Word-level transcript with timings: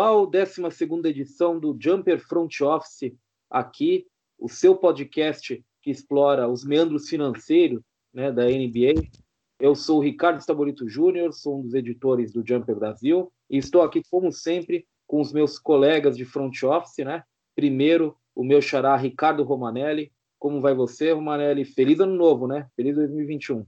Pessoal. 0.00 0.26
12 0.26 1.08
edição 1.10 1.60
do 1.60 1.76
Jumper 1.78 2.26
Front 2.26 2.62
Office 2.62 3.12
aqui, 3.50 4.06
o 4.38 4.48
seu 4.48 4.74
podcast 4.74 5.62
que 5.82 5.90
explora 5.90 6.48
os 6.48 6.64
meandros 6.64 7.06
financeiros 7.06 7.82
né, 8.10 8.32
da 8.32 8.46
NBA. 8.46 8.94
Eu 9.60 9.74
sou 9.74 9.98
o 9.98 10.02
Ricardo 10.02 10.40
Stabolito 10.40 10.88
Júnior, 10.88 11.34
sou 11.34 11.58
um 11.58 11.62
dos 11.62 11.74
editores 11.74 12.32
do 12.32 12.42
Jumper 12.42 12.76
Brasil 12.76 13.30
e 13.50 13.58
estou 13.58 13.82
aqui, 13.82 14.02
como 14.10 14.32
sempre, 14.32 14.86
com 15.06 15.20
os 15.20 15.34
meus 15.34 15.58
colegas 15.58 16.16
de 16.16 16.24
front 16.24 16.62
office, 16.62 17.04
né? 17.04 17.22
Primeiro, 17.54 18.16
o 18.34 18.42
meu 18.42 18.62
xará 18.62 18.96
Ricardo 18.96 19.42
Romanelli. 19.42 20.10
Como 20.38 20.62
vai 20.62 20.74
você, 20.74 21.12
Romanelli? 21.12 21.66
Feliz 21.66 22.00
ano 22.00 22.14
novo, 22.14 22.46
né? 22.46 22.66
Feliz 22.74 22.94
2021. 22.96 23.66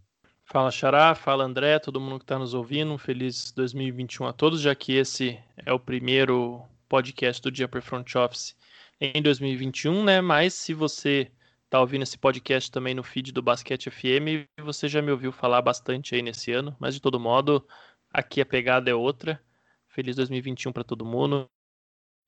Fala 0.52 0.70
Xará, 0.70 1.14
fala 1.14 1.44
André, 1.44 1.78
todo 1.78 1.98
mundo 1.98 2.18
que 2.18 2.24
está 2.24 2.38
nos 2.38 2.52
ouvindo, 2.52 2.92
um 2.92 2.98
feliz 2.98 3.52
2021 3.52 4.26
a 4.26 4.34
todos, 4.34 4.60
já 4.60 4.74
que 4.74 4.92
esse 4.92 5.42
é 5.56 5.72
o 5.72 5.80
primeiro 5.80 6.62
podcast 6.90 7.40
do 7.40 7.56
Jumper 7.56 7.80
Front 7.80 8.14
Office 8.16 8.54
em 9.00 9.22
2021, 9.22 10.04
né? 10.04 10.20
Mas 10.20 10.52
se 10.52 10.74
você 10.74 11.32
está 11.64 11.80
ouvindo 11.80 12.02
esse 12.02 12.18
podcast 12.18 12.70
também 12.70 12.92
no 12.94 13.02
feed 13.02 13.32
do 13.32 13.40
Basquete 13.40 13.90
FM, 13.90 14.46
você 14.62 14.88
já 14.88 15.00
me 15.00 15.10
ouviu 15.10 15.32
falar 15.32 15.62
bastante 15.62 16.14
aí 16.14 16.20
nesse 16.20 16.52
ano, 16.52 16.76
mas 16.78 16.92
de 16.92 17.00
todo 17.00 17.18
modo, 17.18 17.66
aqui 18.12 18.38
a 18.42 18.44
pegada 18.44 18.90
é 18.90 18.94
outra. 18.94 19.42
Feliz 19.88 20.16
2021 20.16 20.70
para 20.70 20.84
todo 20.84 21.02
mundo 21.02 21.48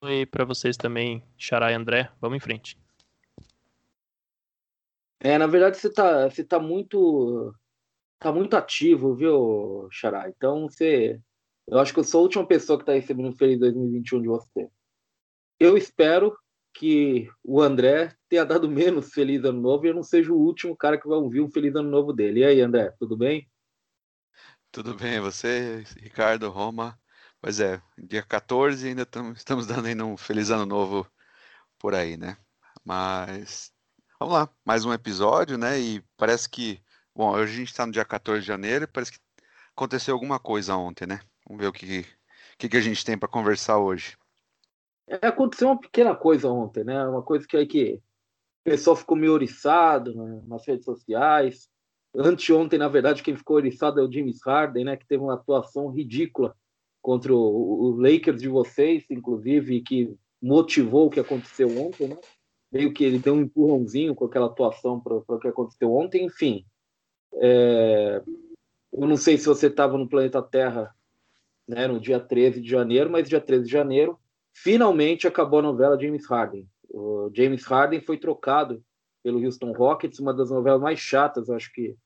e 0.02 0.24
para 0.24 0.46
vocês 0.46 0.78
também, 0.78 1.22
Xará 1.36 1.72
e 1.72 1.74
André. 1.74 2.10
Vamos 2.22 2.38
em 2.38 2.40
frente. 2.40 2.78
É, 5.20 5.36
na 5.36 5.46
verdade 5.46 5.76
você 5.76 5.88
está 5.88 6.26
você 6.26 6.42
tá 6.42 6.58
muito 6.58 7.54
tá 8.18 8.32
muito 8.32 8.56
ativo, 8.56 9.14
viu, 9.14 9.88
Xará? 9.90 10.28
Então 10.28 10.68
você. 10.68 11.20
Eu 11.66 11.78
acho 11.78 11.94
que 11.94 12.00
eu 12.00 12.04
sou 12.04 12.20
a 12.20 12.22
última 12.24 12.46
pessoa 12.46 12.78
que 12.78 12.82
está 12.82 12.92
recebendo 12.92 13.28
um 13.28 13.36
Feliz 13.36 13.58
2021 13.58 14.22
de 14.22 14.28
você. 14.28 14.68
Eu 15.58 15.78
espero 15.78 16.36
que 16.74 17.30
o 17.42 17.62
André 17.62 18.14
tenha 18.28 18.44
dado 18.44 18.68
menos 18.68 19.12
Feliz 19.12 19.44
Ano 19.44 19.60
Novo 19.60 19.86
e 19.86 19.88
eu 19.88 19.94
não 19.94 20.02
seja 20.02 20.32
o 20.32 20.36
último 20.36 20.76
cara 20.76 20.98
que 20.98 21.08
vai 21.08 21.16
ouvir 21.16 21.40
um 21.40 21.50
Feliz 21.50 21.74
Ano 21.74 21.88
Novo 21.88 22.12
dele. 22.12 22.40
E 22.40 22.44
aí, 22.44 22.60
André, 22.60 22.92
tudo 22.98 23.16
bem? 23.16 23.48
Tudo 24.70 24.92
bem, 24.94 25.20
você, 25.20 25.84
Ricardo, 26.00 26.50
Roma. 26.50 26.98
Pois 27.40 27.60
é, 27.60 27.80
dia 27.96 28.22
14 28.22 28.88
ainda 28.88 29.08
estamos 29.36 29.66
dando 29.66 29.86
ainda 29.86 30.04
um 30.04 30.16
Feliz 30.16 30.50
Ano 30.50 30.66
Novo 30.66 31.06
por 31.78 31.94
aí, 31.94 32.16
né? 32.16 32.36
Mas 32.84 33.72
vamos 34.18 34.34
lá, 34.34 34.50
mais 34.64 34.84
um 34.84 34.92
episódio, 34.92 35.56
né? 35.56 35.78
E 35.78 36.02
parece 36.16 36.48
que 36.48 36.82
Bom, 37.16 37.32
hoje 37.32 37.52
a 37.52 37.56
gente 37.58 37.68
está 37.68 37.86
no 37.86 37.92
dia 37.92 38.04
14 38.04 38.40
de 38.40 38.46
janeiro 38.46 38.84
e 38.84 38.88
parece 38.88 39.12
que 39.12 39.18
aconteceu 39.70 40.14
alguma 40.14 40.40
coisa 40.40 40.74
ontem, 40.76 41.06
né? 41.06 41.20
Vamos 41.46 41.62
ver 41.62 41.68
o 41.68 41.72
que, 41.72 42.04
que, 42.58 42.68
que 42.68 42.76
a 42.76 42.80
gente 42.80 43.04
tem 43.04 43.16
para 43.16 43.28
conversar 43.28 43.78
hoje. 43.78 44.16
É, 45.06 45.28
aconteceu 45.28 45.68
uma 45.68 45.78
pequena 45.78 46.16
coisa 46.16 46.48
ontem, 46.48 46.82
né? 46.82 47.06
Uma 47.06 47.22
coisa 47.22 47.46
que 47.46 47.56
aí 47.56 47.66
que 47.66 48.02
o 48.66 48.70
pessoal 48.70 48.96
ficou 48.96 49.16
meio 49.16 49.32
oriçado 49.32 50.12
né? 50.12 50.42
nas 50.48 50.66
redes 50.66 50.84
sociais. 50.84 51.68
Anteontem, 52.16 52.80
na 52.80 52.88
verdade, 52.88 53.22
quem 53.22 53.36
ficou 53.36 53.56
oriçado 53.56 54.00
é 54.00 54.02
o 54.02 54.10
James 54.10 54.40
Harden, 54.44 54.84
né? 54.84 54.96
Que 54.96 55.06
teve 55.06 55.22
uma 55.22 55.34
atuação 55.34 55.90
ridícula 55.90 56.56
contra 57.00 57.32
o, 57.32 57.36
o 57.36 57.90
Lakers 57.96 58.40
de 58.40 58.48
vocês, 58.48 59.04
inclusive, 59.08 59.82
que 59.82 60.12
motivou 60.42 61.06
o 61.06 61.10
que 61.10 61.20
aconteceu 61.20 61.68
ontem, 61.80 62.08
né? 62.08 62.16
Meio 62.72 62.92
que 62.92 63.04
ele 63.04 63.20
deu 63.20 63.34
um 63.34 63.42
empurrãozinho 63.42 64.16
com 64.16 64.24
aquela 64.24 64.46
atuação 64.46 64.98
para 64.98 65.14
o 65.14 65.38
que 65.38 65.46
aconteceu 65.46 65.94
ontem, 65.94 66.24
enfim. 66.24 66.66
É, 67.36 68.22
eu 68.92 69.06
não 69.06 69.16
sei 69.16 69.36
se 69.36 69.46
você 69.46 69.66
estava 69.66 69.98
no 69.98 70.08
planeta 70.08 70.42
Terra 70.42 70.94
né, 71.66 71.86
no 71.86 71.98
dia 71.98 72.20
13 72.20 72.60
de 72.60 72.68
janeiro, 72.68 73.10
mas 73.10 73.28
dia 73.28 73.40
13 73.40 73.64
de 73.64 73.70
janeiro, 73.70 74.18
finalmente 74.52 75.26
acabou 75.26 75.58
a 75.58 75.62
novela 75.62 76.00
James 76.00 76.26
Harden. 76.26 76.68
O 76.90 77.30
James 77.34 77.64
Harden 77.64 78.00
foi 78.00 78.18
trocado 78.18 78.82
pelo 79.22 79.42
Houston 79.44 79.72
Rockets, 79.72 80.20
uma 80.20 80.34
das 80.34 80.50
novelas 80.50 80.80
mais 80.80 80.98
chatas, 80.98 81.50
acho 81.50 81.72
que 81.72 81.96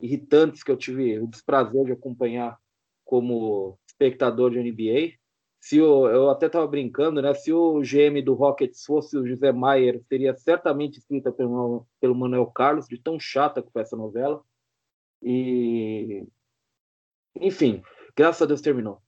irritantes 0.00 0.62
que 0.62 0.70
eu 0.70 0.76
tive 0.76 1.18
o 1.18 1.26
desprazer 1.26 1.84
de 1.84 1.92
acompanhar 1.92 2.58
como 3.04 3.78
espectador 3.86 4.50
de 4.50 4.58
NBA. 4.58 5.14
Se 5.60 5.80
o, 5.80 6.08
eu 6.08 6.28
até 6.28 6.46
estava 6.46 6.66
brincando, 6.66 7.22
né? 7.22 7.32
Se 7.34 7.52
o 7.52 7.80
GM 7.80 8.20
do 8.22 8.34
Rockets 8.34 8.84
fosse 8.84 9.16
o 9.16 9.26
José 9.26 9.52
Maier, 9.52 10.02
seria 10.08 10.34
certamente 10.34 10.98
escrita 10.98 11.32
pelo, 11.32 11.86
pelo 12.00 12.14
Manuel 12.14 12.46
Carlos, 12.46 12.86
de 12.86 12.98
tão 12.98 13.18
chata 13.18 13.62
que 13.62 13.72
foi 13.72 13.82
essa 13.82 13.96
novela. 13.96 14.42
E, 15.22 16.26
enfim, 17.40 17.82
graças 18.16 18.42
a 18.42 18.46
Deus 18.46 18.60
terminou. 18.60 19.00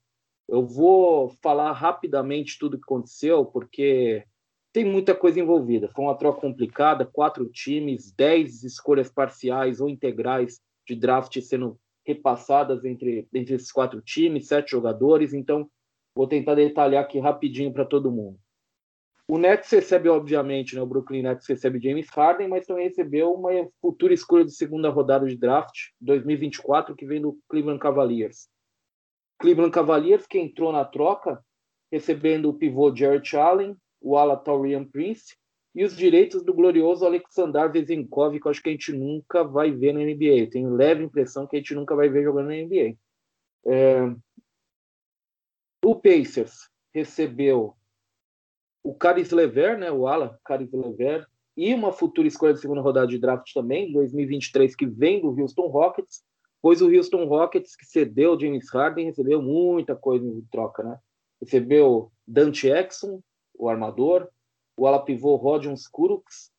Eu 0.49 0.67
vou 0.67 1.31
falar 1.43 1.73
rapidamente 1.73 2.59
tudo 2.59 2.75
o 2.75 2.79
que 2.79 2.85
aconteceu, 2.85 3.45
porque 3.45 4.25
tem 4.73 4.85
muita 4.85 5.15
coisa 5.15 5.39
envolvida. 5.41 5.91
Foi 5.95 6.05
uma 6.05 6.17
troca 6.17 6.41
complicada, 6.41 7.05
quatro 7.05 7.49
times, 7.49 8.13
dez 8.13 8.63
escolhas 8.65 9.11
parciais 9.11 9.81
ou 9.81 9.89
integrais 9.89 10.61
de 10.87 10.95
draft 10.97 11.39
sendo 11.41 11.79
repassadas 12.07 12.85
entre, 12.85 13.29
entre 13.35 13.55
esses 13.55 13.71
quatro 13.71 14.01
times, 14.01 14.49
sete 14.49 14.71
jogadores. 14.71 15.35
Então, 15.35 15.71
vou 16.15 16.27
tentar 16.27 16.55
detalhar 16.55 17.05
aqui 17.05 17.19
rapidinho 17.19 17.73
para 17.73 17.85
todo 17.85 18.11
mundo. 18.11 18.39
O 19.31 19.37
Nets 19.37 19.71
recebe, 19.71 20.09
obviamente, 20.09 20.75
né, 20.75 20.81
o 20.81 20.87
Brooklyn 20.87 21.23
Nets 21.23 21.47
recebe 21.47 21.79
James 21.79 22.09
Harden, 22.09 22.49
mas 22.49 22.67
também 22.67 22.89
recebeu 22.89 23.35
uma 23.35 23.51
futura 23.79 24.15
escolha 24.15 24.43
de 24.43 24.53
segunda 24.53 24.89
rodada 24.89 25.27
de 25.27 25.37
draft, 25.37 25.91
2024, 26.01 26.97
que 26.97 27.05
vem 27.05 27.21
do 27.21 27.39
Cleveland 27.47 27.79
Cavaliers. 27.79 28.49
Cleveland 29.39 29.71
Cavaliers, 29.71 30.27
que 30.27 30.39
entrou 30.39 30.73
na 30.73 30.83
troca, 30.83 31.45
recebendo 31.93 32.49
o 32.49 32.55
pivô 32.55 32.95
Jarrett 32.95 33.37
Allen, 33.37 33.77
o 34.01 34.17
ala 34.17 34.35
Taurian 34.35 34.85
Prince 34.85 35.37
e 35.75 35.85
os 35.85 35.95
direitos 35.95 36.43
do 36.43 36.55
glorioso 36.55 37.05
Alexander 37.05 37.71
Vezenkov, 37.71 38.39
que 38.41 38.47
eu 38.47 38.51
acho 38.51 38.63
que 38.63 38.71
a 38.71 38.73
gente 38.73 38.93
nunca 38.93 39.45
vai 39.45 39.71
ver 39.71 39.93
na 39.93 40.01
NBA. 40.01 40.39
Eu 40.39 40.51
tenho 40.51 40.75
leve 40.75 41.05
impressão 41.05 41.47
que 41.47 41.57
a 41.57 41.59
gente 41.59 41.75
nunca 41.75 41.95
vai 41.95 42.09
ver 42.09 42.25
jogando 42.25 42.49
na 42.49 42.55
NBA. 42.55 42.97
É... 43.67 44.17
O 45.85 45.95
Pacers 45.95 46.69
recebeu 46.95 47.78
o 48.89 48.95
Caris 48.95 49.31
Lever, 49.33 49.77
né, 49.77 49.93
o 49.93 50.07
ala 50.07 50.41
Caris 50.43 50.73
Lever, 50.73 51.27
e 51.55 51.75
uma 51.75 51.93
futura 51.93 52.27
escolha 52.27 52.55
de 52.55 52.61
segunda 52.61 52.81
rodada 52.81 53.07
de 53.07 53.19
draft 53.19 53.53
também, 53.53 53.93
2023, 53.93 54.75
que 54.75 54.87
vem 54.87 55.21
do 55.21 55.29
Houston 55.29 55.67
Rockets, 55.67 56.23
pois 56.63 56.81
o 56.81 56.89
Houston 56.89 57.27
Rockets, 57.27 57.77
que 57.77 57.85
cedeu 57.85 58.41
James 58.41 58.71
Harden, 58.73 59.05
recebeu 59.05 59.43
muita 59.43 59.95
coisa 59.95 60.25
em 60.25 60.41
troca, 60.51 60.83
né? 60.83 60.99
Recebeu 61.39 62.11
Dante 62.27 62.67
Exxon, 62.69 63.21
o 63.59 63.69
armador, 63.69 64.27
o 64.75 64.87
ala 64.87 65.05
pivô 65.05 65.37
Rodion 65.37 65.75
Skurux, 65.75 66.51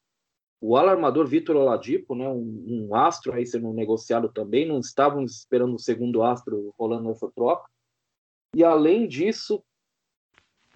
o 0.62 0.78
ala 0.78 0.92
armador 0.92 1.26
Vitor 1.26 1.56
Oladipo, 1.56 2.14
né, 2.14 2.30
um, 2.30 2.90
um, 2.92 2.96
astro 2.96 3.34
aí 3.34 3.44
sendo 3.44 3.74
negociado 3.74 4.30
também, 4.30 4.68
não 4.68 4.80
estávamos 4.80 5.40
esperando 5.40 5.74
o 5.74 5.80
segundo 5.80 6.22
astro 6.22 6.76
rolando 6.78 7.10
nessa 7.10 7.28
troca. 7.32 7.68
E 8.56 8.64
além 8.64 9.08
disso, 9.08 9.64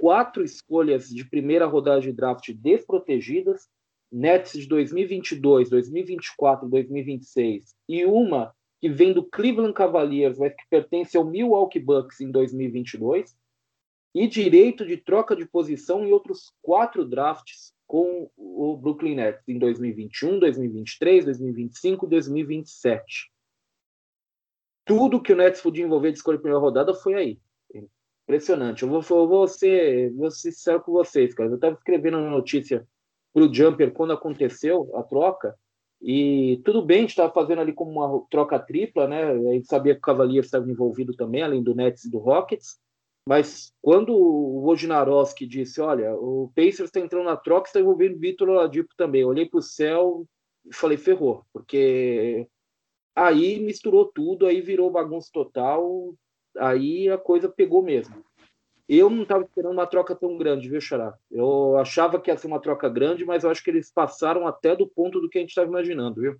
quatro 0.04 0.44
escolhas 0.44 1.08
de 1.08 1.24
primeira 1.24 1.66
rodada 1.66 2.02
de 2.02 2.12
draft 2.12 2.52
desprotegidas, 2.52 3.70
Nets 4.12 4.52
de 4.52 4.68
2022, 4.68 5.70
2024, 5.70 6.68
2026 6.68 7.74
e 7.88 8.04
uma 8.04 8.54
que 8.82 8.90
vem 8.90 9.14
do 9.14 9.24
Cleveland 9.24 9.74
Cavaliers, 9.74 10.38
mas 10.38 10.54
que 10.54 10.64
pertence 10.70 11.16
ao 11.16 11.24
Milwaukee 11.24 11.80
Bucks 11.80 12.20
em 12.20 12.30
2022, 12.30 13.34
e 14.14 14.28
direito 14.28 14.86
de 14.86 14.98
troca 14.98 15.38
de 15.38 15.48
posição 15.48 16.06
em 16.06 16.12
outros 16.12 16.52
quatro 16.62 17.06
drafts 17.06 17.72
com 17.88 18.30
o 18.36 18.76
Brooklyn 18.76 19.16
Nets 19.16 19.48
em 19.48 19.58
2021, 19.58 20.38
2023, 20.38 21.24
2025 21.24 22.06
e 22.06 22.10
2027. 22.10 23.32
Tudo 24.84 25.22
que 25.22 25.32
o 25.32 25.36
Nets 25.38 25.62
podia 25.62 25.86
envolver 25.86 26.12
de 26.12 26.18
escolha 26.18 26.38
de 26.38 26.42
primeira 26.42 26.62
rodada 26.62 26.94
foi 26.94 27.14
aí. 27.14 27.40
Impressionante. 28.34 28.82
Eu 28.82 28.90
vou, 28.90 29.48
ser, 29.48 30.12
vou 30.14 30.32
sincero 30.32 30.82
com 30.82 30.92
vocês, 30.92 31.36
cara. 31.36 31.50
Eu 31.52 31.56
estava 31.56 31.76
escrevendo 31.76 32.18
uma 32.18 32.32
notícia 32.32 32.88
para 33.32 33.44
o 33.44 33.54
Jumper 33.54 33.94
quando 33.94 34.12
aconteceu 34.14 34.90
a 34.96 35.04
troca. 35.04 35.56
E 36.02 36.60
tudo 36.66 36.82
bem, 36.82 37.06
estava 37.06 37.32
fazendo 37.32 37.62
ali 37.62 37.72
como 37.72 37.92
uma 37.92 38.26
troca 38.32 38.58
tripla, 38.58 39.08
né? 39.08 39.24
A 39.24 39.54
gente 39.54 39.68
sabia 39.68 39.94
que 39.94 40.00
o 40.00 40.02
Cavaliers 40.02 40.48
estava 40.48 40.70
envolvido 40.70 41.14
também, 41.14 41.44
além 41.44 41.62
do 41.62 41.76
Nets 41.76 42.06
e 42.06 42.10
do 42.10 42.18
Rockets. 42.18 42.80
Mas 43.30 43.72
quando 43.80 44.16
o 44.16 44.66
Wojnarowski 44.66 45.46
disse: 45.46 45.80
Olha, 45.80 46.16
o 46.16 46.52
Pacers 46.56 46.90
está 46.90 47.00
entrando 47.00 47.26
na 47.26 47.38
troca, 47.38 47.68
está 47.68 47.80
envolvendo 47.80 48.16
o 48.16 48.20
Vitor 48.20 48.50
Oladipo 48.50 48.96
também. 48.98 49.22
Eu 49.22 49.28
olhei 49.28 49.46
para 49.46 49.60
o 49.60 49.62
céu 49.62 50.26
e 50.66 50.74
falei: 50.74 50.98
ferrou, 50.98 51.46
porque 51.54 52.48
aí 53.16 53.60
misturou 53.60 54.12
tudo, 54.12 54.48
aí 54.48 54.60
virou 54.60 54.90
bagunça 54.90 55.30
total 55.32 56.16
aí 56.58 57.10
a 57.10 57.18
coisa 57.18 57.50
pegou 57.50 57.82
mesmo. 57.82 58.24
Eu 58.88 59.10
não 59.10 59.24
estava 59.24 59.44
esperando 59.44 59.72
uma 59.74 59.88
troca 59.88 60.14
tão 60.14 60.38
grande, 60.38 60.70
viu, 60.70 60.82
Xará? 60.82 61.18
Eu 61.32 61.78
achava 61.78 62.20
que 62.20 62.30
ia 62.30 62.38
ser 62.38 62.48
uma 62.48 62.60
troca 62.60 62.90
grande, 62.90 63.24
mas 63.24 63.44
eu 63.44 63.50
acho 63.50 63.64
que 63.64 63.70
eles 63.70 63.92
passaram 63.92 64.46
até 64.46 64.76
do 64.76 64.86
ponto 64.86 65.22
do 65.22 65.30
que 65.30 65.38
a 65.38 65.42
gente 65.42 65.50
estava 65.50 65.68
imaginando, 65.68 66.22
viu? 66.22 66.38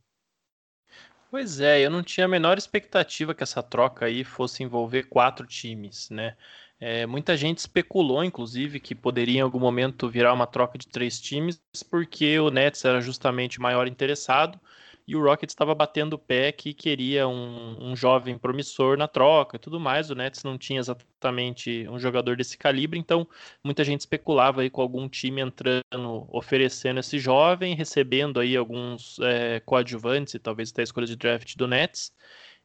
Pois 1.32 1.60
é, 1.60 1.84
eu 1.84 1.90
não 1.90 2.04
tinha 2.04 2.26
a 2.26 2.30
menor 2.30 2.58
expectativa 2.58 3.34
que 3.34 3.42
essa 3.42 3.64
troca 3.64 4.06
aí 4.06 4.24
fosse 4.24 4.62
envolver 4.62 5.04
quatro 5.04 5.48
times, 5.48 6.10
né? 6.10 6.36
É, 6.80 7.06
muita 7.06 7.38
gente 7.38 7.60
especulou, 7.60 8.24
inclusive, 8.24 8.80
que 8.80 8.94
poderia 8.94 9.40
em 9.40 9.42
algum 9.42 9.60
momento 9.60 10.10
virar 10.10 10.34
uma 10.34 10.46
troca 10.46 10.78
de 10.78 10.88
três 10.88 11.20
times, 11.20 11.64
porque 11.90 12.38
o 12.40 12.52
Nets 12.52 12.84
era 12.84 13.00
justamente 13.00 13.58
o 13.58 13.62
maior 13.62 13.88
interessado 13.88 14.60
e 15.08 15.16
o 15.16 15.22
Rockets 15.22 15.54
estava 15.54 15.76
batendo 15.76 16.14
o 16.14 16.18
pé 16.18 16.52
que 16.52 16.74
queria 16.74 17.28
um, 17.28 17.92
um, 17.92 17.96
jovem 17.96 18.38
promissor 18.38 18.98
na 18.98 19.08
troca 19.08 19.58
e 19.58 19.60
tudo 19.60 19.80
mais. 19.80 20.10
O 20.10 20.16
Nets 20.16 20.44
não 20.44 20.58
tinha 20.58 20.80
exatamente 20.80 21.88
um 21.90 22.00
jogador 22.00 22.38
desse 22.38 22.58
calibre, 22.58 22.98
então 22.98 23.28
muita 23.64 23.84
gente 23.84 24.02
especulava 24.02 24.62
aí 24.62 24.70
com 24.70 24.82
algum 24.82 25.10
time 25.10 25.42
entrando, 25.42 26.28
oferecendo 26.30 27.00
esse 27.00 27.20
jovem, 27.20 27.76
recebendo 27.76 28.40
aí 28.40 28.56
alguns 28.56 29.20
é, 29.20 29.60
coadjuvantes 29.60 30.34
e 30.36 30.40
talvez 30.40 30.72
até 30.72 30.82
a 30.82 30.84
escolha 30.84 31.08
de 31.08 31.16
draft 31.18 31.56
do 31.58 31.68
Nets. 31.68 32.14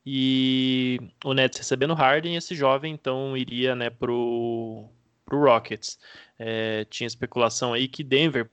E 0.07 0.99
o 1.25 1.35
Nets 1.35 1.59
recebendo 1.59 1.95
Harden, 1.95 2.37
esse 2.37 2.55
jovem 2.55 2.95
então 2.95 3.37
iria 3.37 3.75
né, 3.75 3.91
pro, 3.91 4.89
pro 5.25 5.41
Rockets. 5.41 5.99
É, 6.39 6.85
tinha 6.85 7.07
especulação 7.07 7.73
aí 7.73 7.89
que 7.89 8.05
Denver 8.05 8.49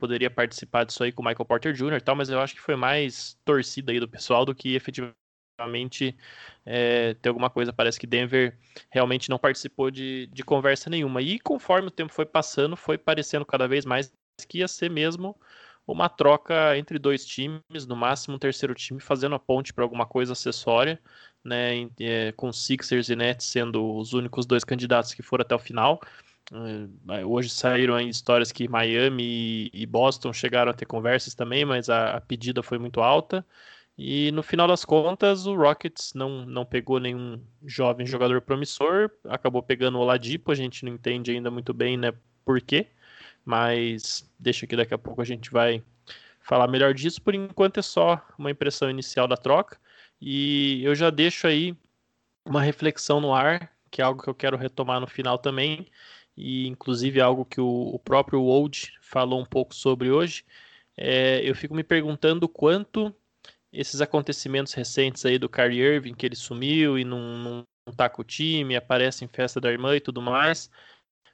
poderia 0.00 0.30
participar 0.30 0.84
disso 0.84 1.04
aí 1.04 1.12
com 1.12 1.22
o 1.22 1.24
Michael 1.24 1.44
Porter 1.44 1.72
Jr. 1.72 1.94
e 1.94 2.00
tal, 2.00 2.16
mas 2.16 2.30
eu 2.30 2.40
acho 2.40 2.54
que 2.54 2.60
foi 2.60 2.76
mais 2.76 3.38
torcida 3.44 3.92
aí 3.92 4.00
do 4.00 4.08
pessoal 4.08 4.44
do 4.44 4.54
que 4.54 4.74
efetivamente 4.74 6.16
é, 6.64 7.14
ter 7.14 7.28
alguma 7.28 7.50
coisa. 7.50 7.72
Parece 7.72 8.00
que 8.00 8.06
Denver 8.06 8.56
realmente 8.90 9.28
não 9.28 9.38
participou 9.38 9.90
de, 9.90 10.26
de 10.28 10.42
conversa 10.42 10.88
nenhuma. 10.90 11.20
E 11.22 11.38
conforme 11.38 11.88
o 11.88 11.90
tempo 11.90 12.12
foi 12.12 12.26
passando, 12.26 12.76
foi 12.76 12.96
parecendo 12.98 13.44
cada 13.44 13.68
vez 13.68 13.84
mais 13.84 14.12
que 14.48 14.58
ia 14.58 14.68
ser 14.68 14.90
mesmo 14.90 15.36
uma 15.86 16.08
troca 16.08 16.76
entre 16.78 16.98
dois 16.98 17.24
times, 17.26 17.86
no 17.86 17.96
máximo 17.96 18.36
um 18.36 18.38
terceiro 18.38 18.74
time, 18.74 19.00
fazendo 19.00 19.34
a 19.34 19.38
ponte 19.38 19.72
para 19.72 19.84
alguma 19.84 20.06
coisa 20.06 20.32
acessória, 20.32 21.00
né, 21.44 21.88
é, 22.00 22.32
com 22.32 22.52
Sixers 22.52 23.08
e 23.08 23.16
Nets 23.16 23.46
sendo 23.46 23.96
os 23.96 24.12
únicos 24.12 24.46
dois 24.46 24.62
candidatos 24.62 25.14
que 25.14 25.22
foram 25.22 25.42
até 25.42 25.54
o 25.54 25.58
final. 25.58 26.00
É, 26.52 27.24
hoje 27.24 27.48
saíram 27.50 27.98
histórias 28.00 28.50
que 28.50 28.66
Miami 28.68 29.70
e 29.72 29.86
Boston 29.86 30.32
chegaram 30.32 30.70
a 30.70 30.74
ter 30.74 30.84
conversas 30.86 31.34
também, 31.34 31.64
mas 31.64 31.88
a, 31.88 32.16
a, 32.16 32.20
pedida 32.20 32.62
foi 32.62 32.78
muito 32.78 33.00
alta. 33.00 33.46
E 33.96 34.32
no 34.32 34.42
final 34.42 34.66
das 34.66 34.84
contas, 34.84 35.46
o 35.46 35.54
Rockets 35.54 36.14
não, 36.14 36.44
não 36.46 36.64
pegou 36.64 36.98
nenhum 36.98 37.40
jovem 37.64 38.06
jogador 38.06 38.40
promissor, 38.40 39.10
acabou 39.28 39.62
pegando 39.62 39.98
o 39.98 40.00
Oladipo, 40.00 40.50
a 40.50 40.54
gente 40.54 40.84
não 40.84 40.92
entende 40.92 41.30
ainda 41.30 41.50
muito 41.50 41.74
bem 41.74 41.96
né, 41.96 42.12
por 42.44 42.60
quê, 42.60 42.88
mas 43.44 44.28
deixa 44.38 44.66
que 44.66 44.74
daqui 44.76 44.94
a 44.94 44.98
pouco 44.98 45.20
a 45.20 45.24
gente 45.24 45.50
vai 45.50 45.82
falar 46.40 46.66
melhor 46.66 46.94
disso. 46.94 47.20
Por 47.22 47.34
enquanto 47.34 47.78
é 47.78 47.82
só 47.82 48.20
uma 48.38 48.50
impressão 48.50 48.90
inicial 48.90 49.28
da 49.28 49.36
troca, 49.36 49.78
e 50.20 50.82
eu 50.84 50.94
já 50.94 51.10
deixo 51.10 51.46
aí 51.46 51.76
uma 52.44 52.62
reflexão 52.62 53.20
no 53.20 53.34
ar, 53.34 53.70
que 53.90 54.00
é 54.00 54.04
algo 54.04 54.22
que 54.22 54.28
eu 54.28 54.34
quero 54.34 54.56
retomar 54.56 55.00
no 55.00 55.06
final 55.06 55.38
também, 55.38 55.86
e 56.40 56.66
inclusive 56.66 57.20
algo 57.20 57.44
que 57.44 57.60
o, 57.60 57.94
o 57.94 57.98
próprio 57.98 58.42
Old 58.42 58.92
falou 59.00 59.40
um 59.40 59.44
pouco 59.44 59.74
sobre 59.74 60.10
hoje, 60.10 60.44
é, 60.96 61.40
eu 61.44 61.54
fico 61.54 61.74
me 61.74 61.84
perguntando 61.84 62.48
quanto 62.48 63.14
esses 63.72 64.00
acontecimentos 64.00 64.72
recentes 64.72 65.24
aí 65.26 65.38
do 65.38 65.48
Kyrie 65.48 65.80
Irving, 65.80 66.14
que 66.14 66.26
ele 66.26 66.34
sumiu 66.34 66.98
e 66.98 67.04
não, 67.04 67.64
tá 67.96 68.08
com 68.08 68.22
o 68.22 68.24
time, 68.24 68.74
aparece 68.74 69.24
em 69.24 69.28
festa 69.28 69.60
da 69.60 69.70
irmã 69.70 69.94
e 69.94 70.00
tudo 70.00 70.22
mais, 70.22 70.70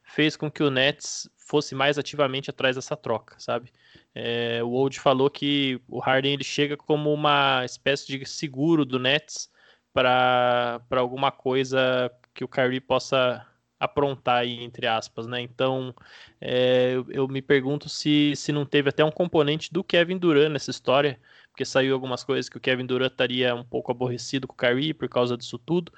fez 0.03 0.37
com 0.37 0.51
que 0.51 0.63
o 0.63 0.71
Nets 0.71 1.29
fosse 1.37 1.75
mais 1.75 1.99
ativamente 1.99 2.51
atrás 2.51 2.75
dessa 2.77 2.97
troca, 2.97 3.37
sabe? 3.39 3.73
É, 4.15 4.63
o 4.63 4.71
Old 4.71 4.99
falou 4.99 5.31
que 5.31 5.81
o 5.89 6.01
Harden 6.01 6.35
ele 6.35 6.45
chega 6.45 6.77
como 6.77 7.13
uma 7.13 7.65
espécie 7.65 8.07
de 8.07 8.27
seguro 8.27 8.85
do 8.85 8.99
Nets 8.99 9.49
para 9.93 10.81
alguma 10.91 11.31
coisa 11.31 12.11
que 12.35 12.45
o 12.45 12.49
Kyrie 12.49 12.81
possa 12.81 13.47
aprontar 13.79 14.39
aí, 14.39 14.63
entre 14.63 14.87
aspas, 14.87 15.27
né? 15.27 15.41
Então, 15.41 15.95
é, 16.41 16.93
eu, 16.95 17.07
eu, 17.11 17.29
me 17.29 17.43
pergunto 17.43 17.89
se, 17.89 18.35
se 18.37 18.53
não 18.53 18.65
teve 18.65 18.89
até 18.89 19.05
um 19.05 19.11
componente 19.11 19.73
do 19.73 19.85
Kevin 19.85 20.19
Durant 20.19 20.51
nessa 20.51 20.71
história, 20.71 21.21
porque 21.51 21.65
saiu 21.65 21.95
algumas 21.95 22.25
coisas 22.25 22.49
que 22.49 22.57
o 22.57 22.61
Kevin 22.61 22.87
Durant 22.87 23.13
estaria 23.13 23.55
um 23.55 23.65
pouco 23.65 23.91
aborrecido 23.91 24.47
com 24.47 24.55
o 24.55 24.57
Kyrie 24.57 24.95
por 24.95 25.09
causa 25.09 25.37
disso 25.37 25.59
tudo. 25.59 25.93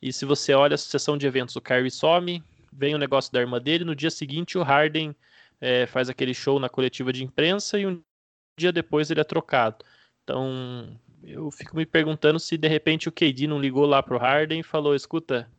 E 0.00 0.12
se 0.12 0.24
você 0.24 0.52
olha 0.52 0.74
a 0.74 0.78
sucessão 0.78 1.16
de 1.16 1.26
eventos, 1.26 1.56
o 1.56 1.60
Kyrie 1.60 1.90
some, 1.90 2.42
vem 2.72 2.94
o 2.94 2.98
negócio 2.98 3.32
da 3.32 3.40
irmã 3.40 3.60
dele, 3.60 3.84
no 3.84 3.94
dia 3.94 4.10
seguinte 4.10 4.58
o 4.58 4.62
Harden 4.62 5.14
é, 5.60 5.86
faz 5.86 6.08
aquele 6.08 6.34
show 6.34 6.58
na 6.58 6.68
coletiva 6.68 7.12
de 7.12 7.24
imprensa 7.24 7.78
e 7.78 7.86
um 7.86 8.00
dia 8.58 8.72
depois 8.72 9.10
ele 9.10 9.20
é 9.20 9.24
trocado. 9.24 9.84
Então, 10.22 10.98
eu 11.22 11.50
fico 11.50 11.76
me 11.76 11.86
perguntando 11.86 12.38
se 12.38 12.56
de 12.56 12.68
repente 12.68 13.08
o 13.08 13.12
KD 13.12 13.46
não 13.46 13.60
ligou 13.60 13.86
lá 13.86 14.02
pro 14.02 14.18
Harden 14.18 14.60
e 14.60 14.64
falou: 14.64 14.94
escuta, 14.94 15.50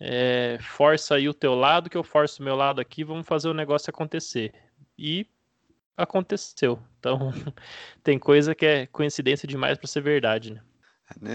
é, 0.00 0.58
força 0.62 1.16
aí 1.16 1.28
o 1.28 1.34
teu 1.34 1.54
lado, 1.54 1.90
que 1.90 1.96
eu 1.96 2.02
forço 2.02 2.40
o 2.40 2.44
meu 2.44 2.56
lado 2.56 2.80
aqui, 2.80 3.04
vamos 3.04 3.26
fazer 3.26 3.48
o 3.48 3.54
negócio 3.54 3.90
acontecer. 3.90 4.54
E 4.98 5.26
aconteceu. 5.96 6.82
Então, 6.98 7.30
tem 8.02 8.18
coisa 8.18 8.54
que 8.54 8.64
é 8.64 8.86
coincidência 8.86 9.46
demais 9.46 9.76
para 9.76 9.86
ser 9.86 10.00
verdade, 10.00 10.54
né? 10.54 10.62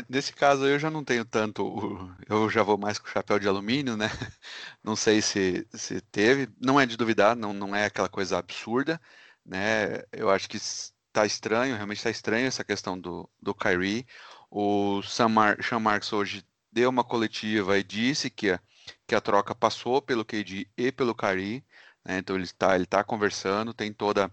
Nesse 0.10 0.34
caso 0.34 0.66
eu 0.66 0.80
já 0.80 0.90
não 0.90 1.04
tenho 1.04 1.26
tanto, 1.26 2.16
eu 2.30 2.50
já 2.50 2.64
vou 2.64 2.78
mais 2.78 2.98
com 2.98 3.08
chapéu 3.08 3.38
de 3.38 3.48
alumínio, 3.48 3.98
né? 3.98 4.08
Não 4.82 4.96
sei 4.96 5.22
se, 5.22 5.68
se 5.74 6.00
teve, 6.00 6.48
não 6.62 6.80
é 6.80 6.86
de 6.86 6.96
duvidar, 6.96 7.36
não, 7.36 7.52
não 7.52 7.76
é 7.76 7.86
aquela 7.86 8.08
coisa 8.08 8.38
absurda, 8.38 9.02
né? 9.46 10.02
Eu 10.14 10.30
acho 10.30 10.48
que 10.48 10.56
está 10.58 11.26
estranho, 11.26 11.76
realmente 11.76 11.98
está 11.98 12.10
estranho 12.10 12.48
essa 12.48 12.64
questão 12.64 12.98
do, 12.98 13.30
do 13.42 13.54
Kyrie. 13.54 14.06
O 14.50 15.02
Sam, 15.02 15.30
Mar 15.30 15.64
Sean 15.64 15.80
Marks 15.80 16.14
hoje 16.14 16.46
deu 16.76 16.90
uma 16.90 17.06
coletiva 17.06 17.78
e 17.78 17.84
disse 17.84 18.30
que 18.30 18.52
a, 18.52 18.60
que 19.08 19.16
a 19.16 19.22
troca 19.22 19.56
passou 19.56 20.02
pelo 20.02 20.26
KD 20.26 20.68
e 20.78 20.92
pelo 20.92 21.16
Kyrie, 21.16 21.66
né? 22.04 22.18
então 22.18 22.36
ele 22.36 22.44
está 22.44 22.76
ele 22.76 22.86
tá 22.86 23.02
conversando, 23.02 23.74
tem 23.74 23.94
toda 23.94 24.30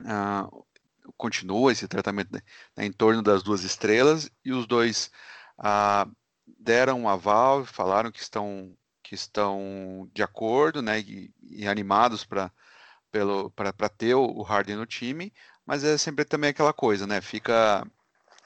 uh, 0.00 0.66
continua 1.18 1.70
esse 1.70 1.86
tratamento 1.86 2.32
né, 2.32 2.42
em 2.78 2.90
torno 2.90 3.22
das 3.22 3.42
duas 3.42 3.62
estrelas 3.62 4.30
e 4.42 4.52
os 4.52 4.66
dois 4.66 5.10
uh, 5.58 6.10
deram 6.58 7.02
um 7.02 7.08
aval, 7.10 7.66
falaram 7.66 8.10
que 8.10 8.20
estão 8.20 8.74
que 9.02 9.14
estão 9.14 10.10
de 10.14 10.22
acordo, 10.22 10.80
né, 10.82 11.00
e, 11.00 11.32
e 11.42 11.68
animados 11.68 12.24
para 12.24 12.50
pelo 13.12 13.50
para 13.50 13.88
ter 13.90 14.14
o 14.14 14.42
Harden 14.42 14.76
no 14.76 14.86
time, 14.86 15.32
mas 15.66 15.84
é 15.84 15.98
sempre 15.98 16.24
também 16.24 16.50
aquela 16.50 16.72
coisa, 16.72 17.06
né? 17.06 17.20
Fica 17.20 17.86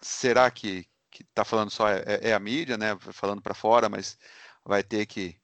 será 0.00 0.50
que 0.50 0.86
que 1.10 1.22
está 1.22 1.44
falando 1.44 1.70
só 1.70 1.88
é, 1.88 2.02
é, 2.06 2.30
é, 2.30 2.34
a 2.34 2.38
mídia, 2.40 2.76
né, 2.76 2.96
falando 3.12 3.42
para 3.42 3.54
fora, 3.54 3.88
mas 3.88 4.18
vai 4.64 4.82
ter 4.82 5.06
que 5.06 5.36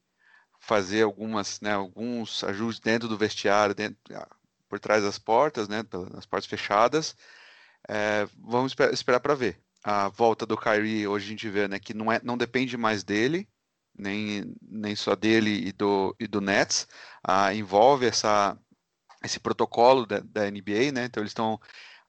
fazer 0.59 1.03
algumas, 1.03 1.61
né, 1.61 1.73
alguns 1.73 2.43
ajustes 2.43 2.79
dentro 2.81 3.07
do 3.07 3.17
vestiário, 3.17 3.75
dentro, 3.75 3.97
ah, 4.13 4.27
por 4.69 4.79
trás 4.79 5.03
das 5.03 5.19
portas, 5.19 5.67
né, 5.67 5.83
nas 6.13 6.25
portas 6.25 6.49
fechadas. 6.49 7.15
É, 7.87 8.27
vamos 8.37 8.75
esperar 8.91 9.19
para 9.19 9.35
ver. 9.35 9.61
A 9.83 10.09
volta 10.09 10.45
do 10.45 10.57
Kyrie 10.57 11.07
hoje 11.07 11.25
a 11.27 11.29
gente 11.29 11.49
vê, 11.49 11.67
né, 11.67 11.79
que 11.79 11.93
não 11.93 12.11
é, 12.11 12.19
não 12.23 12.37
depende 12.37 12.75
mais 12.77 13.03
dele, 13.03 13.47
nem, 13.97 14.55
nem 14.61 14.95
só 14.95 15.15
dele 15.15 15.67
e 15.67 15.71
do, 15.71 16.15
e 16.19 16.27
do 16.27 16.41
Nets. 16.41 16.87
Ah, 17.23 17.53
envolve 17.53 18.05
essa 18.05 18.57
esse 19.23 19.39
protocolo 19.39 20.05
da, 20.05 20.19
da 20.19 20.49
NBA, 20.49 20.91
né? 20.93 21.05
Então 21.05 21.21
eles 21.21 21.31
estão 21.31 21.59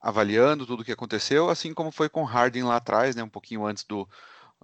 avaliando 0.00 0.67
tudo 0.67 0.81
o 0.81 0.85
que 0.85 0.93
aconteceu, 0.93 1.50
assim 1.50 1.75
como 1.75 1.90
foi 1.90 2.09
com 2.09 2.25
Harden 2.25 2.64
lá 2.64 2.76
atrás, 2.76 3.17
né, 3.17 3.23
um 3.23 3.28
pouquinho 3.28 3.67
antes 3.67 3.85
do, 3.85 4.09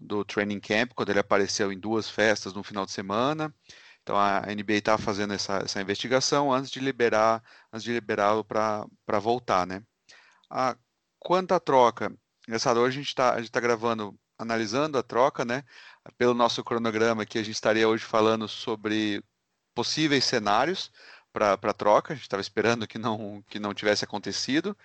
do 0.01 0.25
training 0.25 0.61
camp, 0.61 0.93
quando 0.95 1.11
ele 1.11 1.19
apareceu 1.19 1.73
em 1.73 1.79
duas 1.79 2.09
festas 2.09 2.53
no 2.53 2.63
final 2.63 2.85
de 2.87 2.93
semana. 2.93 3.53
Então 4.03 4.17
a 4.17 4.43
NBA 4.43 4.75
está 4.75 4.99
fazendo 4.99 5.33
essa, 5.35 5.59
essa 5.59 5.81
investigação 5.81 6.53
antes 6.53 6.71
de 6.71 6.79
liberar, 6.79 7.43
antes 7.73 7.83
de 7.85 7.93
liberá-lo 7.93 8.45
para 8.45 8.87
voltar, 9.21 9.67
né? 9.67 9.83
A, 10.51 10.77
quanto 11.19 11.53
à 11.55 11.61
troca, 11.61 12.15
engraçado, 12.47 12.81
hoje 12.81 12.99
a 12.99 13.01
gente 13.01 13.09
está 13.09 13.43
tá 13.51 13.61
gravando, 13.61 14.19
analisando 14.39 14.99
a 14.99 15.03
troca, 15.03 15.45
né? 15.45 15.65
Pelo 16.19 16.35
nosso 16.35 16.63
cronograma 16.63 17.23
aqui, 17.23 17.39
a 17.39 17.43
gente 17.43 17.55
estaria 17.55 17.89
hoje 17.89 18.05
falando 18.05 18.47
sobre 18.47 19.25
possíveis 19.75 20.25
cenários 20.25 20.93
para 21.33 21.55
a 21.55 21.73
troca. 21.75 22.13
A 22.13 22.17
gente 22.17 22.25
estava 22.25 22.43
esperando 22.43 22.87
que 22.87 22.99
não, 22.99 23.43
que 23.49 23.59
não 23.59 23.75
tivesse 23.75 24.05
acontecido 24.05 24.77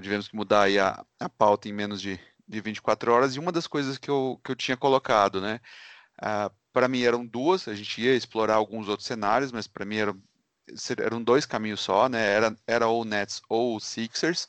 tivemos 0.00 0.28
que 0.28 0.36
mudar 0.36 0.62
aí 0.62 0.78
a, 0.78 1.04
a 1.18 1.28
pauta 1.28 1.68
em 1.68 1.72
menos 1.72 2.00
de, 2.00 2.18
de 2.46 2.60
24 2.60 3.12
horas, 3.12 3.34
e 3.34 3.38
uma 3.38 3.52
das 3.52 3.66
coisas 3.66 3.98
que 3.98 4.10
eu, 4.10 4.40
que 4.44 4.50
eu 4.50 4.56
tinha 4.56 4.76
colocado, 4.76 5.40
né, 5.40 5.60
ah, 6.20 6.50
para 6.72 6.88
mim 6.88 7.02
eram 7.02 7.26
duas, 7.26 7.66
a 7.68 7.74
gente 7.74 8.00
ia 8.00 8.14
explorar 8.14 8.54
alguns 8.54 8.88
outros 8.88 9.06
cenários, 9.06 9.52
mas 9.52 9.66
para 9.66 9.84
mim 9.84 9.96
eram, 9.96 10.22
eram 10.98 11.22
dois 11.22 11.46
caminhos 11.46 11.80
só, 11.80 12.08
né, 12.08 12.26
era, 12.26 12.56
era 12.66 12.86
ou 12.88 13.04
Nets 13.04 13.42
ou 13.48 13.80
Sixers, 13.80 14.48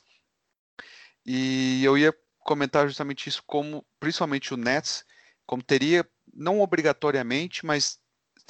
e 1.24 1.84
eu 1.84 1.96
ia 1.96 2.14
comentar 2.40 2.86
justamente 2.86 3.28
isso 3.28 3.42
como, 3.46 3.84
principalmente 4.00 4.52
o 4.52 4.56
Nets, 4.56 5.04
como 5.46 5.62
teria, 5.62 6.06
não 6.32 6.60
obrigatoriamente, 6.60 7.64
mas 7.64 8.00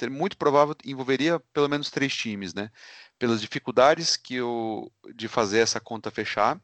muito 0.09 0.37
provável 0.37 0.75
envolveria 0.83 1.39
pelo 1.53 1.69
menos 1.69 1.89
três 1.89 2.13
times, 2.15 2.53
né? 2.53 2.69
Pelas 3.17 3.41
dificuldades 3.41 4.17
que 4.17 4.35
eu, 4.35 4.91
de 5.15 5.27
fazer 5.27 5.59
essa 5.59 5.79
conta 5.79 6.11
fechar, 6.11 6.59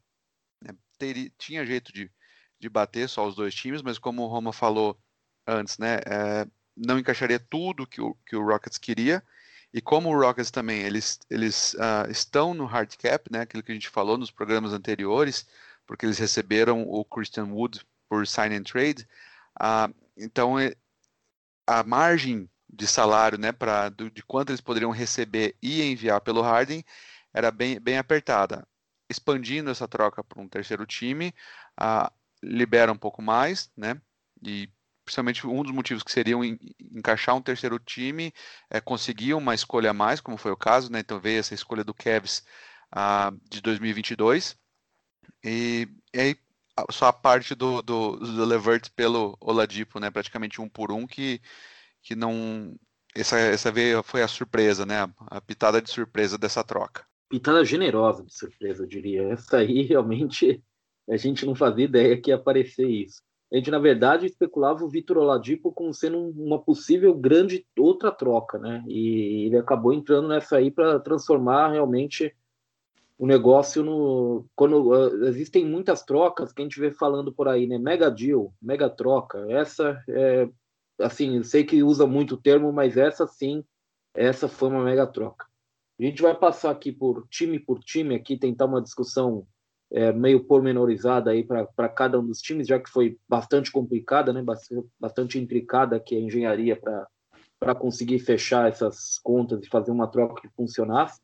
teria, 0.99 1.31
tinha 1.37 1.65
jeito 1.65 1.91
de, 1.93 2.11
de 2.59 2.69
bater 2.69 3.07
só 3.09 3.27
os 3.27 3.35
dois 3.35 3.55
times, 3.55 3.81
mas 3.81 3.97
como 3.97 4.23
o 4.23 4.27
Roma 4.27 4.53
falou 4.53 4.99
antes, 5.47 5.77
né, 5.77 5.99
é, 6.05 6.47
não 6.75 6.99
encaixaria 6.99 7.39
tudo 7.39 7.87
que 7.87 8.01
o, 8.01 8.15
que 8.25 8.35
o 8.35 8.45
Rockets 8.45 8.77
queria. 8.77 9.23
E 9.73 9.81
como 9.81 10.09
o 10.09 10.19
Rockets 10.19 10.51
também, 10.51 10.81
eles, 10.81 11.19
eles 11.29 11.73
uh, 11.75 12.09
estão 12.09 12.53
no 12.53 12.65
hard 12.65 12.95
cap, 12.97 13.31
né, 13.31 13.41
aquilo 13.41 13.63
que 13.63 13.71
a 13.71 13.75
gente 13.75 13.89
falou 13.89 14.17
nos 14.17 14.31
programas 14.31 14.73
anteriores, 14.73 15.47
porque 15.85 16.05
eles 16.05 16.17
receberam 16.17 16.83
o 16.83 17.05
Christian 17.05 17.45
Wood 17.45 17.85
por 18.07 18.25
sign 18.27 18.55
and 18.55 18.63
trade, 18.63 19.07
uh, 19.61 19.93
então 20.17 20.55
a 21.67 21.83
margem 21.83 22.49
de 22.67 22.87
salário, 22.87 23.37
né, 23.37 23.51
para 23.51 23.89
de 23.89 24.23
quanto 24.23 24.49
eles 24.49 24.61
poderiam 24.61 24.91
receber 24.91 25.55
e 25.61 25.83
enviar 25.83 26.21
pelo 26.21 26.41
Harden 26.41 26.83
era 27.33 27.51
bem, 27.51 27.79
bem 27.79 27.97
apertada. 27.97 28.67
Expandindo 29.09 29.69
essa 29.69 29.87
troca 29.87 30.23
para 30.23 30.41
um 30.41 30.47
terceiro 30.47 30.85
time, 30.85 31.33
uh, 31.81 32.11
libera 32.43 32.91
um 32.91 32.97
pouco 32.97 33.21
mais, 33.21 33.71
né, 33.75 33.99
e 34.41 34.69
principalmente 35.09 35.47
um 35.47 35.63
dos 35.63 35.71
motivos 35.71 36.03
que 36.03 36.11
seriam 36.11 36.43
encaixar 36.79 37.35
um 37.35 37.41
terceiro 37.41 37.79
time 37.79 38.31
é 38.69 38.79
conseguir 38.79 39.33
uma 39.33 39.55
escolha 39.55 39.89
a 39.89 39.93
mais, 39.93 40.21
como 40.21 40.37
foi 40.37 40.51
o 40.51 40.57
caso, 40.57 40.91
né? 40.91 40.99
Então 40.99 41.19
veio 41.19 41.39
essa 41.39 41.55
escolha 41.55 41.83
do 41.83 41.91
uh, 41.93 43.39
de 43.49 43.59
2022 43.61 44.55
e, 45.43 45.87
aí 46.15 46.35
só 46.91 47.07
a 47.07 47.13
parte 47.13 47.55
do, 47.55 47.81
do, 47.81 48.17
do 48.17 48.45
Levert 48.45 48.89
pelo 48.95 49.35
Oladipo, 49.41 49.99
né? 49.99 50.11
Praticamente 50.11 50.61
um 50.61 50.69
por 50.69 50.91
um 50.91 51.07
que, 51.07 51.41
que 52.03 52.15
não 52.15 52.75
essa, 53.15 53.37
essa 53.39 53.71
veio, 53.71 54.03
foi 54.03 54.21
a 54.21 54.27
surpresa, 54.27 54.85
né? 54.85 55.11
A 55.27 55.41
pitada 55.41 55.81
de 55.81 55.89
surpresa 55.89 56.37
dessa 56.37 56.63
troca. 56.63 57.08
Pitada 57.29 57.63
generosa 57.63 58.23
de 58.23 58.33
surpresa, 58.33 58.83
eu 58.83 58.87
diria. 58.87 59.23
Essa 59.29 59.57
aí 59.57 59.83
realmente 59.87 60.61
a 61.07 61.17
gente 61.17 61.45
não 61.45 61.55
fazia 61.55 61.85
ideia 61.85 62.19
que 62.19 62.31
ia 62.31 62.35
aparecer 62.35 62.87
isso 62.87 63.21
a 63.51 63.55
gente, 63.57 63.71
na 63.71 63.79
verdade, 63.79 64.27
especulava 64.27 64.85
o 64.85 64.89
Vitor 64.89 65.17
Oladipo 65.17 65.71
como 65.71 65.91
sendo 65.91 66.19
uma 66.19 66.59
possível 66.59 67.15
grande 67.15 67.65
outra 67.75 68.11
troca, 68.11 68.59
né? 68.59 68.83
E 68.87 69.47
ele 69.47 69.57
acabou 69.57 69.91
entrando 69.91 70.27
nessa 70.27 70.57
aí 70.57 70.69
para 70.69 70.99
transformar 70.99 71.71
realmente 71.71 72.35
o 73.17 73.25
negócio 73.25 73.83
no. 73.83 74.45
Quando 74.55 74.91
uh, 74.91 75.25
existem 75.25 75.65
muitas 75.65 76.03
trocas 76.03 76.53
que 76.53 76.61
a 76.61 76.63
gente 76.63 76.79
vê 76.79 76.91
falando 76.91 77.33
por 77.33 77.47
aí, 77.47 77.65
né? 77.65 77.79
Mega 77.79 78.11
deal, 78.11 78.53
mega 78.61 78.87
troca. 78.87 79.43
Essa 79.49 79.99
é. 80.07 80.47
Assim, 80.99 81.37
eu 81.37 81.43
sei 81.43 81.63
que 81.63 81.81
usa 81.81 82.05
muito 82.05 82.35
o 82.35 82.37
termo, 82.37 82.71
mas 82.71 82.97
essa 82.97 83.25
sim, 83.25 83.63
essa 84.13 84.47
foi 84.47 84.69
uma 84.69 84.83
mega 84.83 85.07
troca. 85.07 85.47
A 85.99 86.03
gente 86.03 86.21
vai 86.21 86.33
passar 86.33 86.71
aqui 86.71 86.91
por 86.93 87.27
time 87.27 87.59
por 87.59 87.79
time, 87.79 88.15
aqui 88.15 88.37
tentar 88.37 88.65
uma 88.65 88.81
discussão 88.81 89.45
é, 89.91 90.13
meio 90.13 90.43
pormenorizada 90.45 91.31
aí 91.31 91.43
para 91.43 91.89
cada 91.89 92.19
um 92.19 92.25
dos 92.25 92.39
times, 92.39 92.67
já 92.67 92.79
que 92.79 92.89
foi 92.89 93.17
bastante 93.27 93.71
complicada, 93.71 94.31
né, 94.31 94.43
bastante 94.99 95.37
intricada 95.37 95.97
aqui 95.97 96.15
a 96.15 96.19
engenharia 96.19 96.79
para 97.59 97.75
conseguir 97.75 98.19
fechar 98.19 98.69
essas 98.69 99.19
contas 99.19 99.61
e 99.61 99.69
fazer 99.69 99.91
uma 99.91 100.07
troca 100.07 100.41
que 100.41 100.55
funcionasse. 100.55 101.19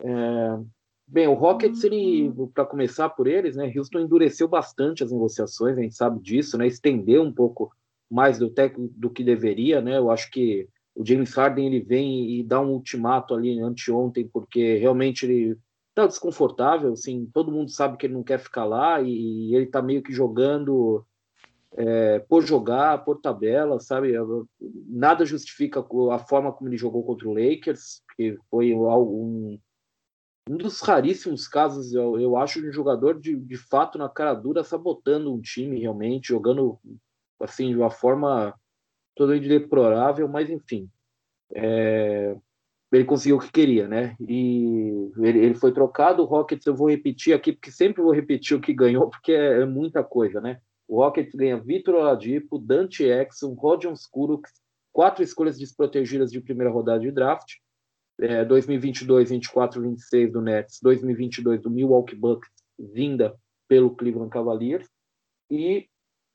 É, 0.00 0.58
bem, 1.06 1.26
o 1.26 1.34
Rockets, 1.34 1.82
ele, 1.82 2.32
para 2.54 2.66
começar 2.66 3.08
por 3.08 3.26
eles, 3.26 3.56
né, 3.56 3.72
Houston 3.74 4.00
endureceu 4.00 4.46
bastante 4.46 5.02
as 5.02 5.10
negociações, 5.10 5.76
a 5.76 5.82
gente 5.82 5.96
sabe 5.96 6.20
disso, 6.20 6.56
né, 6.56 6.68
estendeu 6.68 7.22
um 7.22 7.32
pouco 7.32 7.74
mais 8.08 8.38
do 8.38 8.52
do 8.96 9.10
que 9.10 9.24
deveria, 9.24 9.80
né, 9.80 9.98
eu 9.98 10.10
acho 10.10 10.30
que 10.30 10.68
o 10.98 11.06
James 11.06 11.32
Harden 11.32 11.66
ele 11.68 11.80
vem 11.80 12.28
e 12.28 12.42
dá 12.42 12.60
um 12.60 12.72
ultimato 12.72 13.32
ali 13.32 13.60
anteontem, 13.60 14.26
porque 14.26 14.76
realmente 14.78 15.24
ele 15.24 15.56
tá 15.94 16.08
desconfortável, 16.08 16.92
assim, 16.92 17.30
todo 17.32 17.52
mundo 17.52 17.70
sabe 17.70 17.96
que 17.96 18.06
ele 18.06 18.14
não 18.14 18.24
quer 18.24 18.40
ficar 18.40 18.64
lá 18.64 19.00
e, 19.00 19.54
ele 19.54 19.66
tá 19.66 19.80
meio 19.80 20.02
que 20.02 20.12
jogando 20.12 21.06
é, 21.76 22.18
por 22.18 22.44
jogar, 22.44 23.04
por 23.04 23.20
tabela, 23.20 23.78
sabe? 23.78 24.12
Nada 24.88 25.24
justifica 25.24 25.86
a 26.12 26.18
forma 26.18 26.52
como 26.52 26.68
ele 26.68 26.76
jogou 26.76 27.04
contra 27.04 27.28
o 27.28 27.32
Lakers, 27.32 28.02
que 28.16 28.36
foi 28.50 28.74
um, 28.74 29.56
um 30.50 30.56
dos 30.56 30.80
raríssimos 30.80 31.46
casos, 31.46 31.94
eu, 31.94 32.18
eu 32.18 32.36
acho, 32.36 32.60
de 32.60 32.70
um 32.70 32.72
jogador 32.72 33.20
de, 33.20 33.36
de 33.36 33.56
fato 33.56 33.98
na 33.98 34.08
cara 34.08 34.34
dura, 34.34 34.64
sabotando 34.64 35.32
um 35.32 35.40
time 35.40 35.78
realmente, 35.78 36.28
jogando 36.28 36.76
assim 37.40 37.68
de 37.68 37.76
uma 37.76 37.90
forma 37.90 38.52
totalmente 39.18 39.48
deplorável, 39.48 40.28
mas 40.28 40.48
enfim. 40.48 40.88
É, 41.52 42.36
ele 42.92 43.04
conseguiu 43.04 43.36
o 43.36 43.40
que 43.40 43.50
queria, 43.50 43.88
né? 43.88 44.16
E 44.20 45.10
ele, 45.18 45.38
ele, 45.40 45.54
foi 45.54 45.72
trocado. 45.72 46.22
O 46.22 46.26
Rockets, 46.26 46.64
eu 46.66 46.74
vou 46.74 46.88
repetir 46.88 47.34
aqui, 47.34 47.52
porque 47.52 47.72
sempre 47.72 48.00
vou 48.00 48.12
repetir 48.12 48.56
o 48.56 48.60
que 48.60 48.72
ganhou, 48.72 49.10
porque 49.10 49.32
é, 49.32 49.62
é 49.62 49.66
muita 49.66 50.04
coisa, 50.04 50.40
né? 50.40 50.60
O 50.86 51.02
Rockets 51.02 51.34
ganha 51.34 51.58
Vitor 51.58 51.96
Oladipo, 51.96 52.58
Dante 52.58 53.04
Exum, 53.04 53.54
Rodion 53.54 53.94
Skurux, 53.94 54.50
quatro 54.92 55.22
escolhas 55.22 55.58
desprotegidas 55.58 56.30
de 56.30 56.40
primeira 56.40 56.72
rodada 56.72 57.00
de 57.00 57.10
draft, 57.10 57.56
é, 58.20 58.44
2022, 58.44 59.30
24, 59.30 59.82
26 59.82 60.32
do 60.32 60.40
Nets, 60.40 60.78
2022 60.82 61.60
do 61.60 61.70
Milwaukee 61.70 62.16
Bucks, 62.16 62.48
vinda 62.78 63.36
pelo 63.68 63.94
Cleveland 63.94 64.30
Cavaliers, 64.30 64.88
e 65.50 65.86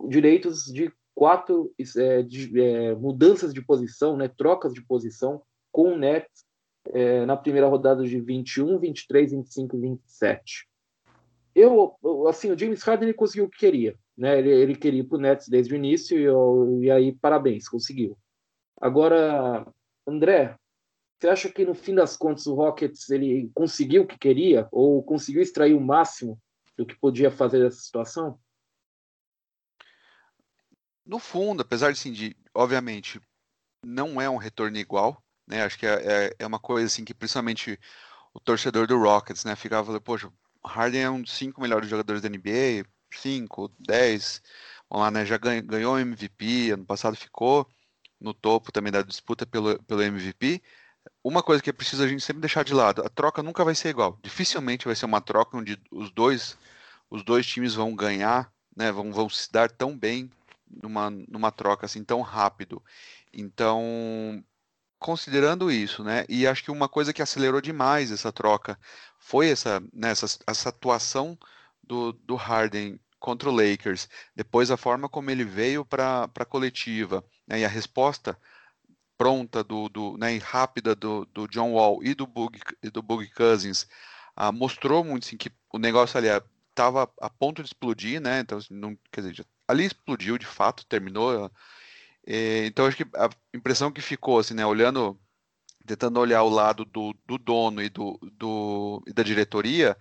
direitos 0.07 0.65
de 0.65 0.91
quatro 1.15 1.74
é, 1.98 2.24
de, 2.24 2.60
é, 2.60 2.96
mudanças 2.96 3.53
de 3.53 3.62
posição, 3.62 4.17
né, 4.17 4.27
trocas 4.27 4.74
de 4.74 4.82
posição 4.82 5.41
com 5.72 5.93
o 5.93 5.98
Nets 5.98 6.46
é, 6.89 7.25
na 7.25 7.38
primeira 7.38 7.67
rodada 7.67 8.03
de 8.03 8.20
21, 8.20 8.79
23, 8.79 9.32
25 9.32 9.75
e 9.75 9.79
27. 9.79 10.67
Eu, 11.55 11.96
assim, 12.27 12.51
o 12.51 12.58
James 12.58 12.82
Harden 12.82 13.10
ele 13.10 13.17
conseguiu 13.17 13.46
o 13.46 13.50
que 13.50 13.60
queria, 13.60 13.96
né? 14.17 14.39
Ele, 14.39 14.50
ele 14.50 14.75
queria 14.75 15.01
ir 15.01 15.03
para 15.03 15.17
o 15.17 15.22
Nets 15.22 15.48
desde 15.48 15.74
o 15.74 15.77
início 15.77 16.17
e, 16.17 16.24
eu, 16.24 16.79
e 16.82 16.89
aí 16.89 17.12
parabéns, 17.13 17.70
conseguiu. 17.70 18.17
Agora, 18.82 19.65
André, 20.05 20.55
você 21.20 21.29
acha 21.29 21.50
que 21.50 21.63
no 21.63 21.75
fim 21.75 21.93
das 21.93 22.17
contas 22.17 22.48
o 22.48 22.55
Rockets 22.55 23.10
ele 23.10 23.51
conseguiu 23.53 24.01
o 24.03 24.08
que 24.08 24.17
queria 24.17 24.67
ou 24.72 25.01
conseguiu 25.03 25.41
extrair 25.41 25.74
o 25.75 25.79
máximo 25.79 26.39
do 26.75 26.86
que 26.86 27.00
podia 27.00 27.29
fazer 27.29 27.60
dessa 27.60 27.79
situação? 27.79 28.39
No 31.05 31.19
fundo, 31.19 31.62
apesar 31.62 31.91
de, 31.91 32.00
assim, 32.00 32.12
de 32.12 32.36
obviamente 32.53 33.22
não 33.86 34.22
é 34.22 34.29
um 34.29 34.38
retorno 34.38 34.77
igual, 34.77 35.22
né? 35.48 35.63
Acho 35.63 35.77
que 35.77 35.86
é, 35.86 35.93
é, 35.93 36.36
é, 36.39 36.48
uma 36.48 36.60
coisa 36.60 36.88
assim 36.88 37.03
que 37.03 37.13
principalmente 37.13 37.79
o 38.33 38.39
torcedor 38.39 38.88
do 38.88 38.98
Rockets, 38.98 39.45
né, 39.45 39.55
ficava 39.55 39.86
falando, 39.86 40.01
poxa, 40.01 40.31
Harden 40.65 41.01
é 41.01 41.10
um 41.10 41.22
dos 41.22 41.33
cinco 41.33 41.62
melhores 41.62 41.89
jogadores 41.89 42.22
da 42.22 42.29
NBA, 42.29 42.86
cinco, 43.13 43.72
dez, 43.79 44.41
vamos 44.89 45.05
lá, 45.05 45.12
né, 45.12 45.25
já 45.25 45.38
ganhou, 45.38 45.63
ganhou 45.63 46.00
MVP, 46.00 46.72
ano 46.72 46.86
passado 46.86 47.15
ficou 47.15 47.67
no 48.19 48.33
topo 48.33 48.72
também 48.72 48.91
da 48.91 49.01
disputa 49.01 49.45
pelo, 49.45 49.81
pelo 49.83 50.01
MVP. 50.01 50.62
Uma 51.24 51.43
coisa 51.43 51.62
que 51.62 51.69
é 51.69 51.74
preciso 51.74 52.03
a 52.03 52.07
gente 52.07 52.24
sempre 52.24 52.41
deixar 52.41 52.63
de 52.63 52.74
lado, 52.74 53.05
a 53.05 53.10
troca 53.10 53.43
nunca 53.43 53.63
vai 53.63 53.75
ser 53.75 53.89
igual. 53.89 54.17
Dificilmente 54.24 54.86
vai 54.86 54.95
ser 54.95 55.05
uma 55.05 55.22
troca 55.22 55.57
onde 55.57 55.77
os 55.91 56.12
dois, 56.12 56.57
os 57.10 57.24
dois 57.24 57.45
times 57.45 57.75
vão 57.75 57.93
ganhar, 57.95 58.51
né, 58.75 58.91
vão, 58.91 59.12
vão 59.12 59.29
se 59.29 59.51
dar 59.51 59.69
tão 59.69 59.98
bem 59.98 60.31
numa, 60.82 61.10
numa 61.10 61.51
troca 61.51 61.86
assim 61.86 62.03
tão 62.03 62.22
rápido. 62.22 62.82
Então, 63.34 64.44
considerando 65.00 65.72
isso, 65.72 66.03
né? 66.03 66.25
E 66.30 66.48
acho 66.48 66.63
que 66.63 66.72
uma 66.72 66.88
coisa 66.89 67.13
que 67.13 67.22
acelerou 67.22 67.62
demais 67.62 68.12
essa 68.12 68.32
troca 68.32 68.80
foi 69.20 69.50
essa, 69.50 69.82
né, 69.94 70.12
essa, 70.12 70.39
essa 70.48 70.70
atuação 70.70 71.38
do, 71.84 72.13
do 72.13 72.36
Harden 72.36 73.00
contra 73.20 73.50
o 73.50 73.56
Lakers, 73.56 74.10
depois 74.36 74.70
a 74.70 74.77
forma 74.77 75.08
como 75.08 75.32
ele 75.32 75.46
veio 75.46 75.86
para 75.86 76.30
a 76.38 76.46
coletiva, 76.46 77.24
né, 77.48 77.60
e 77.62 77.65
a 77.65 77.70
resposta 77.70 78.38
pronta 79.18 79.63
do, 79.63 79.88
do 79.89 80.18
né, 80.18 80.36
e 80.36 80.39
rápida 80.39 80.96
do, 80.96 81.25
do 81.27 81.48
John 81.48 81.72
Wall 81.74 82.03
e 82.03 82.13
do 82.13 82.27
Boogie, 82.27 82.62
do 82.92 83.01
Boogie 83.01 83.32
Cousins 83.32 83.88
ah, 84.36 84.51
mostrou 84.51 85.03
muito 85.03 85.25
assim, 85.25 85.38
que 85.38 85.51
o 85.72 85.77
negócio 85.77 86.18
ali 86.18 86.27
estava 86.70 87.10
a 87.22 87.30
ponto 87.30 87.62
de 87.62 87.70
explodir, 87.70 88.20
né? 88.20 88.39
Então, 88.39 88.58
assim, 88.58 88.74
não, 88.74 88.98
quer 89.12 89.22
dizer, 89.22 89.46
ali 89.67 89.86
explodiu 89.86 90.38
de 90.38 90.46
fato, 90.46 90.86
terminou 90.86 91.51
é, 92.25 92.65
então 92.65 92.86
acho 92.86 92.98
que 92.98 93.05
a 93.15 93.29
impressão 93.53 93.91
que 93.91 94.01
ficou, 94.01 94.39
assim, 94.39 94.53
né, 94.53 94.65
olhando, 94.65 95.20
tentando 95.86 96.20
olhar 96.20 96.43
o 96.43 96.50
lado 96.50 96.86
do, 96.86 97.13
do 97.25 97.38
dono 97.38 97.82
e, 97.82 97.89
do, 97.89 98.17
do, 98.34 99.03
e 99.08 99.13
da 99.13 99.24
diretoria, 99.24 99.98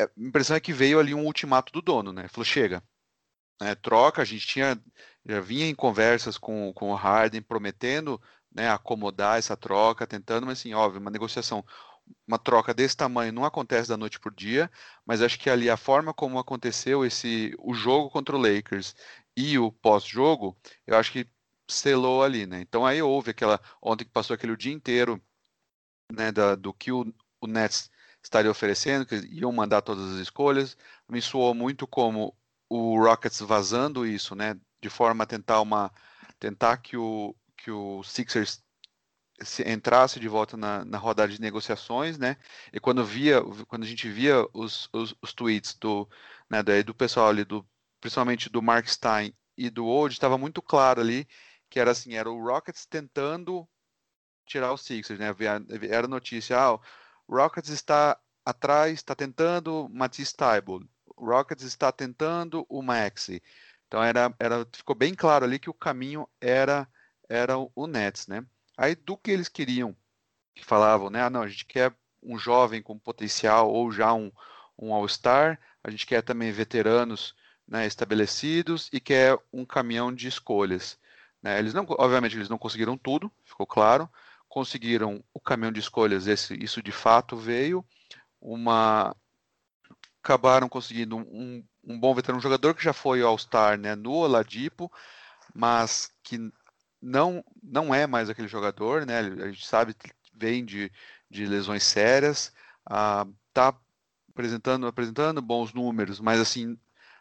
é, 0.00 0.04
a 0.04 0.10
impressão 0.18 0.56
é 0.56 0.60
que 0.60 0.72
veio 0.72 0.98
ali 1.00 1.14
um 1.14 1.26
ultimato 1.26 1.72
do 1.72 1.82
dono, 1.82 2.12
né? 2.12 2.28
Falou, 2.28 2.44
chega, 2.44 2.82
né, 3.60 3.74
troca, 3.74 4.22
a 4.22 4.24
gente 4.24 4.46
tinha, 4.46 4.80
já 5.26 5.40
vinha 5.40 5.66
em 5.68 5.74
conversas 5.74 6.38
com, 6.38 6.72
com 6.74 6.90
o 6.90 6.94
Harden, 6.94 7.42
prometendo 7.42 8.20
né, 8.54 8.70
acomodar 8.70 9.38
essa 9.38 9.56
troca, 9.56 10.06
tentando, 10.06 10.46
mas 10.46 10.58
assim, 10.60 10.74
óbvio, 10.74 11.00
uma 11.00 11.10
negociação, 11.10 11.64
uma 12.26 12.38
troca 12.38 12.72
desse 12.74 12.96
tamanho 12.96 13.32
não 13.32 13.44
acontece 13.44 13.88
da 13.88 13.96
noite 13.96 14.18
por 14.20 14.32
dia, 14.34 14.70
mas 15.04 15.22
acho 15.22 15.38
que 15.38 15.50
ali 15.50 15.68
a 15.70 15.76
forma 15.76 16.14
como 16.14 16.38
aconteceu 16.38 17.04
esse 17.04 17.54
o 17.58 17.74
jogo 17.74 18.10
contra 18.10 18.36
o 18.36 18.40
Lakers 18.40 18.94
e 19.36 19.58
o 19.58 19.72
pós-jogo, 19.72 20.56
eu 20.86 20.96
acho 20.96 21.12
que 21.12 21.28
selou 21.68 22.22
ali, 22.22 22.46
né? 22.46 22.60
Então 22.60 22.86
aí 22.86 23.00
houve 23.02 23.30
aquela 23.30 23.60
ontem 23.80 24.04
que 24.04 24.10
passou 24.10 24.34
aquele 24.34 24.56
dia 24.56 24.72
inteiro, 24.72 25.20
né, 26.12 26.32
da, 26.32 26.54
do 26.54 26.72
que 26.74 26.92
o, 26.92 27.12
o 27.40 27.46
Nets 27.46 27.90
estaria 28.22 28.50
oferecendo, 28.50 29.06
que 29.06 29.16
iam 29.30 29.52
mandar 29.52 29.82
todas 29.82 30.12
as 30.12 30.20
escolhas. 30.20 30.76
Me 31.08 31.20
soou 31.22 31.54
muito 31.54 31.86
como 31.86 32.36
o 32.68 32.98
Rockets 32.98 33.40
vazando 33.40 34.06
isso, 34.06 34.34
né, 34.34 34.58
de 34.80 34.90
forma 34.90 35.24
a 35.24 35.26
tentar 35.26 35.60
uma 35.60 35.92
tentar 36.38 36.78
que 36.78 36.96
o 36.96 37.34
que 37.56 37.70
o 37.70 38.02
Sixers 38.02 38.62
entrasse 39.66 40.20
de 40.20 40.28
volta 40.28 40.56
na, 40.56 40.84
na 40.84 40.98
rodada 40.98 41.32
de 41.32 41.40
negociações, 41.40 42.18
né? 42.18 42.36
E 42.72 42.80
quando 42.80 43.04
via, 43.04 43.42
quando 43.68 43.82
a 43.84 43.86
gente 43.86 44.08
via 44.08 44.46
os, 44.52 44.88
os, 44.92 45.14
os 45.22 45.32
tweets 45.32 45.74
do, 45.74 46.08
né, 46.50 46.62
do, 46.62 46.84
do 46.84 46.94
pessoal 46.94 47.28
ali, 47.28 47.44
do, 47.44 47.66
principalmente 48.00 48.48
do 48.50 48.62
Mark 48.62 48.86
Stein 48.88 49.34
e 49.56 49.70
do 49.70 49.86
Old, 49.86 50.14
estava 50.14 50.38
muito 50.38 50.62
claro 50.62 51.00
ali 51.00 51.26
que 51.70 51.80
era 51.80 51.90
assim, 51.92 52.14
era 52.14 52.30
o 52.30 52.44
Rockets 52.44 52.84
tentando 52.84 53.66
tirar 54.46 54.72
o 54.72 54.76
Sixers, 54.76 55.18
né? 55.18 55.28
Era 55.90 56.06
notícia, 56.06 56.58
ah, 56.58 56.74
o 56.74 56.80
Rockets 57.28 57.70
está 57.70 58.20
atrás, 58.44 58.94
está 58.94 59.14
tentando 59.14 59.88
Matisse 59.90 60.36
Taibo, 60.36 60.86
o 61.16 61.24
Rockets 61.24 61.64
está 61.64 61.90
tentando 61.90 62.66
o 62.68 62.82
Maxi. 62.82 63.42
Então 63.86 64.02
era, 64.02 64.34
era, 64.38 64.66
ficou 64.72 64.94
bem 64.94 65.14
claro 65.14 65.44
ali 65.46 65.58
que 65.58 65.70
o 65.70 65.74
caminho 65.74 66.28
era 66.40 66.86
era 67.28 67.56
o 67.56 67.86
Nets, 67.86 68.26
né? 68.26 68.44
Aí 68.76 68.94
do 68.94 69.16
que 69.16 69.30
eles 69.30 69.48
queriam, 69.48 69.96
que 70.54 70.64
falavam, 70.64 71.10
né? 71.10 71.22
Ah, 71.22 71.30
não, 71.30 71.42
a 71.42 71.48
gente 71.48 71.64
quer 71.64 71.94
um 72.22 72.38
jovem 72.38 72.82
com 72.82 72.98
potencial 72.98 73.70
ou 73.70 73.90
já 73.90 74.12
um, 74.12 74.30
um 74.78 74.92
All-Star, 74.92 75.58
a 75.82 75.90
gente 75.90 76.06
quer 76.06 76.22
também 76.22 76.52
veteranos 76.52 77.34
né, 77.66 77.86
estabelecidos 77.86 78.88
e 78.92 79.00
quer 79.00 79.38
um 79.52 79.64
caminhão 79.64 80.12
de 80.12 80.28
escolhas. 80.28 80.98
Né? 81.42 81.58
Eles 81.58 81.74
não, 81.74 81.84
obviamente, 81.98 82.36
eles 82.36 82.48
não 82.48 82.58
conseguiram 82.58 82.96
tudo, 82.96 83.30
ficou 83.44 83.66
claro. 83.66 84.08
Conseguiram 84.48 85.24
o 85.32 85.40
caminhão 85.40 85.72
de 85.72 85.80
escolhas, 85.80 86.26
esse, 86.26 86.54
isso 86.62 86.82
de 86.82 86.92
fato 86.92 87.36
veio. 87.36 87.84
Uma 88.40 89.16
acabaram 90.22 90.68
conseguindo 90.68 91.16
um, 91.16 91.64
um 91.82 91.98
bom 91.98 92.14
veterano, 92.14 92.38
um 92.38 92.42
jogador 92.42 92.74
que 92.74 92.84
já 92.84 92.92
foi 92.92 93.22
All-Star 93.22 93.78
né, 93.78 93.96
no 93.96 94.12
Oladipo, 94.12 94.92
mas 95.54 96.12
que 96.22 96.38
não 97.02 97.44
não 97.62 97.94
é 97.94 98.06
mais 98.06 98.30
aquele 98.30 98.48
jogador, 98.48 99.04
né? 99.06 99.18
A 99.18 99.50
gente 99.50 99.66
sabe 99.66 99.94
que 99.94 100.10
vem 100.34 100.64
de, 100.64 100.90
de 101.30 101.46
lesões 101.46 101.82
sérias, 101.82 102.52
ah, 102.86 103.26
tá 103.52 103.74
apresentando 104.30 104.86
apresentando 104.86 105.42
bons 105.42 105.72
números, 105.74 106.20
mas 106.20 106.40
assim 106.40 106.78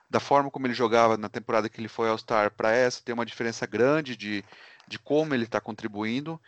da 0.09 0.19
forma 0.19 0.51
como 0.51 0.67
ele 0.67 0.73
jogava 0.73 1.17
na 1.17 1.29
temporada 1.29 1.69
que 1.69 1.79
ele 1.79 1.88
foi 1.88 2.09
All 2.09 2.17
Star 2.17 2.51
para 2.51 2.71
essa 2.71 3.01
tem 3.03 3.13
uma 3.13 3.25
diferença 3.25 3.65
grande 3.65 4.15
de, 4.17 4.43
de 4.88 5.00
como 5.00 5.33
ele 5.33 5.45
está 5.45 5.61
contribuindo. 5.61 6.39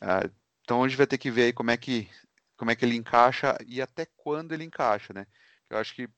Ah, 0.00 0.28
então 0.62 0.84
a 0.84 0.88
gente 0.88 0.98
vai 0.98 1.06
ter 1.06 1.18
que 1.18 1.30
ver 1.30 1.44
aí 1.44 1.52
como 1.52 1.70
é 1.70 1.76
que 1.76 2.08
como 2.56 2.70
é 2.70 2.76
que 2.76 2.84
ele 2.84 2.96
encaixa 2.96 3.56
e 3.66 3.82
até 3.82 4.06
quando 4.16 4.52
ele 4.52 4.64
encaixa, 4.64 5.12
né? 5.12 5.26
Eu 5.70 5.78
acho 5.78 5.94
que 5.94 6.08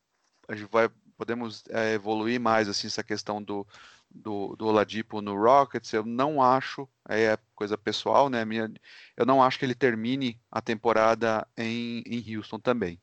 a 0.49 0.54
gente 0.57 0.71
vai 0.71 0.90
podemos 1.16 1.64
é, 1.71 1.95
evoluir 1.95 2.40
mais 2.40 2.69
assim 2.69 2.87
essa 2.87 3.02
questão 3.04 3.43
do 3.43 3.66
do, 4.14 4.54
do 4.56 4.66
Oladipo 4.66 5.21
no 5.21 5.35
Rockets, 5.35 5.92
eu 5.92 6.04
não 6.04 6.40
acho, 6.40 6.88
é 7.09 7.37
coisa 7.54 7.76
pessoal, 7.76 8.31
né? 8.31 8.44
Minha, 8.44 8.72
eu 9.16 9.27
não 9.27 9.42
acho 9.42 9.59
que 9.59 9.64
ele 9.64 9.74
termine 9.74 10.40
a 10.50 10.61
temporada 10.61 11.46
em, 11.57 12.03
em 12.07 12.37
Houston 12.37 12.61
também. 12.61 13.00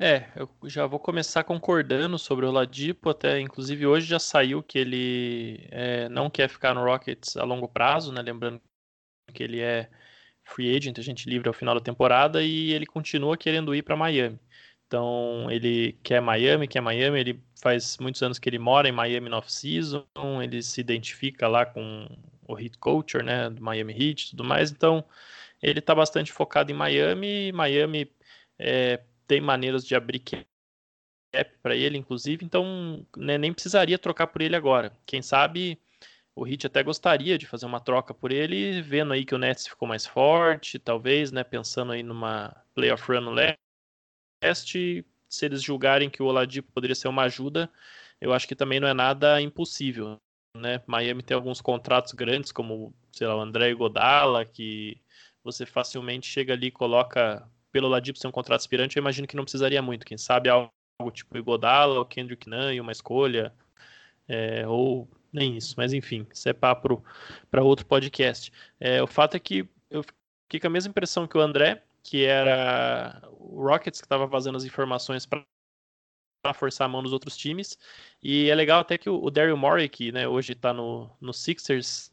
É, 0.00 0.28
eu 0.36 0.48
já 0.64 0.86
vou 0.86 1.00
começar 1.00 1.42
concordando 1.42 2.16
sobre 2.20 2.46
o 2.46 2.50
Oladipo, 2.50 3.10
até 3.10 3.40
inclusive 3.40 3.84
hoje 3.84 4.06
já 4.06 4.20
saiu 4.20 4.62
que 4.62 4.78
ele 4.78 5.66
é, 5.72 6.08
não 6.08 6.30
quer 6.30 6.48
ficar 6.48 6.72
no 6.72 6.84
Rockets 6.84 7.36
a 7.36 7.42
longo 7.42 7.66
prazo, 7.66 8.12
né? 8.12 8.22
Lembrando 8.22 8.60
que 9.34 9.42
ele 9.42 9.60
é 9.60 9.90
free 10.44 10.74
agent, 10.74 10.98
a 10.98 11.02
gente 11.02 11.28
livre 11.28 11.48
ao 11.48 11.54
final 11.54 11.74
da 11.74 11.80
temporada 11.80 12.42
e 12.42 12.72
ele 12.72 12.86
continua 12.86 13.36
querendo 13.36 13.74
ir 13.74 13.82
para 13.82 13.96
Miami. 13.96 14.38
Então, 14.88 15.50
ele 15.50 15.92
quer 16.02 16.20
Miami, 16.22 16.66
quer 16.66 16.80
Miami, 16.80 17.20
ele 17.20 17.42
faz 17.60 17.98
muitos 17.98 18.22
anos 18.22 18.38
que 18.38 18.48
ele 18.48 18.58
mora 18.58 18.88
em 18.88 18.92
Miami 18.92 19.28
no 19.28 19.36
off-season, 19.36 20.06
ele 20.42 20.62
se 20.62 20.80
identifica 20.80 21.46
lá 21.46 21.66
com 21.66 22.08
o 22.46 22.54
hit 22.54 22.78
culture, 22.78 23.22
né, 23.22 23.50
do 23.50 23.62
Miami 23.62 23.92
Heat 23.92 24.22
e 24.22 24.30
tudo 24.30 24.44
mais, 24.44 24.70
então 24.70 25.04
ele 25.62 25.80
está 25.80 25.94
bastante 25.94 26.32
focado 26.32 26.72
em 26.72 26.74
Miami, 26.74 27.52
Miami 27.52 28.10
é, 28.58 29.02
tem 29.26 29.42
maneiras 29.42 29.86
de 29.86 29.94
abrir 29.94 30.20
cap 30.20 30.46
para 31.62 31.76
ele, 31.76 31.98
inclusive, 31.98 32.42
então 32.44 33.06
né, 33.14 33.36
nem 33.36 33.52
precisaria 33.52 33.98
trocar 33.98 34.28
por 34.28 34.40
ele 34.40 34.56
agora. 34.56 34.96
Quem 35.04 35.20
sabe 35.20 35.78
o 36.34 36.46
Heat 36.46 36.66
até 36.66 36.82
gostaria 36.82 37.36
de 37.36 37.46
fazer 37.46 37.66
uma 37.66 37.80
troca 37.80 38.14
por 38.14 38.32
ele, 38.32 38.80
vendo 38.80 39.12
aí 39.12 39.24
que 39.24 39.34
o 39.34 39.38
Nets 39.38 39.66
ficou 39.68 39.86
mais 39.86 40.06
forte, 40.06 40.78
talvez, 40.78 41.30
né, 41.30 41.44
pensando 41.44 41.92
aí 41.92 42.02
numa 42.02 42.56
playoff 42.74 43.12
run 43.12 43.20
no 43.20 43.32
leste, 43.32 43.67
teste, 44.40 45.04
se 45.28 45.46
eles 45.46 45.62
julgarem 45.62 46.10
que 46.10 46.22
o 46.22 46.26
Oladipo 46.26 46.72
poderia 46.72 46.94
ser 46.94 47.08
uma 47.08 47.22
ajuda, 47.22 47.70
eu 48.20 48.32
acho 48.32 48.48
que 48.48 48.56
também 48.56 48.80
não 48.80 48.88
é 48.88 48.94
nada 48.94 49.40
impossível. 49.40 50.18
Né? 50.56 50.82
Miami 50.86 51.22
tem 51.22 51.34
alguns 51.34 51.60
contratos 51.60 52.12
grandes, 52.12 52.50
como 52.50 52.94
sei 53.12 53.26
lá, 53.26 53.36
o 53.36 53.40
André 53.40 53.72
Godala, 53.74 54.44
que 54.44 55.00
você 55.42 55.64
facilmente 55.64 56.26
chega 56.26 56.52
ali 56.52 56.66
e 56.68 56.72
coloca 56.72 57.48
pelo 57.70 57.86
Oladipo 57.86 58.18
ser 58.18 58.26
um 58.26 58.32
contrato 58.32 58.60
aspirante, 58.60 58.96
eu 58.96 59.00
imagino 59.00 59.26
que 59.26 59.36
não 59.36 59.44
precisaria 59.44 59.82
muito. 59.82 60.06
Quem 60.06 60.18
sabe 60.18 60.48
algo 60.48 60.70
tipo 61.12 61.36
Igodala, 61.36 62.00
o 62.00 62.04
Kendrick 62.04 62.48
Nunn 62.48 62.72
e 62.72 62.80
uma 62.80 62.92
escolha, 62.92 63.52
é, 64.26 64.66
ou 64.66 65.08
nem 65.32 65.56
isso, 65.56 65.74
mas 65.76 65.92
enfim, 65.92 66.26
isso 66.32 66.48
é 66.48 66.52
papo 66.52 67.04
para 67.50 67.62
outro 67.62 67.86
podcast. 67.86 68.52
É, 68.80 69.02
o 69.02 69.06
fato 69.06 69.36
é 69.36 69.40
que 69.40 69.68
eu 69.90 70.02
fiquei 70.44 70.60
com 70.60 70.66
a 70.66 70.70
mesma 70.70 70.90
impressão 70.90 71.26
que 71.26 71.36
o 71.36 71.40
André, 71.40 71.82
que 72.08 72.24
era 72.24 73.20
o 73.30 73.62
Rockets 73.62 74.00
que 74.00 74.06
estava 74.06 74.26
vazando 74.26 74.56
as 74.56 74.64
informações 74.64 75.26
para 75.26 75.44
forçar 76.54 76.86
a 76.86 76.88
mão 76.88 77.02
dos 77.02 77.12
outros 77.12 77.36
times. 77.36 77.78
E 78.22 78.48
é 78.48 78.54
legal 78.54 78.80
até 78.80 78.96
que 78.96 79.10
o 79.10 79.30
Daryl 79.30 79.56
Morey, 79.56 79.88
que 79.88 80.10
né, 80.10 80.26
hoje 80.26 80.52
está 80.52 80.72
no, 80.72 81.10
no 81.20 81.34
Sixers, 81.34 82.10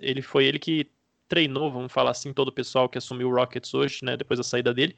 ele 0.00 0.22
foi 0.22 0.44
ele 0.44 0.60
que 0.60 0.88
treinou, 1.26 1.72
vamos 1.72 1.90
falar 1.90 2.10
assim, 2.10 2.32
todo 2.32 2.48
o 2.48 2.52
pessoal 2.52 2.88
que 2.88 2.98
assumiu 2.98 3.30
o 3.30 3.34
Rockets 3.34 3.74
hoje, 3.74 4.04
né, 4.04 4.16
depois 4.16 4.38
da 4.38 4.44
saída 4.44 4.72
dele. 4.72 4.96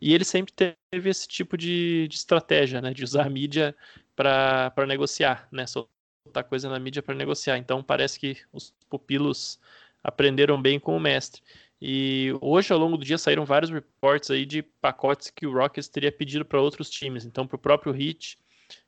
E 0.00 0.12
ele 0.12 0.24
sempre 0.24 0.52
teve 0.52 1.08
esse 1.08 1.26
tipo 1.26 1.56
de, 1.56 2.08
de 2.08 2.16
estratégia, 2.16 2.82
né, 2.82 2.92
de 2.92 3.02
usar 3.02 3.26
a 3.26 3.30
mídia 3.30 3.74
para 4.14 4.86
negociar, 4.86 5.48
né, 5.50 5.66
soltar 5.66 6.44
coisa 6.46 6.68
na 6.68 6.78
mídia 6.78 7.02
para 7.02 7.14
negociar. 7.14 7.56
Então 7.56 7.82
parece 7.82 8.20
que 8.20 8.36
os 8.52 8.74
pupilos 8.90 9.58
aprenderam 10.02 10.60
bem 10.60 10.78
com 10.78 10.94
o 10.96 11.00
mestre. 11.00 11.40
E 11.80 12.32
hoje, 12.40 12.72
ao 12.72 12.78
longo 12.78 12.96
do 12.96 13.04
dia, 13.04 13.18
saíram 13.18 13.44
vários 13.44 13.70
reportes 13.70 14.30
aí 14.30 14.44
de 14.44 14.62
pacotes 14.62 15.30
que 15.30 15.46
o 15.46 15.52
Rockets 15.52 15.88
teria 15.88 16.10
pedido 16.10 16.44
para 16.44 16.60
outros 16.60 16.90
times. 16.90 17.24
Então, 17.24 17.46
para 17.46 17.56
o 17.56 17.58
próprio 17.58 17.94
Heat, 17.94 18.38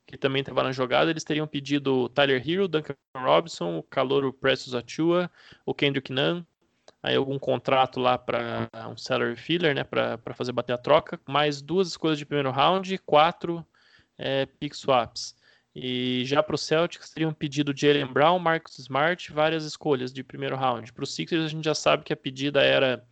que 0.05 0.17
também 0.17 0.41
estava 0.41 0.63
na 0.63 0.71
jogada, 0.71 1.09
eles 1.09 1.23
teriam 1.23 1.47
pedido 1.47 2.01
o 2.01 2.09
Tyler 2.09 2.43
Hero, 2.47 2.67
Duncan 2.67 2.95
Robinson, 3.15 3.77
o 3.77 3.83
Calouro 3.83 4.33
Prestos 4.33 4.75
Achua, 4.75 5.31
o 5.65 5.73
Kendrick 5.73 6.11
Nunn, 6.11 6.43
aí 7.01 7.15
algum 7.15 7.39
contrato 7.39 7.99
lá 7.99 8.17
para 8.17 8.69
um 8.89 8.97
salary 8.97 9.35
filler, 9.35 9.73
né, 9.73 9.83
para 9.83 10.19
fazer 10.33 10.51
bater 10.51 10.73
a 10.73 10.77
troca, 10.77 11.19
mais 11.27 11.61
duas 11.61 11.87
escolhas 11.87 12.17
de 12.17 12.25
primeiro 12.25 12.51
round 12.51 12.93
e 12.93 12.97
quatro 12.97 13.65
é, 14.17 14.45
pick 14.45 14.75
swaps. 14.75 15.35
E 15.73 16.23
já 16.25 16.43
para 16.43 16.55
o 16.55 16.57
Celtics 16.57 17.11
teriam 17.11 17.33
pedido 17.33 17.73
Jalen 17.75 18.07
Brown, 18.07 18.39
Marcus 18.39 18.77
Smart, 18.79 19.31
várias 19.31 19.63
escolhas 19.63 20.11
de 20.11 20.23
primeiro 20.23 20.55
round. 20.55 20.91
Para 20.91 21.03
o 21.03 21.07
Sixers 21.07 21.45
a 21.45 21.47
gente 21.47 21.63
já 21.63 21.73
sabe 21.73 22.03
que 22.03 22.11
a 22.11 22.17
pedida 22.17 22.61
era 22.61 23.05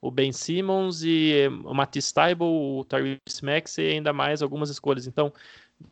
o 0.00 0.10
Ben 0.10 0.32
Simmons 0.32 1.02
e 1.04 1.48
o 1.64 1.74
Matisse 1.74 2.12
Tybalt, 2.12 2.40
o 2.40 2.84
Tyrese 2.84 3.44
Maxey 3.44 3.84
e 3.86 3.92
ainda 3.92 4.12
mais 4.12 4.42
algumas 4.42 4.70
escolhas. 4.70 5.06
Então, 5.06 5.32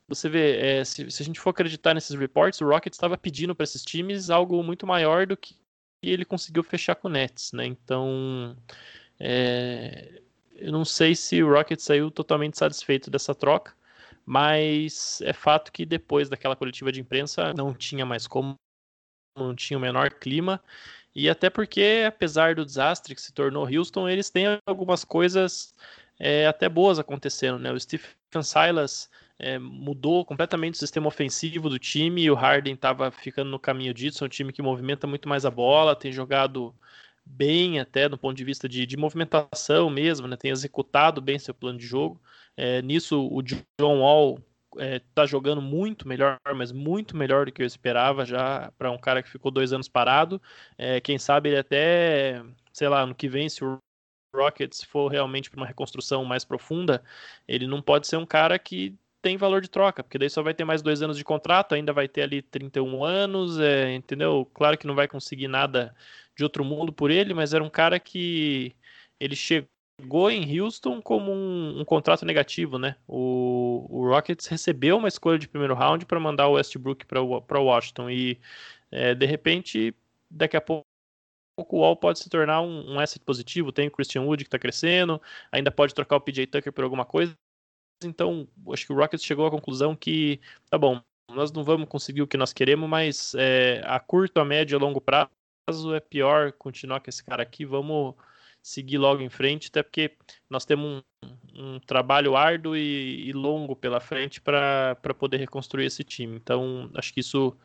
você 0.09 0.29
vê, 0.29 0.57
é, 0.57 0.85
se, 0.85 1.09
se, 1.11 1.23
a 1.23 1.27
gente 1.27 1.39
for 1.39 1.51
acreditar 1.51 1.95
nesses 1.95 2.19
reports, 2.19 2.61
o 2.61 2.67
Rockets 2.67 2.97
estava 2.97 3.17
pedindo 3.17 3.55
para 3.55 3.65
esses 3.65 3.83
times 3.83 4.29
algo 4.29 4.63
muito 4.63 4.87
maior 4.87 5.27
do 5.27 5.37
que 5.37 5.57
ele 6.03 6.25
conseguiu 6.25 6.63
fechar 6.63 6.95
com 6.97 7.09
o 7.09 7.11
Nets, 7.11 7.53
né? 7.53 7.67
Então, 7.67 8.57
é, 9.21 10.21
eu 10.57 10.73
não 10.73 10.85
sei 10.85 11.15
se 11.15 11.43
o 11.43 11.53
Rockets 11.53 11.85
saiu 11.85 12.11
totalmente 12.11 12.59
satisfeito 12.59 13.11
dessa 13.11 13.35
troca 13.35 13.73
mas 14.29 15.23
é 15.23 15.33
fato 15.33 15.73
que 15.73 15.87
depois 15.87 16.29
daquela 16.29 16.55
coletiva 16.55 16.93
de 16.93 17.01
imprensa 17.01 17.55
não 17.55 17.73
tinha 17.73 18.05
mais 18.05 18.27
como, 18.27 18.57
não 19.35 19.55
tinha 19.55 19.79
o 19.79 19.81
menor 19.81 20.11
clima, 20.11 20.63
e 21.15 21.31
até 21.31 21.49
porque, 21.49 22.05
apesar 22.07 22.55
do 22.55 22.63
desastre 22.63 23.15
que 23.15 23.23
se 23.23 23.33
tornou 23.33 23.67
Houston, 23.67 24.07
eles 24.07 24.29
têm 24.29 24.59
algumas 24.67 25.03
coisas 25.03 25.75
é, 26.19 26.47
até 26.47 26.69
boas 26.69 26.99
acontecendo, 26.99 27.59
né? 27.59 27.73
O 27.73 27.81
Stephen 27.81 28.43
Silas 28.43 29.09
é, 29.39 29.59
mudou 29.59 30.27
completamente 30.27 30.75
o 30.75 30.79
sistema 30.79 31.09
ofensivo 31.09 31.71
do 31.71 31.79
time, 31.79 32.23
e 32.25 32.31
o 32.31 32.35
Harden 32.35 32.75
estava 32.75 33.11
ficando 33.11 33.51
no 33.51 33.59
caminho 33.59 33.95
disso, 33.95 34.23
é 34.23 34.27
um 34.27 34.29
time 34.29 34.53
que 34.53 34.61
movimenta 34.61 35.07
muito 35.07 35.27
mais 35.27 35.47
a 35.47 35.51
bola, 35.51 35.97
tem 35.97 36.13
jogado 36.13 36.75
bem 37.25 37.81
até 37.81 38.11
do 38.11 38.19
ponto 38.19 38.37
de 38.37 38.45
vista 38.45 38.69
de, 38.69 38.85
de 38.85 38.97
movimentação 38.99 39.89
mesmo, 39.89 40.29
né? 40.29 40.37
tem 40.37 40.51
executado 40.51 41.23
bem 41.23 41.39
seu 41.39 41.55
plano 41.55 41.79
de 41.79 41.87
jogo. 41.87 42.21
É, 42.61 42.83
nisso, 42.83 43.29
o 43.33 43.41
John 43.41 44.01
Wall 44.01 44.41
está 44.77 45.23
é, 45.23 45.27
jogando 45.29 45.63
muito 45.63 46.09
melhor, 46.09 46.41
mas 46.57 46.73
muito 46.73 47.17
melhor 47.17 47.47
do 47.47 47.53
que 47.53 47.63
eu 47.63 47.67
esperava 47.67 48.25
já 48.27 48.73
para 48.77 48.91
um 48.91 48.99
cara 48.99 49.23
que 49.23 49.31
ficou 49.31 49.53
dois 49.53 49.73
anos 49.73 49.89
parado. 49.89 50.43
É, 50.77 51.01
quem 51.01 51.19
sabe 51.21 51.51
ele 51.51 51.59
até, 51.59 52.43
sei 52.73 52.89
lá, 52.89 53.07
no 53.07 53.15
que 53.15 53.29
vem, 53.29 53.49
se 53.49 53.65
o 53.65 53.79
Rockets 54.35 54.83
for 54.83 55.07
realmente 55.07 55.49
para 55.49 55.61
uma 55.61 55.67
reconstrução 55.67 56.25
mais 56.25 56.45
profunda, 56.45 57.01
ele 57.47 57.69
não 57.69 57.81
pode 57.81 58.09
ser 58.09 58.17
um 58.17 58.27
cara 58.27 58.59
que 58.59 58.93
tem 59.23 59.37
valor 59.37 59.61
de 59.61 59.71
troca, 59.71 60.03
porque 60.03 60.19
daí 60.19 60.29
só 60.29 60.43
vai 60.43 60.53
ter 60.53 60.65
mais 60.65 60.83
dois 60.83 61.01
anos 61.01 61.17
de 61.17 61.23
contrato, 61.23 61.77
ainda 61.77 61.93
vai 61.93 62.09
ter 62.09 62.23
ali 62.23 62.43
31 62.43 63.05
anos, 63.05 63.61
é, 63.61 63.95
entendeu? 63.95 64.45
Claro 64.53 64.77
que 64.77 64.87
não 64.87 64.97
vai 64.97 65.07
conseguir 65.07 65.47
nada 65.47 65.95
de 66.37 66.43
outro 66.43 66.65
mundo 66.65 66.93
por 66.93 67.11
ele, 67.13 67.35
mas 67.35 67.55
era 67.55 67.63
um 67.63 67.71
cara 67.71 68.01
que 68.01 68.75
ele 69.21 69.37
chegou 69.37 69.69
em 70.31 70.61
Houston 70.61 71.03
como 71.03 71.33
um, 71.33 71.81
um 71.81 71.85
contrato 71.85 72.25
negativo, 72.25 72.79
né? 72.79 72.97
O, 73.07 73.87
o, 73.91 74.09
Rockets 74.09 74.47
recebeu 74.47 74.97
uma 74.97 75.09
escolha 75.09 75.39
de 75.39 75.49
primeiro 75.49 75.75
round 75.75 76.07
para 76.07 76.21
mandar 76.21 76.49
o 76.49 76.53
Westbrook 76.53 77.05
para 77.07 77.61
Washington 77.61 78.09
e 78.09 78.41
é, 78.91 79.15
de 79.15 79.27
repente 79.27 79.95
daqui 80.31 80.57
a 80.57 80.61
pouco 80.61 80.85
o 81.57 81.81
Wall 81.81 81.97
pode 81.97 82.21
se 82.21 82.31
tornar 82.31 82.61
um, 82.61 82.95
um 82.95 83.01
asset 83.01 83.25
positivo. 83.25 83.73
Tem 83.73 83.89
o 83.89 83.91
Christian 83.91 84.23
Wood 84.23 84.45
que 84.45 84.49
está 84.49 84.59
crescendo, 84.59 85.21
ainda 85.51 85.71
pode 85.71 85.93
trocar 85.93 86.17
o 86.17 86.21
PJ 86.21 86.47
Tucker 86.47 86.73
por 86.73 86.85
alguma 86.85 87.05
coisa. 87.05 87.35
Então, 88.05 88.47
acho 88.73 88.87
que 88.87 88.93
o 88.93 88.97
Rockets 88.97 89.25
chegou 89.25 89.45
à 89.47 89.51
conclusão 89.51 89.97
que, 89.97 90.41
tá 90.71 90.79
bom, 90.79 91.03
nós 91.29 91.51
não 91.51 91.65
vamos 91.65 91.89
conseguir 91.89 92.23
o 92.23 92.29
que 92.29 92.37
nós 92.37 92.53
queremos, 92.53 92.89
mas 92.89 93.35
é, 93.35 93.83
a 93.85 93.99
curto, 93.99 94.39
a 94.39 94.45
médio 94.45 94.77
e 94.77 94.79
a 94.79 94.81
longo 94.81 95.01
prazo 95.01 95.95
é 95.95 96.01
pior 96.01 96.53
continuar 96.53 97.01
com 97.01 97.11
esse 97.11 97.25
cara 97.25 97.43
aqui. 97.43 97.65
Vamos 97.65 98.15
seguir 98.69 98.99
logo 98.99 99.23
em 99.23 99.31
frente, 99.31 99.69
até 99.69 99.83
porque 99.83 100.13
nós 100.49 100.65
temos 100.65 101.03
um, 101.55 101.75
um 101.77 101.81
trabalho 101.81 102.37
árduo 102.37 102.77
e, 102.77 103.29
e 103.29 103.33
longo 103.33 103.75
pela 103.75 103.99
frente 103.99 104.41
para 104.41 104.95
poder 105.19 105.39
reconstruir 105.39 105.87
esse 105.87 106.05
time. 106.05 106.37
Então, 106.37 106.91
acho 106.95 107.13
que 107.13 107.21
isso 107.21 107.57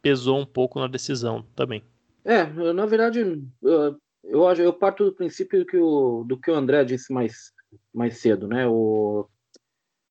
pesou 0.00 0.38
um 0.38 0.46
pouco 0.46 0.78
na 0.78 0.86
decisão 0.86 1.44
também. 1.56 1.82
É, 2.24 2.44
na 2.72 2.86
verdade, 2.86 3.20
eu, 3.60 3.98
eu, 4.22 4.72
parto 4.72 5.04
do 5.04 5.12
princípio 5.12 5.60
do 5.60 5.66
que 5.66 5.76
o, 5.76 6.24
do 6.24 6.38
que 6.38 6.50
o 6.50 6.54
André 6.54 6.84
disse 6.84 7.12
mais, 7.12 7.52
mais 7.92 8.18
cedo, 8.18 8.46
né? 8.46 8.68
O, 8.68 9.28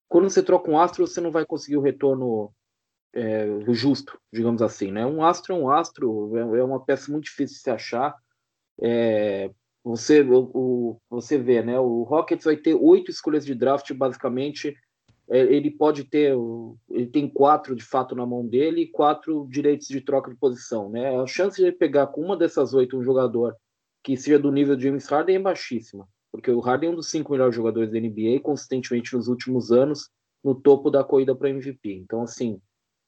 quando 0.07 0.29
você 0.29 0.43
troca 0.43 0.69
um 0.69 0.79
astro, 0.79 1.07
você 1.07 1.21
não 1.21 1.31
vai 1.31 1.45
conseguir 1.45 1.77
o 1.77 1.81
retorno 1.81 2.53
é, 3.13 3.47
justo, 3.69 4.19
digamos 4.33 4.61
assim, 4.61 4.91
né? 4.91 5.05
Um 5.05 5.23
astro 5.23 5.53
é 5.53 5.57
um 5.57 5.69
astro, 5.69 6.37
é, 6.37 6.59
é 6.59 6.63
uma 6.63 6.83
peça 6.83 7.09
muito 7.09 7.25
difícil 7.25 7.55
de 7.55 7.61
se 7.61 7.69
achar. 7.69 8.15
É, 8.81 9.49
você, 9.85 10.21
o, 10.21 10.51
o, 10.53 10.97
você 11.09 11.37
vê, 11.37 11.61
né? 11.61 11.79
O 11.79 12.03
Rockets 12.03 12.45
vai 12.45 12.57
ter 12.57 12.73
oito 12.73 13.11
escolhas 13.11 13.45
de 13.45 13.53
draft, 13.53 13.93
basicamente. 13.93 14.75
É, 15.29 15.39
ele 15.39 15.71
pode 15.71 16.03
ter, 16.03 16.35
ele 16.89 17.07
tem 17.07 17.29
quatro 17.29 17.75
de 17.75 17.83
fato 17.83 18.15
na 18.15 18.25
mão 18.25 18.45
dele 18.45 18.81
e 18.81 18.91
quatro 18.91 19.47
direitos 19.49 19.87
de 19.87 20.01
troca 20.01 20.29
de 20.29 20.37
posição, 20.37 20.89
né? 20.89 21.15
A 21.15 21.25
chance 21.25 21.57
de 21.57 21.67
ele 21.67 21.71
pegar 21.71 22.07
com 22.07 22.21
uma 22.21 22.35
dessas 22.35 22.73
oito 22.73 22.97
um 22.97 23.03
jogador 23.03 23.55
que 24.03 24.17
seja 24.17 24.37
do 24.37 24.51
nível 24.51 24.75
de 24.75 24.83
James 24.83 25.07
Harden 25.07 25.37
é 25.37 25.39
baixíssima 25.39 26.07
porque 26.35 26.51
o 26.51 26.59
Harden 26.59 26.89
é 26.89 26.91
um 26.91 26.95
dos 26.95 27.09
cinco 27.09 27.31
melhores 27.31 27.55
jogadores 27.55 27.89
da 27.89 27.97
NBA, 27.97 28.41
consistentemente 28.41 29.15
nos 29.15 29.29
últimos 29.29 29.71
anos, 29.71 30.09
no 30.43 30.53
topo 30.53 30.91
da 30.91 31.01
corrida 31.01 31.33
para 31.33 31.49
MVP. 31.49 31.93
Então, 31.93 32.23
assim, 32.23 32.59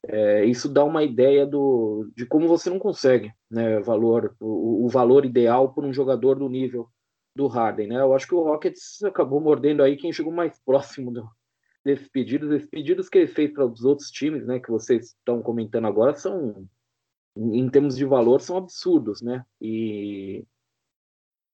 é, 0.08 0.44
isso 0.46 0.68
dá 0.70 0.82
uma 0.82 1.04
ideia 1.04 1.46
do, 1.46 2.10
de 2.16 2.24
como 2.24 2.48
você 2.48 2.70
não 2.70 2.78
consegue 2.78 3.30
né, 3.50 3.78
valor, 3.80 4.34
o, 4.40 4.86
o, 4.86 4.88
valor 4.88 5.26
ideal 5.26 5.72
por 5.74 5.84
um 5.84 5.92
jogador 5.92 6.38
do 6.38 6.48
nível 6.48 6.88
do 7.36 7.46
Harden. 7.46 7.88
Né? 7.88 8.00
Eu 8.00 8.14
acho 8.14 8.26
que 8.26 8.34
o 8.34 8.42
Rockets 8.42 9.02
acabou 9.04 9.38
mordendo 9.38 9.82
aí 9.82 9.96
quem 9.96 10.12
chegou 10.12 10.32
mais 10.32 10.58
próximo 10.64 11.12
do, 11.12 11.28
desses 11.84 12.08
pedidos. 12.08 12.50
Esses 12.50 12.68
pedidos 12.70 13.08
que 13.08 13.18
ele 13.18 13.26
fez 13.26 13.52
para 13.52 13.66
os 13.66 13.84
outros 13.84 14.10
times, 14.10 14.46
né, 14.46 14.58
que 14.58 14.70
vocês 14.70 15.08
estão 15.08 15.42
comentando 15.42 15.86
agora, 15.86 16.14
são, 16.14 16.66
em 17.36 17.68
termos 17.68 17.94
de 17.94 18.06
valor, 18.06 18.40
são 18.40 18.56
absurdos. 18.56 19.20
Né? 19.20 19.44
E 19.60 20.42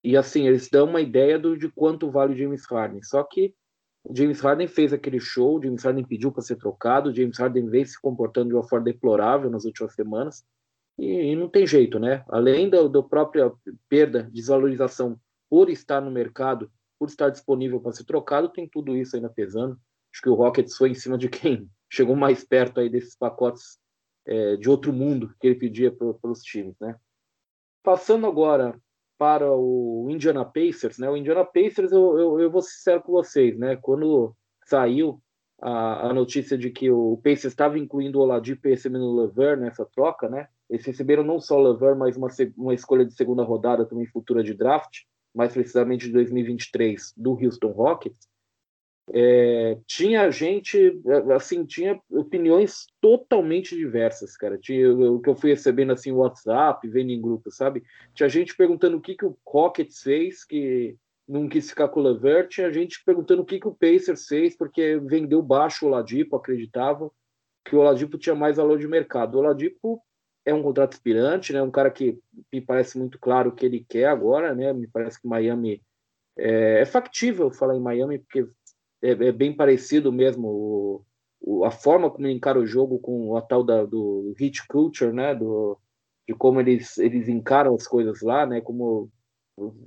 e 0.04 0.18
assim, 0.18 0.46
eles 0.46 0.68
dão 0.68 0.84
uma 0.86 1.00
ideia 1.00 1.38
do, 1.38 1.56
de 1.56 1.70
quanto 1.70 2.10
vale 2.10 2.34
o 2.34 2.36
James 2.36 2.66
Harden. 2.66 3.02
Só 3.02 3.24
que 3.24 3.54
o 4.04 4.14
James 4.14 4.40
Harden 4.40 4.68
fez 4.68 4.92
aquele 4.92 5.18
show, 5.18 5.58
o 5.58 5.62
James 5.62 5.82
Harden 5.82 6.04
pediu 6.04 6.30
para 6.30 6.42
ser 6.42 6.56
trocado, 6.56 7.08
o 7.08 7.14
James 7.14 7.38
Harden 7.38 7.68
vem 7.70 7.84
se 7.86 7.98
comportando 8.00 8.48
de 8.48 8.54
uma 8.54 8.62
forma 8.62 8.84
deplorável 8.84 9.48
nas 9.48 9.64
últimas 9.64 9.94
semanas. 9.94 10.44
E, 10.98 11.32
e 11.32 11.36
não 11.36 11.48
tem 11.48 11.66
jeito, 11.66 11.98
né? 11.98 12.22
Além 12.28 12.68
da, 12.68 13.02
própria 13.02 13.50
perda, 13.88 14.28
desvalorização 14.30 15.18
por 15.48 15.70
estar 15.70 16.02
no 16.02 16.10
mercado, 16.10 16.70
por 16.98 17.08
estar 17.08 17.30
disponível 17.30 17.80
para 17.80 17.92
ser 17.92 18.04
trocado, 18.04 18.50
tem 18.50 18.68
tudo 18.68 18.94
isso 18.94 19.16
ainda 19.16 19.30
pesando. 19.30 19.78
Acho 20.12 20.22
que 20.22 20.28
o 20.28 20.34
Rockets 20.34 20.76
foi 20.76 20.90
em 20.90 20.94
cima 20.94 21.16
de 21.16 21.30
quem 21.30 21.68
chegou 21.90 22.14
mais 22.14 22.44
perto 22.44 22.80
aí 22.80 22.90
desses 22.90 23.16
pacotes 23.16 23.78
é, 24.26 24.56
de 24.56 24.68
outro 24.68 24.92
mundo 24.92 25.34
que 25.40 25.46
ele 25.46 25.58
pedia 25.58 25.90
para 25.90 26.30
os 26.30 26.42
times, 26.42 26.78
né? 26.78 26.94
Passando 27.82 28.26
agora 28.26 28.78
para 29.18 29.50
o 29.50 30.08
Indiana 30.10 30.44
Pacers, 30.44 30.98
né? 30.98 31.08
O 31.08 31.16
Indiana 31.16 31.44
Pacers, 31.44 31.92
eu, 31.92 32.18
eu, 32.18 32.40
eu 32.40 32.50
vou 32.50 32.62
ser 32.62 32.70
sincero 32.70 33.02
com 33.02 33.12
vocês, 33.12 33.58
né? 33.58 33.76
Quando 33.76 34.34
saiu 34.64 35.20
a, 35.60 36.08
a 36.08 36.12
notícia 36.12 36.58
de 36.58 36.70
que 36.70 36.90
o 36.90 37.16
Pacers 37.18 37.44
estava 37.44 37.78
incluindo 37.78 38.18
o 38.18 38.22
Oladipo 38.22 38.66
e 38.66 38.70
recebendo 38.70 39.04
o 39.04 39.16
Lever 39.16 39.58
nessa 39.58 39.84
troca, 39.84 40.28
né? 40.28 40.48
Eles 40.68 40.84
receberam 40.84 41.22
não 41.22 41.40
só 41.40 41.58
o 41.58 41.72
Lever, 41.72 41.96
mas 41.96 42.16
uma, 42.16 42.28
uma 42.56 42.74
escolha 42.74 43.04
de 43.04 43.14
segunda 43.14 43.42
rodada 43.42 43.84
também 43.86 44.06
futura 44.06 44.42
de 44.42 44.54
draft, 44.54 45.00
mais 45.34 45.52
precisamente 45.52 46.06
de 46.06 46.12
2023, 46.12 47.12
do 47.16 47.32
Houston 47.32 47.72
Rockets. 47.72 48.28
É, 49.12 49.78
tinha 49.86 50.30
gente, 50.30 50.98
assim, 51.34 51.64
tinha 51.64 52.00
opiniões 52.10 52.86
totalmente 53.00 53.76
diversas, 53.76 54.36
cara. 54.36 54.56
Tinha 54.56 54.92
o 54.92 55.20
que 55.20 55.28
eu 55.28 55.36
fui 55.36 55.50
recebendo 55.50 55.92
assim, 55.92 56.10
WhatsApp, 56.10 56.88
vendo 56.88 57.10
em 57.10 57.20
grupo, 57.20 57.50
sabe? 57.50 57.82
Tinha 58.14 58.28
gente 58.28 58.56
perguntando 58.56 58.96
o 58.96 59.00
que, 59.00 59.14
que 59.14 59.26
o 59.26 59.36
Rockets 59.46 60.02
fez, 60.02 60.44
que 60.44 60.96
não 61.28 61.48
quis 61.48 61.68
ficar 61.68 61.88
com 61.88 62.00
o 62.00 62.02
Levert. 62.02 62.48
Tinha 62.48 62.72
gente 62.72 63.02
perguntando 63.04 63.42
o 63.42 63.44
que, 63.44 63.60
que 63.60 63.68
o 63.68 63.74
Pacers 63.74 64.26
fez, 64.26 64.56
porque 64.56 64.96
vendeu 64.98 65.42
baixo 65.42 65.84
o 65.84 65.88
Oladipo, 65.88 66.36
acreditava 66.36 67.10
que 67.64 67.76
o 67.76 67.80
Oladipo 67.80 68.18
tinha 68.18 68.34
mais 68.34 68.56
valor 68.56 68.78
de 68.78 68.86
mercado. 68.86 69.34
O 69.34 69.38
Oladipo 69.38 70.02
é 70.44 70.52
um 70.52 70.62
contrato 70.62 70.94
aspirante, 70.94 71.52
né? 71.52 71.62
Um 71.62 71.70
cara 71.70 71.90
que 71.90 72.18
me 72.52 72.60
parece 72.60 72.98
muito 72.98 73.18
claro 73.18 73.52
que 73.52 73.64
ele 73.64 73.84
quer 73.88 74.06
agora, 74.06 74.54
né? 74.54 74.72
Me 74.72 74.86
parece 74.86 75.20
que 75.20 75.26
Miami 75.26 75.82
é, 76.36 76.80
é 76.80 76.84
factível 76.84 77.50
falar 77.50 77.76
em 77.76 77.80
Miami, 77.80 78.18
porque 78.18 78.46
é, 79.04 79.10
é 79.10 79.32
bem 79.32 79.54
parecido 79.54 80.10
mesmo 80.10 80.48
o, 80.48 81.04
o, 81.40 81.64
a 81.64 81.70
forma 81.70 82.10
como 82.10 82.26
encara 82.26 82.58
o 82.58 82.66
jogo 82.66 82.98
com 82.98 83.36
a 83.36 83.42
tal 83.42 83.62
da, 83.62 83.84
do 83.84 84.34
hit 84.38 84.66
culture, 84.66 85.12
né? 85.12 85.34
Do, 85.34 85.78
de 86.26 86.34
como 86.34 86.58
eles, 86.60 86.96
eles 86.96 87.28
encaram 87.28 87.74
as 87.74 87.86
coisas 87.86 88.22
lá, 88.22 88.46
né? 88.46 88.62
Como 88.62 89.10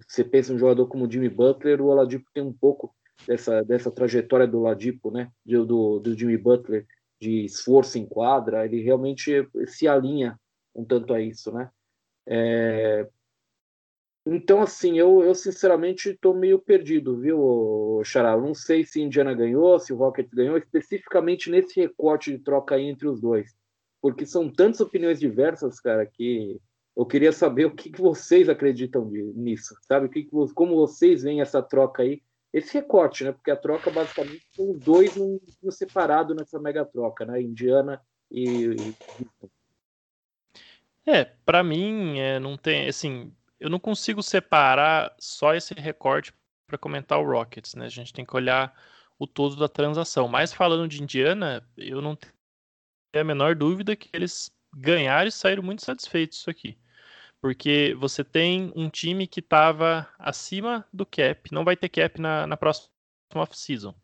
você 0.08 0.24
pensa 0.24 0.54
um 0.54 0.60
jogador 0.60 0.88
como 0.88 1.12
Jimmy 1.12 1.30
Butler, 1.30 1.82
o 1.82 1.88
Oladipo 1.88 2.30
tem 2.34 2.44
um 2.44 2.54
pouco 2.54 2.96
dessa, 3.28 3.64
dessa 3.64 3.92
trajetória 3.92 4.48
do 4.48 4.60
Oladipo, 4.60 5.10
né? 5.10 5.32
Do, 5.44 6.00
do 6.00 6.18
Jimmy 6.18 6.38
Butler, 6.38 6.86
de 7.20 7.46
esforço 7.46 7.98
em 7.98 8.06
quadra, 8.06 8.66
ele 8.66 8.82
realmente 8.84 9.48
se 9.66 9.88
alinha 9.88 10.40
um 10.76 10.86
tanto 10.86 11.14
a 11.14 11.20
isso, 11.20 11.52
né? 11.52 11.70
É, 12.28 13.08
então, 14.34 14.62
assim, 14.62 14.98
eu, 14.98 15.24
eu 15.24 15.34
sinceramente 15.34 16.10
estou 16.10 16.34
meio 16.34 16.60
perdido, 16.60 17.18
viu, 17.18 18.02
Xará? 18.04 18.36
Não 18.36 18.54
sei 18.54 18.84
se 18.84 19.02
Indiana 19.02 19.34
ganhou, 19.34 19.80
se 19.80 19.94
o 19.94 19.96
Rocket 19.96 20.28
ganhou, 20.34 20.58
especificamente 20.58 21.50
nesse 21.50 21.80
recorte 21.80 22.32
de 22.32 22.40
troca 22.40 22.76
aí 22.76 22.86
entre 22.86 23.08
os 23.08 23.22
dois. 23.22 23.56
Porque 24.02 24.26
são 24.26 24.50
tantas 24.50 24.82
opiniões 24.82 25.20
diversas, 25.20 25.80
cara, 25.80 26.06
que 26.06 26.60
eu 26.96 27.06
queria 27.06 27.32
saber 27.32 27.66
o 27.66 27.76
que, 27.76 27.92
que 27.92 28.02
vocês 28.02 28.50
acreditam 28.50 29.06
nisso, 29.06 29.76
sabe? 29.82 30.08
O 30.08 30.10
que, 30.10 30.24
que 30.24 30.32
como 30.54 30.76
vocês 30.76 31.24
veem 31.24 31.42
essa 31.42 31.62
troca 31.62 32.04
aí, 32.04 32.22
esse 32.52 32.74
recorte, 32.74 33.24
né? 33.24 33.32
Porque 33.32 33.52
a 33.52 33.56
troca 33.56 33.92
basicamente 33.92 34.48
são 34.56 34.72
os 34.72 34.80
dois 34.80 35.16
no 35.16 35.72
separado 35.72 36.34
nessa 36.34 36.60
mega 36.60 36.84
troca, 36.84 37.26
né? 37.26 37.42
Indiana 37.42 38.02
e. 38.32 38.76
e... 38.76 38.96
É, 41.06 41.24
para 41.24 41.64
mim, 41.64 42.20
é, 42.20 42.40
não 42.40 42.58
tem, 42.58 42.88
assim, 42.88 43.32
eu 43.60 43.70
não 43.70 43.80
consigo 43.80 44.22
separar 44.22 45.16
só 45.20 45.54
esse 45.54 45.74
recorte 45.74 46.34
para 46.68 46.78
comentar 46.78 47.20
o 47.20 47.26
Rockets, 47.26 47.76
né? 47.76 47.86
A 47.86 47.90
gente 47.90 48.14
tem 48.14 48.26
que 48.26 48.36
olhar 48.36 48.74
o 49.18 49.26
todo 49.26 49.56
da 49.56 49.68
transação. 49.68 50.28
Mas 50.28 50.54
falando 50.54 50.88
de 50.88 51.02
Indiana, 51.02 51.68
eu 51.76 52.02
não 52.02 52.16
tenho 52.16 52.34
a 53.16 53.24
menor 53.24 53.56
dúvida 53.56 53.96
que 53.96 54.10
eles 54.14 54.52
ganharam 54.76 55.28
e 55.28 55.32
saíram 55.32 55.64
muito 55.64 55.84
satisfeitos 55.84 56.40
isso 56.40 56.50
aqui. 56.50 56.78
Porque 57.42 57.96
você 58.00 58.24
tem 58.24 58.72
um 58.76 58.90
time 58.90 59.28
que 59.28 59.40
estava 59.40 60.08
acima 60.18 60.86
do 60.92 61.06
cap, 61.06 61.54
não 61.54 61.64
vai 61.64 61.76
ter 61.78 61.90
cap 61.90 62.20
na, 62.20 62.48
na 62.48 62.58
próxima 62.58 62.90
off-season. 63.36 63.96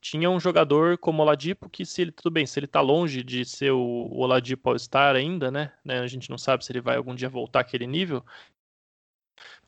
Tinha 0.00 0.30
um 0.30 0.38
jogador 0.38 0.96
como 0.96 1.20
o 1.20 1.22
Oladipo 1.22 1.68
que, 1.68 1.84
se 1.84 2.02
ele, 2.02 2.12
tudo 2.12 2.30
bem, 2.30 2.46
se 2.46 2.58
ele 2.58 2.66
está 2.66 2.80
longe 2.80 3.24
de 3.24 3.44
ser 3.44 3.72
o, 3.72 3.80
o 3.80 4.20
Oladipo 4.20 4.70
All-Star 4.70 5.16
ainda, 5.16 5.50
né, 5.50 5.72
né? 5.84 5.98
A 6.00 6.06
gente 6.06 6.30
não 6.30 6.38
sabe 6.38 6.64
se 6.64 6.70
ele 6.70 6.80
vai 6.80 6.96
algum 6.96 7.16
dia 7.16 7.28
voltar 7.28 7.60
àquele 7.60 7.86
nível, 7.86 8.24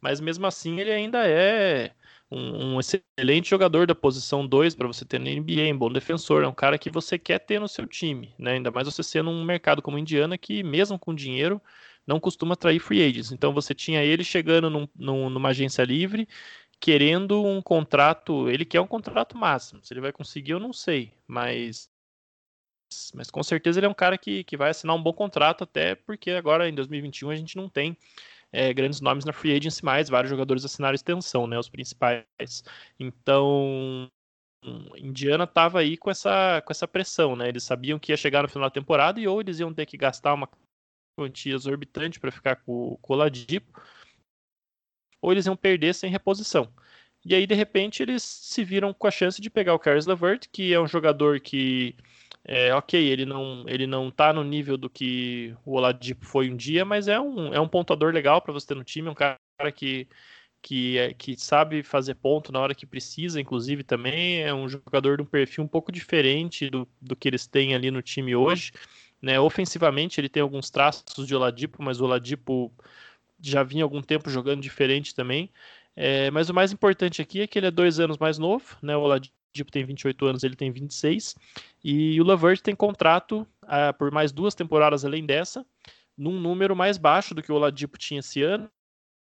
mas 0.01 0.21
mesmo 0.21 0.47
assim 0.47 0.81
ele 0.81 0.91
ainda 0.93 1.27
é 1.27 1.93
um, 2.31 2.77
um 2.77 2.81
excelente 2.81 3.51
jogador 3.51 3.87
da 3.87 3.95
posição 3.95 4.47
2 4.47 4.75
para 4.75 4.87
você 4.87 5.05
ter 5.05 5.19
na 5.19 5.31
NBA, 5.31 5.75
um 5.75 5.79
bom 5.79 5.93
defensor, 5.93 6.43
é 6.45 6.49
um 6.49 6.55
cara 6.55 6.79
que 6.79 6.91
você 6.91 7.19
quer 7.19 7.41
ter 7.41 7.61
no 7.61 7.69
seu 7.69 7.87
time, 7.87 8.35
né? 8.39 8.53
Ainda 8.53 8.71
mais 8.71 8.87
você 8.87 9.03
sendo 9.03 9.31
um 9.31 9.45
mercado 9.45 9.83
como 9.83 9.99
Indiana 9.99 10.39
que, 10.39 10.63
mesmo 10.63 10.99
com 10.99 11.15
dinheiro, 11.15 11.61
não 12.07 12.21
costuma 12.21 12.55
atrair 12.55 12.81
free 12.81 13.03
agents. 13.05 13.33
Então 13.33 13.53
você 13.53 13.75
tinha 13.75 14.03
ele 14.03 14.25
chegando 14.25 14.71
num, 14.71 14.89
num, 14.97 15.31
numa 15.31 15.51
agência 15.51 15.83
livre, 15.85 16.29
querendo 16.81 17.45
um 17.45 17.61
contrato, 17.61 18.49
ele 18.49 18.65
quer 18.65 18.81
um 18.81 18.87
contrato 18.87 19.37
máximo. 19.37 19.81
Se 19.85 19.93
ele 19.93 20.01
vai 20.01 20.13
conseguir, 20.13 20.53
eu 20.53 20.61
não 20.61 20.73
sei, 20.73 21.13
mas 21.27 21.91
mas 23.15 23.31
com 23.31 23.43
certeza 23.43 23.79
ele 23.79 23.87
é 23.87 23.89
um 23.89 23.95
cara 23.95 24.19
que, 24.19 24.43
que 24.45 24.57
vai 24.57 24.71
assinar 24.71 24.97
um 24.97 25.03
bom 25.03 25.13
contrato, 25.13 25.63
até 25.65 25.95
porque 25.95 26.33
agora 26.33 26.69
em 26.69 26.75
2021 26.75 27.31
a 27.31 27.37
gente 27.37 27.57
não 27.57 27.69
tem 27.69 27.97
é, 28.53 28.73
grandes 28.73 29.01
nomes 29.01 29.25
na 29.25 29.33
free 29.33 29.57
agency 29.57 29.85
mais, 29.85 30.09
vários 30.09 30.31
jogadores 30.31 30.65
assinaram 30.65 30.95
extensão, 30.95 31.47
né, 31.47 31.59
os 31.59 31.69
principais. 31.69 32.25
Então, 32.99 34.11
Indiana 34.97 35.45
estava 35.45 35.81
aí 35.81 35.97
com 35.97 36.11
essa, 36.11 36.63
com 36.63 36.73
essa 36.73 36.87
pressão, 36.87 37.35
né? 37.35 37.49
Eles 37.49 37.65
sabiam 37.65 37.99
que 37.99 38.13
ia 38.13 38.17
chegar 38.17 38.43
no 38.43 38.49
final 38.49 38.69
da 38.69 38.75
temporada 38.75 39.21
e 39.21 39.27
ou 39.27 39.41
eles 39.41 39.59
iam 39.59 39.73
ter 39.73 39.87
que 39.87 39.97
gastar 39.97 40.35
uma 40.35 40.49
quantia 41.19 41.55
exorbitante 41.55 42.21
para 42.21 42.31
ficar 42.31 42.57
com, 42.57 42.97
com 43.01 43.13
o 43.15 43.17
Ladipo, 43.17 43.81
ou 45.21 45.33
eles 45.33 45.47
iam 45.47 45.57
perder 45.57 45.95
sem 45.95 46.11
reposição. 46.11 46.73
E 47.25 47.35
aí, 47.35 47.47
de 47.47 47.55
repente, 47.55 48.03
eles 48.03 48.23
se 48.23 48.65
viram 48.65 48.95
com 48.95 49.07
a 49.07 49.11
chance 49.11 49.41
de 49.41 49.51
pegar 49.51 49.75
o 49.75 49.79
Caris 49.79 50.07
LeVert, 50.07 50.49
que 50.51 50.73
é 50.73 50.81
um 50.81 50.87
jogador 50.87 51.39
que, 51.41 51.95
é, 52.45 52.75
ok, 52.75 52.99
ele 52.99 53.27
não, 53.27 53.65
ele 53.69 53.87
não 53.87 54.11
tá 54.11 54.33
no 54.33 54.43
nível 54.43 54.77
do 54.77 54.89
que 54.89 55.55
o 55.65 55.75
Oladipo 55.75 56.25
foi 56.25 56.51
um 56.51 56.57
dia, 56.57 56.85
mas 56.85 57.07
é 57.07 57.21
um, 57.21 57.53
é 57.53 57.61
um 57.61 57.69
pontuador 57.69 58.13
legal 58.13 58.41
para 58.41 58.53
você 58.53 58.69
ter 58.69 58.75
no 58.75 58.85
time, 58.85 59.09
um 59.09 59.15
cara 59.15 59.39
que, 59.75 60.09
que, 60.63 60.99
é, 60.99 61.15
que 61.15 61.37
sabe 61.37 61.83
fazer 61.83 62.15
ponto 62.15 62.51
na 62.51 62.61
hora 62.61 62.75
que 62.75 62.87
precisa, 62.87 63.41
inclusive 63.41 63.85
também 63.85 64.43
é 64.43 64.55
um 64.55 64.69
jogador 64.69 65.17
de 65.17 65.23
um 65.23 65.27
perfil 65.27 65.65
um 65.65 65.69
pouco 65.69 65.93
diferente 65.93 66.71
do, 66.71 66.89
do 67.01 67.15
que 67.15 67.29
eles 67.29 67.47
têm 67.47 67.75
ali 67.75 67.91
no 67.91 68.03
time 68.03 68.35
hoje. 68.35 68.73
Né? 69.21 69.39
Ofensivamente, 69.39 70.21
ele 70.21 70.29
tem 70.29 70.43
alguns 70.43 70.71
traços 70.71 71.27
de 71.27 71.35
Oladipo, 71.35 71.83
mas 71.83 72.01
o 72.01 72.05
Oladipo 72.05 72.73
já 73.41 73.63
vinha 73.63 73.85
algum 73.85 74.03
tempo 74.03 74.31
jogando 74.31 74.63
diferente 74.63 75.15
também. 75.15 75.51
É, 75.95 76.31
mas 76.31 76.49
o 76.49 76.55
mais 76.55 76.73
importante 76.73 77.21
aqui 77.21 77.43
é 77.43 77.47
que 77.47 77.59
ele 77.59 77.67
é 77.67 77.71
dois 77.71 78.01
anos 78.01 78.17
mais 78.19 78.39
novo, 78.39 78.77
né? 78.83 78.97
O 78.97 79.03
Oladipo 79.03 79.40
tem 79.71 79.85
28 79.85 80.27
anos, 80.27 80.43
ele 80.43 80.57
tem 80.57 80.71
26. 80.71 81.37
E 81.83 82.21
o 82.21 82.25
Lavert 82.25 82.61
tem 82.61 82.75
contrato 82.75 83.47
ah, 83.63 83.93
por 83.93 84.11
mais 84.11 84.33
duas 84.33 84.55
temporadas 84.55 85.05
além 85.05 85.25
dessa, 85.25 85.65
num 86.17 86.39
número 86.39 86.77
mais 86.77 86.99
baixo 86.99 87.35
do 87.35 87.43
que 87.43 87.51
o 87.51 87.55
Oladipo 87.55 87.99
tinha 87.99 88.21
esse 88.21 88.43
ano, 88.43 88.69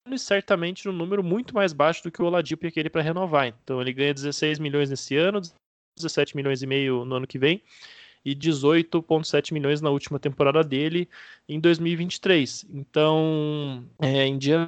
e 0.10 0.18
certamente 0.18 0.86
num 0.88 0.94
número 0.94 1.24
muito 1.24 1.54
mais 1.54 1.74
baixo 1.74 2.04
do 2.04 2.12
que 2.12 2.22
o 2.22 2.26
Oladipo 2.26 2.66
ia 2.66 2.72
querer 2.72 2.90
para 2.90 3.02
renovar. 3.02 3.48
Então 3.48 3.82
ele 3.82 3.94
ganha 3.94 4.14
16 4.14 4.60
milhões 4.60 4.90
nesse 4.90 5.16
ano, 5.16 5.42
17 5.98 6.36
milhões 6.36 6.62
e 6.62 6.68
meio 6.68 7.04
no 7.04 7.16
ano 7.16 7.28
que 7.28 7.38
vem 7.38 7.62
e 8.28 8.36
18,7 8.36 9.54
milhões 9.54 9.80
na 9.80 9.90
última 9.90 10.20
temporada 10.20 10.62
dele 10.62 11.10
em 11.48 11.62
2023. 11.62 12.66
Então, 12.70 13.88
é, 14.02 14.28
Indiana 14.28 14.68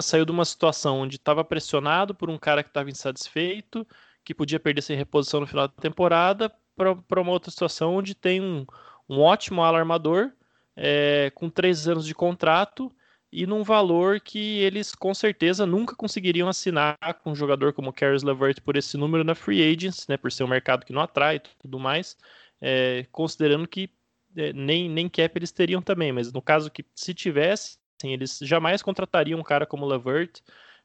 saiu 0.00 0.24
de 0.24 0.30
uma 0.30 0.44
situação 0.44 1.00
onde 1.00 1.16
estava 1.16 1.42
pressionado 1.42 2.14
por 2.14 2.30
um 2.30 2.38
cara 2.38 2.62
que 2.62 2.70
estava 2.70 2.88
insatisfeito, 2.88 3.84
que 4.30 4.34
podia 4.34 4.60
perder 4.60 4.82
sem 4.82 4.96
reposição 4.96 5.40
no 5.40 5.46
final 5.46 5.66
da 5.66 5.74
temporada, 5.74 6.52
para 6.76 7.20
uma 7.20 7.32
outra 7.32 7.50
situação 7.50 7.96
onde 7.96 8.14
tem 8.14 8.40
um, 8.40 8.64
um 9.08 9.20
ótimo 9.20 9.62
alarmador 9.62 10.30
é, 10.76 11.30
com 11.34 11.50
três 11.50 11.86
anos 11.88 12.06
de 12.06 12.14
contrato 12.14 12.90
e 13.32 13.46
num 13.46 13.62
valor 13.62 14.20
que 14.20 14.58
eles 14.60 14.94
com 14.94 15.12
certeza 15.12 15.66
nunca 15.66 15.94
conseguiriam 15.94 16.48
assinar 16.48 16.96
com 17.22 17.32
um 17.32 17.34
jogador 17.34 17.72
como 17.72 17.92
Caris 17.92 18.22
LeVert 18.22 18.60
por 18.62 18.76
esse 18.76 18.96
número 18.96 19.22
na 19.22 19.34
free 19.34 19.62
agents, 19.62 20.06
né, 20.08 20.16
por 20.16 20.32
ser 20.32 20.44
um 20.44 20.48
mercado 20.48 20.86
que 20.86 20.92
não 20.92 21.02
atrai 21.02 21.36
e 21.36 21.40
tudo 21.60 21.78
mais 21.78 22.16
é, 22.60 23.06
considerando 23.10 23.66
que 23.66 23.90
é, 24.36 24.52
nem, 24.52 24.88
nem 24.88 25.08
cap 25.08 25.36
eles 25.36 25.50
teriam 25.50 25.80
também, 25.80 26.12
mas 26.12 26.32
no 26.32 26.42
caso 26.42 26.70
que 26.70 26.84
se 26.94 27.14
tivesse, 27.14 27.78
assim, 27.98 28.12
eles 28.12 28.38
jamais 28.42 28.82
contratariam 28.82 29.40
um 29.40 29.44
cara 29.44 29.66
como 29.66 29.86
Lavert 29.86 30.40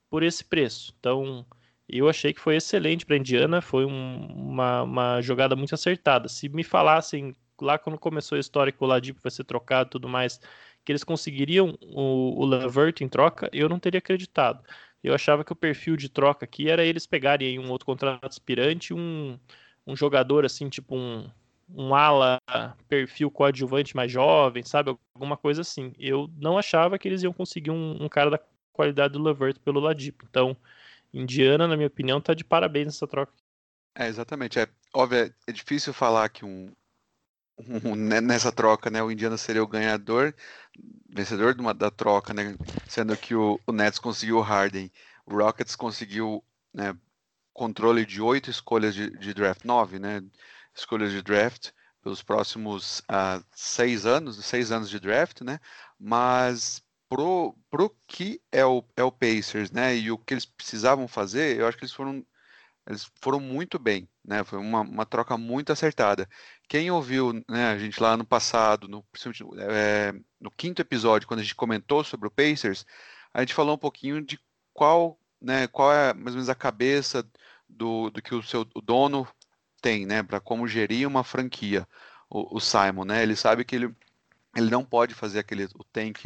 por 0.10 0.24
esse 0.24 0.44
preço. 0.44 0.96
Então, 1.00 1.46
eu 1.88 2.10
achei 2.10 2.34
que 2.34 2.42
foi 2.42 2.56
excelente 2.56 3.06
para 3.06 3.18
Indiana, 3.18 3.62
foi 3.62 3.86
um, 3.86 4.26
uma, 4.28 4.84
uma 4.84 5.22
jogada 5.22 5.56
muito 5.56 5.76
acertada. 5.76 6.28
Se 6.28 6.50
me 6.50 6.64
falassem 6.64 7.36
lá 7.62 7.78
quando 7.78 7.98
começou 7.98 8.36
a 8.36 8.40
história 8.40 8.72
que 8.72 8.84
o 8.84 8.88
Ladipo 8.88 9.22
vai 9.22 9.32
ser 9.32 9.44
trocado 9.44 9.88
e 9.88 9.92
tudo 9.92 10.10
mais, 10.10 10.40
que 10.84 10.92
eles 10.92 11.04
conseguiriam 11.04 11.78
o, 11.82 12.42
o 12.42 12.46
Lavert 12.46 13.02
em 13.02 13.08
troca, 13.10 13.50
eu 13.54 13.70
não 13.70 13.80
teria 13.80 14.00
acreditado. 14.00 14.64
Eu 15.04 15.14
achava 15.14 15.44
que 15.44 15.52
o 15.54 15.56
perfil 15.56 15.96
de 15.96 16.10
troca 16.10 16.46
aqui 16.46 16.70
era 16.70 16.84
eles 16.84 17.06
pegarem 17.06 17.60
um 17.60 17.70
outro 17.70 17.86
contrato 17.86 18.28
aspirante, 18.28 18.94
um, 18.94 19.38
um 19.86 19.96
jogador 19.96 20.46
assim, 20.46 20.68
tipo 20.70 20.96
um, 20.96 21.30
um 21.70 21.94
ala 21.94 22.40
perfil 22.88 23.30
coadjuvante 23.30 23.96
mais 23.96 24.12
jovem, 24.12 24.64
sabe? 24.64 24.96
Alguma 25.14 25.38
coisa 25.38 25.62
assim. 25.62 25.94
Eu 26.00 26.30
não 26.38 26.58
achava 26.58 26.98
que 26.98 27.08
eles 27.08 27.22
iam 27.24 27.34
conseguir 27.34 27.72
um, 27.72 28.04
um 28.04 28.10
cara 28.10 28.32
da 28.32 28.40
qualidade 28.74 29.14
do 29.14 29.22
Levert 29.22 29.60
pelo 29.60 29.80
Ladipo. 29.80 30.26
Então, 30.28 30.58
Indiana, 31.16 31.68
na 31.68 31.76
minha 31.78 31.88
opinião, 31.88 32.20
tá 32.20 32.34
de 32.34 32.44
parabéns 32.44 32.88
nessa 32.88 33.08
troca. 33.08 33.34
É, 33.96 34.08
exatamente. 34.08 34.60
É 34.60 34.68
óbvio, 34.94 35.34
é 35.48 35.52
difícil 35.52 35.94
falar 35.94 36.28
que 36.30 36.44
um, 36.44 36.72
um, 37.58 37.96
né, 37.96 38.20
nessa 38.20 38.52
troca, 38.52 38.90
né, 38.90 39.02
o 39.02 39.12
Indiana 39.12 39.38
seria 39.38 39.64
o 39.64 39.68
ganhador, 39.68 40.36
vencedor 41.10 41.56
de 41.56 41.62
uma, 41.62 41.74
da 41.74 41.90
troca, 41.90 42.34
né, 42.34 42.56
sendo 42.88 43.16
que 43.16 43.34
o, 43.34 43.60
o 43.66 43.72
Nets 43.72 44.00
conseguiu 44.00 44.38
o 44.38 44.42
Harden, 44.42 44.92
o 45.26 45.36
Rockets 45.36 45.76
conseguiu 45.76 46.44
né, 46.74 46.96
controle 47.54 48.06
de 48.06 48.22
oito 48.22 48.50
escolhas 48.50 48.94
de, 48.94 49.10
de 49.18 49.34
draft, 49.34 49.64
nove, 49.64 49.98
né, 49.98 50.22
escolhas 50.76 51.12
de 51.12 51.22
draft 51.22 51.72
pelos 52.06 52.22
próximos 52.22 53.00
uh, 53.10 53.44
seis 53.56 54.06
anos, 54.06 54.44
seis 54.46 54.72
anos 54.72 54.90
de 54.92 55.00
draft, 55.00 55.42
né? 55.42 55.60
Mas 55.98 56.85
pro, 57.10 57.56
pro 57.70 57.96
que 58.08 58.42
é 58.52 58.66
o, 58.66 58.84
é 58.96 59.04
o 59.04 59.12
Pacers, 59.12 59.72
né? 59.72 59.96
E 59.96 60.12
o 60.12 60.18
que 60.18 60.34
eles 60.34 60.46
precisavam 60.46 61.08
fazer, 61.08 61.60
eu 61.60 61.68
acho 61.68 61.78
que 61.78 61.84
eles 61.84 61.94
foram 61.94 62.26
eles 62.88 63.12
foram 63.20 63.40
muito 63.40 63.80
bem, 63.80 64.08
né? 64.24 64.44
Foi 64.44 64.60
uma, 64.60 64.82
uma 64.82 65.06
troca 65.06 65.38
muito 65.38 65.72
acertada. 65.72 66.30
Quem 66.68 66.92
ouviu, 66.92 67.34
né, 67.50 67.72
a 67.72 67.78
gente 67.80 68.02
lá 68.02 68.16
no 68.16 68.24
passado, 68.24 68.88
no, 68.88 69.04
é, 69.58 70.14
no 70.40 70.52
quinto 70.52 70.82
episódio, 70.82 71.28
quando 71.28 71.40
a 71.40 71.44
gente 71.44 71.56
comentou 71.56 72.04
sobre 72.04 72.28
o 72.28 72.32
Pacers, 72.32 72.86
a 73.34 73.40
gente 73.42 73.56
falou 73.56 73.76
um 73.76 73.80
pouquinho 73.80 74.22
de 74.22 74.40
qual, 74.74 75.20
né, 75.42 75.68
qual 75.68 75.92
é 75.92 76.14
mais 76.14 76.30
ou 76.30 76.34
menos 76.34 76.50
a 76.50 76.56
cabeça 76.56 77.28
do, 77.68 78.10
do 78.12 78.22
que 78.22 78.36
o 78.36 78.44
seu 78.44 78.68
o 78.76 78.82
dono 78.82 79.28
tem, 79.82 80.06
né, 80.06 80.22
para 80.24 80.40
como 80.40 80.68
gerir 80.68 81.08
uma 81.08 81.24
franquia. 81.24 81.88
O, 82.30 82.58
o, 82.58 82.60
Simon, 82.60 83.06
né, 83.06 83.24
ele 83.24 83.36
sabe 83.36 83.66
que 83.66 83.76
ele, 83.76 83.96
ele 84.56 84.70
não 84.70 84.86
pode 84.86 85.14
fazer 85.16 85.40
aquele 85.40 85.66
o 85.76 85.84
tank, 85.84 86.26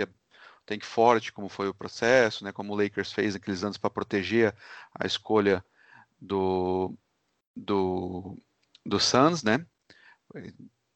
tank 0.69 0.85
forte, 0.85 1.33
como 1.33 1.49
foi 1.49 1.67
o 1.67 1.73
processo, 1.73 2.43
né, 2.43 2.51
como 2.51 2.73
o 2.73 2.75
Lakers 2.75 3.11
fez 3.11 3.33
naqueles 3.33 3.63
anos 3.63 3.77
para 3.77 3.89
proteger 3.89 4.55
a 4.93 5.07
escolha 5.07 5.65
do 6.21 6.93
do 7.55 8.37
do 8.85 8.99
Suns, 8.99 9.43
né? 9.43 9.65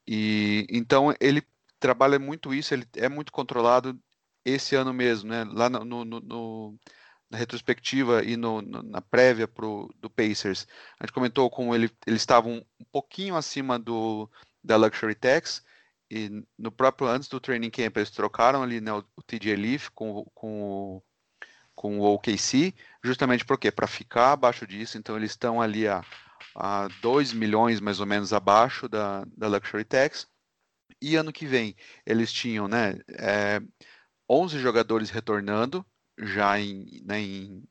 E 0.08 0.68
então 0.70 1.14
ele 1.20 1.44
trabalha 1.80 2.20
muito 2.20 2.54
isso, 2.54 2.74
ele 2.74 2.88
é 2.96 3.10
muito 3.10 3.32
controlado 3.32 4.00
esse 4.46 4.76
ano 4.76 4.94
mesmo, 4.94 5.30
né? 5.30 5.44
Lá 5.46 5.70
no, 5.70 5.84
no, 5.84 6.06
no 6.06 6.80
na 7.30 7.38
retrospectiva 7.38 8.24
e 8.24 8.38
no, 8.38 8.62
no, 8.62 8.84
na 8.84 9.02
prévia 9.02 9.48
pro, 9.48 9.92
do 10.00 10.10
Pacers, 10.10 10.68
a 11.00 11.06
gente 11.06 11.14
comentou 11.14 11.50
como 11.50 11.74
ele, 11.74 11.90
eles 12.06 12.22
estavam 12.22 12.64
um 12.80 12.86
pouquinho 12.92 13.36
acima 13.36 13.80
do, 13.80 14.30
da 14.64 14.76
Luxury 14.78 15.16
Tax, 15.16 15.64
e 16.14 16.46
no 16.60 16.72
próprio, 16.72 17.08
antes 17.08 17.28
do 17.28 17.40
training 17.40 17.72
camp, 17.72 17.98
eles 17.98 18.12
trocaram 18.12 18.62
ali 18.62 18.80
né, 18.80 18.94
o, 18.94 19.04
TJ 19.26 19.56
Leaf 19.56 19.90
com, 19.96 20.24
com, 20.36 21.02
com 21.74 22.00
o 22.00 22.04
OKC, 22.14 22.72
justamente 23.04 23.44
por 23.44 23.58
quê? 23.58 23.72
Para 23.72 23.88
ficar 23.88 24.34
abaixo 24.34 24.68
disso, 24.68 24.96
então 24.96 25.18
eles 25.18 25.32
estão 25.32 25.60
ali 25.60 25.88
a, 25.88 26.06
a 26.56 26.88
2 27.02 27.34
milhões 27.34 27.80
mais 27.80 28.00
ou 28.00 28.06
menos 28.06 28.32
abaixo 28.32 28.88
da, 28.88 29.26
da 29.36 29.48
Luxury 29.48 29.84
Tax, 29.84 30.28
e 31.02 31.16
ano 31.16 31.34
que 31.34 31.48
vem 31.48 31.76
eles 32.06 32.32
tinham 32.32 32.68
né, 32.68 33.00
é, 33.18 33.60
11 34.30 34.60
jogadores 34.60 35.10
retornando, 35.10 35.84
já 36.20 36.60
em, 36.60 37.02
né, 37.04 37.20
em 37.20 37.64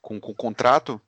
com, 0.00 0.18
com 0.18 0.34
contrato 0.34 0.98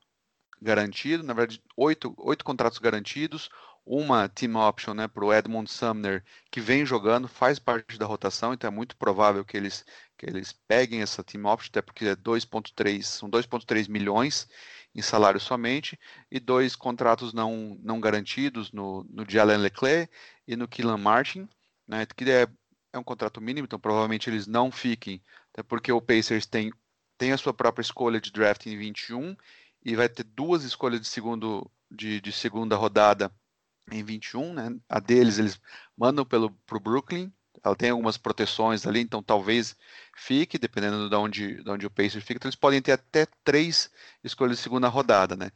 garantido, 0.61 1.23
na 1.23 1.33
verdade, 1.33 1.63
oito, 1.75 2.13
oito 2.19 2.45
contratos 2.45 2.79
garantidos, 2.79 3.49
uma 3.93 4.29
team 4.29 4.55
option 4.55 4.95
né, 4.95 5.09
para 5.09 5.25
o 5.25 5.35
Edmund 5.35 5.69
Sumner, 5.69 6.23
que 6.49 6.61
vem 6.61 6.87
jogando, 6.87 7.27
faz 7.27 7.59
parte 7.59 7.99
da 7.99 8.07
rotação, 8.07 8.55
então 8.55 8.69
é 8.69 8.71
muito 8.71 8.97
provável 8.97 9.45
que 9.45 9.57
eles, 9.57 9.85
que 10.17 10.27
eles 10.27 10.53
peguem 10.53 11.03
essa 11.03 11.25
team 11.25 11.45
option, 11.47 11.71
até 11.71 11.83
porque 11.83 12.05
é 12.05 12.15
2,3, 12.15 13.03
são 13.03 13.29
2,3 13.29 13.89
milhões 13.89 14.49
em 14.95 15.03
salário 15.03 15.41
somente, 15.41 15.99
e 16.31 16.39
dois 16.39 16.77
contratos 16.77 17.33
não, 17.33 17.77
não 17.83 18.01
garantidos 18.01 18.71
no, 18.71 19.05
no 19.11 19.29
Jalen 19.29 19.59
Leclerc 19.59 20.13
e 20.47 20.55
no 20.55 20.69
Killan 20.69 20.97
Martin, 20.99 21.49
né, 21.85 22.07
que 22.07 22.31
é, 22.31 22.47
é 22.93 22.99
um 22.99 23.05
contrato 23.05 23.41
mínimo, 23.41 23.65
então 23.65 23.81
provavelmente 23.81 24.31
eles 24.31 24.47
não 24.47 24.71
fiquem 24.71 25.21
até 25.53 25.65
porque 25.65 25.91
o 25.91 26.01
Pacers 26.01 26.47
tem, 26.47 26.73
tem 27.19 27.33
a 27.33 27.39
sua 27.39 27.53
própria 27.53 27.83
escolha 27.83 28.21
de 28.21 28.31
draft 28.31 28.67
em 28.67 28.79
21 28.79 29.37
e 29.85 29.97
vai 29.97 30.09
ter 30.09 30.23
duas 30.23 30.63
escolhas 30.63 31.01
de, 31.01 31.09
segundo, 31.09 31.69
de, 31.91 32.21
de 32.21 32.31
segunda 32.31 32.77
rodada 32.77 33.33
em 33.99 34.05
21, 34.05 34.53
né? 34.55 34.77
A 34.89 35.01
deles 35.01 35.39
eles 35.39 35.61
mandam 35.97 36.25
pelo 36.25 36.51
pro 36.67 36.81
Brooklyn. 36.81 37.33
Ela 37.63 37.77
tem 37.77 37.91
algumas 37.91 38.17
proteções 38.17 38.87
ali, 38.87 39.01
então 39.01 39.23
talvez 39.23 39.77
fique, 40.17 40.59
dependendo 40.59 41.11
de 41.11 41.17
onde, 41.17 41.63
de 41.63 41.71
onde 41.71 41.87
o 41.87 41.91
Pacers 41.91 42.25
fica. 42.25 42.39
Então 42.39 42.49
eles 42.49 42.57
podem 42.57 42.81
ter 42.81 42.93
até 42.93 43.27
três 43.45 43.91
escolhas 44.25 44.57
de 44.57 44.63
segunda 44.63 44.89
rodada, 44.89 45.37
né? 45.37 45.51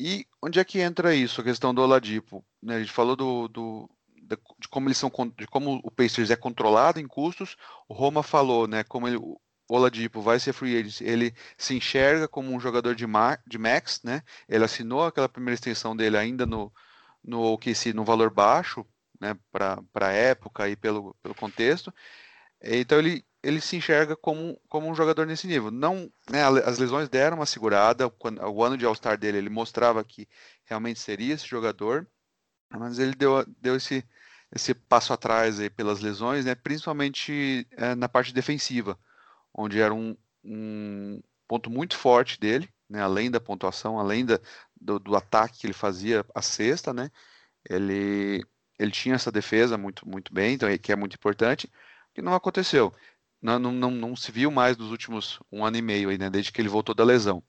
E 0.00 0.26
onde 0.42 0.58
é 0.58 0.64
que 0.64 0.80
entra 0.80 1.14
isso, 1.14 1.40
a 1.40 1.44
questão 1.44 1.74
do 1.74 1.82
Oladipo? 1.82 2.44
Né? 2.62 2.76
A 2.76 2.80
gente 2.80 2.90
falou 2.90 3.14
do, 3.14 3.48
do, 3.48 3.90
de 4.58 4.68
como 4.68 4.88
eles 4.88 4.98
são, 4.98 5.10
de 5.36 5.46
como 5.46 5.80
o 5.84 5.90
Pacers 5.90 6.30
é 6.30 6.36
controlado 6.36 6.98
em 6.98 7.06
custos, 7.06 7.56
o 7.88 7.94
Roma 7.94 8.22
falou, 8.22 8.66
né, 8.66 8.82
como 8.84 9.06
ele, 9.06 9.16
o 9.16 9.38
Oladipo 9.68 10.20
vai 10.20 10.40
ser 10.40 10.52
free 10.52 10.76
agent, 10.76 11.00
ele 11.00 11.34
se 11.56 11.74
enxerga 11.74 12.26
como 12.26 12.52
um 12.52 12.58
jogador 12.58 12.94
de, 12.94 13.04
de 13.46 13.58
max, 13.58 14.00
né? 14.02 14.22
Ele 14.48 14.64
assinou 14.64 15.04
aquela 15.04 15.28
primeira 15.28 15.54
extensão 15.54 15.96
dele 15.96 16.16
ainda 16.16 16.44
no 16.44 16.72
no 17.22 17.52
OKC 17.52 17.92
no 17.92 18.04
valor 18.04 18.30
baixo, 18.30 18.84
né, 19.20 19.36
para 19.52 19.82
a 20.00 20.12
época 20.12 20.68
e 20.68 20.76
pelo, 20.76 21.14
pelo 21.22 21.34
contexto. 21.34 21.92
Então 22.62 22.98
ele, 22.98 23.24
ele 23.42 23.60
se 23.60 23.76
enxerga 23.76 24.16
como, 24.16 24.60
como 24.68 24.88
um 24.88 24.94
jogador 24.94 25.26
nesse 25.26 25.46
nível. 25.46 25.70
Não, 25.70 26.10
né, 26.30 26.44
as 26.64 26.78
lesões 26.78 27.08
deram 27.08 27.36
uma 27.36 27.46
segurada. 27.46 28.08
Quando, 28.10 28.40
o 28.42 28.64
ano 28.64 28.76
de 28.76 28.84
All-Star 28.84 29.18
dele 29.18 29.38
ele 29.38 29.50
mostrava 29.50 30.02
que 30.04 30.28
realmente 30.64 31.00
seria 31.00 31.34
esse 31.34 31.46
jogador, 31.46 32.06
mas 32.70 32.98
ele 32.98 33.14
deu, 33.14 33.44
deu 33.58 33.76
esse, 33.76 34.04
esse 34.54 34.74
passo 34.74 35.12
atrás 35.12 35.60
aí 35.60 35.70
pelas 35.70 36.00
lesões, 36.00 36.44
né, 36.44 36.54
principalmente 36.54 37.66
é, 37.72 37.94
na 37.94 38.08
parte 38.08 38.32
defensiva, 38.32 38.98
onde 39.52 39.80
era 39.80 39.92
um, 39.92 40.16
um 40.44 41.20
ponto 41.48 41.70
muito 41.70 41.96
forte 41.96 42.38
dele, 42.38 42.68
né, 42.90 43.00
além 43.00 43.30
da 43.30 43.40
pontuação, 43.40 43.98
além 43.98 44.26
da, 44.26 44.40
do, 44.78 44.98
do, 44.98 45.16
ataque 45.16 45.60
que 45.60 45.66
ele 45.66 45.72
fazia 45.72 46.26
a 46.34 46.42
sexta, 46.42 46.92
né, 46.92 47.10
ele, 47.68 48.44
ele 48.78 48.90
tinha 48.90 49.14
essa 49.14 49.30
defesa 49.30 49.78
muito, 49.78 50.06
muito 50.08 50.34
bem, 50.34 50.54
então, 50.54 50.68
que 50.78 50.92
é 50.92 50.96
muito 50.96 51.14
importante, 51.14 51.70
que 52.12 52.20
não 52.20 52.34
aconteceu. 52.34 52.92
Não, 53.40 53.58
não, 53.58 53.72
não, 53.72 53.90
não 53.90 54.16
se 54.16 54.32
viu 54.32 54.50
mais 54.50 54.76
nos 54.76 54.90
últimos 54.90 55.40
um 55.50 55.64
ano 55.64 55.76
e 55.76 55.82
meio, 55.82 56.10
aí, 56.10 56.18
né, 56.18 56.28
desde 56.28 56.52
que 56.52 56.60
ele 56.60 56.68
voltou 56.68 56.94
da 56.94 57.04
lesão. 57.04 57.42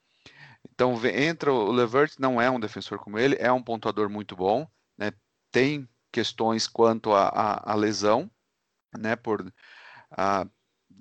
Então 0.69 0.93
entra 1.07 1.51
o 1.51 1.71
Levert, 1.71 2.13
não 2.19 2.39
é 2.39 2.49
um 2.49 2.59
defensor 2.59 2.99
como 2.99 3.17
ele, 3.17 3.35
é 3.39 3.51
um 3.51 3.63
pontuador 3.63 4.09
muito 4.09 4.35
bom, 4.35 4.67
né, 4.97 5.11
tem 5.51 5.89
questões 6.11 6.67
quanto 6.67 7.11
à 7.13 7.73
lesão, 7.75 8.29
né, 8.97 9.15
por 9.15 9.51
a, 10.11 10.45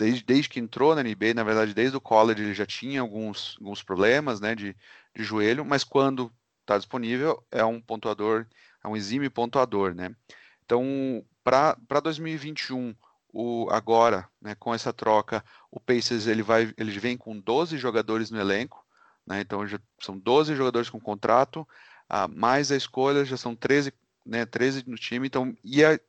desde, 0.00 0.24
desde 0.24 0.48
que 0.48 0.58
entrou 0.58 0.94
na 0.94 1.02
NBA, 1.02 1.34
na 1.34 1.44
verdade, 1.44 1.74
desde 1.74 1.94
o 1.94 2.00
college 2.00 2.42
ele 2.42 2.54
já 2.54 2.64
tinha 2.64 3.02
alguns, 3.02 3.56
alguns 3.60 3.82
problemas 3.82 4.40
né, 4.40 4.54
de, 4.54 4.74
de 5.14 5.22
joelho, 5.22 5.62
mas 5.62 5.84
quando 5.84 6.32
está 6.62 6.78
disponível 6.78 7.44
é 7.50 7.62
um 7.62 7.78
pontuador, 7.82 8.46
é 8.82 8.88
um 8.88 8.96
exímio 8.96 9.30
pontuador. 9.30 9.94
Né? 9.94 10.16
Então, 10.64 11.22
para 11.44 12.00
2021, 12.02 12.94
o, 13.30 13.68
agora, 13.70 14.26
né, 14.40 14.54
com 14.54 14.72
essa 14.72 14.90
troca, 14.90 15.44
o 15.70 15.78
Pacers 15.78 16.26
ele 16.26 16.42
vai, 16.42 16.72
ele 16.78 16.98
vem 16.98 17.18
com 17.18 17.38
12 17.38 17.76
jogadores 17.76 18.30
no 18.30 18.40
elenco, 18.40 18.82
né, 19.26 19.42
então 19.42 19.66
já 19.66 19.78
são 20.00 20.18
12 20.18 20.56
jogadores 20.56 20.88
com 20.88 20.98
contrato, 20.98 21.68
ah, 22.08 22.26
mais 22.26 22.72
a 22.72 22.76
escolha 22.76 23.22
já 23.22 23.36
são 23.36 23.54
13, 23.54 23.92
né, 24.24 24.46
13 24.46 24.84
no 24.88 24.96
time, 24.96 25.26
então, 25.26 25.54
e 25.62 25.84
a 25.84 26.00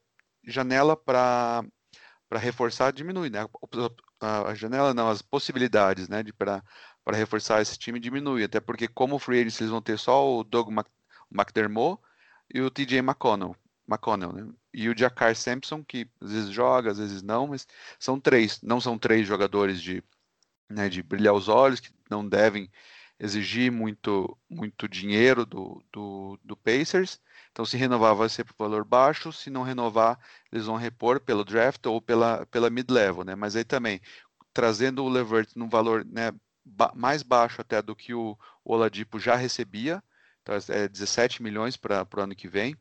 janela 0.45 0.95
para 0.95 1.65
para 2.31 2.39
reforçar 2.39 2.93
diminui, 2.93 3.29
né? 3.29 3.45
A, 4.21 4.55
janela 4.55 4.93
não, 4.93 5.09
as 5.09 5.21
possibilidades, 5.21 6.07
né, 6.07 6.23
de 6.23 6.31
para 6.31 6.63
para 7.03 7.17
reforçar 7.17 7.61
esse 7.61 7.77
time 7.77 7.99
diminui, 7.99 8.43
até 8.43 8.59
porque 8.61 8.87
como 8.87 9.19
free 9.19 9.39
agents 9.39 9.59
eles 9.59 9.71
vão 9.71 9.81
ter 9.81 9.97
só 9.99 10.37
o 10.37 10.43
Doug 10.43 10.69
Mc, 10.69 10.87
McDermott 11.29 12.01
e 12.53 12.61
o 12.61 12.69
TJ 12.69 12.99
McConnell, 12.99 13.55
McConnell 13.89 14.31
né? 14.31 14.47
e 14.73 14.87
o 14.87 14.97
Jakar 14.97 15.35
Sampson, 15.35 15.83
que 15.83 16.07
às 16.21 16.31
vezes 16.31 16.51
joga, 16.51 16.91
às 16.91 16.99
vezes 16.99 17.21
não, 17.21 17.47
mas 17.47 17.67
são 17.99 18.17
três, 18.17 18.61
não 18.61 18.79
são 18.79 18.97
três 18.97 19.27
jogadores 19.27 19.81
de, 19.81 20.01
né, 20.69 20.87
de 20.87 21.03
brilhar 21.03 21.33
os 21.33 21.49
olhos, 21.49 21.81
que 21.81 21.91
não 22.09 22.25
devem 22.25 22.71
exigir 23.19 23.71
muito, 23.71 24.37
muito 24.49 24.87
dinheiro 24.87 25.45
do, 25.45 25.83
do, 25.91 26.39
do 26.43 26.55
Pacers, 26.55 27.19
então, 27.51 27.65
se 27.65 27.75
renovar, 27.75 28.15
vai 28.15 28.29
ser 28.29 28.45
por 28.45 28.55
valor 28.57 28.85
baixo. 28.85 29.31
Se 29.33 29.49
não 29.49 29.63
renovar, 29.63 30.17
eles 30.51 30.65
vão 30.65 30.77
repor 30.77 31.19
pelo 31.19 31.43
draft 31.43 31.85
ou 31.85 32.01
pela, 32.01 32.45
pela 32.47 32.69
mid-level, 32.69 33.23
né? 33.25 33.35
Mas 33.35 33.55
aí 33.55 33.63
também, 33.65 33.99
trazendo 34.53 35.03
o 35.03 35.09
Levert 35.09 35.49
num 35.55 35.69
valor 35.69 36.05
né, 36.05 36.31
ba 36.63 36.91
mais 36.95 37.23
baixo 37.23 37.61
até 37.61 37.81
do 37.81 37.95
que 37.95 38.13
o, 38.13 38.37
Oladipo 38.63 39.19
já 39.19 39.35
recebia, 39.35 40.03
então 40.41 40.55
é 40.69 40.87
17 40.87 41.41
milhões 41.43 41.75
para 41.75 42.07
o 42.15 42.19
ano 42.21 42.35
que 42.35 42.47
vem. 42.47 42.75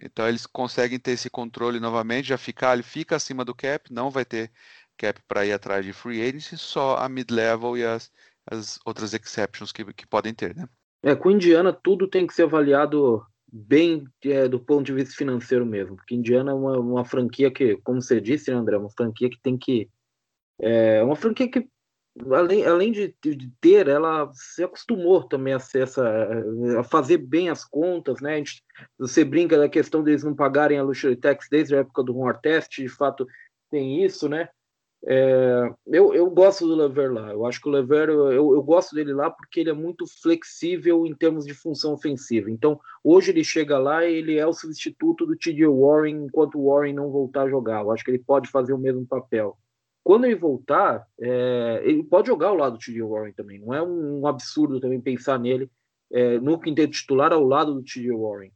Então 0.00 0.28
eles 0.28 0.46
conseguem 0.46 0.98
ter 0.98 1.12
esse 1.12 1.30
controle 1.30 1.80
novamente, 1.80 2.28
já 2.28 2.38
ficar, 2.38 2.74
ele 2.74 2.82
fica 2.82 3.16
acima 3.16 3.44
do 3.44 3.54
cap, 3.54 3.92
não 3.92 4.10
vai 4.10 4.24
ter 4.24 4.52
cap 4.96 5.20
para 5.26 5.46
ir 5.46 5.52
atrás 5.52 5.84
de 5.84 5.92
free 5.92 6.22
agency, 6.22 6.56
só 6.58 6.96
a 6.98 7.08
mid-level 7.08 7.76
e 7.76 7.84
as, 7.84 8.12
as 8.46 8.78
outras 8.84 9.12
exceptions 9.14 9.72
que, 9.72 9.84
que 9.92 10.06
podem 10.06 10.34
ter, 10.34 10.54
né? 10.54 10.68
É, 11.02 11.14
com 11.14 11.30
Indiana 11.30 11.72
tudo 11.72 12.08
tem 12.08 12.26
que 12.26 12.34
ser 12.34 12.44
avaliado 12.44 13.24
bem 13.56 14.04
é, 14.24 14.48
do 14.48 14.58
ponto 14.58 14.84
de 14.84 14.92
vista 14.92 15.14
financeiro 15.14 15.64
mesmo, 15.64 15.94
porque 15.94 16.16
Indiana 16.16 16.50
é 16.50 16.54
uma, 16.54 16.76
uma 16.76 17.04
franquia 17.04 17.52
que, 17.52 17.76
como 17.84 18.02
você 18.02 18.20
disse, 18.20 18.50
né, 18.50 18.56
André, 18.56 18.76
uma 18.76 18.90
franquia 18.90 19.30
que 19.30 19.40
tem 19.40 19.56
que. 19.56 19.88
É 20.60 21.00
uma 21.04 21.14
franquia 21.14 21.48
que, 21.48 21.68
além, 22.32 22.66
além 22.66 22.90
de, 22.90 23.14
de 23.22 23.52
ter, 23.60 23.86
ela 23.86 24.28
se 24.32 24.64
acostumou 24.64 25.22
também 25.22 25.54
a, 25.54 25.60
ser 25.60 25.84
essa, 25.84 26.04
a 26.80 26.82
fazer 26.82 27.18
bem 27.18 27.48
as 27.48 27.64
contas, 27.64 28.20
né? 28.20 28.38
Gente, 28.38 28.64
você 28.98 29.24
brinca 29.24 29.56
da 29.56 29.68
questão 29.68 30.02
deles 30.02 30.24
não 30.24 30.34
pagarem 30.34 30.78
a 30.78 30.82
Luxury 30.82 31.16
Tax 31.16 31.46
desde 31.48 31.76
a 31.76 31.80
época 31.80 32.02
do 32.02 32.16
Horn 32.16 32.36
Test, 32.42 32.82
de 32.82 32.88
fato 32.88 33.24
tem 33.70 34.04
isso, 34.04 34.28
né? 34.28 34.48
É, 35.06 35.70
eu, 35.86 36.14
eu 36.14 36.30
gosto 36.30 36.66
do 36.66 36.74
Lever 36.74 37.12
lá. 37.12 37.30
Eu 37.30 37.44
acho 37.44 37.60
que 37.60 37.68
o 37.68 37.72
Lever, 37.72 38.08
eu, 38.08 38.54
eu 38.54 38.62
gosto 38.62 38.94
dele 38.94 39.12
lá 39.12 39.30
porque 39.30 39.60
ele 39.60 39.70
é 39.70 39.74
muito 39.74 40.06
flexível 40.22 41.06
em 41.06 41.14
termos 41.14 41.44
de 41.44 41.52
função 41.52 41.92
ofensiva. 41.92 42.50
Então, 42.50 42.80
hoje 43.02 43.30
ele 43.30 43.44
chega 43.44 43.78
lá 43.78 44.04
e 44.04 44.14
ele 44.14 44.38
é 44.38 44.46
o 44.46 44.52
substituto 44.52 45.26
do 45.26 45.36
TJ 45.36 45.66
Warren 45.66 46.24
enquanto 46.24 46.58
o 46.58 46.70
Warren 46.70 46.94
não 46.94 47.10
voltar 47.10 47.42
a 47.42 47.48
jogar. 47.48 47.82
Eu 47.82 47.90
acho 47.90 48.04
que 48.04 48.10
ele 48.10 48.18
pode 48.18 48.48
fazer 48.50 48.72
o 48.72 48.78
mesmo 48.78 49.06
papel. 49.06 49.58
Quando 50.02 50.24
ele 50.24 50.36
voltar, 50.36 51.06
é, 51.20 51.82
ele 51.84 52.02
pode 52.02 52.28
jogar 52.28 52.48
ao 52.48 52.56
lado 52.56 52.72
do 52.74 52.78
TJ 52.78 53.02
Warren 53.02 53.32
também. 53.32 53.58
Não 53.58 53.74
é 53.74 53.82
um, 53.82 54.20
um 54.20 54.26
absurdo 54.26 54.80
também 54.80 55.00
pensar 55.00 55.38
nele 55.38 55.70
é, 56.12 56.38
no 56.38 56.58
quinteto 56.58 56.92
titular 56.92 57.32
ao 57.32 57.44
lado 57.44 57.74
do 57.74 57.82
TJ 57.82 58.10
Warren 58.10 58.50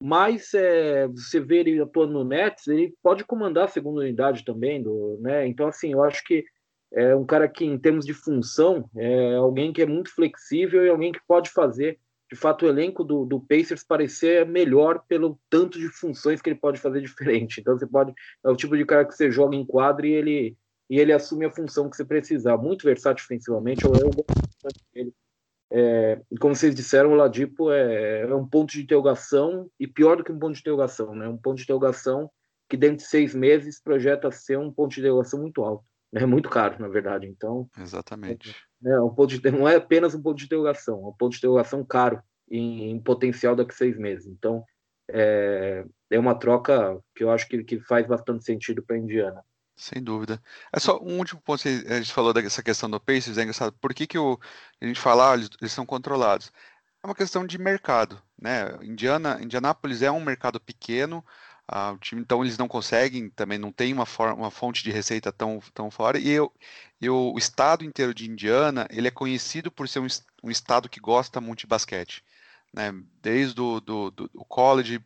mas 0.00 0.52
é, 0.52 1.08
você 1.08 1.40
vê 1.40 1.58
ele 1.60 1.80
atuando 1.80 2.12
no 2.12 2.24
Nets, 2.24 2.66
ele 2.68 2.94
pode 3.02 3.24
comandar 3.24 3.64
a 3.64 3.68
segunda 3.68 4.00
unidade 4.00 4.44
também, 4.44 4.82
do, 4.82 5.18
né? 5.20 5.46
Então, 5.46 5.68
assim, 5.68 5.92
eu 5.92 6.02
acho 6.02 6.22
que 6.24 6.44
é 6.92 7.14
um 7.16 7.24
cara 7.24 7.48
que, 7.48 7.64
em 7.64 7.78
termos 7.78 8.04
de 8.04 8.14
função, 8.14 8.88
é 8.96 9.34
alguém 9.34 9.72
que 9.72 9.82
é 9.82 9.86
muito 9.86 10.14
flexível 10.14 10.84
e 10.84 10.88
alguém 10.88 11.12
que 11.12 11.20
pode 11.26 11.50
fazer, 11.50 11.98
de 12.30 12.36
fato, 12.36 12.66
o 12.66 12.68
elenco 12.68 13.02
do, 13.04 13.24
do 13.24 13.40
Pacers 13.40 13.84
parecer 13.84 14.46
melhor 14.46 15.02
pelo 15.08 15.38
tanto 15.48 15.78
de 15.78 15.88
funções 15.88 16.42
que 16.42 16.50
ele 16.50 16.58
pode 16.58 16.78
fazer 16.78 17.00
diferente. 17.00 17.60
Então, 17.60 17.78
você 17.78 17.86
pode, 17.86 18.12
é 18.44 18.50
o 18.50 18.56
tipo 18.56 18.76
de 18.76 18.84
cara 18.84 19.04
que 19.04 19.14
você 19.14 19.30
joga 19.30 19.56
em 19.56 19.64
quadro 19.64 20.06
e 20.06 20.12
ele, 20.12 20.56
e 20.90 20.98
ele 20.98 21.12
assume 21.12 21.46
a 21.46 21.50
função 21.50 21.88
que 21.88 21.96
você 21.96 22.04
precisar. 22.04 22.56
Muito 22.58 22.84
versátil 22.84 23.24
ofensivamente, 23.24 23.84
eu, 23.84 23.92
eu 23.94 24.10
gosto 24.10 24.84
dele 24.92 25.12
é, 25.70 26.20
como 26.40 26.54
vocês 26.54 26.74
disseram, 26.74 27.12
o 27.12 27.16
Ladipo 27.16 27.72
é, 27.72 28.20
é, 28.20 28.34
um 28.34 28.46
ponto 28.46 28.72
de 28.72 28.82
interrogação 28.82 29.68
e 29.78 29.86
pior 29.86 30.16
do 30.16 30.24
que 30.24 30.30
um 30.30 30.38
ponto 30.38 30.54
de 30.54 30.60
interrogação, 30.60 31.14
né? 31.14 31.28
Um 31.28 31.36
ponto 31.36 31.56
de 31.56 31.64
interrogação 31.64 32.30
que 32.68 32.76
dentro 32.76 32.98
de 32.98 33.04
seis 33.04 33.34
meses 33.34 33.80
projeta 33.80 34.30
ser 34.30 34.58
um 34.58 34.72
ponto 34.72 34.94
de 34.94 35.00
interrogação 35.00 35.40
muito 35.40 35.62
alto, 35.64 35.84
né? 36.12 36.24
Muito 36.24 36.48
caro, 36.48 36.76
na 36.78 36.88
verdade. 36.88 37.26
Então, 37.26 37.68
exatamente. 37.78 38.54
É, 38.84 38.90
é 38.90 39.00
um 39.00 39.10
ponto 39.10 39.38
de, 39.38 39.50
não 39.50 39.68
é 39.68 39.76
apenas 39.76 40.14
um 40.14 40.22
ponto 40.22 40.38
de 40.38 40.44
interrogação, 40.44 41.04
é 41.04 41.08
um 41.08 41.12
ponto 41.12 41.32
de 41.32 41.38
interrogação 41.38 41.84
caro 41.84 42.22
em, 42.48 42.90
em 42.90 43.00
potencial 43.00 43.56
daqui 43.56 43.72
a 43.72 43.76
seis 43.76 43.98
meses. 43.98 44.26
Então, 44.26 44.64
é, 45.10 45.84
é 46.10 46.18
uma 46.18 46.38
troca 46.38 47.00
que 47.14 47.24
eu 47.24 47.30
acho 47.30 47.48
que, 47.48 47.64
que 47.64 47.80
faz 47.80 48.06
bastante 48.06 48.44
sentido 48.44 48.82
para 48.84 48.96
a 48.96 48.98
Indiana. 48.98 49.42
Sem 49.76 50.02
dúvida. 50.02 50.42
É 50.72 50.80
só 50.80 50.98
um 51.02 51.18
último 51.18 51.40
ponto 51.40 51.62
que 51.62 51.84
a 51.86 51.98
gente 51.98 52.12
falou 52.12 52.32
dessa 52.32 52.62
questão 52.62 52.88
do 52.88 52.98
Pacers, 52.98 53.36
é 53.36 53.42
engraçado. 53.42 53.72
Por 53.74 53.92
que, 53.92 54.06
que 54.06 54.18
o, 54.18 54.40
a 54.80 54.86
gente 54.86 54.98
fala, 54.98 55.32
ah, 55.32 55.34
eles, 55.34 55.50
eles 55.60 55.72
são 55.72 55.84
controlados? 55.84 56.50
É 57.02 57.06
uma 57.06 57.14
questão 57.14 57.46
de 57.46 57.58
mercado, 57.58 58.20
né? 58.40 58.70
Indiana, 58.82 59.38
Indianápolis 59.42 60.02
é 60.02 60.10
um 60.10 60.20
mercado 60.20 60.58
pequeno, 60.58 61.24
ah, 61.68 61.92
o 61.92 61.98
time, 61.98 62.22
então 62.22 62.42
eles 62.42 62.56
não 62.56 62.68
conseguem, 62.68 63.28
também 63.30 63.58
não 63.58 63.72
tem 63.72 63.92
uma, 63.92 64.06
uma 64.34 64.50
fonte 64.50 64.82
de 64.82 64.90
receita 64.90 65.30
tão, 65.32 65.60
tão 65.74 65.90
fora. 65.90 66.18
E, 66.18 66.28
eu, 66.30 66.52
eu, 67.00 67.32
o 67.34 67.38
estado 67.38 67.84
inteiro 67.84 68.14
de 68.14 68.30
Indiana, 68.30 68.86
ele 68.90 69.08
é 69.08 69.10
conhecido 69.10 69.70
por 69.70 69.88
ser 69.88 69.98
um, 70.00 70.06
um 70.42 70.50
estado 70.50 70.88
que 70.88 71.00
gosta 71.00 71.40
muito 71.40 71.60
de 71.60 71.66
basquete. 71.66 72.24
Né? 72.72 72.92
Desde 73.20 73.60
o 73.60 73.80
do, 73.80 74.10
do, 74.10 74.28
do 74.28 74.44
college 74.46 75.04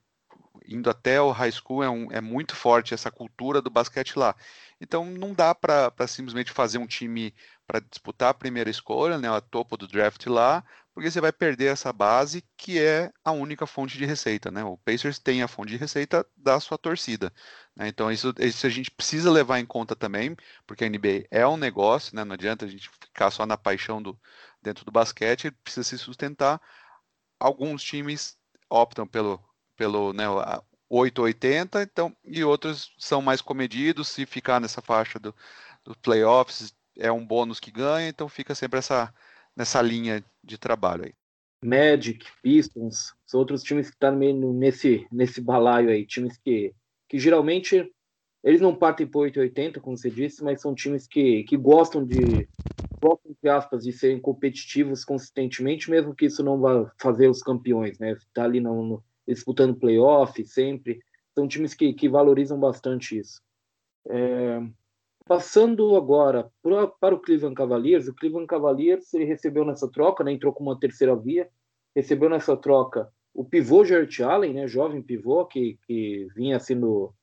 indo 0.66 0.88
até 0.90 1.20
o 1.20 1.30
high 1.30 1.52
school, 1.52 1.82
é, 1.82 1.90
um, 1.90 2.10
é 2.12 2.20
muito 2.20 2.54
forte 2.54 2.94
essa 2.94 3.10
cultura 3.10 3.60
do 3.60 3.70
basquete 3.70 4.18
lá. 4.18 4.34
Então 4.80 5.04
não 5.04 5.32
dá 5.34 5.54
para 5.54 5.92
simplesmente 6.06 6.52
fazer 6.52 6.78
um 6.78 6.86
time 6.86 7.34
para 7.66 7.80
disputar 7.80 8.30
a 8.30 8.34
primeira 8.34 8.70
escolha, 8.70 9.18
né, 9.18 9.28
a 9.28 9.40
topo 9.40 9.76
do 9.76 9.86
draft 9.86 10.26
lá, 10.26 10.64
porque 10.92 11.10
você 11.10 11.20
vai 11.20 11.32
perder 11.32 11.66
essa 11.66 11.92
base 11.92 12.44
que 12.56 12.78
é 12.78 13.12
a 13.24 13.30
única 13.30 13.66
fonte 13.66 13.96
de 13.96 14.04
receita. 14.04 14.50
Né? 14.50 14.64
O 14.64 14.76
Pacers 14.78 15.18
tem 15.18 15.42
a 15.42 15.48
fonte 15.48 15.70
de 15.70 15.76
receita 15.76 16.26
da 16.36 16.58
sua 16.58 16.76
torcida. 16.76 17.32
Né? 17.76 17.88
Então 17.88 18.10
isso, 18.10 18.34
isso 18.38 18.66
a 18.66 18.70
gente 18.70 18.90
precisa 18.90 19.30
levar 19.30 19.60
em 19.60 19.66
conta 19.66 19.94
também, 19.94 20.36
porque 20.66 20.84
a 20.84 20.88
NBA 20.88 21.26
é 21.30 21.46
um 21.46 21.56
negócio, 21.56 22.14
né? 22.16 22.24
não 22.24 22.34
adianta 22.34 22.64
a 22.64 22.68
gente 22.68 22.90
ficar 23.00 23.30
só 23.30 23.46
na 23.46 23.56
paixão 23.56 24.02
do, 24.02 24.18
dentro 24.62 24.84
do 24.84 24.90
basquete, 24.90 25.50
precisa 25.50 25.84
se 25.84 25.98
sustentar. 25.98 26.60
Alguns 27.38 27.82
times 27.82 28.36
optam 28.68 29.06
pelo 29.06 29.42
pelo 29.80 30.12
né, 30.12 30.24
8,80, 30.90 31.82
então, 31.82 32.14
e 32.22 32.44
outros 32.44 32.94
são 32.98 33.22
mais 33.22 33.40
comedidos, 33.40 34.08
se 34.08 34.26
ficar 34.26 34.60
nessa 34.60 34.82
faixa 34.82 35.18
do, 35.18 35.34
do 35.82 35.96
playoffs 35.96 36.74
é 36.98 37.10
um 37.10 37.26
bônus 37.26 37.58
que 37.58 37.70
ganha, 37.70 38.06
então 38.06 38.28
fica 38.28 38.54
sempre 38.54 38.78
essa, 38.78 39.10
nessa 39.56 39.80
linha 39.80 40.22
de 40.44 40.58
trabalho 40.58 41.06
aí. 41.06 41.14
Magic, 41.64 42.26
Pistons, 42.42 43.14
são 43.24 43.40
outros 43.40 43.62
times 43.62 43.88
que 43.88 43.96
estão 43.96 44.12
tá 44.12 44.16
nesse, 44.18 45.06
nesse 45.10 45.40
balaio 45.40 45.88
aí, 45.88 46.04
times 46.04 46.36
que, 46.36 46.74
que 47.08 47.18
geralmente 47.18 47.90
eles 48.44 48.60
não 48.60 48.76
partem 48.76 49.06
por 49.06 49.20
880, 49.20 49.80
como 49.80 49.96
você 49.96 50.10
disse, 50.10 50.44
mas 50.44 50.60
são 50.60 50.74
times 50.74 51.06
que, 51.06 51.42
que 51.44 51.56
gostam 51.56 52.04
de, 52.04 52.46
gostam, 53.02 53.30
entre 53.30 53.48
aspas, 53.48 53.84
de 53.84 53.94
serem 53.94 54.20
competitivos 54.20 55.06
consistentemente, 55.06 55.90
mesmo 55.90 56.14
que 56.14 56.26
isso 56.26 56.42
não 56.42 56.60
vá 56.60 56.92
fazer 56.98 57.28
os 57.28 57.42
campeões, 57.42 57.98
né? 57.98 58.14
Tá 58.34 58.44
ali 58.44 58.60
no, 58.60 58.84
no, 58.84 59.04
disputando 59.34 59.78
playoff 59.78 60.44
sempre. 60.44 61.00
São 61.34 61.46
times 61.46 61.74
que, 61.74 61.92
que 61.92 62.08
valorizam 62.08 62.58
bastante 62.58 63.18
isso. 63.18 63.40
É, 64.08 64.60
passando 65.26 65.94
agora 65.96 66.50
pra, 66.62 66.86
para 66.86 67.14
o 67.14 67.20
Cleveland 67.20 67.54
Cavaliers, 67.54 68.08
o 68.08 68.14
Cleveland 68.14 68.46
Cavaliers 68.46 69.12
ele 69.14 69.24
recebeu 69.24 69.64
nessa 69.64 69.88
troca, 69.88 70.24
né, 70.24 70.32
entrou 70.32 70.52
com 70.52 70.62
uma 70.62 70.78
terceira 70.78 71.14
via, 71.14 71.48
recebeu 71.94 72.28
nessa 72.28 72.56
troca 72.56 73.08
o 73.32 73.44
pivô 73.44 73.84
Jarrett 73.84 74.22
Allen, 74.22 74.54
né, 74.54 74.66
jovem 74.66 75.02
pivô 75.02 75.46
que, 75.46 75.78
que 75.86 76.26
vinha 76.34 76.58
sendo 76.58 77.14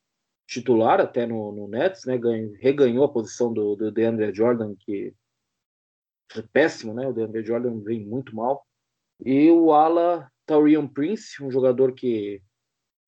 titular 0.48 1.02
até 1.02 1.26
no, 1.26 1.52
no 1.52 1.68
Nets, 1.68 2.06
né, 2.06 2.18
ganho, 2.18 2.54
reganhou 2.60 3.04
a 3.04 3.12
posição 3.12 3.52
do, 3.52 3.76
do 3.76 3.92
DeAndre 3.92 4.34
Jordan, 4.34 4.74
que 4.80 5.14
é 6.36 6.42
péssimo, 6.42 6.94
né, 6.94 7.08
o 7.08 7.14
DeAndre 7.14 7.44
Jordan 7.44 7.82
vem 7.82 8.06
muito 8.06 8.34
mal, 8.34 8.66
e 9.20 9.52
o 9.52 9.74
ala 9.74 10.32
Taurian 10.48 10.88
Prince, 10.88 11.44
um 11.44 11.52
jogador 11.52 11.94
que, 11.94 12.42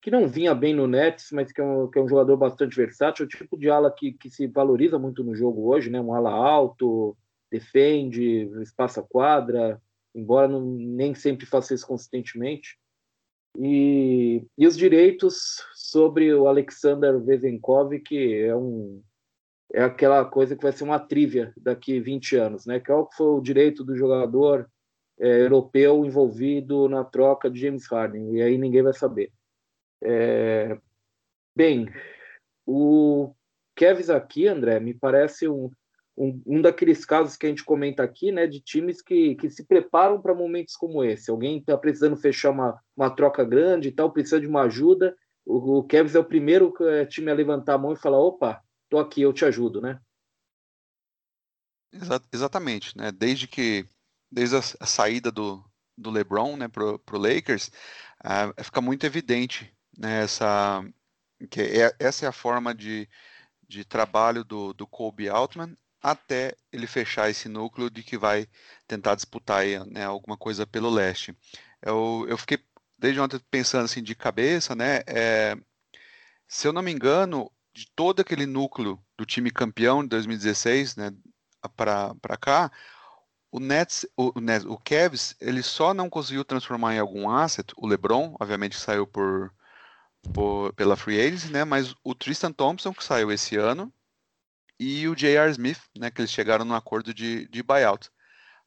que 0.01 0.11
não 0.11 0.27
vinha 0.27 0.53
bem 0.53 0.75
no 0.75 0.85
Nets, 0.85 1.31
mas 1.31 1.51
que 1.51 1.61
é, 1.61 1.63
um, 1.63 1.89
que 1.89 1.97
é 1.97 2.01
um 2.01 2.07
jogador 2.07 2.37
bastante 2.37 2.75
versátil, 2.75 3.25
o 3.25 3.29
tipo 3.29 3.57
de 3.57 3.69
ala 3.69 3.89
que, 3.91 4.11
que 4.11 4.29
se 4.29 4.45
valoriza 4.45 4.99
muito 4.99 5.23
no 5.23 5.33
jogo 5.33 5.73
hoje, 5.73 5.89
né, 5.89 5.99
um 5.99 6.13
ala 6.13 6.31
alto, 6.31 7.17
defende, 7.49 8.49
espaça 8.61 9.01
quadra, 9.01 9.81
embora 10.13 10.47
não, 10.47 10.61
nem 10.61 11.15
sempre 11.15 11.45
faça 11.45 11.73
isso 11.73 11.87
consistentemente, 11.87 12.77
e, 13.57 14.45
e 14.57 14.67
os 14.67 14.77
direitos 14.77 15.63
sobre 15.73 16.33
o 16.33 16.47
Alexander 16.47 17.19
Vezenkov, 17.19 17.97
que 17.99 18.35
é 18.35 18.55
um 18.55 19.01
é 19.71 19.83
aquela 19.83 20.25
coisa 20.25 20.55
que 20.55 20.63
vai 20.63 20.71
ser 20.71 20.83
uma 20.83 20.99
trívia 20.99 21.53
daqui 21.55 21.99
20 21.99 22.35
anos, 22.37 22.65
né? 22.65 22.79
Qual 22.79 23.07
foi 23.15 23.27
o 23.27 23.41
direito 23.41 23.83
do 23.83 23.95
jogador 23.95 24.67
é, 25.19 25.41
europeu 25.41 26.05
envolvido 26.05 26.87
na 26.87 27.03
troca 27.03 27.49
de 27.49 27.59
James 27.59 27.85
Harden? 27.87 28.35
E 28.35 28.41
aí 28.41 28.57
ninguém 28.57 28.81
vai 28.81 28.93
saber. 28.93 29.31
É, 30.01 30.77
bem, 31.55 31.87
o 32.65 33.33
Kevs 33.75 34.09
aqui, 34.09 34.47
André, 34.47 34.79
me 34.79 34.93
parece 34.93 35.47
um, 35.47 35.71
um, 36.17 36.41
um, 36.45 36.61
daqueles 36.61 37.05
casos 37.05 37.37
que 37.37 37.45
a 37.45 37.49
gente 37.49 37.63
comenta 37.63 38.03
aqui, 38.03 38.31
né, 38.31 38.45
de 38.45 38.59
times 38.59 39.01
que, 39.01 39.35
que 39.35 39.49
se 39.49 39.65
preparam 39.65 40.21
para 40.21 40.35
momentos 40.35 40.75
como 40.75 41.03
esse. 41.03 41.31
Alguém 41.31 41.59
está 41.59 41.77
precisando 41.77 42.17
fechar 42.17 42.51
uma, 42.51 42.79
uma 42.95 43.09
troca 43.09 43.43
grande 43.43 43.87
e 43.87 43.91
tal, 43.91 44.11
precisa 44.11 44.39
de 44.39 44.47
uma 44.47 44.63
ajuda. 44.63 45.15
O, 45.45 45.79
o 45.79 45.83
Kevs 45.83 46.15
é 46.15 46.19
o 46.19 46.25
primeiro 46.25 46.73
é, 46.81 47.05
time 47.05 47.31
a 47.31 47.33
levantar 47.33 47.75
a 47.75 47.77
mão 47.77 47.93
e 47.93 47.99
falar: 47.99 48.19
opa, 48.19 48.61
tô 48.89 48.99
aqui, 48.99 49.21
eu 49.21 49.33
te 49.33 49.45
ajudo, 49.45 49.81
né? 49.81 49.99
Exa 51.91 52.21
exatamente, 52.31 52.95
né? 52.97 53.11
Desde 53.11 53.47
que 53.47 53.85
desde 54.31 54.55
a, 54.55 54.59
a 54.79 54.85
saída 54.85 55.31
do, 55.31 55.63
do 55.97 56.09
LeBron, 56.09 56.57
né, 56.57 56.67
pro, 56.67 56.99
pro 56.99 57.17
Lakers, 57.17 57.71
uh, 58.23 58.63
fica 58.63 58.81
muito 58.81 59.05
evidente, 59.05 59.73
né, 59.97 60.23
essa 60.23 60.83
que 61.49 61.61
é, 61.61 61.95
essa 61.99 62.25
é 62.25 62.27
a 62.29 62.33
forma 62.33 62.75
de, 62.75 63.07
de 63.67 63.85
trabalho 63.85 64.43
do, 64.43 64.73
do 64.73 64.85
Kobe 64.85 65.29
Altman 65.29 65.77
até 66.01 66.55
ele 66.71 66.87
fechar 66.87 67.29
esse 67.29 67.49
núcleo 67.49 67.89
de 67.89 68.03
que 68.03 68.17
vai 68.17 68.47
tentar 68.87 69.15
disputar 69.15 69.65
né, 69.85 70.05
alguma 70.05 70.37
coisa 70.37 70.65
pelo 70.65 70.89
leste. 70.89 71.35
Eu, 71.81 72.25
eu 72.27 72.37
fiquei 72.37 72.59
desde 72.97 73.19
ontem 73.19 73.39
pensando 73.51 73.85
assim 73.85 74.03
de 74.03 74.15
cabeça, 74.15 74.75
né? 74.75 75.01
É, 75.07 75.55
se 76.47 76.67
eu 76.67 76.73
não 76.73 76.81
me 76.81 76.91
engano, 76.91 77.51
de 77.73 77.85
todo 77.95 78.21
aquele 78.21 78.45
núcleo 78.45 79.01
do 79.17 79.25
time 79.25 79.51
campeão 79.51 80.03
de 80.03 80.09
2016, 80.09 80.95
né, 80.95 81.11
para 81.75 82.37
cá, 82.39 82.71
o 83.51 83.59
Nets, 83.59 84.05
o, 84.15 84.39
Nets, 84.39 84.65
o 84.65 84.77
Cavs, 84.77 85.35
ele 85.41 85.63
só 85.63 85.93
não 85.93 86.09
conseguiu 86.09 86.45
transformar 86.45 86.95
em 86.95 86.99
algum 86.99 87.29
asset. 87.29 87.73
O 87.77 87.87
LeBron, 87.87 88.35
obviamente, 88.39 88.77
saiu 88.77 89.07
por, 89.07 89.51
por 90.33 90.73
pela 90.73 90.95
free 90.95 91.19
agency, 91.19 91.51
né? 91.51 91.63
Mas 91.63 91.95
o 92.03 92.13
Tristan 92.13 92.51
Thompson 92.51 92.93
que 92.93 93.03
saiu 93.03 93.31
esse 93.31 93.55
ano 93.57 93.91
e 94.79 95.07
o 95.07 95.15
J.R. 95.15 95.51
Smith, 95.51 95.81
né, 95.97 96.09
que 96.09 96.21
eles 96.21 96.31
chegaram 96.31 96.63
no 96.63 96.75
acordo 96.75 97.13
de, 97.13 97.47
de 97.49 97.61
buyout. 97.61 98.09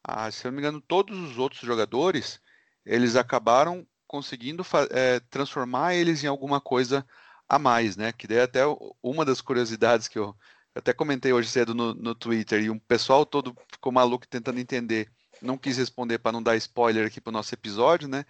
Ah, 0.04 0.30
se 0.30 0.46
eu 0.46 0.50
não 0.50 0.56
me 0.56 0.62
engano, 0.62 0.80
todos 0.80 1.18
os 1.18 1.38
outros 1.38 1.62
jogadores, 1.62 2.40
eles 2.84 3.16
acabaram 3.16 3.86
conseguindo 4.06 4.64
é, 4.90 5.20
transformar 5.20 5.94
eles 5.94 6.22
em 6.22 6.26
alguma 6.26 6.60
coisa 6.60 7.06
a 7.48 7.58
mais, 7.58 7.96
né? 7.96 8.12
Que 8.12 8.26
daí 8.26 8.40
até 8.40 8.60
uma 9.02 9.24
das 9.24 9.40
curiosidades 9.40 10.08
que 10.08 10.18
eu 10.18 10.36
até 10.74 10.92
comentei 10.92 11.32
hoje 11.32 11.48
cedo 11.48 11.74
no, 11.74 11.94
no 11.94 12.14
Twitter 12.14 12.62
e 12.62 12.70
um 12.70 12.78
pessoal 12.78 13.26
todo 13.26 13.56
ficou 13.70 13.92
maluco 13.92 14.26
tentando 14.26 14.58
entender, 14.58 15.10
não 15.40 15.58
quis 15.58 15.76
responder 15.76 16.18
para 16.18 16.32
não 16.32 16.42
dar 16.42 16.56
spoiler 16.56 17.06
aqui 17.06 17.20
para 17.20 17.30
o 17.30 17.32
nosso 17.32 17.54
episódio, 17.54 18.08
né? 18.08 18.24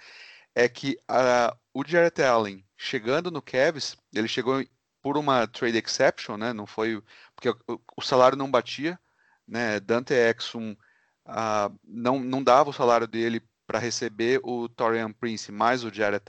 É 0.55 0.69
que 0.69 0.99
a, 1.09 1.57
o 1.73 1.85
Jarrett 1.87 2.23
Allen 2.23 2.65
chegando 2.77 3.31
no 3.31 3.41
Cavs, 3.41 3.97
ele 4.15 4.29
chegou 4.29 4.65
por 5.01 5.17
uma 5.17 5.47
trade 5.47 5.79
exception, 5.79 6.37
né? 6.37 6.53
Não 6.53 6.67
foi 6.67 7.03
porque 7.35 7.49
o, 7.49 7.81
o 7.97 8.03
salário 8.03 8.37
não 8.37 8.51
batia, 8.51 8.99
né? 9.47 9.81
Dante 9.81 10.15
Exum 10.15 10.73
uh, 11.27 11.79
não, 11.85 12.21
não 12.21 12.43
dava 12.43 12.71
o 12.71 12.73
salário 12.73 13.07
dele 13.07 13.43
para 13.67 13.79
receber 13.79 14.41
o 14.43 14.69
Torian 14.69 15.13
Prince 15.13 15.51
mais 15.53 15.85
o 15.85 15.93
Jared, 15.93 16.25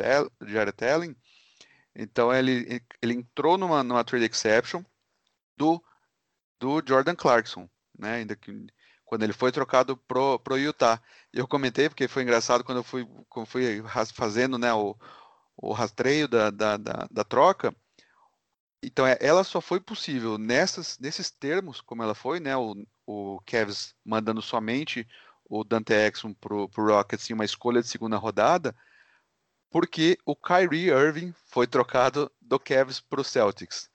Jared 0.45 0.85
Allen. 0.85 1.15
Então 1.95 2.33
ele, 2.33 2.81
ele 3.01 3.13
entrou 3.13 3.57
numa, 3.57 3.83
numa 3.83 4.03
trade 4.03 4.25
exception 4.25 4.83
do, 5.57 5.83
do 6.63 6.83
Jordan 6.87 7.15
Clarkson, 7.15 7.69
né? 7.97 8.15
Ainda 8.15 8.35
que 8.35 8.65
quando 9.05 9.23
ele 9.23 9.33
foi 9.33 9.51
trocado 9.51 9.97
pro, 9.97 10.39
pro 10.39 10.57
Utah. 10.57 11.01
Eu 11.31 11.47
comentei 11.47 11.89
porque 11.89 12.07
foi 12.07 12.23
engraçado 12.23 12.63
quando 12.63 12.79
eu 12.79 12.83
fui, 12.83 13.07
quando 13.29 13.45
fui 13.45 13.83
fazendo 14.13 14.57
né, 14.57 14.73
o, 14.73 14.95
o 15.57 15.73
rastreio 15.73 16.27
da, 16.27 16.49
da, 16.49 16.77
da, 16.77 17.07
da 17.11 17.23
troca 17.23 17.75
então, 18.83 19.07
é, 19.07 19.17
ela 19.21 19.43
só 19.45 19.61
foi 19.61 19.79
possível 19.79 20.37
nessas, 20.37 20.99
nesses 20.99 21.31
termos, 21.31 21.79
como 21.79 22.03
ela 22.03 22.13
foi, 22.13 22.39
né? 22.41 22.55
O, 22.57 22.75
o 23.07 23.39
Cavs 23.45 23.95
mandando 24.05 24.41
somente 24.41 25.07
o 25.49 25.63
Dante 25.63 25.93
Exum 25.93 26.33
para 26.33 26.53
o 26.53 26.69
Rockets 26.77 27.29
em 27.29 27.33
uma 27.33 27.45
escolha 27.45 27.81
de 27.81 27.87
segunda 27.87 28.17
rodada, 28.17 28.75
porque 29.69 30.17
o 30.25 30.35
Kyrie 30.35 30.89
Irving 30.89 31.33
foi 31.45 31.65
trocado 31.65 32.29
do 32.41 32.59
Cavs 32.59 32.99
para 32.99 33.21
o 33.21 33.23
Celtics. 33.23 33.89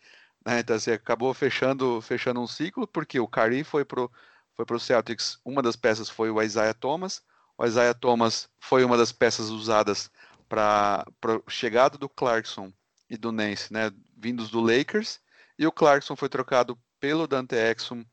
Né? 0.49 0.61
Então, 0.61 0.77
assim, 0.77 0.93
acabou 0.93 1.35
fechando, 1.35 2.01
fechando 2.01 2.41
um 2.41 2.47
ciclo, 2.47 2.87
porque 2.87 3.21
o 3.21 3.29
Kyrie 3.29 3.63
foi 3.65 3.85
para 3.85 4.01
o 4.01 4.11
foi 4.57 4.77
o 4.77 4.81
Celtics, 4.81 5.39
uma 5.45 5.63
das 5.63 5.77
peças 5.77 6.09
foi 6.11 6.31
o 6.31 6.43
Isaiah 6.43 6.75
Thomas, 6.75 7.23
o 7.57 7.65
Isaiah 7.65 7.95
Thomas 7.95 8.49
foi 8.59 8.83
uma 8.83 8.97
das 8.97 9.13
peças 9.13 9.51
usadas 9.51 10.11
para 10.49 11.05
a 11.07 11.51
chegada 11.51 11.97
do 11.97 12.09
Clarkson 12.09 12.73
e 13.09 13.17
do 13.17 13.31
Nance, 13.31 13.73
né, 13.73 13.93
vindos 14.17 14.51
do 14.51 14.61
Lakers, 14.61 15.21
e 15.57 15.65
o 15.65 15.71
Clarkson 15.71 16.17
foi 16.17 16.29
trocado 16.29 16.77
pelo 16.99 17.29
Dante 17.29 17.55
Exum, 17.55 18.05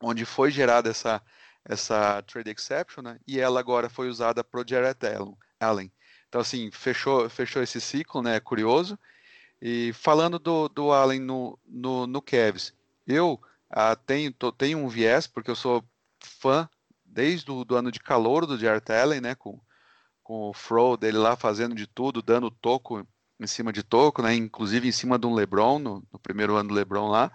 onde 0.00 0.24
foi 0.24 0.50
gerada 0.50 0.88
essa, 0.88 1.20
essa 1.64 2.22
trade 2.22 2.50
exception, 2.50 3.02
né, 3.02 3.18
e 3.26 3.38
ela 3.38 3.60
agora 3.60 3.90
foi 3.90 4.08
usada 4.08 4.42
para 4.42 4.60
o 4.60 4.64
Jarrett 4.66 5.04
Allen. 5.60 5.92
Então, 6.28 6.40
assim, 6.40 6.70
fechou, 6.70 7.28
fechou 7.28 7.62
esse 7.62 7.78
ciclo, 7.78 8.22
né, 8.22 8.40
curioso. 8.40 8.98
E 9.66 9.94
falando 9.94 10.38
do, 10.38 10.68
do 10.68 10.92
Allen 10.92 11.20
no, 11.20 11.58
no, 11.64 12.06
no 12.06 12.20
Cavs, 12.20 12.74
eu 13.06 13.40
ah, 13.70 13.96
tenho, 13.96 14.30
tô, 14.30 14.52
tenho 14.52 14.76
um 14.76 14.88
viés, 14.88 15.26
porque 15.26 15.50
eu 15.50 15.56
sou 15.56 15.82
fã 16.20 16.68
desde 17.02 17.50
o 17.50 17.64
do 17.64 17.74
ano 17.74 17.90
de 17.90 17.98
calor 17.98 18.44
do 18.44 18.58
Jarrett 18.58 18.92
Allen, 18.92 19.22
né, 19.22 19.34
com, 19.34 19.58
com 20.22 20.50
o 20.50 20.52
Fro 20.52 20.98
dele 20.98 21.16
lá 21.16 21.34
fazendo 21.34 21.74
de 21.74 21.86
tudo, 21.86 22.20
dando 22.20 22.50
toco 22.50 23.06
em 23.40 23.46
cima 23.46 23.72
de 23.72 23.82
Toco, 23.82 24.22
né? 24.22 24.34
Inclusive 24.34 24.86
em 24.86 24.92
cima 24.92 25.18
de 25.18 25.26
um 25.26 25.34
LeBron 25.34 25.78
no, 25.78 26.06
no 26.12 26.18
primeiro 26.18 26.56
ano 26.56 26.68
do 26.68 26.74
LeBron 26.74 27.08
lá. 27.08 27.32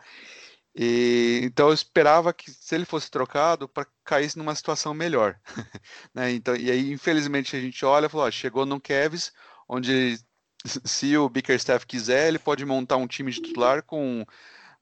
E, 0.76 1.42
então 1.44 1.68
eu 1.68 1.74
esperava 1.74 2.32
que 2.32 2.52
se 2.52 2.76
ele 2.76 2.86
fosse 2.86 3.10
trocado 3.10 3.68
para 3.68 3.88
cair 4.04 4.32
numa 4.36 4.56
situação 4.56 4.94
melhor, 4.94 5.38
né? 6.14 6.32
Então 6.32 6.56
e 6.56 6.70
aí 6.72 6.92
infelizmente 6.92 7.56
a 7.56 7.60
gente 7.60 7.84
olha 7.84 8.08
falou, 8.08 8.28
ó, 8.28 8.32
chegou 8.32 8.66
no 8.66 8.80
Cavs, 8.80 9.34
onde 9.68 10.20
se 10.66 11.18
o 11.18 11.30
Bickerstaff 11.30 11.86
quiser 11.86 12.28
ele 12.28 12.40
pode 12.40 12.66
montar 12.66 12.98
um 12.98 13.08
time 13.08 13.32
de 13.32 13.42
titular 13.42 13.84
com 13.84 14.26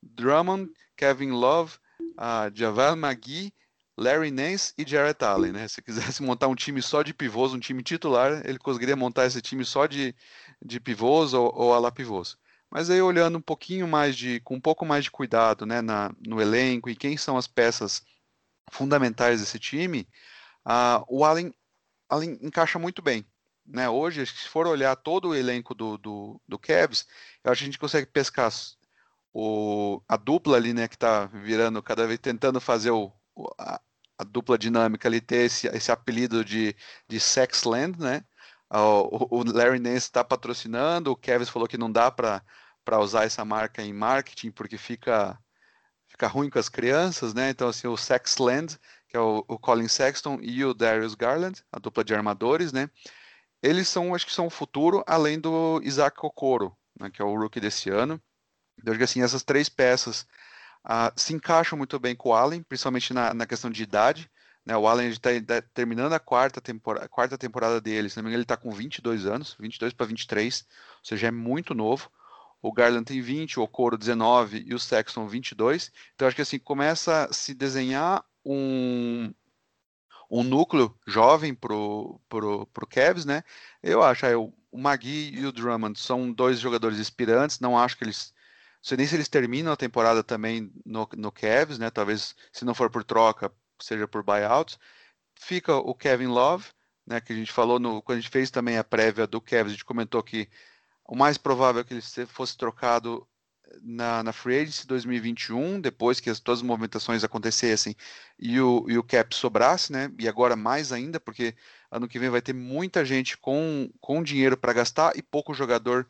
Drummond, 0.02 0.72
Kevin 0.96 1.32
Love, 1.32 1.78
uh, 2.18 2.52
Javel 2.54 2.96
McGee, 2.96 3.54
Larry 3.98 4.30
Nance 4.30 4.74
e 4.78 4.88
Jarrett 4.88 5.24
Allen, 5.24 5.52
né? 5.52 5.68
Se 5.68 5.82
quisesse 5.82 6.22
montar 6.24 6.48
um 6.48 6.56
time 6.56 6.82
só 6.82 7.02
de 7.02 7.14
pivôs, 7.14 7.54
um 7.54 7.60
time 7.60 7.82
titular, 7.82 8.42
ele 8.46 8.60
conseguiria 8.60 8.96
montar 8.96 9.26
esse 9.26 9.42
time 9.42 9.66
só 9.66 9.88
de, 9.88 10.16
de 10.64 10.80
pivôs 10.80 11.34
ou, 11.34 11.52
ou 11.56 11.74
ala 11.74 11.92
pivôs. 11.92 12.38
Mas 12.70 12.90
aí 12.90 13.02
olhando 13.02 13.38
um 13.38 13.42
pouquinho 13.42 13.88
mais 13.88 14.16
de, 14.16 14.40
com 14.42 14.56
um 14.56 14.62
pouco 14.62 14.86
mais 14.86 15.06
de 15.06 15.12
cuidado, 15.12 15.66
né, 15.66 15.82
na, 15.82 16.12
no 16.26 16.42
elenco 16.42 16.90
e 16.90 16.96
quem 16.96 17.18
são 17.18 17.38
as 17.38 17.48
peças 17.48 18.04
fundamentais 18.72 19.40
desse 19.40 19.58
time, 19.58 20.08
uh, 20.66 21.04
o 21.08 21.24
Allen, 21.24 21.54
Allen 22.10 22.38
encaixa 22.42 22.78
muito 22.78 23.02
bem. 23.02 23.26
Né? 23.68 23.90
Hoje, 23.90 24.26
se 24.26 24.48
for 24.48 24.66
olhar 24.66 24.96
todo 24.96 25.30
o 25.30 25.36
elenco 25.36 25.76
do, 25.76 25.98
do, 25.98 26.42
do 26.48 26.58
Cavs, 26.58 27.06
eu 27.44 27.52
acho 27.52 27.60
que 27.60 27.66
a 27.66 27.68
gente 27.68 27.80
consegue 27.80 28.08
pescar 28.08 28.50
o, 29.34 30.02
a 30.08 30.16
dupla 30.18 30.58
ali, 30.58 30.74
né, 30.74 30.88
que 30.88 30.96
está 30.96 31.26
virando 31.26 31.84
cada 31.84 32.08
vez 32.08 32.20
tentando 32.20 32.62
fazer 32.62 32.92
o, 32.92 33.14
a, 33.58 33.80
a, 34.18 34.24
dupla 34.24 34.58
dinâmica 34.58 35.08
ali 35.08 35.22
ter 35.22 35.46
esse, 35.46 35.68
esse 35.68 35.92
apelido 35.92 36.44
de, 36.44 36.76
de 37.08 37.20
Sexland, 37.20 38.00
né? 38.00 38.24
O, 38.70 39.40
o 39.40 39.44
Larry 39.44 39.80
Nance 39.80 40.08
está 40.08 40.24
patrocinando, 40.24 41.12
o 41.12 41.16
Kevin 41.16 41.46
falou 41.46 41.68
que 41.68 41.78
não 41.78 41.92
dá 41.92 42.12
para 42.12 42.42
usar 43.00 43.26
essa 43.26 43.46
marca 43.46 43.82
em 43.82 43.94
marketing 43.94 44.52
porque 44.52 44.78
fica 44.78 45.40
fica 46.08 46.28
ruim 46.28 46.50
com 46.50 46.60
as 46.60 46.68
crianças, 46.68 47.34
né? 47.34 47.50
Então 47.50 47.68
assim, 47.70 47.88
o 47.88 47.96
Sexland, 47.96 48.78
que 49.08 49.16
é 49.16 49.20
o, 49.20 49.46
o 49.48 49.60
Colin 49.60 49.88
Sexton 49.88 50.40
e 50.42 50.66
o 50.66 50.74
Darius 50.74 51.16
Garland, 51.16 51.64
a 51.72 51.80
dupla 51.80 52.04
de 52.04 52.16
armadores, 52.16 52.74
né? 52.74 52.90
Eles 53.62 53.88
são, 53.88 54.14
acho 54.14 54.26
que 54.26 54.34
são 54.34 54.48
o 54.48 54.52
futuro, 54.52 55.04
além 55.08 55.40
do 55.40 55.82
Isaac 55.84 56.18
Okoro, 56.22 56.76
né, 57.00 57.10
que 57.10 57.22
é 57.22 57.26
o 57.26 57.36
rookie 57.36 57.60
desse 57.60 57.90
ano. 57.90 58.22
Então, 58.80 58.92
acho 58.92 59.00
que 59.00 59.04
assim, 59.04 59.24
essas 59.24 59.44
três 59.44 59.68
peças 59.70 60.28
uh, 60.86 61.12
se 61.16 61.34
encaixam 61.34 61.78
muito 61.78 62.00
bem 62.00 62.16
com 62.16 62.30
o 62.30 62.34
Allen, 62.34 62.62
principalmente 62.64 63.14
na, 63.14 63.34
na 63.34 63.46
questão 63.46 63.70
de 63.70 63.82
idade. 63.82 64.30
Né? 64.66 64.76
O 64.78 64.88
Allen 64.88 65.10
está 65.10 65.30
tá 65.46 65.62
terminando 65.74 66.14
a 66.14 66.20
quarta, 66.20 66.62
tempora, 66.62 67.08
quarta 67.08 67.38
temporada 67.38 67.82
dele, 67.82 68.10
se 68.10 68.18
não 68.18 68.24
me 68.24 68.30
engano, 68.30 68.40
ele 68.40 68.44
está 68.44 68.58
com 68.58 68.70
22 68.70 69.26
anos, 69.26 69.56
22 69.60 69.94
para 69.94 70.06
23, 70.06 70.66
ou 70.70 71.06
seja, 71.06 71.28
é 71.28 71.32
muito 71.32 71.74
novo. 71.74 72.12
O 72.62 72.74
Garland 72.74 73.06
tem 73.06 73.22
20, 73.22 73.60
o 73.60 73.64
Okoro 73.64 73.98
19 73.98 74.66
e 74.68 74.74
o 74.74 74.80
Sexton 74.80 75.28
22. 75.28 75.92
Então 76.16 76.28
acho 76.28 76.36
que 76.36 76.42
assim 76.42 76.60
começa 76.60 77.26
a 77.26 77.34
se 77.34 77.54
desenhar 77.54 78.24
um, 78.44 79.32
um 80.30 80.44
núcleo 80.44 80.96
jovem 81.08 81.54
pro, 81.54 82.20
pro, 82.28 82.68
pro 82.68 82.88
Cavs, 82.88 83.26
né? 83.26 83.44
Eu 83.82 84.04
acho 84.04 84.26
aí, 84.26 84.36
o 84.36 84.54
Magui 84.74 85.32
e 85.34 85.46
o 85.46 85.52
Drummond 85.52 86.00
são 86.00 86.32
dois 86.32 86.60
jogadores 86.60 87.00
inspirantes, 87.00 87.60
não 87.60 87.78
acho 87.78 87.98
que 87.98 88.04
eles 88.04 88.34
não 88.78 88.90
sei 88.90 88.98
nem 88.98 89.08
se 89.08 89.16
eles 89.16 89.28
terminam 89.28 89.74
a 89.74 89.78
temporada 89.78 90.24
também 90.24 90.72
no, 90.86 91.10
no 91.18 91.32
Cavs, 91.32 91.80
né? 91.80 91.90
Talvez, 91.90 92.36
se 92.52 92.64
não 92.64 92.76
for 92.76 92.90
por 92.90 93.04
troca, 93.04 93.52
seja 93.82 94.08
por 94.08 94.24
buyout. 94.24 94.78
Fica 95.36 95.76
o 95.76 95.94
Kevin 95.96 96.28
Love, 96.28 96.70
né? 97.06 97.20
Que 97.20 97.34
a 97.34 97.36
gente 97.36 97.52
falou 97.52 97.80
no, 97.80 98.02
quando 98.02 98.20
a 98.20 98.22
gente 98.22 98.32
fez 98.32 98.52
também 98.52 98.78
a 98.78 98.84
prévia 98.84 99.28
do 99.28 99.42
Cavs, 99.42 99.68
a 99.68 99.72
gente 99.72 99.86
comentou 99.86 100.22
que 100.24 100.50
o 101.04 101.16
mais 101.16 101.38
provável 101.38 101.82
é 101.82 101.84
que 101.84 101.94
ele 101.94 102.28
fosse 102.28 102.56
trocado 102.58 103.28
na, 103.82 104.24
na 104.24 104.34
Free 104.34 104.60
Agency 104.60 104.88
2021, 104.88 105.80
depois 105.82 106.20
que 106.20 106.30
as, 106.30 106.40
todas 106.40 106.60
as 106.60 106.66
movimentações 106.66 107.24
acontecessem 107.24 107.96
e 108.40 108.60
o, 108.60 108.86
e 108.90 108.98
o 108.98 109.04
cap 109.04 109.34
sobrasse, 109.36 109.92
né? 109.92 110.12
E 110.20 110.28
agora 110.28 110.56
mais 110.56 110.92
ainda, 110.92 111.20
porque 111.20 111.56
ano 111.92 112.08
que 112.08 112.20
vem 112.20 112.30
vai 112.30 112.42
ter 112.42 112.54
muita 112.54 113.06
gente 113.06 113.38
com, 113.38 113.90
com 114.00 114.24
dinheiro 114.24 114.58
para 114.58 114.74
gastar 114.74 115.16
e 115.16 115.22
pouco 115.22 115.54
jogador 115.54 116.08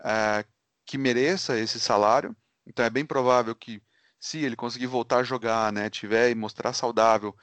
uh, 0.00 0.46
que 0.84 0.98
mereça 0.98 1.58
esse 1.58 1.80
salário. 1.80 2.36
Então 2.66 2.84
é 2.84 2.90
bem 2.90 3.04
provável 3.04 3.54
que, 3.54 3.82
se 4.18 4.38
ele 4.38 4.56
conseguir 4.56 4.86
voltar 4.86 5.18
a 5.18 5.24
jogar, 5.24 5.72
né, 5.72 5.90
tiver 5.90 6.30
e 6.30 6.34
mostrar 6.34 6.72
saudável, 6.72 7.34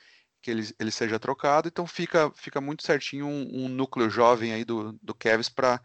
que 0.41 0.51
ele, 0.51 0.67
ele 0.79 0.91
seja 0.91 1.19
trocado. 1.19 1.67
Então 1.67 1.87
fica, 1.87 2.31
fica 2.35 2.59
muito 2.61 2.83
certinho 2.83 3.25
um, 3.25 3.65
um 3.65 3.67
núcleo 3.69 4.09
jovem 4.09 4.53
aí 4.53 4.65
do, 4.65 4.93
do 5.01 5.15
Cavs 5.15 5.49
para 5.49 5.81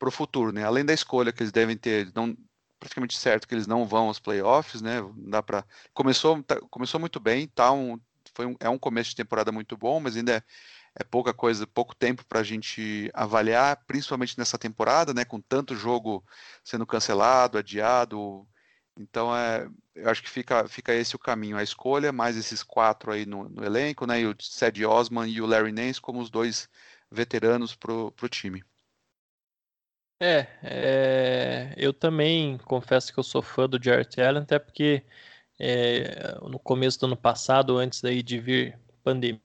o 0.00 0.10
futuro, 0.10 0.52
né? 0.52 0.64
Além 0.64 0.84
da 0.84 0.94
escolha 0.94 1.32
que 1.32 1.42
eles 1.42 1.52
devem 1.52 1.76
ter, 1.76 2.12
não, 2.14 2.36
praticamente 2.78 3.16
certo 3.16 3.46
que 3.48 3.54
eles 3.54 3.66
não 3.66 3.86
vão 3.86 4.08
aos 4.08 4.20
playoffs, 4.20 4.82
né? 4.82 4.96
Dá 5.16 5.42
para 5.42 5.64
começou 5.94 6.42
tá, 6.42 6.60
começou 6.70 7.00
muito 7.00 7.18
bem, 7.20 7.48
tá 7.48 7.72
um, 7.72 7.98
foi 8.34 8.46
um, 8.46 8.56
é 8.60 8.68
um 8.68 8.78
começo 8.78 9.10
de 9.10 9.16
temporada 9.16 9.52
muito 9.52 9.76
bom, 9.76 10.00
mas 10.00 10.16
ainda 10.16 10.36
é, 10.36 10.42
é 11.00 11.04
pouca 11.04 11.32
coisa, 11.34 11.66
pouco 11.66 11.94
tempo 11.94 12.24
para 12.26 12.40
a 12.40 12.42
gente 12.42 13.10
avaliar, 13.14 13.84
principalmente 13.86 14.38
nessa 14.38 14.58
temporada, 14.58 15.14
né, 15.14 15.24
com 15.24 15.40
tanto 15.40 15.74
jogo 15.76 16.24
sendo 16.64 16.86
cancelado, 16.86 17.58
adiado. 17.58 18.46
Então, 18.98 19.34
é, 19.36 19.68
eu 19.94 20.10
acho 20.10 20.22
que 20.22 20.30
fica, 20.30 20.66
fica 20.68 20.94
esse 20.94 21.16
o 21.16 21.18
caminho, 21.18 21.56
a 21.56 21.62
escolha, 21.62 22.12
mais 22.12 22.36
esses 22.36 22.62
quatro 22.62 23.12
aí 23.12 23.26
no, 23.26 23.48
no 23.48 23.64
elenco, 23.64 24.06
né, 24.06 24.20
e 24.20 24.26
o 24.26 24.34
Ced 24.40 24.84
Osman 24.86 25.28
e 25.28 25.40
o 25.40 25.46
Larry 25.46 25.72
Nance 25.72 26.00
como 26.00 26.20
os 26.20 26.30
dois 26.30 26.68
veteranos 27.10 27.74
para 27.74 27.92
o 27.92 28.28
time. 28.28 28.64
É, 30.20 30.46
é, 30.62 31.74
eu 31.76 31.92
também 31.92 32.56
confesso 32.58 33.12
que 33.12 33.18
eu 33.18 33.22
sou 33.22 33.42
fã 33.42 33.68
do 33.68 33.82
Jarrett 33.82 34.18
Allen, 34.20 34.42
até 34.42 34.58
porque 34.58 35.04
é, 35.58 36.38
no 36.48 36.58
começo 36.58 36.98
do 37.00 37.06
ano 37.06 37.16
passado, 37.16 37.76
antes 37.76 38.00
daí 38.00 38.22
de 38.22 38.38
vir 38.40 38.78
pandemia, 39.04 39.40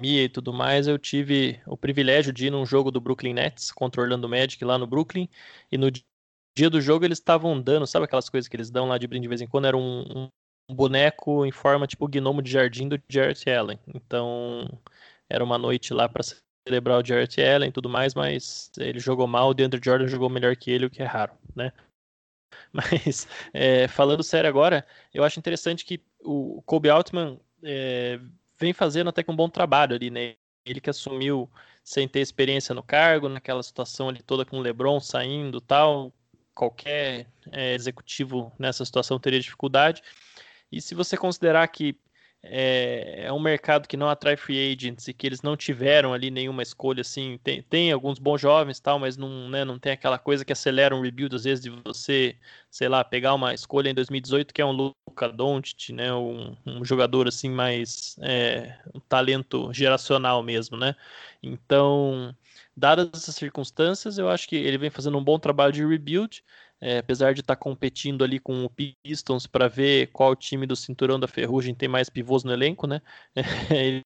e 0.00 0.28
tudo 0.28 0.52
mais, 0.52 0.86
eu 0.86 0.98
tive 0.98 1.60
o 1.66 1.76
privilégio 1.76 2.32
de 2.32 2.46
ir 2.46 2.50
num 2.50 2.64
jogo 2.66 2.90
do 2.90 3.00
Brooklyn 3.00 3.34
Nets 3.34 3.72
contra 3.72 4.00
o 4.00 4.04
Orlando 4.04 4.28
Magic 4.28 4.64
lá 4.64 4.78
no 4.78 4.86
Brooklyn. 4.86 5.28
E 5.70 5.76
no 5.78 5.90
dia 5.90 6.70
do 6.70 6.80
jogo 6.80 7.04
eles 7.04 7.18
estavam 7.18 7.60
dando, 7.60 7.86
sabe 7.86 8.04
aquelas 8.04 8.28
coisas 8.28 8.48
que 8.48 8.56
eles 8.56 8.70
dão 8.70 8.88
lá 8.88 8.98
de 8.98 9.06
brinde 9.06 9.22
de 9.22 9.28
vez 9.28 9.40
em 9.40 9.46
quando? 9.46 9.66
Era 9.66 9.76
um, 9.76 10.28
um 10.70 10.74
boneco 10.74 11.44
em 11.46 11.52
forma 11.52 11.86
tipo 11.86 12.08
gnomo 12.08 12.42
de 12.42 12.50
jardim 12.50 12.88
do 12.88 13.00
Jarrett 13.08 13.48
Allen. 13.50 13.78
Então 13.94 14.68
era 15.28 15.42
uma 15.44 15.58
noite 15.58 15.92
lá 15.92 16.08
para 16.08 16.22
celebrar 16.66 17.00
o 17.00 17.04
Jarrett 17.04 17.42
Allen 17.42 17.68
e 17.68 17.72
tudo 17.72 17.88
mais, 17.88 18.14
mas 18.14 18.70
ele 18.78 18.98
jogou 18.98 19.26
mal, 19.26 19.50
o 19.50 19.54
DeAndre 19.54 19.80
Jordan 19.82 20.06
jogou 20.06 20.28
melhor 20.28 20.56
que 20.56 20.70
ele, 20.70 20.86
o 20.86 20.90
que 20.90 21.02
é 21.02 21.06
raro, 21.06 21.32
né? 21.54 21.72
Mas 22.72 23.26
é, 23.52 23.86
falando 23.88 24.22
sério 24.22 24.48
agora, 24.48 24.86
eu 25.12 25.24
acho 25.24 25.38
interessante 25.38 25.84
que 25.84 26.00
o 26.20 26.62
Kobe 26.62 26.88
Altman 26.88 27.38
é, 27.62 28.18
vem 28.58 28.72
fazendo 28.72 29.08
até 29.08 29.22
com 29.22 29.32
um 29.32 29.36
bom 29.36 29.48
trabalho 29.48 29.94
ali, 29.94 30.10
né? 30.10 30.34
Ele 30.64 30.80
que 30.80 30.88
assumiu 30.88 31.50
sem 31.82 32.06
ter 32.06 32.20
experiência 32.20 32.74
no 32.74 32.82
cargo, 32.82 33.28
naquela 33.28 33.62
situação 33.62 34.08
ali 34.08 34.22
toda 34.22 34.44
com 34.44 34.58
o 34.58 34.60
LeBron 34.60 35.00
saindo 35.00 35.60
tal, 35.60 36.12
qualquer 36.54 37.26
é, 37.50 37.74
executivo 37.74 38.52
nessa 38.58 38.84
situação 38.84 39.18
teria 39.18 39.40
dificuldade. 39.40 40.02
E 40.70 40.80
se 40.80 40.94
você 40.94 41.16
considerar 41.16 41.66
que 41.68 41.96
é, 42.44 43.26
é, 43.26 43.32
um 43.32 43.38
mercado 43.38 43.86
que 43.86 43.96
não 43.96 44.08
atrai 44.08 44.36
free 44.36 44.72
agents 44.72 45.06
e 45.06 45.14
que 45.14 45.26
eles 45.26 45.42
não 45.42 45.56
tiveram 45.56 46.12
ali 46.12 46.30
nenhuma 46.30 46.62
escolha 46.62 47.02
assim. 47.02 47.38
Tem, 47.42 47.62
tem 47.62 47.92
alguns 47.92 48.18
bons 48.18 48.40
jovens 48.40 48.80
tal, 48.80 48.98
mas 48.98 49.16
não, 49.16 49.48
né, 49.48 49.64
não 49.64 49.78
tem 49.78 49.92
aquela 49.92 50.18
coisa 50.18 50.44
que 50.44 50.52
acelera 50.52 50.94
um 50.94 51.00
rebuild 51.02 51.34
às 51.36 51.44
vezes 51.44 51.62
de 51.62 51.70
você, 51.70 52.36
sei 52.70 52.88
lá, 52.88 53.04
pegar 53.04 53.34
uma 53.34 53.54
escolha 53.54 53.90
em 53.90 53.94
2018 53.94 54.52
que 54.52 54.60
é 54.60 54.66
um 54.66 54.72
Luca 54.72 55.28
Doncic, 55.28 55.90
né, 55.92 56.12
um, 56.12 56.56
um 56.66 56.84
jogador 56.84 57.28
assim 57.28 57.48
mais 57.50 58.16
é, 58.20 58.76
um 58.92 59.00
talento 59.00 59.72
geracional 59.72 60.42
mesmo, 60.42 60.76
né? 60.76 60.96
Então, 61.42 62.34
dadas 62.76 63.08
essas 63.14 63.36
circunstâncias, 63.36 64.18
eu 64.18 64.28
acho 64.28 64.48
que 64.48 64.56
ele 64.56 64.78
vem 64.78 64.90
fazendo 64.90 65.16
um 65.16 65.24
bom 65.24 65.38
trabalho 65.38 65.72
de 65.72 65.86
rebuild 65.86 66.42
é, 66.82 66.98
apesar 66.98 67.32
de 67.32 67.42
estar 67.42 67.54
tá 67.54 67.60
competindo 67.60 68.24
ali 68.24 68.40
com 68.40 68.64
o 68.64 68.70
Pistons 68.70 69.46
para 69.46 69.68
ver 69.68 70.08
qual 70.08 70.34
time 70.34 70.66
do 70.66 70.74
cinturão 70.74 71.18
da 71.18 71.28
ferrugem 71.28 71.72
tem 71.76 71.88
mais 71.88 72.10
pivôs 72.10 72.42
no 72.42 72.52
elenco, 72.52 72.88
né? 72.88 73.00
ele, 73.70 74.02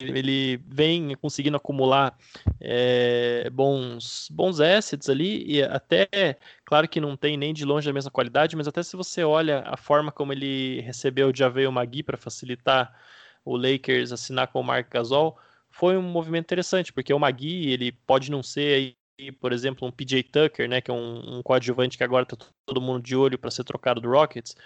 ele 0.00 0.56
vem 0.66 1.14
conseguindo 1.16 1.58
acumular 1.58 2.16
é, 2.58 3.50
bons, 3.50 4.26
bons 4.30 4.58
assets 4.58 5.10
ali, 5.10 5.44
e 5.46 5.62
até, 5.62 6.38
claro 6.64 6.88
que 6.88 6.98
não 6.98 7.14
tem 7.14 7.36
nem 7.36 7.52
de 7.52 7.66
longe 7.66 7.90
a 7.90 7.92
mesma 7.92 8.10
qualidade, 8.10 8.56
mas 8.56 8.66
até 8.66 8.82
se 8.82 8.96
você 8.96 9.22
olha 9.22 9.62
a 9.66 9.76
forma 9.76 10.10
como 10.10 10.32
ele 10.32 10.80
recebeu 10.80 11.28
o 11.28 11.36
Javel 11.36 11.70
Magui 11.70 12.02
para 12.02 12.16
facilitar 12.16 12.98
o 13.44 13.54
Lakers 13.54 14.12
assinar 14.12 14.48
com 14.48 14.60
o 14.60 14.64
Mark 14.64 14.90
Gasol, 14.90 15.38
foi 15.70 15.98
um 15.98 16.02
movimento 16.02 16.46
interessante, 16.46 16.90
porque 16.90 17.12
o 17.12 17.18
Magui, 17.18 17.70
ele 17.70 17.92
pode 17.92 18.30
não 18.30 18.42
ser 18.42 18.96
por 19.40 19.52
exemplo, 19.52 19.86
um 19.86 19.90
PJ 19.90 20.22
Tucker, 20.24 20.68
né, 20.68 20.80
que 20.80 20.90
é 20.90 20.94
um, 20.94 21.38
um 21.38 21.42
coadjuvante 21.42 21.98
que 21.98 22.04
agora 22.04 22.22
está 22.22 22.36
todo 22.64 22.80
mundo 22.80 23.02
de 23.02 23.16
olho 23.16 23.38
para 23.38 23.50
ser 23.50 23.64
trocado 23.64 24.00
do 24.00 24.08
Rockets, 24.08 24.56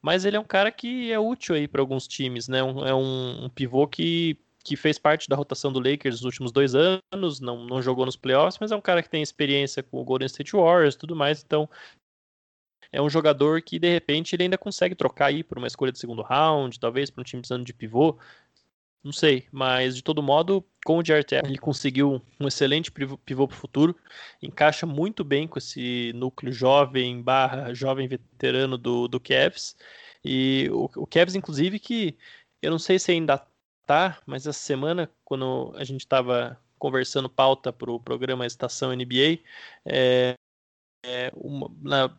mas 0.00 0.24
ele 0.24 0.36
é 0.36 0.40
um 0.40 0.44
cara 0.44 0.72
que 0.72 1.12
é 1.12 1.18
útil 1.18 1.54
aí 1.54 1.68
para 1.68 1.80
alguns 1.80 2.08
times, 2.08 2.48
né, 2.48 2.62
um, 2.62 2.84
é 2.84 2.94
um, 2.94 3.44
um, 3.44 3.48
pivô 3.48 3.86
que, 3.86 4.36
que 4.64 4.76
fez 4.76 4.98
parte 4.98 5.28
da 5.28 5.36
rotação 5.36 5.72
do 5.72 5.78
Lakers 5.78 6.16
nos 6.16 6.24
últimos 6.24 6.50
dois 6.50 6.74
anos, 6.74 7.40
não, 7.40 7.64
não 7.64 7.80
jogou 7.80 8.04
nos 8.04 8.16
playoffs, 8.16 8.58
mas 8.60 8.72
é 8.72 8.76
um 8.76 8.80
cara 8.80 9.02
que 9.02 9.08
tem 9.08 9.22
experiência 9.22 9.82
com 9.82 10.00
o 10.00 10.04
Golden 10.04 10.26
State 10.26 10.52
Warriors 10.52 10.94
e 10.94 10.98
tudo 10.98 11.14
mais, 11.14 11.42
então 11.42 11.68
é 12.90 13.00
um 13.00 13.08
jogador 13.08 13.62
que 13.62 13.78
de 13.78 13.90
repente 13.90 14.34
ele 14.34 14.44
ainda 14.44 14.58
consegue 14.58 14.94
trocar 14.94 15.26
aí 15.26 15.42
por 15.42 15.56
uma 15.56 15.66
escolha 15.66 15.92
de 15.92 15.98
segundo 15.98 16.22
round, 16.22 16.78
talvez 16.78 17.08
para 17.08 17.22
um 17.22 17.24
time 17.24 17.40
precisando 17.40 17.64
de 17.64 17.72
pivô. 17.72 18.18
Não 19.04 19.12
sei, 19.12 19.46
mas 19.50 19.96
de 19.96 20.02
todo 20.02 20.22
modo, 20.22 20.64
com 20.84 20.98
o 20.98 21.04
Jarrett 21.04 21.34
ele 21.34 21.58
conseguiu 21.58 22.22
um 22.38 22.46
excelente 22.46 22.90
pivô 22.90 23.48
para 23.48 23.54
o 23.54 23.58
futuro, 23.58 23.96
encaixa 24.40 24.86
muito 24.86 25.24
bem 25.24 25.48
com 25.48 25.58
esse 25.58 26.12
núcleo 26.14 26.52
jovem 26.52 27.20
barra 27.20 27.74
jovem 27.74 28.06
veterano 28.06 28.78
do, 28.78 29.08
do 29.08 29.18
Cavs, 29.18 29.76
e 30.24 30.68
o, 30.70 30.88
o 30.96 31.06
Cavs, 31.06 31.34
inclusive, 31.34 31.78
que 31.78 32.16
eu 32.60 32.70
não 32.70 32.78
sei 32.78 32.98
se 32.98 33.10
ainda 33.10 33.44
tá, 33.86 34.18
mas 34.24 34.46
essa 34.46 34.58
semana, 34.58 35.10
quando 35.24 35.72
a 35.76 35.84
gente 35.84 36.00
estava 36.00 36.58
conversando 36.78 37.28
pauta 37.28 37.72
para 37.72 37.90
o 37.90 38.00
programa 38.00 38.46
Estação 38.46 38.94
NBA, 38.94 39.40
é, 39.84 40.34
é, 41.04 41.32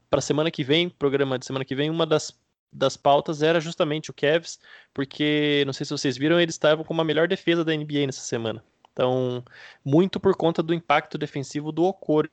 para 0.10 0.20
a 0.20 0.22
semana 0.22 0.52
que 0.52 0.64
vem, 0.64 0.90
programa 0.90 1.40
de 1.40 1.46
semana 1.46 1.66
que 1.66 1.76
vem, 1.76 1.90
uma 1.90 2.06
das, 2.06 2.38
das 2.74 2.98
pautas 2.98 3.42
era 3.42 3.60
justamente 3.60 4.10
o 4.10 4.14
Cavs, 4.14 4.60
porque, 4.94 5.64
não 5.66 5.74
sei 5.74 5.86
se 5.86 5.92
vocês 5.92 6.18
viram, 6.18 6.40
eles 6.40 6.56
estavam 6.56 6.84
com 6.84 6.94
uma 6.94 7.04
melhor 7.04 7.28
defesa 7.28 7.64
da 7.64 7.76
NBA 7.76 8.06
nessa 8.06 8.22
semana. 8.22 8.64
Então, 8.92 9.44
muito 9.84 10.20
por 10.20 10.36
conta 10.36 10.62
do 10.62 10.74
impacto 10.74 11.18
defensivo 11.18 11.72
do 11.72 11.84
Okoro, 11.84 12.30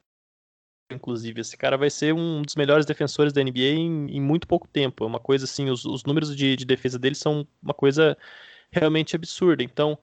inclusive. 0.90 1.40
Esse 1.40 1.56
cara 1.56 1.76
vai 1.76 1.90
ser 1.90 2.14
um 2.14 2.42
dos 2.42 2.56
melhores 2.56 2.84
defensores 2.86 3.32
da 3.32 3.42
NBA 3.42 3.60
em, 3.60 4.16
em 4.16 4.20
muito 4.20 4.46
pouco 4.46 4.68
tempo. 4.68 5.04
É 5.04 5.06
uma 5.06 5.20
coisa 5.20 5.44
assim, 5.44 5.70
os, 5.70 5.84
os 5.84 6.04
números 6.04 6.36
de, 6.36 6.56
de 6.56 6.64
defesa 6.64 6.98
dele 6.98 7.14
são 7.14 7.46
uma 7.62 7.74
coisa 7.74 8.16
realmente 8.70 9.16
absurda. 9.16 9.62
Então, 9.62 9.98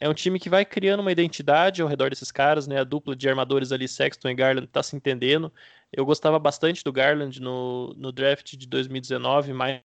é 0.00 0.08
um 0.08 0.14
time 0.14 0.40
que 0.40 0.48
vai 0.48 0.64
criando 0.64 1.00
uma 1.00 1.12
identidade 1.12 1.82
ao 1.82 1.88
redor 1.88 2.08
desses 2.08 2.32
caras, 2.32 2.66
né? 2.66 2.80
A 2.80 2.84
dupla 2.84 3.14
de 3.14 3.28
armadores 3.28 3.70
ali, 3.70 3.86
Sexton 3.86 4.30
e 4.30 4.34
Garland, 4.34 4.66
tá 4.66 4.82
se 4.82 4.96
entendendo. 4.96 5.52
Eu 5.92 6.06
gostava 6.06 6.38
bastante 6.38 6.82
do 6.82 6.90
Garland 6.90 7.38
no, 7.38 7.92
no 7.94 8.10
draft 8.10 8.56
de 8.56 8.66
2019, 8.66 9.52
mais 9.52 9.82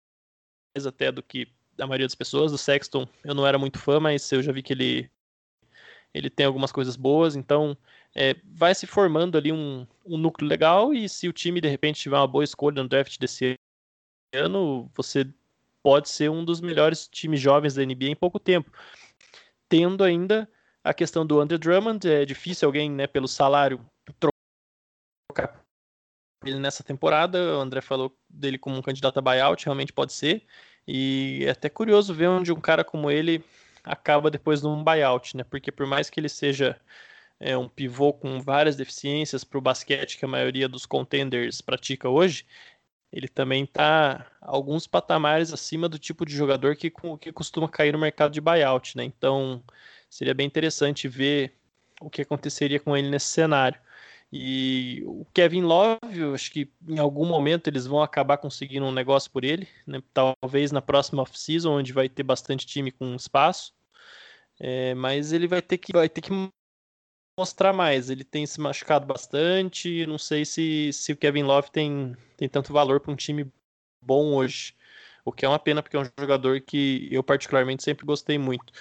até 0.84 1.12
do 1.12 1.22
que 1.22 1.46
a 1.78 1.86
maioria 1.86 2.06
das 2.06 2.16
pessoas. 2.16 2.50
Do 2.50 2.58
Sexton 2.58 3.06
eu 3.22 3.34
não 3.34 3.46
era 3.46 3.56
muito 3.56 3.78
fã, 3.78 4.00
mas 4.00 4.30
eu 4.32 4.42
já 4.42 4.50
vi 4.50 4.64
que 4.64 4.72
ele, 4.72 5.08
ele 6.12 6.28
tem 6.28 6.44
algumas 6.44 6.72
coisas 6.72 6.96
boas, 6.96 7.36
então 7.36 7.76
é, 8.12 8.34
vai 8.44 8.74
se 8.74 8.88
formando 8.88 9.38
ali 9.38 9.52
um, 9.52 9.86
um 10.04 10.18
núcleo 10.18 10.48
legal 10.48 10.92
e 10.92 11.08
se 11.08 11.28
o 11.28 11.32
time 11.32 11.60
de 11.60 11.68
repente 11.68 12.00
tiver 12.00 12.16
uma 12.16 12.26
boa 12.26 12.42
escolha 12.42 12.82
no 12.82 12.88
draft 12.88 13.16
desse 13.16 13.54
ano, 14.34 14.90
você 14.92 15.24
pode 15.84 16.08
ser 16.08 16.30
um 16.30 16.44
dos 16.44 16.60
melhores 16.60 17.06
times 17.06 17.40
jovens 17.40 17.74
da 17.74 17.84
NBA 17.84 18.06
em 18.06 18.16
pouco 18.16 18.40
tempo 18.40 18.70
tendo 19.70 20.04
ainda 20.04 20.50
a 20.84 20.92
questão 20.92 21.24
do 21.24 21.40
Andrew 21.40 21.58
Drummond. 21.58 22.06
É 22.06 22.26
difícil 22.26 22.66
alguém, 22.66 22.90
né, 22.90 23.06
pelo 23.06 23.28
salário, 23.28 23.80
trocar 24.18 25.58
ele 26.44 26.58
nessa 26.58 26.82
temporada. 26.82 27.56
O 27.56 27.60
André 27.60 27.80
falou 27.80 28.14
dele 28.28 28.58
como 28.58 28.76
um 28.76 28.82
candidato 28.82 29.18
a 29.18 29.22
buyout, 29.22 29.64
realmente 29.64 29.92
pode 29.92 30.12
ser. 30.12 30.44
E 30.86 31.44
é 31.46 31.50
até 31.50 31.68
curioso 31.70 32.12
ver 32.12 32.28
onde 32.28 32.52
um 32.52 32.60
cara 32.60 32.84
como 32.84 33.10
ele 33.10 33.42
acaba 33.84 34.30
depois 34.30 34.60
num 34.60 34.82
buyout, 34.82 35.36
né? 35.36 35.44
Porque 35.44 35.70
por 35.70 35.86
mais 35.86 36.10
que 36.10 36.18
ele 36.18 36.28
seja 36.28 36.78
é, 37.38 37.56
um 37.56 37.68
pivô 37.68 38.12
com 38.12 38.40
várias 38.40 38.76
deficiências 38.76 39.44
para 39.44 39.58
o 39.58 39.62
basquete 39.62 40.18
que 40.18 40.24
a 40.24 40.28
maioria 40.28 40.68
dos 40.68 40.84
contenders 40.84 41.60
pratica 41.60 42.08
hoje, 42.08 42.44
ele 43.12 43.28
também 43.28 43.64
está 43.64 44.26
alguns 44.40 44.86
patamares 44.86 45.52
acima 45.52 45.88
do 45.88 45.98
tipo 45.98 46.24
de 46.24 46.34
jogador 46.34 46.76
que, 46.76 46.92
que 47.20 47.32
costuma 47.32 47.68
cair 47.68 47.92
no 47.92 47.98
mercado 47.98 48.32
de 48.32 48.40
buyout, 48.40 48.96
né? 48.96 49.04
Então 49.04 49.62
seria 50.08 50.34
bem 50.34 50.46
interessante 50.46 51.08
ver 51.08 51.54
o 52.00 52.08
que 52.08 52.22
aconteceria 52.22 52.80
com 52.80 52.96
ele 52.96 53.10
nesse 53.10 53.26
cenário. 53.26 53.80
E 54.32 55.02
o 55.06 55.26
Kevin 55.34 55.62
Love, 55.62 56.18
eu 56.18 56.34
acho 56.34 56.52
que 56.52 56.70
em 56.88 57.00
algum 57.00 57.26
momento 57.26 57.66
eles 57.66 57.84
vão 57.84 58.00
acabar 58.00 58.36
conseguindo 58.36 58.86
um 58.86 58.92
negócio 58.92 59.28
por 59.30 59.44
ele, 59.44 59.66
né? 59.84 60.00
talvez 60.14 60.70
na 60.70 60.80
próxima 60.80 61.22
off-season, 61.22 61.78
onde 61.78 61.92
vai 61.92 62.08
ter 62.08 62.22
bastante 62.22 62.64
time 62.64 62.92
com 62.92 63.14
espaço. 63.16 63.74
É, 64.58 64.94
mas 64.94 65.32
ele 65.32 65.48
vai 65.48 65.60
ter 65.60 65.78
que 65.78 65.92
vai 65.92 66.08
ter 66.08 66.20
que 66.20 66.30
mostrar 67.40 67.72
mais. 67.72 68.10
Ele 68.10 68.22
tem 68.22 68.46
se 68.46 68.60
machucado 68.60 69.06
bastante. 69.06 70.06
Não 70.06 70.18
sei 70.18 70.44
se, 70.44 70.92
se 70.92 71.12
o 71.12 71.16
Kevin 71.16 71.44
Love 71.44 71.70
tem, 71.70 72.14
tem 72.36 72.48
tanto 72.48 72.72
valor 72.72 73.00
para 73.00 73.12
um 73.12 73.16
time 73.16 73.50
bom 74.00 74.34
hoje. 74.34 74.74
O 75.24 75.32
que 75.32 75.44
é 75.44 75.48
uma 75.48 75.58
pena, 75.58 75.82
porque 75.82 75.96
é 75.96 76.00
um 76.00 76.10
jogador 76.18 76.60
que 76.60 77.08
eu 77.10 77.22
particularmente 77.22 77.82
sempre 77.82 78.04
gostei 78.04 78.38
muito. 78.38 78.72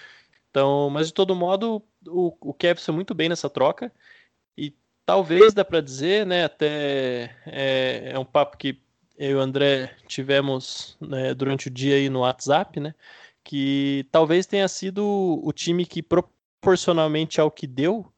Então, 0.49 0.89
mas 0.89 1.07
de 1.07 1.14
todo 1.14 1.36
modo, 1.36 1.82
o, 2.05 2.36
o 2.41 2.53
Kevin 2.53 2.82
foi 2.82 2.93
muito 2.93 3.14
bem 3.14 3.30
nessa 3.30 3.49
troca. 3.49 3.91
E 4.57 4.76
talvez 5.05 5.53
dá 5.53 5.64
para 5.64 5.82
dizer, 5.82 6.26
né? 6.26 6.43
Até 6.43 7.36
é, 7.45 8.12
é, 8.14 8.20
um 8.20 8.26
papo 8.26 8.57
que 8.57 8.82
eu 9.18 9.32
e 9.32 9.36
o 9.36 9.39
André 9.39 9.95
tivemos 10.07 10.97
né, 10.99 11.34
durante 11.34 11.68
o 11.68 11.72
dia 11.72 11.95
aí 11.95 12.10
no 12.10 12.22
WhatsApp, 12.22 12.80
né? 12.80 12.93
Que 13.43 14.05
talvez 14.12 14.45
tenha 14.45 14.68
sido 14.68 15.03
o 15.43 15.51
time 15.53 15.86
que 15.86 16.01
proporcionalmente 16.01 17.39
ao 17.39 17.51
que 17.51 17.68
deu, 17.68 18.12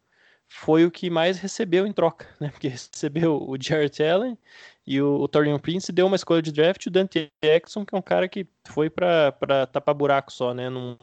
foi 0.54 0.86
o 0.86 0.92
que 0.92 1.10
mais 1.10 1.40
recebeu 1.40 1.88
em 1.88 1.94
troca, 1.94 2.28
né? 2.38 2.50
Porque 2.50 2.68
recebeu 2.68 3.42
o 3.42 3.56
Jarrett 3.60 4.04
Allen 4.04 4.38
e 4.86 5.02
o, 5.02 5.22
o 5.22 5.28
Torian 5.28 5.58
Prince 5.58 5.94
deu 5.94 6.06
uma 6.06 6.18
escolha 6.18 6.42
de 6.42 6.52
draft, 6.52 6.86
o 6.86 6.92
Dante 6.92 7.32
Jackson, 7.42 7.86
que 7.86 7.96
é 7.96 7.98
um 7.98 8.02
cara 8.02 8.28
que 8.28 8.46
foi 8.68 8.90
para 8.90 9.32
tapar 9.72 9.96
buraco 9.96 10.32
só, 10.32 10.54
né? 10.54 10.70
Não, 10.70 10.98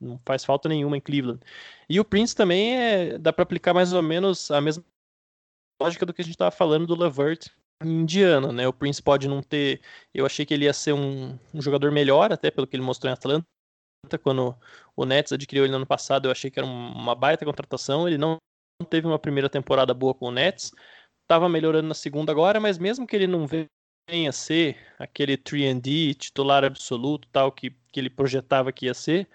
não 0.00 0.20
faz 0.24 0.44
falta 0.44 0.68
nenhuma 0.68 0.96
em 0.96 1.00
Cleveland. 1.00 1.40
E 1.88 1.98
o 1.98 2.04
Prince 2.04 2.34
também 2.34 2.76
é, 2.78 3.18
dá 3.18 3.32
para 3.32 3.42
aplicar 3.42 3.74
mais 3.74 3.92
ou 3.92 4.00
menos 4.00 4.48
a 4.52 4.60
mesma 4.60 4.84
lógica 5.82 6.06
do 6.06 6.14
que 6.14 6.22
a 6.22 6.24
gente 6.24 6.34
estava 6.34 6.52
falando 6.52 6.86
do 6.86 6.94
Levert 6.94 7.48
em 7.82 8.02
Indiana, 8.02 8.52
né? 8.52 8.68
O 8.68 8.72
Prince 8.72 9.02
pode 9.02 9.26
não 9.26 9.42
ter. 9.42 9.80
Eu 10.14 10.24
achei 10.24 10.46
que 10.46 10.54
ele 10.54 10.66
ia 10.66 10.72
ser 10.72 10.92
um, 10.92 11.36
um 11.52 11.60
jogador 11.60 11.90
melhor, 11.90 12.32
até 12.32 12.48
pelo 12.48 12.66
que 12.66 12.76
ele 12.76 12.82
mostrou 12.84 13.10
em 13.10 13.14
Atlanta 13.14 13.44
quando 14.22 14.56
o 14.96 15.04
Nets 15.04 15.32
adquiriu 15.32 15.64
ele 15.64 15.70
no 15.70 15.78
ano 15.78 15.86
passado, 15.86 16.26
eu 16.26 16.32
achei 16.32 16.50
que 16.50 16.58
era 16.58 16.66
uma 16.66 17.14
baita 17.14 17.44
contratação. 17.44 18.08
Ele 18.08 18.18
não 18.18 18.38
teve 18.88 19.06
uma 19.06 19.18
primeira 19.18 19.48
temporada 19.48 19.92
boa 19.92 20.14
com 20.14 20.26
o 20.26 20.30
Nets, 20.30 20.72
estava 21.22 21.48
melhorando 21.48 21.88
na 21.88 21.94
segunda 21.94 22.32
agora, 22.32 22.58
mas 22.58 22.78
mesmo 22.78 23.06
que 23.06 23.14
ele 23.14 23.26
não 23.26 23.46
venha 23.46 24.30
a 24.30 24.32
ser 24.32 24.76
aquele 24.98 25.36
3D 25.36 26.14
titular 26.14 26.64
absoluto, 26.64 27.28
tal 27.30 27.52
que, 27.52 27.70
que 27.92 28.00
ele 28.00 28.10
projetava 28.10 28.72
que 28.72 28.86
ia 28.86 28.94
ser, 28.94 29.28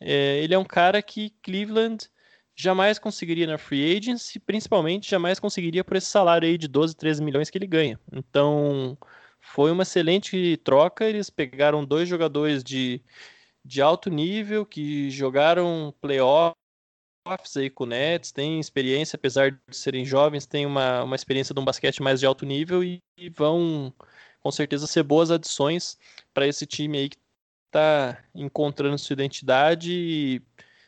é, 0.00 0.38
ele 0.42 0.54
é 0.54 0.58
um 0.58 0.64
cara 0.64 1.00
que 1.02 1.30
Cleveland 1.42 2.08
jamais 2.54 2.98
conseguiria 2.98 3.46
na 3.46 3.58
free 3.58 3.96
agency, 3.96 4.38
principalmente 4.38 5.10
jamais 5.10 5.40
conseguiria 5.40 5.82
por 5.82 5.96
esse 5.96 6.06
salário 6.08 6.46
aí 6.46 6.58
de 6.58 6.68
12, 6.68 6.94
13 6.96 7.22
milhões 7.22 7.50
que 7.50 7.58
ele 7.58 7.66
ganha. 7.66 7.98
Então, 8.12 8.96
foi 9.40 9.70
uma 9.72 9.82
excelente 9.82 10.56
troca. 10.58 11.04
Eles 11.04 11.30
pegaram 11.30 11.84
dois 11.84 12.08
jogadores 12.08 12.62
de 12.62 13.02
de 13.64 13.80
alto 13.80 14.10
nível 14.10 14.66
que 14.66 15.10
jogaram 15.10 15.94
playoffs 16.00 16.56
aí 17.56 17.70
com 17.70 17.84
o 17.84 17.86
Nets, 17.86 18.32
têm 18.32 18.58
experiência, 18.58 19.16
apesar 19.16 19.52
de 19.52 19.58
serem 19.70 20.04
jovens, 20.04 20.46
têm 20.46 20.66
uma, 20.66 21.04
uma 21.04 21.16
experiência 21.16 21.54
de 21.54 21.60
um 21.60 21.64
basquete 21.64 22.02
mais 22.02 22.20
de 22.20 22.26
alto 22.26 22.44
nível 22.44 22.82
e, 22.82 22.98
e 23.16 23.28
vão 23.30 23.92
com 24.40 24.50
certeza 24.50 24.86
ser 24.86 25.02
boas 25.04 25.30
adições 25.30 25.96
para 26.34 26.46
esse 26.46 26.66
time 26.66 26.98
aí 26.98 27.08
que 27.08 27.16
está 27.66 28.22
encontrando 28.34 28.98
sua 28.98 29.14
identidade 29.14 29.92
e 29.92 30.42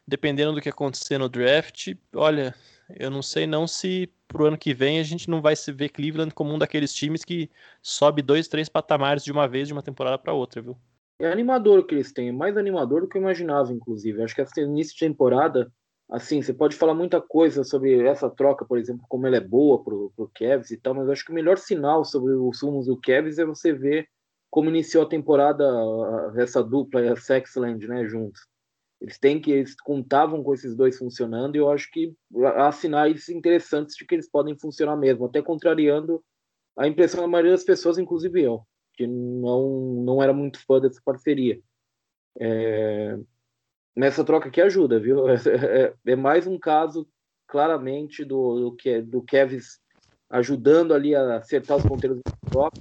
dependendo 0.07 0.53
do 0.53 0.61
que 0.61 0.69
acontecer 0.69 1.19
no 1.19 1.29
draft, 1.29 1.95
olha, 2.15 2.55
eu 2.99 3.11
não 3.11 3.23
sei 3.23 3.47
não 3.47 3.67
se 3.67 4.11
pro 4.29 4.47
ano 4.47 4.59
que 4.59 4.75
vem 4.75 4.99
a 4.99 5.03
gente 5.03 5.31
não 5.31 5.41
vai 5.41 5.57
se 5.57 5.73
ver 5.73 5.89
Cleveland 5.91 6.35
como 6.35 6.53
um 6.53 6.59
daqueles 6.59 6.93
times 6.93 7.25
que 7.25 7.51
sobe 7.83 8.21
dois, 8.21 8.49
três 8.49 8.69
patamares 8.69 9.25
de 9.25 9.33
uma 9.33 9.49
vez 9.49 9.69
de 9.69 9.73
uma 9.73 9.83
temporada 9.83 10.19
para 10.19 10.33
outra, 10.33 10.61
viu? 10.61 10.77
É 11.19 11.31
animador 11.31 11.79
o 11.79 11.85
que 11.85 11.95
eles 11.95 12.13
têm, 12.13 12.33
mais 12.33 12.57
animador 12.57 13.03
do 13.03 13.09
que 13.09 13.17
eu 13.17 13.23
imaginava, 13.23 13.73
inclusive. 13.73 14.23
Acho 14.23 14.35
que 14.35 14.43
esse 14.43 14.61
início 14.61 14.95
de 14.95 15.01
temporada, 15.01 15.73
assim, 16.11 16.43
você 16.43 16.53
pode 16.53 16.77
falar 16.77 16.95
muita 16.95 17.21
coisa 17.21 17.63
sobre 17.65 18.07
essa 18.07 18.29
troca, 18.29 18.65
por 18.65 18.79
exemplo, 18.79 19.05
como 19.09 19.27
ela 19.27 19.37
é 19.37 19.41
boa 19.41 19.83
pro, 19.83 20.13
pro 20.17 20.31
Cavs 20.35 20.71
e 20.71 20.77
tal, 20.77 20.95
mas 20.95 21.09
acho 21.09 21.25
que 21.25 21.31
o 21.31 21.35
melhor 21.35 21.59
sinal 21.59 22.05
sobre 22.05 22.33
os 22.33 22.61
rumos 22.61 22.87
do 22.87 23.01
Cavs 23.01 23.39
é 23.39 23.45
você 23.45 23.73
ver 23.73 24.09
como 24.51 24.69
iniciou 24.69 25.05
a 25.05 25.09
temporada 25.09 25.65
essa 26.37 26.63
dupla, 26.63 27.13
a 27.13 27.17
Sexland, 27.17 27.87
né, 27.89 28.07
juntos. 28.07 28.41
Eles 29.01 29.19
têm 29.19 29.41
que 29.41 29.51
eles 29.51 29.75
contavam 29.75 30.43
com 30.43 30.55
esses 30.55 30.77
dois 30.77 30.97
funcionando 30.97 31.57
e 31.57 31.59
eu 31.59 31.69
acho 31.71 31.91
que 31.91 32.15
há 32.57 32.71
sinais 32.71 33.29
interessantes 33.29 33.97
de 33.97 34.07
que 34.07 34.15
eles 34.15 34.31
podem 34.31 34.57
funcionar 34.57 34.97
mesmo, 34.97 35.27
até 35.27 35.43
contrariando 35.43 36.23
a 36.77 36.87
impressão 36.87 37.21
da 37.21 37.27
maioria 37.27 37.53
das 37.53 37.65
pessoas, 37.65 37.99
inclusive 37.99 38.43
eu 38.43 38.65
que 38.97 39.07
não, 39.07 40.03
não 40.05 40.23
era 40.23 40.33
muito 40.33 40.65
fã 40.65 40.81
dessa 40.81 41.01
parceria. 41.05 41.61
É, 42.39 43.19
nessa 43.97 44.25
troca 44.25 44.51
que 44.51 44.61
ajuda, 44.61 44.99
viu? 44.99 45.25
É, 45.29 45.85
é, 45.85 46.13
é, 46.13 46.17
mais 46.17 46.47
um 46.47 46.59
caso 46.59 47.07
claramente 47.47 48.25
do, 48.25 48.71
do, 48.71 48.77
que, 48.77 49.01
do 49.01 49.23
Kevs 49.23 49.79
ajudando 50.31 50.95
ali 50.95 51.15
a 51.15 51.37
acertar 51.37 51.77
os 51.77 51.85
ponteiros 51.85 52.19
do 52.19 52.51
troca 52.51 52.81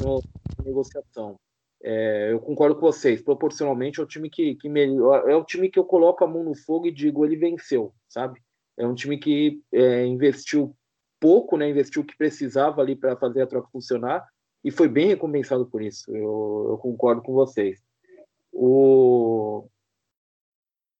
na 0.00 0.64
negociação. 0.64 1.36
É, 1.82 2.32
eu 2.32 2.40
concordo 2.40 2.74
com 2.74 2.80
vocês. 2.80 3.22
Proporcionalmente 3.22 4.00
é 4.00 4.02
o 4.02 4.06
time 4.06 4.30
que, 4.30 4.54
que 4.56 4.68
melhor, 4.68 5.28
é 5.28 5.36
o 5.36 5.44
time 5.44 5.68
que 5.68 5.78
eu 5.78 5.84
coloco 5.84 6.24
a 6.24 6.26
mão 6.26 6.42
no 6.42 6.54
fogo 6.54 6.86
e 6.86 6.92
digo 6.92 7.24
ele 7.24 7.36
venceu, 7.36 7.92
sabe? 8.08 8.40
É 8.76 8.86
um 8.86 8.94
time 8.94 9.18
que 9.18 9.60
é, 9.72 10.06
investiu 10.06 10.74
pouco, 11.20 11.56
né? 11.56 11.68
Investiu 11.68 12.02
o 12.02 12.04
que 12.04 12.16
precisava 12.16 12.80
ali 12.80 12.96
para 12.96 13.16
fazer 13.16 13.42
a 13.42 13.46
troca 13.46 13.68
funcionar 13.70 14.26
e 14.64 14.70
foi 14.70 14.88
bem 14.88 15.06
recompensado 15.06 15.66
por 15.66 15.82
isso. 15.82 16.10
Eu, 16.14 16.66
eu 16.70 16.78
concordo 16.78 17.22
com 17.22 17.32
vocês. 17.32 17.82
O... 18.52 19.68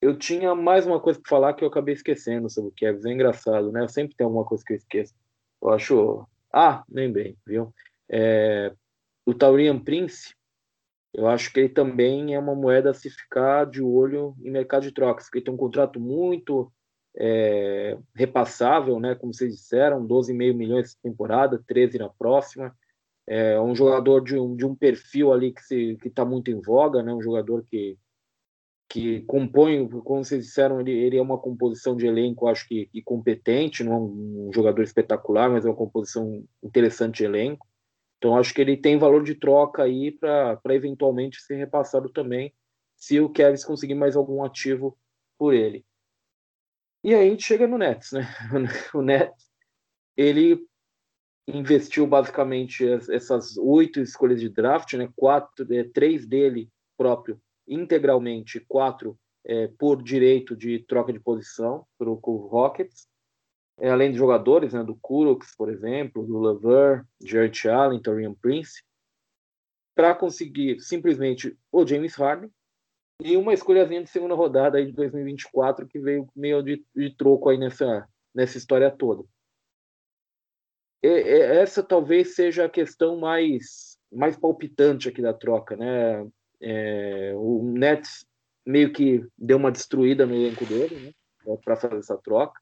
Eu 0.00 0.16
tinha 0.16 0.54
mais 0.54 0.86
uma 0.86 1.00
coisa 1.00 1.20
para 1.20 1.28
falar 1.28 1.54
que 1.54 1.64
eu 1.64 1.68
acabei 1.68 1.94
esquecendo 1.94 2.48
sobre 2.48 2.70
o 2.70 2.72
Kevs. 2.72 3.04
É 3.04 3.12
engraçado, 3.12 3.72
né? 3.72 3.82
Eu 3.82 3.88
sempre 3.88 4.14
tem 4.16 4.24
alguma 4.24 4.44
coisa 4.44 4.62
que 4.64 4.74
eu 4.74 4.76
esqueço. 4.76 5.14
Eu 5.60 5.70
acho. 5.70 6.26
Ah, 6.52 6.84
lembrei, 6.88 7.36
viu? 7.44 7.74
É... 8.08 8.72
O 9.26 9.34
Taurian 9.34 9.78
Prince, 9.78 10.34
eu 11.12 11.26
acho 11.26 11.52
que 11.52 11.60
ele 11.60 11.68
também 11.68 12.34
é 12.34 12.38
uma 12.38 12.54
moeda 12.54 12.90
a 12.90 12.94
se 12.94 13.10
ficar 13.10 13.66
de 13.66 13.82
olho 13.82 14.34
em 14.40 14.50
mercado 14.50 14.84
de 14.84 14.92
trocas, 14.92 15.24
porque 15.26 15.40
tem 15.40 15.52
um 15.52 15.58
contrato 15.58 15.98
muito 15.98 16.72
é, 17.16 17.98
repassável, 18.14 19.00
né? 19.00 19.14
Como 19.16 19.34
vocês 19.34 19.54
disseram, 19.54 20.06
12,5 20.06 20.54
milhões 20.54 20.86
essa 20.86 20.96
temporada, 21.02 21.62
13 21.66 21.98
na 21.98 22.08
próxima. 22.08 22.74
É 23.30 23.60
um 23.60 23.74
jogador 23.74 24.24
de 24.24 24.38
um, 24.38 24.56
de 24.56 24.64
um 24.64 24.74
perfil 24.74 25.32
ali 25.32 25.52
que 25.52 25.98
está 26.06 26.24
muito 26.24 26.50
em 26.50 26.60
voga, 26.60 27.02
né? 27.02 27.12
Um 27.12 27.20
jogador 27.20 27.62
que, 27.70 27.98
que 28.88 29.20
compõe, 29.22 29.86
como 29.86 30.24
vocês 30.24 30.46
disseram, 30.46 30.80
ele, 30.80 30.92
ele 30.92 31.18
é 31.18 31.22
uma 31.22 31.38
composição 31.38 31.94
de 31.94 32.06
elenco, 32.06 32.48
acho 32.48 32.66
que, 32.66 32.86
que 32.86 33.02
competente, 33.02 33.84
não 33.84 33.92
é 33.92 33.96
um, 33.96 34.48
um 34.48 34.52
jogador 34.52 34.82
espetacular, 34.82 35.50
mas 35.50 35.66
é 35.66 35.68
uma 35.68 35.76
composição 35.76 36.42
interessante 36.62 37.18
de 37.18 37.24
elenco. 37.24 37.66
Então, 38.16 38.36
acho 38.36 38.54
que 38.54 38.62
ele 38.62 38.76
tem 38.76 38.98
valor 38.98 39.22
de 39.22 39.34
troca 39.34 39.82
aí 39.82 40.10
para 40.10 40.58
eventualmente 40.70 41.40
ser 41.42 41.56
repassado 41.56 42.08
também, 42.08 42.52
se 42.96 43.20
o 43.20 43.28
Kevin 43.28 43.62
conseguir 43.64 43.94
mais 43.94 44.16
algum 44.16 44.42
ativo 44.42 44.98
por 45.38 45.52
ele. 45.54 45.84
E 47.04 47.14
aí 47.14 47.28
a 47.28 47.30
gente 47.30 47.44
chega 47.44 47.66
no 47.66 47.78
Nets, 47.78 48.10
né? 48.12 48.22
O 48.92 49.02
Nets, 49.02 49.48
ele 50.16 50.67
investiu 51.56 52.06
basicamente 52.06 52.86
essas 53.10 53.56
oito 53.56 54.00
escolhas 54.00 54.40
de 54.40 54.48
draft, 54.48 54.92
né? 54.94 55.08
Quatro, 55.16 55.66
é, 55.72 55.84
três 55.84 56.26
dele 56.26 56.68
próprio 56.96 57.40
integralmente, 57.66 58.60
quatro 58.60 59.18
é, 59.44 59.68
por 59.78 60.02
direito 60.02 60.56
de 60.56 60.80
troca 60.80 61.12
de 61.12 61.20
posição 61.20 61.86
para 61.98 62.10
o 62.10 62.48
Rockets 62.48 63.08
é, 63.80 63.90
além 63.90 64.10
de 64.10 64.18
jogadores, 64.18 64.72
né, 64.72 64.82
do 64.82 64.96
Kuroks, 64.96 65.54
por 65.56 65.70
exemplo, 65.70 66.26
do 66.26 66.40
Lever, 66.40 67.04
Jared 67.22 67.68
Allen, 67.68 68.02
Torian 68.02 68.34
Prince, 68.34 68.82
para 69.94 70.14
conseguir 70.14 70.80
simplesmente 70.80 71.56
o 71.70 71.86
James 71.86 72.14
Harden 72.14 72.50
e 73.22 73.36
uma 73.36 73.54
escolhazinha 73.54 74.02
de 74.02 74.10
segunda 74.10 74.34
rodada 74.34 74.78
aí 74.78 74.86
de 74.86 74.92
2024 74.92 75.86
que 75.86 75.98
veio 75.98 76.28
meio 76.34 76.62
de, 76.62 76.84
de 76.94 77.16
troco 77.16 77.48
aí 77.48 77.58
nessa, 77.58 78.08
nessa 78.34 78.58
história 78.58 78.90
toda. 78.90 79.24
E, 81.02 81.08
e, 81.08 81.40
essa 81.58 81.82
talvez 81.82 82.34
seja 82.34 82.64
a 82.64 82.70
questão 82.70 83.18
mais, 83.18 83.98
mais 84.12 84.36
palpitante 84.36 85.08
aqui 85.08 85.22
da 85.22 85.32
troca, 85.32 85.76
né? 85.76 86.26
É, 86.60 87.32
o 87.36 87.62
Nets 87.62 88.26
meio 88.66 88.92
que 88.92 89.24
deu 89.36 89.56
uma 89.56 89.70
destruída 89.70 90.26
no 90.26 90.34
elenco 90.34 90.64
dele, 90.66 91.14
né? 91.46 91.56
Para 91.64 91.76
fazer 91.76 91.96
essa 91.96 92.16
troca 92.18 92.60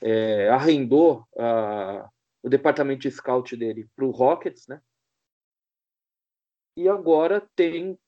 é, 0.00 0.48
arrendou 0.48 1.26
a, 1.36 2.08
o 2.42 2.48
departamento 2.48 3.02
de 3.02 3.10
scout 3.10 3.56
dele 3.56 3.88
para 3.94 4.04
o 4.04 4.10
Rockets, 4.10 4.66
né? 4.68 4.80
E 6.76 6.88
agora 6.88 7.46
tem 7.56 7.98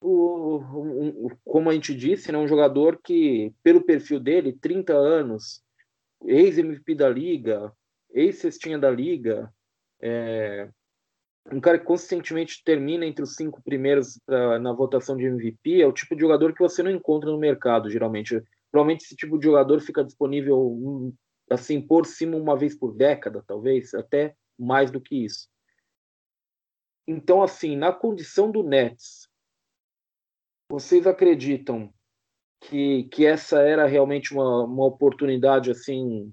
o, 0.00 0.58
um, 0.58 1.28
como 1.44 1.68
a 1.68 1.74
gente 1.74 1.94
disse, 1.94 2.32
né, 2.32 2.38
um 2.38 2.48
jogador 2.48 2.98
que, 3.02 3.52
pelo 3.62 3.84
perfil 3.84 4.18
dele, 4.18 4.52
30 4.52 4.94
anos, 4.94 5.62
ex-MVP 6.24 6.94
da 6.94 7.08
liga, 7.08 7.72
ex-cestinha 8.14 8.78
da 8.78 8.90
liga, 8.90 9.52
é, 10.00 10.70
um 11.52 11.60
cara 11.60 11.78
que 11.78 11.84
consistentemente 11.84 12.62
termina 12.64 13.04
entre 13.04 13.22
os 13.22 13.34
cinco 13.34 13.62
primeiros 13.62 14.18
pra, 14.24 14.58
na 14.58 14.72
votação 14.72 15.16
de 15.16 15.24
MVP, 15.24 15.82
é 15.82 15.86
o 15.86 15.92
tipo 15.92 16.14
de 16.14 16.22
jogador 16.22 16.54
que 16.54 16.62
você 16.62 16.82
não 16.82 16.90
encontra 16.90 17.30
no 17.30 17.38
mercado, 17.38 17.90
geralmente. 17.90 18.42
Provavelmente 18.70 19.04
esse 19.04 19.16
tipo 19.16 19.38
de 19.38 19.44
jogador 19.44 19.80
fica 19.80 20.02
disponível 20.02 21.12
assim 21.50 21.80
por 21.80 22.06
cima 22.06 22.36
uma 22.36 22.56
vez 22.56 22.74
por 22.76 22.94
década, 22.94 23.44
talvez, 23.46 23.92
até 23.92 24.34
mais 24.58 24.90
do 24.90 25.00
que 25.00 25.24
isso. 25.24 25.48
Então, 27.06 27.42
assim, 27.42 27.76
na 27.76 27.92
condição 27.92 28.50
do 28.50 28.62
Nets, 28.62 29.28
vocês 30.70 31.06
acreditam 31.06 31.92
que, 32.62 33.04
que 33.04 33.26
essa 33.26 33.60
era 33.60 33.86
realmente 33.86 34.32
uma, 34.32 34.64
uma 34.64 34.86
oportunidade 34.86 35.70
assim 35.70 36.32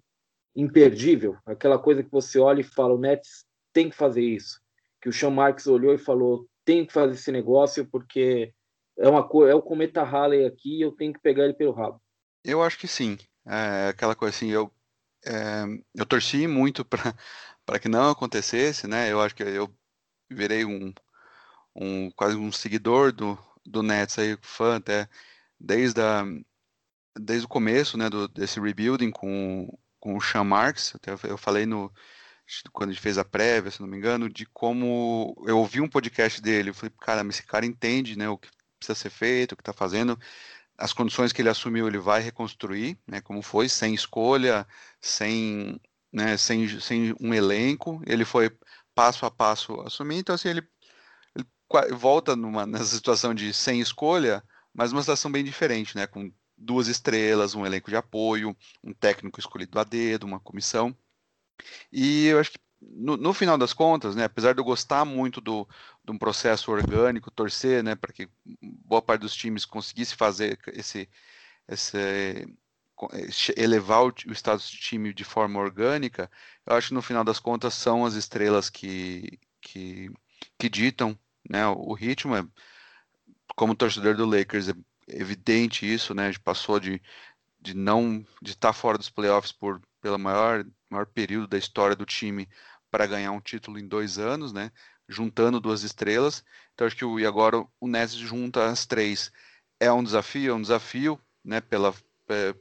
imperdível? 0.55 1.37
Aquela 1.45 1.79
coisa 1.79 2.03
que 2.03 2.11
você 2.11 2.39
olha 2.39 2.61
e 2.61 2.63
fala, 2.63 2.93
o 2.93 2.99
Nets 2.99 3.45
tem 3.73 3.89
que 3.89 3.95
fazer 3.95 4.23
isso. 4.23 4.59
Que 5.01 5.09
o 5.09 5.13
Sean 5.13 5.31
Marks 5.31 5.67
olhou 5.67 5.93
e 5.93 5.97
falou, 5.97 6.47
tem 6.65 6.85
que 6.85 6.93
fazer 6.93 7.13
esse 7.13 7.31
negócio 7.31 7.85
porque 7.85 8.53
é 8.97 9.07
uma 9.07 9.27
é 9.49 9.55
o 9.55 9.61
cometa 9.61 10.03
Halley 10.03 10.45
aqui, 10.45 10.81
eu 10.81 10.91
tenho 10.91 11.13
que 11.13 11.19
pegar 11.19 11.45
ele 11.45 11.53
pelo 11.53 11.71
rabo. 11.71 12.01
Eu 12.43 12.61
acho 12.61 12.77
que 12.77 12.87
sim. 12.87 13.17
É 13.45 13.87
aquela 13.89 14.15
coisa 14.15 14.35
assim, 14.35 14.49
eu 14.49 14.71
é, 15.25 15.63
eu 15.95 16.05
torci 16.05 16.47
muito 16.47 16.83
para 16.83 17.13
que 17.81 17.87
não 17.87 18.09
acontecesse, 18.09 18.87
né? 18.87 19.11
Eu 19.11 19.21
acho 19.21 19.35
que 19.35 19.43
eu 19.43 19.73
virei 20.29 20.65
um, 20.65 20.93
um 21.75 22.11
quase 22.11 22.35
um 22.35 22.51
seguidor 22.51 23.11
do, 23.11 23.37
do 23.65 23.83
Nets 23.83 24.17
aí, 24.19 24.37
fã 24.41 24.77
até 24.77 25.07
desde, 25.59 26.01
a, 26.01 26.23
desde 27.19 27.45
o 27.45 27.49
começo, 27.49 27.97
né, 27.97 28.09
do, 28.09 28.27
desse 28.27 28.59
rebuilding 28.59 29.11
com, 29.11 29.77
com 30.01 30.17
o 30.17 30.21
Sean 30.21 30.43
Marks, 30.43 30.93
até 30.95 31.13
eu 31.29 31.37
falei 31.37 31.65
no 31.65 31.89
quando 32.73 32.89
a 32.89 32.93
gente 32.93 33.01
fez 33.01 33.17
a 33.17 33.23
prévia, 33.23 33.71
se 33.71 33.79
não 33.79 33.87
me 33.87 33.97
engano, 33.97 34.29
de 34.29 34.45
como 34.45 35.33
eu 35.47 35.57
ouvi 35.57 35.79
um 35.79 35.87
podcast 35.87 36.41
dele, 36.41 36.71
eu 36.71 36.73
falei, 36.73 36.93
cara, 36.99 37.25
esse 37.29 37.43
cara 37.43 37.65
entende, 37.65 38.17
né, 38.17 38.27
o 38.27 38.37
que 38.37 38.49
precisa 38.77 38.95
ser 38.95 39.09
feito, 39.09 39.53
o 39.53 39.55
que 39.55 39.61
está 39.61 39.71
fazendo, 39.71 40.19
as 40.77 40.91
condições 40.91 41.31
que 41.31 41.41
ele 41.41 41.49
assumiu, 41.49 41.87
ele 41.87 41.97
vai 41.97 42.21
reconstruir, 42.21 42.99
né, 43.07 43.21
como 43.21 43.41
foi, 43.41 43.69
sem 43.69 43.93
escolha, 43.93 44.67
sem, 44.99 45.79
né, 46.11 46.35
sem, 46.35 46.67
sem 46.81 47.15
um 47.21 47.33
elenco, 47.33 48.01
ele 48.05 48.25
foi 48.25 48.51
passo 48.93 49.25
a 49.25 49.31
passo 49.31 49.79
assumir, 49.81 50.17
então 50.17 50.35
assim, 50.35 50.49
ele, 50.49 50.67
ele 51.35 51.47
volta 51.95 52.35
numa, 52.35 52.65
nessa 52.65 52.85
situação 52.85 53.33
de 53.33 53.53
sem 53.53 53.79
escolha, 53.79 54.43
mas 54.73 54.91
uma 54.91 55.01
situação 55.01 55.31
bem 55.31 55.43
diferente, 55.43 55.95
né, 55.95 56.05
com 56.05 56.31
duas 56.61 56.87
estrelas, 56.87 57.55
um 57.55 57.65
elenco 57.65 57.89
de 57.89 57.95
apoio, 57.95 58.55
um 58.83 58.93
técnico 58.93 59.39
escolhido 59.39 59.79
a 59.79 59.83
dedo, 59.83 60.25
uma 60.25 60.39
comissão, 60.39 60.95
e 61.91 62.27
eu 62.27 62.39
acho 62.39 62.51
que 62.51 62.59
no, 62.81 63.15
no, 63.17 63.33
final 63.33 63.57
das 63.57 63.73
contas, 63.73 64.15
né, 64.15 64.23
apesar 64.23 64.53
de 64.53 64.59
eu 64.59 64.65
gostar 64.65 65.05
muito 65.05 65.39
do, 65.39 65.67
de 66.03 66.11
um 66.11 66.17
processo 66.17 66.71
orgânico, 66.71 67.29
torcer 67.29 67.83
né, 67.83 67.95
para 67.95 68.11
que 68.11 68.27
boa 68.61 69.01
parte 69.01 69.21
dos 69.21 69.35
times 69.35 69.65
conseguisse 69.65 70.15
fazer 70.15 70.59
esse, 70.73 71.07
esse 71.67 72.47
elevar 73.55 74.03
o, 74.03 74.13
o 74.27 74.33
status 74.33 74.69
de 74.69 74.77
time 74.79 75.13
de 75.13 75.23
forma 75.23 75.59
orgânica, 75.59 76.29
eu 76.65 76.75
acho 76.75 76.89
que 76.89 76.93
no 76.93 77.01
final 77.01 77.23
das 77.23 77.39
contas 77.39 77.73
são 77.73 78.05
as 78.05 78.15
estrelas 78.15 78.69
que, 78.69 79.39
que, 79.61 80.11
que 80.57 80.69
ditam 80.69 81.17
né, 81.49 81.67
o 81.67 81.93
ritmo. 81.93 82.35
É, 82.35 82.45
como 83.55 83.75
torcedor 83.75 84.15
do 84.15 84.25
Lakers, 84.25 84.69
é 84.69 84.73
evidente 85.19 85.91
isso, 85.91 86.13
né? 86.13 86.27
A 86.27 86.31
gente 86.31 86.39
passou 86.41 86.79
de, 86.79 87.01
de 87.59 87.73
não 87.75 88.25
de 88.41 88.51
estar 88.51 88.73
fora 88.73 88.97
dos 88.97 89.09
playoffs 89.09 89.51
por 89.51 89.81
pelo 90.01 90.17
maior 90.17 90.65
maior 90.89 91.05
período 91.05 91.47
da 91.47 91.57
história 91.57 91.95
do 91.95 92.05
time 92.05 92.49
para 92.89 93.07
ganhar 93.07 93.31
um 93.31 93.39
título 93.39 93.79
em 93.79 93.87
dois 93.87 94.17
anos, 94.19 94.51
né? 94.51 94.71
Juntando 95.07 95.59
duas 95.59 95.83
estrelas. 95.83 96.43
Então 96.73 96.85
acho 96.85 96.95
que 96.95 97.05
o, 97.05 97.19
e 97.19 97.25
agora 97.25 97.65
o 97.79 97.87
Nets 97.87 98.15
junta 98.15 98.69
as 98.69 98.85
três. 98.85 99.31
É 99.79 99.91
um 99.91 100.03
desafio, 100.03 100.51
é 100.51 100.55
um 100.55 100.61
desafio, 100.61 101.19
né? 101.43 101.61
Pela, 101.61 101.93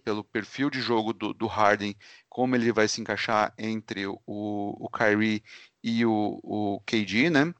pelo 0.05 0.24
perfil 0.24 0.70
de 0.70 0.80
jogo 0.80 1.12
do, 1.12 1.32
do, 1.34 1.46
Harden, 1.46 1.96
como 2.28 2.55
ele 2.55 2.72
vai 2.72 2.88
se 2.88 3.01
encaixar 3.01 3.53
entre 3.59 4.07
o, 4.07 4.18
o 4.26 4.88
Kyrie 4.90 5.42
e 5.82 6.05
o, 6.05 6.40
o 6.42 6.80
KD, 6.86 7.30
né? 7.30 7.55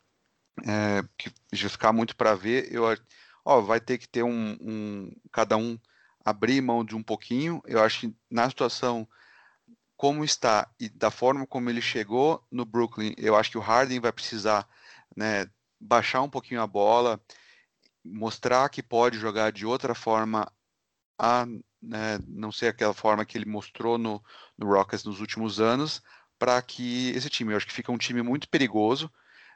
É, 0.66 1.03
que 1.16 1.30
vai 1.53 1.70
ficar 1.70 1.93
muito 1.93 2.16
para 2.16 2.34
ver. 2.34 2.72
Eu, 2.72 2.84
ó, 3.45 3.61
vai 3.61 3.80
ter 3.80 3.99
que 3.99 4.09
ter 4.09 4.22
um, 4.22 4.57
um, 4.61 5.12
cada 5.32 5.57
um 5.57 5.78
abrir 6.24 6.61
mão 6.61 6.84
de 6.84 6.95
um 6.95 7.03
pouquinho. 7.03 7.62
Eu 7.66 7.82
acho 7.82 8.01
que 8.01 8.16
na 8.30 8.49
situação 8.49 9.09
como 9.97 10.24
está 10.24 10.66
e 10.80 10.88
da 10.88 11.11
forma 11.11 11.47
como 11.47 11.68
ele 11.68 11.82
chegou 11.82 12.43
no 12.51 12.64
Brooklyn, 12.64 13.14
eu 13.18 13.36
acho 13.36 13.51
que 13.51 13.59
o 13.59 13.61
Harden 13.61 14.01
vai 14.01 14.11
precisar 14.11 14.66
né, 15.14 15.47
baixar 15.78 16.22
um 16.22 16.30
pouquinho 16.30 16.62
a 16.62 16.66
bola, 16.66 17.20
mostrar 18.05 18.68
que 18.70 18.82
pode 18.82 19.18
jogar 19.18 19.53
de 19.53 19.66
outra 19.66 19.95
forma, 19.95 20.51
a 21.18 21.47
né, 21.82 22.18
não 22.26 22.51
ser 22.51 22.68
aquela 22.68 22.95
forma 22.95 23.26
que 23.26 23.36
ele 23.36 23.45
mostrou 23.45 23.99
no, 23.99 24.22
no 24.57 24.66
Rockets 24.66 25.05
nos 25.05 25.20
últimos 25.20 25.61
anos, 25.61 26.03
para 26.38 26.61
que 26.62 27.11
esse 27.11 27.28
time, 27.28 27.53
eu 27.53 27.59
acho 27.59 27.66
que 27.66 27.72
fica 27.72 27.93
um 27.93 27.99
time 27.99 28.22
muito 28.22 28.49
perigoso. 28.49 29.11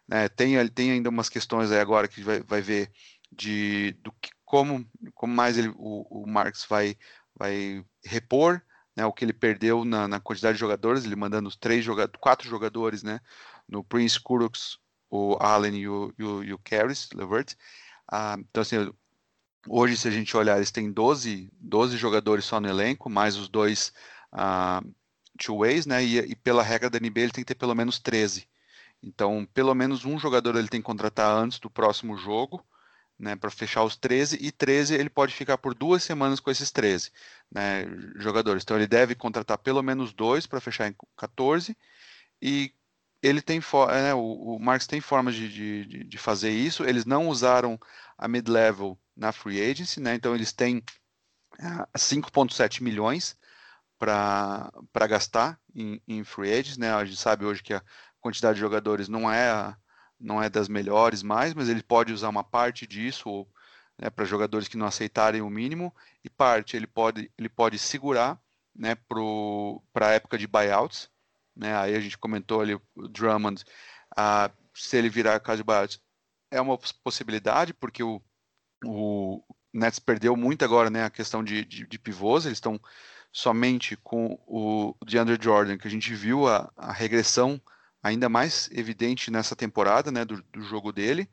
Né, 0.06 0.28
tem, 0.28 0.68
tem 0.68 0.90
ainda 0.90 1.08
umas 1.08 1.30
questões 1.30 1.70
aí 1.70 1.80
agora 1.80 2.06
que 2.06 2.22
vai, 2.22 2.40
vai 2.42 2.60
ver 2.60 2.90
de 3.36 3.92
do 4.02 4.12
que, 4.12 4.30
como, 4.44 4.86
como 5.14 5.34
mais 5.34 5.58
ele, 5.58 5.68
o, 5.76 6.22
o 6.22 6.26
Marx 6.26 6.64
vai, 6.68 6.96
vai 7.36 7.84
repor 8.04 8.62
né, 8.96 9.04
o 9.04 9.12
que 9.12 9.24
ele 9.24 9.32
perdeu 9.32 9.84
na, 9.84 10.06
na, 10.06 10.20
quantidade 10.20 10.54
de 10.54 10.60
jogadores, 10.60 11.04
ele 11.04 11.16
mandando 11.16 11.50
três 11.56 11.84
jogadores, 11.84 12.20
quatro 12.20 12.48
jogadores, 12.48 13.02
né, 13.02 13.20
no 13.68 13.82
Prince 13.82 14.20
Kuroks, 14.20 14.78
o 15.10 15.36
Allen 15.40 15.76
e 15.76 15.88
o, 15.88 16.12
e 16.18 16.22
o, 16.22 16.54
o 16.54 16.58
Caris, 16.58 17.08
Levert. 17.14 17.54
Ah, 18.10 18.36
então, 18.38 18.62
assim, 18.62 18.92
hoje, 19.68 19.96
se 19.96 20.08
a 20.08 20.10
gente 20.10 20.36
olhar, 20.36 20.56
eles 20.56 20.70
têm 20.70 20.92
12, 20.92 21.50
12 21.60 21.96
jogadores 21.96 22.44
só 22.44 22.60
no 22.60 22.68
elenco, 22.68 23.10
mais 23.10 23.36
os 23.36 23.48
dois 23.48 23.92
ah, 24.32 24.82
two-ways, 25.38 25.86
né, 25.86 26.04
e, 26.04 26.18
e, 26.18 26.36
pela 26.36 26.62
regra 26.62 26.90
da 26.90 26.98
NBA 26.98 27.20
ele 27.20 27.32
tem 27.32 27.44
que 27.44 27.54
ter 27.54 27.58
pelo 27.58 27.74
menos 27.74 27.98
13. 27.98 28.46
Então, 29.02 29.46
pelo 29.52 29.74
menos 29.74 30.04
um 30.04 30.18
jogador 30.18 30.56
ele 30.56 30.68
tem 30.68 30.80
que 30.80 30.86
contratar 30.86 31.36
antes 31.36 31.58
do 31.58 31.68
próximo 31.68 32.16
jogo, 32.16 32.64
né, 33.18 33.36
para 33.36 33.50
fechar 33.50 33.84
os 33.84 33.96
13, 33.96 34.38
e 34.40 34.50
13 34.50 34.94
ele 34.94 35.08
pode 35.08 35.34
ficar 35.34 35.56
por 35.58 35.74
duas 35.74 36.02
semanas 36.02 36.40
com 36.40 36.50
esses 36.50 36.70
13 36.70 37.10
né, 37.50 37.84
jogadores. 38.16 38.62
Então 38.62 38.76
ele 38.76 38.86
deve 38.86 39.14
contratar 39.14 39.58
pelo 39.58 39.82
menos 39.82 40.12
dois 40.12 40.46
para 40.46 40.60
fechar 40.60 40.88
em 40.88 40.94
14, 41.16 41.76
e 42.42 42.72
ele 43.22 43.40
tem 43.40 43.58
né, 43.58 44.14
o, 44.14 44.56
o 44.56 44.58
Marx 44.58 44.86
tem 44.86 45.00
formas 45.00 45.34
de, 45.34 45.48
de, 45.48 46.04
de, 46.04 46.18
fazer 46.18 46.50
isso. 46.50 46.84
Eles 46.84 47.06
não 47.06 47.28
usaram 47.28 47.78
a 48.18 48.28
mid-level 48.28 48.98
na 49.16 49.32
free 49.32 49.62
agency, 49.62 50.00
né, 50.00 50.14
então 50.14 50.34
eles 50.34 50.52
têm 50.52 50.82
5,7 51.96 52.80
ah, 52.80 52.84
milhões 52.84 53.36
para 53.98 55.06
gastar 55.08 55.58
em, 55.74 56.00
em 56.06 56.24
free 56.24 56.52
agents, 56.52 56.76
né? 56.76 56.92
A 56.92 57.04
gente 57.04 57.18
sabe 57.18 57.44
hoje 57.44 57.62
que 57.62 57.72
a 57.72 57.82
quantidade 58.20 58.56
de 58.56 58.60
jogadores 58.60 59.08
não 59.08 59.30
é 59.30 59.48
a, 59.48 59.76
não 60.18 60.42
é 60.42 60.48
das 60.48 60.68
melhores 60.68 61.22
mais, 61.22 61.54
mas 61.54 61.68
ele 61.68 61.82
pode 61.82 62.12
usar 62.12 62.28
uma 62.28 62.44
parte 62.44 62.86
disso 62.86 63.46
né, 63.98 64.10
para 64.10 64.24
jogadores 64.24 64.68
que 64.68 64.76
não 64.76 64.86
aceitarem 64.86 65.42
o 65.42 65.50
mínimo 65.50 65.94
e 66.22 66.30
parte 66.30 66.76
ele 66.76 66.86
pode 66.86 67.30
ele 67.38 67.48
pode 67.48 67.78
segurar 67.78 68.40
né, 68.74 68.96
para 69.92 70.08
a 70.08 70.12
época 70.12 70.38
de 70.38 70.46
buyouts. 70.46 71.10
Né, 71.54 71.76
aí 71.76 71.94
a 71.94 72.00
gente 72.00 72.18
comentou 72.18 72.60
ali 72.60 72.74
o 72.74 73.08
Drummond, 73.08 73.64
ah, 74.16 74.50
se 74.74 74.96
ele 74.96 75.08
virar 75.08 75.38
caso 75.38 75.58
de 75.58 75.64
buyouts, 75.64 76.00
é 76.50 76.60
uma 76.60 76.76
possibilidade, 77.02 77.72
porque 77.72 78.02
o, 78.02 78.20
o 78.84 79.40
Nets 79.72 79.98
perdeu 79.98 80.36
muito 80.36 80.64
agora 80.64 80.90
né, 80.90 81.04
a 81.04 81.10
questão 81.10 81.44
de, 81.44 81.64
de, 81.64 81.86
de 81.86 81.98
pivôs, 81.98 82.44
eles 82.44 82.56
estão 82.56 82.80
somente 83.32 83.96
com 83.96 84.38
o 84.46 84.94
DeAndre 85.04 85.38
Jordan, 85.40 85.76
que 85.76 85.88
a 85.88 85.90
gente 85.90 86.14
viu 86.14 86.48
a, 86.48 86.72
a 86.76 86.92
regressão 86.92 87.60
ainda 88.04 88.28
mais 88.28 88.68
evidente 88.70 89.30
nessa 89.30 89.56
temporada, 89.56 90.12
né, 90.12 90.26
do, 90.26 90.42
do, 90.52 90.60
jogo 90.60 90.92
dele. 90.92 91.26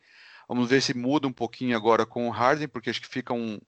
Vamos 0.48 0.70
ver 0.70 0.82
se 0.82 0.94
muda 0.94 1.28
um 1.28 1.34
pouquinho 1.34 1.76
agora 1.76 2.06
com 2.06 2.28
o 2.28 2.32
Harden, 2.32 2.70
porque 2.70 2.90
acho 2.90 3.02
que 3.02 3.10
fica 3.10 3.34
um 3.34 3.60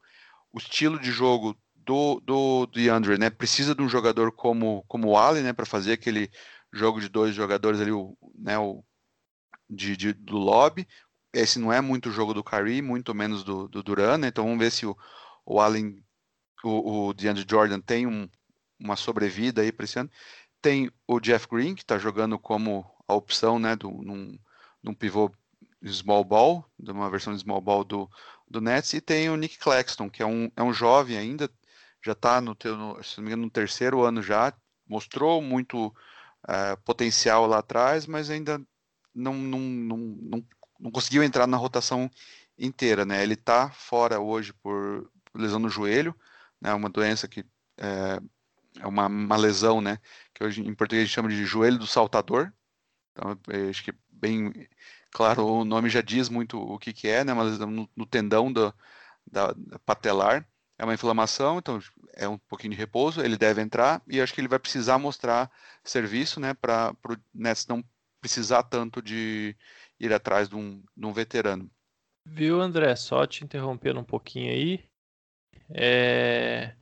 o 0.54 0.58
estilo 0.58 1.00
de 1.00 1.12
jogo 1.12 1.58
do 1.76 2.22
do 2.22 2.66
DeAndre, 2.68 3.18
né, 3.18 3.30
precisa 3.30 3.76
de 3.76 3.82
um 3.82 3.90
jogador 3.90 4.32
como 4.32 4.84
como 4.88 5.10
o 5.10 5.18
Allen, 5.18 5.44
né, 5.44 5.54
para 5.54 5.66
fazer 5.66 5.94
aquele 5.94 6.32
jogo 6.72 7.02
de 7.02 7.10
dois 7.10 7.36
jogadores 7.36 7.82
ali, 7.82 7.92
o, 7.92 8.18
né, 8.36 8.58
o 8.58 8.84
de, 9.70 9.98
de, 9.98 10.14
do 10.14 10.38
lobby. 10.38 10.88
Esse 11.34 11.60
não 11.60 11.74
é 11.74 11.82
muito 11.82 12.10
o 12.10 12.12
jogo 12.12 12.34
do 12.34 12.44
Kyrie, 12.44 12.82
muito 12.82 13.14
menos 13.14 13.44
do, 13.44 13.68
do 13.68 13.84
Duran, 13.84 14.18
né? 14.20 14.28
então 14.28 14.46
vamos 14.46 14.60
ver 14.60 14.72
se 14.72 14.86
o, 14.86 14.96
o 15.46 15.60
Allen 15.60 16.04
o, 16.64 17.08
o 17.10 17.14
DeAndre 17.14 17.46
Jordan 17.50 17.82
tem 17.82 18.08
um, 18.08 18.30
uma 18.80 18.96
sobrevida 18.96 19.62
aí 19.62 19.72
para 19.72 19.86
esse 19.86 20.00
ano. 20.00 20.10
Tem 20.62 20.92
o 21.08 21.20
Jeff 21.20 21.48
Green, 21.50 21.76
que 21.76 21.82
está 21.82 21.98
jogando 21.98 22.40
como 22.40 22.86
a 23.14 23.18
opção 23.18 23.60
né, 23.60 23.76
do, 23.76 23.90
num, 23.92 24.94
pivô 24.94 25.32
small 25.86 26.24
ball, 26.24 26.66
de 26.80 26.92
uma 26.92 27.10
versão 27.10 27.34
de 27.34 27.40
small 27.40 27.62
ball 27.62 27.84
do, 27.84 28.10
do 28.50 28.62
Nets, 28.62 28.94
e 28.94 29.02
tem 29.02 29.30
o 29.30 29.36
Nick 29.36 29.58
Claxton, 29.58 30.10
que 30.10 30.24
é 30.24 30.26
um, 30.26 30.50
é 30.56 30.64
um 30.64 30.74
jovem 30.74 31.18
ainda, 31.18 31.50
já 32.04 32.14
está 32.14 32.42
no, 32.42 32.56
no, 32.66 33.38
no 33.38 33.50
terceiro 33.50 34.02
ano 34.04 34.22
já, 34.22 34.54
mostrou 34.88 35.42
muito 35.42 35.88
uh, 35.88 36.82
potencial 36.84 37.46
lá 37.48 37.60
atrás, 37.60 38.06
mas 38.06 38.30
ainda 38.30 38.62
não, 39.14 39.34
não, 39.34 39.60
não, 39.60 39.98
não, 39.98 40.46
não 40.80 40.92
conseguiu 40.92 41.24
entrar 41.24 41.48
na 41.48 41.58
rotação 41.58 42.10
inteira, 42.58 43.06
né? 43.06 43.24
Ele 43.24 43.34
está 43.34 43.70
fora 43.70 44.20
hoje 44.20 44.54
por 44.54 45.10
lesão 45.34 45.60
no 45.60 45.70
joelho, 45.70 46.16
né, 46.62 46.74
uma 46.74 46.90
doença 46.90 47.28
que 47.28 47.46
é, 47.78 48.20
é 48.80 48.88
uma, 48.88 49.08
uma, 49.08 49.36
lesão, 49.36 49.82
né, 49.82 50.00
que 50.34 50.44
hoje 50.44 50.62
em 50.62 50.74
português 50.76 51.04
a 51.04 51.06
gente 51.06 51.16
chama 51.16 51.30
de 51.30 51.46
joelho 51.46 51.78
do 51.78 51.88
saltador. 51.88 52.54
Então, 53.14 53.38
acho 53.70 53.84
que 53.84 53.94
bem 54.12 54.68
claro, 55.12 55.46
o 55.46 55.64
nome 55.64 55.90
já 55.90 56.02
diz 56.02 56.28
muito 56.28 56.60
o 56.60 56.80
que, 56.80 56.92
que 56.92 57.08
é, 57.08 57.24
né, 57.24 57.34
lesão 57.34 57.70
no, 57.70 57.90
no 57.96 58.06
tendão 58.06 58.52
do, 58.52 58.74
da, 59.32 59.54
da, 59.54 59.80
patelar. 59.80 60.46
É 60.78 60.84
uma 60.84 60.94
inflamação, 60.96 61.60
então 61.60 61.80
é 62.16 62.28
um 62.28 62.38
pouquinho 62.38 62.72
de 62.72 62.78
repouso, 62.78 63.22
ele 63.22 63.38
deve 63.38 63.62
entrar 63.62 64.02
e 64.08 64.20
acho 64.20 64.34
que 64.34 64.42
ele 64.42 64.48
vai 64.48 64.58
precisar 64.58 64.98
mostrar 64.98 65.52
serviço, 65.84 66.40
né, 66.40 66.54
para 66.56 66.96
o 67.08 67.16
Nets 67.34 67.68
não 67.68 67.84
precisar 68.20 68.64
tanto 68.64 69.02
de 69.02 69.56
ir 70.00 70.12
atrás 70.12 70.50
de 70.50 70.56
um, 70.56 70.84
de 70.98 71.06
um 71.06 71.14
veterano. 71.14 71.70
Viu, 72.26 72.60
André? 72.60 72.96
Só 72.96 73.26
te 73.28 73.44
interrompendo 73.44 74.00
um 74.00 74.04
pouquinho 74.04 74.52
aí. 74.52 74.84
É... 75.70 76.74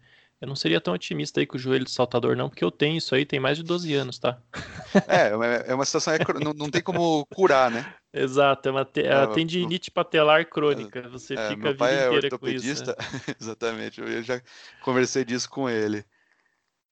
Eu 0.41 0.47
não 0.47 0.55
seria 0.55 0.81
tão 0.81 0.95
otimista 0.95 1.39
aí 1.39 1.45
com 1.45 1.55
o 1.55 1.59
joelho 1.59 1.85
de 1.85 1.91
saltador, 1.91 2.35
não, 2.35 2.49
porque 2.49 2.63
eu 2.63 2.71
tenho 2.71 2.97
isso 2.97 3.13
aí 3.13 3.25
tem 3.25 3.39
mais 3.39 3.57
de 3.57 3.63
12 3.63 3.93
anos, 3.93 4.17
tá? 4.17 4.41
É, 5.07 5.71
é 5.71 5.75
uma 5.75 5.85
situação, 5.85 6.13
não, 6.43 6.51
não 6.51 6.69
tem 6.69 6.81
como 6.81 7.25
curar, 7.27 7.69
né? 7.69 7.93
Exato, 8.11 8.67
é 8.67 8.71
uma 8.71 8.83
te... 8.83 9.01
é, 9.01 9.27
tendinite 9.27 9.91
patelar 9.91 10.49
crônica. 10.49 11.07
Você 11.09 11.35
é, 11.35 11.49
fica 11.49 11.69
a 11.69 11.71
vida 11.73 11.91
é 11.91 12.07
inteira 12.07 12.37
com 12.39 12.47
isso. 12.47 12.85
Né? 12.85 12.93
Exatamente, 13.39 14.01
eu 14.01 14.23
já 14.23 14.41
conversei 14.83 15.23
disso 15.23 15.47
com 15.47 15.69
ele. 15.69 16.03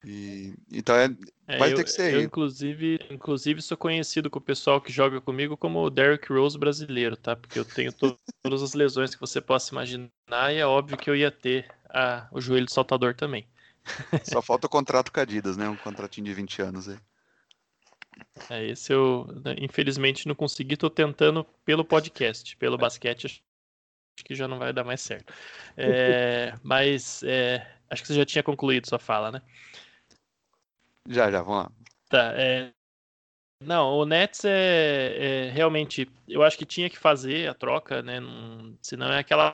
E, 0.06 0.54
então 0.72 0.96
é, 0.96 1.10
é 1.48 1.58
vai 1.58 1.74
eu, 1.74 1.76
ter 1.76 1.84
que 1.84 1.92
ser 1.92 2.14
eu, 2.14 2.22
inclusive, 2.22 3.00
inclusive 3.10 3.62
sou 3.62 3.76
conhecido 3.76 4.30
com 4.30 4.40
o 4.40 4.42
pessoal 4.42 4.80
que 4.80 4.94
joga 4.94 5.20
comigo 5.20 5.58
como 5.58 5.84
o 5.84 5.90
Derrick 5.90 6.32
Rose 6.32 6.58
brasileiro, 6.58 7.18
tá? 7.18 7.36
Porque 7.36 7.60
eu 7.60 7.66
tenho 7.66 7.92
to 7.92 8.18
todas 8.42 8.64
as 8.64 8.74
lesões 8.74 9.14
que 9.14 9.20
você 9.20 9.42
possa 9.42 9.74
imaginar 9.74 10.10
e 10.54 10.58
é 10.58 10.66
óbvio 10.66 10.98
que 10.98 11.10
eu 11.10 11.16
ia 11.16 11.30
ter 11.30 11.68
a, 11.90 12.28
o 12.32 12.40
joelho 12.40 12.66
de 12.66 12.74
saltador 12.74 13.16
também. 13.16 13.48
Só 14.24 14.42
falta 14.42 14.68
o 14.68 14.70
contrato 14.70 15.12
com 15.12 15.20
a 15.20 15.24
Adidas, 15.24 15.58
né? 15.58 15.68
Um 15.68 15.76
contratinho 15.76 16.26
de 16.26 16.34
20 16.34 16.62
anos 16.62 16.90
aí. 16.90 16.98
É, 18.50 18.68
esse 18.68 18.92
eu 18.92 19.28
né, 19.46 19.56
infelizmente 19.60 20.28
não 20.28 20.36
consegui, 20.36 20.76
tô 20.76 20.90
tentando 20.90 21.46
pelo 21.64 21.86
podcast, 21.86 22.56
pelo 22.58 22.78
basquete 22.78 23.26
acho 23.26 23.42
que 24.26 24.36
já 24.36 24.48
não 24.48 24.60
vai 24.60 24.74
dar 24.74 24.84
mais 24.84 25.02
certo. 25.02 25.34
É, 25.78 26.54
mas 26.62 27.24
é, 27.24 27.66
acho 27.90 28.02
que 28.02 28.08
você 28.10 28.16
já 28.16 28.26
tinha 28.26 28.44
concluído 28.44 28.88
sua 28.88 29.00
fala, 29.00 29.32
né? 29.32 29.42
Já, 31.08 31.32
já, 31.32 31.42
vamos 31.42 31.64
lá. 31.64 31.72
Tá, 32.10 32.34
é... 32.36 32.72
Não, 33.62 33.98
o 33.98 34.06
Nets 34.06 34.46
é, 34.46 35.48
é, 35.48 35.50
realmente. 35.52 36.10
Eu 36.28 36.44
acho 36.44 36.58
que 36.58 36.66
tinha 36.66 36.90
que 36.90 36.98
fazer 36.98 37.50
a 37.50 37.54
troca, 37.54 38.02
né? 38.02 38.20
Não, 38.20 38.78
senão 38.82 39.12
é 39.12 39.20
aquela 39.20 39.52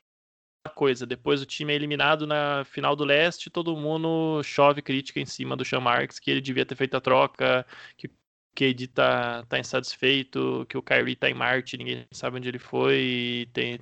coisa. 0.68 1.06
Depois 1.06 1.42
o 1.42 1.46
time 1.46 1.72
é 1.72 1.76
eliminado 1.76 2.26
na 2.26 2.64
final 2.64 2.96
do 2.96 3.04
leste, 3.04 3.50
todo 3.50 3.76
mundo 3.76 4.42
chove 4.42 4.82
crítica 4.82 5.20
em 5.20 5.26
cima 5.26 5.56
do 5.56 5.64
Sean 5.64 5.80
Marks, 5.80 6.18
que 6.18 6.30
ele 6.30 6.40
devia 6.40 6.66
ter 6.66 6.76
feito 6.76 6.96
a 6.96 7.00
troca, 7.00 7.66
que 7.96 8.06
o 8.06 8.10
KD 8.54 8.88
tá, 8.88 9.44
tá 9.44 9.58
insatisfeito, 9.58 10.66
que 10.68 10.78
o 10.78 10.82
Kyrie 10.82 11.16
tá 11.16 11.28
em 11.30 11.34
Marte, 11.34 11.76
ninguém 11.76 12.06
sabe 12.12 12.38
onde 12.38 12.48
ele 12.48 12.58
foi 12.58 13.48
tem, 13.52 13.78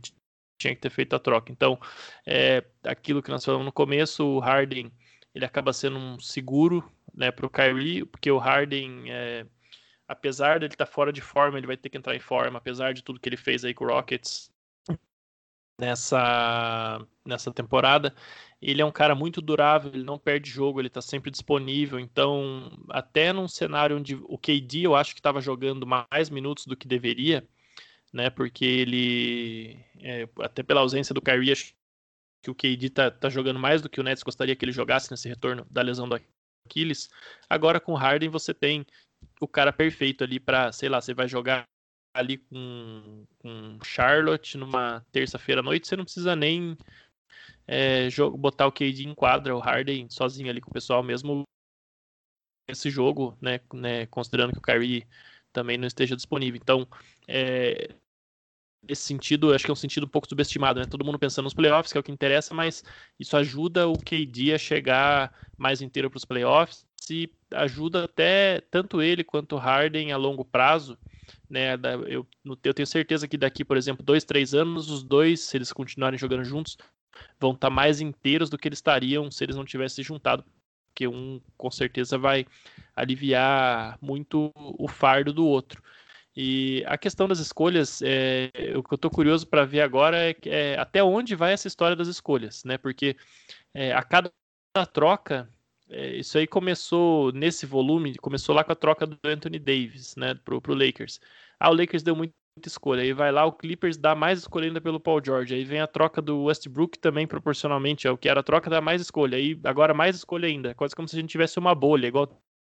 tinha 0.58 0.74
que 0.74 0.80
ter 0.80 0.90
feito 0.90 1.14
a 1.14 1.18
troca. 1.18 1.52
Então, 1.52 1.78
é 2.26 2.64
aquilo 2.84 3.22
que 3.22 3.30
nós 3.30 3.44
falamos 3.44 3.66
no 3.66 3.72
começo, 3.72 4.24
o 4.24 4.38
Harden 4.40 4.92
ele 5.34 5.44
acaba 5.44 5.72
sendo 5.72 5.98
um 5.98 6.18
seguro 6.18 6.88
né, 7.12 7.30
para 7.30 7.46
o 7.46 7.50
Kyrie, 7.50 8.04
porque 8.04 8.30
o 8.30 8.38
Harden, 8.38 9.10
é, 9.10 9.46
apesar 10.06 10.58
de 10.58 10.66
ele 10.66 10.74
estar 10.74 10.86
tá 10.86 10.92
fora 10.92 11.12
de 11.12 11.20
forma, 11.20 11.58
ele 11.58 11.66
vai 11.66 11.76
ter 11.76 11.88
que 11.88 11.98
entrar 11.98 12.14
em 12.14 12.20
forma, 12.20 12.58
apesar 12.58 12.94
de 12.94 13.02
tudo 13.02 13.20
que 13.20 13.28
ele 13.28 13.36
fez 13.36 13.64
aí 13.64 13.74
com 13.74 13.84
o 13.84 13.88
Rockets 13.88 14.53
nessa, 15.78 17.06
nessa 17.24 17.52
temporada. 17.52 18.14
Ele 18.60 18.80
é 18.80 18.84
um 18.84 18.92
cara 18.92 19.14
muito 19.14 19.42
durável, 19.42 19.90
ele 19.92 20.04
não 20.04 20.18
perde 20.18 20.50
jogo, 20.50 20.80
ele 20.80 20.88
está 20.88 21.02
sempre 21.02 21.30
disponível. 21.30 21.98
Então, 21.98 22.70
até 22.90 23.32
num 23.32 23.48
cenário 23.48 23.96
onde 23.96 24.14
o 24.14 24.38
KD 24.38 24.82
eu 24.82 24.96
acho 24.96 25.14
que 25.14 25.20
estava 25.20 25.40
jogando 25.40 25.86
mais 25.86 26.30
minutos 26.30 26.66
do 26.66 26.76
que 26.76 26.88
deveria, 26.88 27.46
né? 28.12 28.30
Porque 28.30 28.64
ele, 28.64 29.78
é, 30.00 30.28
até 30.40 30.62
pela 30.62 30.80
ausência 30.80 31.14
do 31.14 31.20
Kyrie, 31.20 31.52
acho 31.52 31.74
que 32.42 32.50
o 32.50 32.54
KD 32.54 32.90
tá, 32.90 33.10
tá 33.10 33.28
jogando 33.28 33.58
mais 33.58 33.82
do 33.82 33.88
que 33.88 34.00
o 34.00 34.02
Nets 34.02 34.22
gostaria 34.22 34.54
que 34.56 34.64
ele 34.64 34.72
jogasse 34.72 35.10
nesse 35.10 35.28
retorno 35.28 35.66
da 35.70 35.82
lesão 35.82 36.08
do 36.08 36.18
Aquiles. 36.66 37.10
Agora 37.48 37.80
com 37.80 37.92
o 37.92 37.96
Harden 37.96 38.28
você 38.28 38.54
tem 38.54 38.86
o 39.40 39.48
cara 39.48 39.72
perfeito 39.72 40.24
ali 40.24 40.38
para, 40.38 40.70
sei 40.72 40.88
lá, 40.88 41.00
você 41.00 41.14
vai 41.14 41.28
jogar 41.28 41.66
ali 42.14 42.38
com, 42.38 43.26
com 43.38 43.78
Charlotte 43.84 44.56
numa 44.56 45.04
terça-feira 45.12 45.60
à 45.60 45.64
noite, 45.64 45.88
você 45.88 45.96
não 45.96 46.04
precisa 46.04 46.36
nem 46.36 46.78
é, 47.66 48.08
jogo, 48.08 48.38
botar 48.38 48.66
o 48.66 48.72
KD 48.72 49.04
em 49.04 49.14
quadra, 49.14 49.56
o 49.56 49.60
Harden 49.60 50.08
sozinho 50.08 50.48
ali 50.48 50.60
com 50.60 50.70
o 50.70 50.72
pessoal 50.72 51.02
mesmo 51.02 51.42
esse 52.68 52.88
jogo, 52.88 53.36
né, 53.40 53.60
né 53.74 54.06
considerando 54.06 54.52
que 54.52 54.58
o 54.58 54.62
Kyrie 54.62 55.06
também 55.52 55.76
não 55.76 55.86
esteja 55.86 56.16
disponível. 56.16 56.58
Então, 56.62 56.86
é, 57.28 57.94
esse 58.88 59.02
sentido, 59.02 59.52
acho 59.52 59.64
que 59.64 59.70
é 59.70 59.72
um 59.72 59.76
sentido 59.76 60.04
um 60.06 60.08
pouco 60.08 60.28
subestimado, 60.28 60.80
né? 60.80 60.86
Todo 60.86 61.04
mundo 61.04 61.18
pensando 61.18 61.44
nos 61.44 61.54
playoffs, 61.54 61.92
que 61.92 61.98
é 61.98 62.00
o 62.00 62.04
que 62.04 62.12
interessa, 62.12 62.54
mas 62.54 62.84
isso 63.18 63.36
ajuda 63.36 63.88
o 63.88 63.98
KD 63.98 64.54
a 64.54 64.58
chegar 64.58 65.32
mais 65.56 65.80
inteiro 65.80 66.10
para 66.10 66.18
os 66.18 66.24
playoffs 66.24 66.86
e 67.10 67.30
ajuda 67.52 68.04
até 68.04 68.60
tanto 68.70 69.02
ele 69.02 69.24
quanto 69.24 69.56
o 69.56 69.58
Harden 69.58 70.12
a 70.12 70.16
longo 70.16 70.44
prazo, 70.44 70.98
né? 71.48 71.74
Eu, 72.06 72.26
eu 72.44 72.74
tenho 72.74 72.86
certeza 72.86 73.28
que 73.28 73.36
daqui, 73.36 73.64
por 73.64 73.76
exemplo, 73.76 74.04
dois, 74.04 74.24
três 74.24 74.54
anos, 74.54 74.90
os 74.90 75.02
dois, 75.02 75.40
se 75.40 75.56
eles 75.56 75.72
continuarem 75.72 76.18
jogando 76.18 76.44
juntos, 76.44 76.76
vão 77.38 77.52
estar 77.52 77.68
tá 77.68 77.74
mais 77.74 78.00
inteiros 78.00 78.50
do 78.50 78.58
que 78.58 78.68
eles 78.68 78.78
estariam 78.78 79.30
se 79.30 79.44
eles 79.44 79.56
não 79.56 79.64
tivessem 79.64 80.02
se 80.02 80.08
juntado, 80.08 80.44
porque 80.88 81.06
um 81.06 81.40
com 81.56 81.70
certeza 81.70 82.18
vai 82.18 82.46
aliviar 82.94 83.98
muito 84.00 84.52
o 84.54 84.88
fardo 84.88 85.32
do 85.32 85.46
outro. 85.46 85.82
E 86.36 86.82
a 86.86 86.98
questão 86.98 87.28
das 87.28 87.38
escolhas, 87.38 88.02
é, 88.02 88.50
o 88.76 88.82
que 88.82 88.92
eu 88.92 88.96
estou 88.96 89.10
curioso 89.10 89.46
para 89.46 89.64
ver 89.64 89.82
agora 89.82 90.30
é, 90.30 90.36
é, 90.46 90.78
até 90.78 91.02
onde 91.02 91.36
vai 91.36 91.52
essa 91.52 91.68
história 91.68 91.94
das 91.94 92.08
escolhas, 92.08 92.64
né? 92.64 92.76
Porque 92.76 93.16
é, 93.72 93.92
a 93.92 94.02
cada 94.02 94.32
troca, 94.92 95.48
é, 95.94 96.16
isso 96.16 96.36
aí 96.36 96.46
começou 96.46 97.30
nesse 97.30 97.64
volume, 97.66 98.16
começou 98.16 98.52
lá 98.52 98.64
com 98.64 98.72
a 98.72 98.74
troca 98.74 99.06
do 99.06 99.16
Anthony 99.24 99.60
Davis, 99.60 100.16
né, 100.16 100.34
pro, 100.34 100.60
pro 100.60 100.74
Lakers. 100.74 101.20
Ah, 101.58 101.70
o 101.70 101.74
Lakers 101.74 102.02
deu 102.02 102.16
muita 102.16 102.34
escolha, 102.66 103.02
aí 103.02 103.12
vai 103.12 103.30
lá 103.30 103.44
o 103.44 103.52
Clippers 103.52 103.96
dá 103.96 104.14
mais 104.14 104.40
escolha 104.40 104.66
ainda 104.66 104.80
pelo 104.80 104.98
Paul 104.98 105.22
George, 105.24 105.54
aí 105.54 105.64
vem 105.64 105.80
a 105.80 105.86
troca 105.86 106.20
do 106.20 106.44
Westbrook 106.44 106.98
também 106.98 107.28
proporcionalmente, 107.28 108.08
é 108.08 108.10
o 108.10 108.18
que 108.18 108.28
era 108.28 108.40
a 108.40 108.42
troca 108.42 108.68
dá 108.68 108.80
mais 108.80 109.00
escolha, 109.00 109.38
aí 109.38 109.58
agora 109.62 109.94
mais 109.94 110.16
escolha 110.16 110.48
ainda, 110.48 110.74
quase 110.74 110.96
como 110.96 111.06
se 111.06 111.16
a 111.16 111.20
gente 111.20 111.30
tivesse 111.30 111.60
uma 111.60 111.74
bolha, 111.74 112.08
igual 112.08 112.28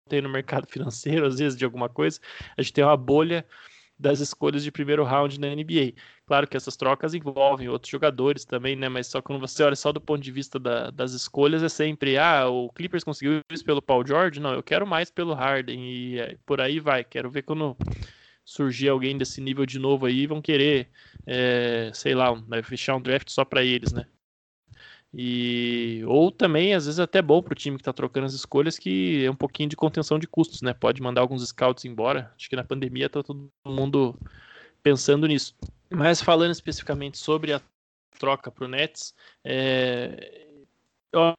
tem 0.08 0.20
no 0.20 0.28
mercado 0.28 0.66
financeiro, 0.70 1.24
às 1.24 1.38
vezes, 1.38 1.56
de 1.56 1.64
alguma 1.64 1.88
coisa, 1.88 2.20
a 2.56 2.62
gente 2.62 2.72
tem 2.72 2.84
uma 2.84 2.96
bolha 2.96 3.46
das 3.98 4.20
escolhas 4.20 4.62
de 4.64 4.72
primeiro 4.72 5.04
round 5.04 5.38
na 5.38 5.48
NBA. 5.48 5.92
Claro 6.26 6.46
que 6.48 6.56
essas 6.56 6.76
trocas 6.76 7.14
envolvem 7.14 7.68
outros 7.68 7.90
jogadores 7.90 8.44
também, 8.44 8.76
né? 8.76 8.88
Mas 8.88 9.06
só 9.06 9.22
quando 9.22 9.40
você 9.40 9.62
olha 9.62 9.76
só 9.76 9.92
do 9.92 10.00
ponto 10.00 10.22
de 10.22 10.32
vista 10.32 10.58
da, 10.58 10.90
das 10.90 11.12
escolhas, 11.12 11.62
é 11.62 11.68
sempre, 11.68 12.18
ah, 12.18 12.48
o 12.48 12.70
Clippers 12.70 13.04
conseguiu 13.04 13.40
isso 13.50 13.64
pelo 13.64 13.82
Paul 13.82 14.06
George? 14.06 14.40
Não, 14.40 14.52
eu 14.54 14.62
quero 14.62 14.86
mais 14.86 15.10
pelo 15.10 15.34
Harden 15.34 15.78
e 15.80 16.18
é, 16.18 16.36
por 16.44 16.60
aí 16.60 16.80
vai. 16.80 17.04
Quero 17.04 17.30
ver 17.30 17.42
quando 17.42 17.76
surgir 18.44 18.88
alguém 18.88 19.16
desse 19.16 19.40
nível 19.40 19.66
de 19.66 19.78
novo 19.78 20.06
aí, 20.06 20.26
vão 20.26 20.42
querer, 20.42 20.90
é, 21.26 21.90
sei 21.94 22.14
lá, 22.14 22.28
fechar 22.62 22.96
um 22.96 23.00
draft 23.02 23.30
só 23.30 23.44
para 23.44 23.64
eles, 23.64 23.92
né? 23.92 24.06
E, 25.16 26.02
ou 26.06 26.32
também, 26.32 26.74
às 26.74 26.86
vezes, 26.86 26.98
até 26.98 27.22
bom 27.22 27.40
para 27.40 27.52
o 27.52 27.56
time 27.56 27.76
que 27.76 27.82
está 27.82 27.92
trocando 27.92 28.26
as 28.26 28.34
escolhas, 28.34 28.76
que 28.76 29.24
é 29.24 29.30
um 29.30 29.36
pouquinho 29.36 29.68
de 29.68 29.76
contenção 29.76 30.18
de 30.18 30.26
custos, 30.26 30.60
né? 30.60 30.74
Pode 30.74 31.00
mandar 31.00 31.20
alguns 31.20 31.46
scouts 31.46 31.84
embora. 31.84 32.32
Acho 32.36 32.50
que 32.50 32.56
na 32.56 32.64
pandemia 32.64 33.06
está 33.06 33.22
todo 33.22 33.48
mundo 33.64 34.18
pensando 34.82 35.28
nisso. 35.28 35.54
Mas 35.88 36.20
falando 36.20 36.50
especificamente 36.50 37.16
sobre 37.16 37.52
a 37.52 37.60
troca 38.18 38.50
para 38.50 38.64
o 38.64 38.68
Nets, 38.68 39.14
é... 39.44 40.48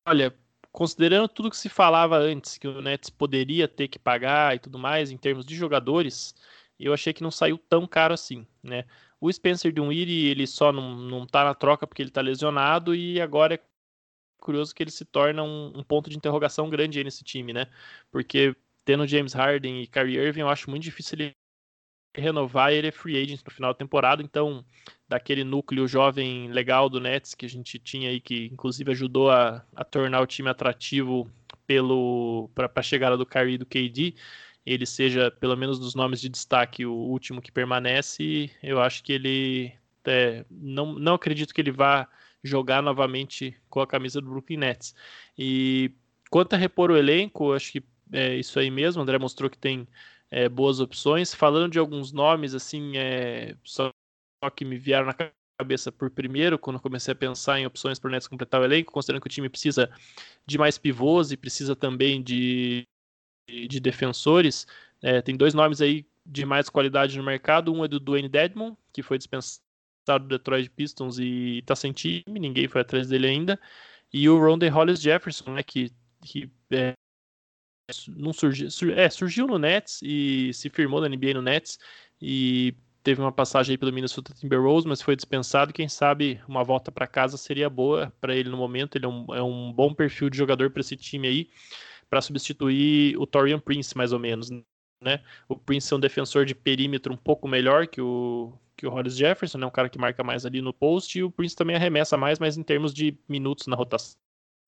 olha, 0.07 0.33
considerando 0.71 1.27
tudo 1.27 1.49
que 1.49 1.57
se 1.57 1.67
falava 1.67 2.17
antes, 2.17 2.57
que 2.57 2.67
o 2.67 2.81
Nets 2.81 3.09
poderia 3.09 3.67
ter 3.67 3.89
que 3.89 3.99
pagar 3.99 4.55
e 4.55 4.59
tudo 4.59 4.79
mais, 4.79 5.11
em 5.11 5.17
termos 5.17 5.45
de 5.45 5.53
jogadores, 5.53 6.33
eu 6.79 6.93
achei 6.93 7.11
que 7.11 7.23
não 7.23 7.31
saiu 7.31 7.57
tão 7.57 7.85
caro 7.85 8.13
assim, 8.13 8.47
né? 8.63 8.85
O 9.19 9.31
Spencer 9.31 9.73
Dunwiri, 9.73 10.27
ele 10.27 10.45
só 10.45 10.71
não, 10.71 10.95
não 10.95 11.25
tá 11.25 11.43
na 11.43 11.53
troca 11.53 11.87
porque 11.87 12.01
ele 12.01 12.11
tá 12.11 12.21
lesionado 12.21 12.93
e 12.93 13.19
agora 13.21 13.55
é 13.55 13.59
curioso 14.39 14.75
que 14.75 14.83
ele 14.83 14.91
se 14.91 15.05
torna 15.05 15.43
um, 15.43 15.73
um 15.75 15.83
ponto 15.83 16.09
de 16.09 16.17
interrogação 16.17 16.69
grande 16.69 17.03
nesse 17.03 17.23
time, 17.23 17.53
né? 17.53 17.67
Porque 18.11 18.55
tendo 18.83 19.07
James 19.07 19.33
Harden 19.33 19.81
e 19.81 19.87
Kyrie 19.87 20.17
Irving, 20.17 20.41
eu 20.41 20.49
acho 20.49 20.69
muito 20.69 20.83
difícil 20.83 21.17
ele 21.17 21.35
renovar 22.15 22.71
ele 22.71 22.87
é 22.87 22.91
free 22.91 23.21
agent 23.21 23.41
no 23.43 23.51
final 23.51 23.73
da 23.73 23.77
temporada, 23.77 24.23
então 24.23 24.63
daquele 25.07 25.43
núcleo 25.43 25.87
jovem 25.87 26.49
legal 26.49 26.89
do 26.89 26.99
Nets 26.99 27.35
que 27.35 27.45
a 27.45 27.49
gente 27.49 27.77
tinha 27.77 28.09
aí, 28.09 28.21
que 28.21 28.45
inclusive 28.51 28.91
ajudou 28.91 29.29
a, 29.29 29.65
a 29.75 29.83
tornar 29.83 30.21
o 30.21 30.27
time 30.27 30.49
atrativo 30.49 31.29
pelo 31.67 32.49
para 32.55 32.71
a 32.73 32.81
chegada 32.81 33.17
do 33.17 33.25
Kyrie 33.25 33.55
e 33.55 33.57
do 33.57 33.65
KD, 33.65 34.15
ele 34.65 34.85
seja, 34.85 35.29
pelo 35.29 35.55
menos 35.55 35.77
dos 35.77 35.93
nomes 35.93 36.19
de 36.19 36.29
destaque, 36.29 36.85
o 36.85 36.93
último 36.93 37.41
que 37.41 37.51
permanece, 37.51 38.49
eu 38.63 38.81
acho 38.81 39.03
que 39.03 39.13
ele. 39.13 39.73
É, 40.05 40.45
não, 40.49 40.93
não 40.93 41.15
acredito 41.15 41.53
que 41.53 41.61
ele 41.61 41.71
vá 41.71 42.07
jogar 42.43 42.81
novamente 42.81 43.55
com 43.69 43.81
a 43.81 43.87
camisa 43.87 44.21
do 44.21 44.29
Brooklyn 44.29 44.57
Nets. 44.57 44.95
E 45.37 45.91
quanto 46.29 46.53
a 46.53 46.57
repor 46.57 46.91
o 46.91 46.97
elenco, 46.97 47.53
acho 47.53 47.71
que 47.73 47.83
é 48.11 48.35
isso 48.35 48.59
aí 48.59 48.69
mesmo. 48.71 49.01
O 49.01 49.03
André 49.03 49.17
mostrou 49.17 49.49
que 49.49 49.57
tem 49.57 49.87
é, 50.31 50.47
boas 50.49 50.79
opções. 50.79 51.33
Falando 51.33 51.73
de 51.73 51.79
alguns 51.79 52.11
nomes, 52.11 52.53
assim, 52.53 52.97
é, 52.97 53.55
só 53.63 53.91
que 54.55 54.65
me 54.65 54.77
vieram 54.77 55.07
na 55.07 55.15
cabeça 55.57 55.91
por 55.91 56.09
primeiro, 56.09 56.59
quando 56.59 56.79
comecei 56.79 57.11
a 57.13 57.15
pensar 57.15 57.59
em 57.59 57.65
opções 57.65 57.97
para 57.97 58.09
o 58.09 58.11
Nets 58.11 58.27
completar 58.27 58.61
o 58.61 58.65
elenco, 58.65 58.91
considerando 58.91 59.21
que 59.21 59.27
o 59.27 59.31
time 59.31 59.49
precisa 59.49 59.89
de 60.45 60.57
mais 60.57 60.77
pivôs 60.77 61.31
e 61.31 61.37
precisa 61.37 61.75
também 61.75 62.21
de 62.21 62.85
de, 63.47 63.79
defensores, 63.79 64.65
é, 65.01 65.21
tem 65.21 65.35
dois 65.35 65.53
nomes 65.53 65.81
aí 65.81 66.05
de 66.25 66.45
mais 66.45 66.69
qualidade 66.69 67.17
no 67.17 67.23
mercado. 67.23 67.73
Um 67.73 67.83
é 67.83 67.87
do 67.87 67.99
Dwayne 67.99 68.29
Dedmon, 68.29 68.75
que 68.91 69.03
foi 69.03 69.17
dispensado 69.17 69.61
do 70.19 70.27
Detroit 70.27 70.69
Pistons 70.69 71.19
e 71.19 71.59
está 71.59 71.75
sem 71.75 71.91
time, 71.91 72.39
ninguém 72.39 72.67
foi 72.67 72.81
atrás 72.81 73.07
dele 73.07 73.27
ainda. 73.27 73.59
E 74.11 74.29
o 74.29 74.39
Ronde 74.39 74.67
Hollis 74.67 75.01
Jefferson, 75.01 75.51
né, 75.53 75.63
que, 75.63 75.91
que 76.21 76.49
é, 76.71 76.93
não 78.07 78.33
surgiu, 78.33 78.69
sur, 78.71 78.91
é, 78.97 79.09
surgiu 79.09 79.47
no 79.47 79.59
Nets 79.59 79.99
e 80.01 80.51
se 80.53 80.69
firmou 80.69 81.01
na 81.01 81.09
NBA 81.09 81.33
no 81.33 81.41
Nets 81.41 81.77
e 82.21 82.73
teve 83.03 83.21
uma 83.21 83.31
passagem 83.31 83.73
aí 83.73 83.77
pelo 83.77 83.93
Minnesota 83.93 84.33
Timberwolves, 84.33 84.85
mas 84.85 85.01
foi 85.01 85.15
dispensado. 85.15 85.73
Quem 85.73 85.87
sabe 85.87 86.41
uma 86.47 86.63
volta 86.63 86.91
para 86.91 87.05
casa 87.05 87.37
seria 87.37 87.69
boa 87.69 88.11
para 88.19 88.35
ele 88.35 88.49
no 88.49 88.57
momento. 88.57 88.97
Ele 88.97 89.05
é 89.05 89.09
um, 89.09 89.25
é 89.35 89.43
um 89.43 89.71
bom 89.71 89.93
perfil 89.93 90.29
de 90.29 90.37
jogador 90.37 90.71
para 90.71 90.81
esse 90.81 90.95
time 90.95 91.27
aí 91.27 91.49
para 92.09 92.21
substituir 92.21 93.17
o 93.17 93.25
Torian 93.25 93.59
Prince, 93.59 93.97
mais 93.97 94.13
ou 94.13 94.19
menos. 94.19 94.49
Né? 95.01 95.23
O 95.47 95.55
Prince 95.55 95.93
é 95.93 95.97
um 95.97 95.99
defensor 95.99 96.45
de 96.45 96.55
perímetro 96.55 97.13
um 97.13 97.17
pouco 97.17 97.47
melhor 97.47 97.87
que 97.87 98.01
o, 98.01 98.53
que 98.75 98.87
o 98.87 98.89
Hollis 98.89 99.15
Jefferson, 99.15 99.57
né? 99.57 99.65
um 99.65 99.71
cara 99.71 99.89
que 99.89 99.99
marca 99.99 100.23
mais 100.23 100.45
ali 100.45 100.61
no 100.61 100.73
post, 100.73 101.17
e 101.17 101.23
o 101.23 101.31
Prince 101.31 101.55
também 101.55 101.75
arremessa 101.75 102.17
mais, 102.17 102.39
mas 102.39 102.57
em 102.57 102.63
termos 102.63 102.93
de 102.93 103.17
minutos 103.27 103.67
na 103.67 103.75
rotação, 103.75 104.15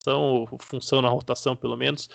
ou 0.06 0.58
função 0.60 1.02
na 1.02 1.08
rotação, 1.08 1.56
pelo 1.56 1.76
menos, 1.76 2.08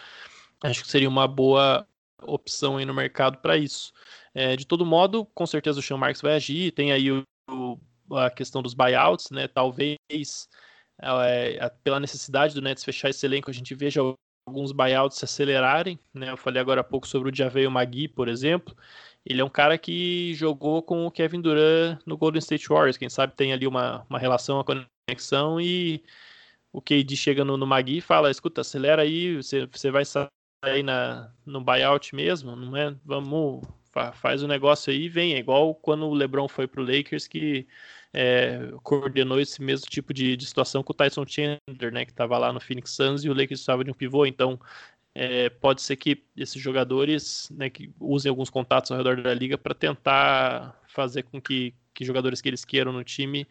acho 0.61 0.81
que 0.83 0.89
seria 0.89 1.09
uma 1.09 1.27
boa 1.27 1.87
opção 2.21 2.77
aí 2.77 2.85
no 2.85 2.93
mercado 2.93 3.37
para 3.39 3.57
isso. 3.57 3.91
É, 4.33 4.55
de 4.55 4.65
todo 4.65 4.85
modo, 4.85 5.25
com 5.25 5.45
certeza 5.45 5.79
o 5.79 5.83
Sean 5.83 5.97
Marks 5.97 6.21
vai 6.21 6.35
agir, 6.35 6.71
tem 6.71 6.91
aí 6.91 7.11
o, 7.11 7.79
a 8.11 8.29
questão 8.29 8.61
dos 8.61 8.73
buyouts, 8.73 9.29
né? 9.29 9.47
Talvez 9.47 9.97
é, 11.01 11.69
pela 11.83 11.99
necessidade 11.99 12.53
do 12.53 12.61
Nets 12.61 12.83
fechar 12.83 13.09
esse 13.09 13.25
elenco, 13.25 13.49
a 13.49 13.53
gente 13.53 13.75
veja 13.75 14.01
alguns 14.45 14.71
buyouts 14.71 15.17
se 15.17 15.25
acelerarem, 15.25 15.99
né? 16.13 16.31
Eu 16.31 16.37
falei 16.37 16.61
agora 16.61 16.81
há 16.81 16.83
pouco 16.83 17.07
sobre 17.07 17.29
o 17.29 17.35
Javeio 17.35 17.71
Magui, 17.71 18.07
por 18.07 18.27
exemplo. 18.27 18.75
Ele 19.25 19.41
é 19.41 19.45
um 19.45 19.49
cara 19.49 19.77
que 19.77 20.33
jogou 20.35 20.81
com 20.83 21.05
o 21.05 21.11
Kevin 21.11 21.41
Durant 21.41 21.99
no 22.05 22.17
Golden 22.17 22.39
State 22.39 22.67
Warriors. 22.67 22.97
Quem 22.97 23.09
sabe 23.09 23.33
tem 23.35 23.53
ali 23.53 23.65
uma, 23.65 24.05
uma 24.09 24.19
relação, 24.19 24.57
uma 24.57 24.65
conexão 24.65 25.61
e 25.61 26.03
o 26.71 26.81
KD 26.81 27.15
chega 27.15 27.45
no, 27.45 27.55
no 27.55 27.65
Magui 27.67 27.97
e 27.97 28.01
fala, 28.01 28.31
escuta, 28.31 28.61
acelera 28.61 29.03
aí, 29.03 29.37
você, 29.37 29.65
você 29.65 29.91
vai 29.91 30.03
sair 30.03 30.83
na, 30.83 31.31
no 31.45 31.61
buyout 31.61 32.13
mesmo, 32.15 32.55
não 32.55 32.75
é? 32.75 32.95
Vamos, 33.05 33.61
faz 34.13 34.43
o 34.43 34.47
negócio 34.47 34.91
aí 34.91 35.03
e 35.03 35.09
vem. 35.09 35.35
É 35.35 35.37
igual 35.37 35.73
quando 35.75 36.05
o 36.05 36.13
LeBron 36.13 36.47
foi 36.47 36.67
pro 36.67 36.83
Lakers 36.83 37.27
que 37.27 37.67
é, 38.13 38.71
coordenou 38.83 39.39
esse 39.39 39.61
mesmo 39.61 39.87
tipo 39.89 40.13
de, 40.13 40.37
de, 40.37 40.45
situação 40.45 40.83
com 40.83 40.93
o 40.93 40.95
Tyson 40.95 41.25
Chandler, 41.25 41.91
né, 41.91 42.05
que 42.05 42.11
estava 42.11 42.37
lá 42.37 42.53
no 42.53 42.59
Phoenix 42.59 42.91
Suns 42.91 43.23
e 43.23 43.29
o 43.29 43.33
Lakers 43.33 43.59
estava 43.59 43.83
de 43.83 43.89
um 43.89 43.93
pivô, 43.93 44.25
então 44.25 44.59
é, 45.15 45.49
pode 45.49 45.81
ser 45.81 45.95
que 45.95 46.23
esses 46.37 46.61
jogadores 46.61 47.49
né, 47.51 47.69
que 47.69 47.91
usem 47.99 48.29
alguns 48.29 48.49
contatos 48.49 48.91
ao 48.91 48.97
redor 48.97 49.21
da 49.21 49.33
liga 49.33 49.57
para 49.57 49.73
tentar 49.73 50.79
fazer 50.87 51.23
com 51.23 51.41
que, 51.41 51.73
que 51.93 52.05
jogadores 52.05 52.41
que 52.41 52.49
eles 52.49 52.63
queiram 52.63 52.91
no 52.91 53.03
time 53.03 53.47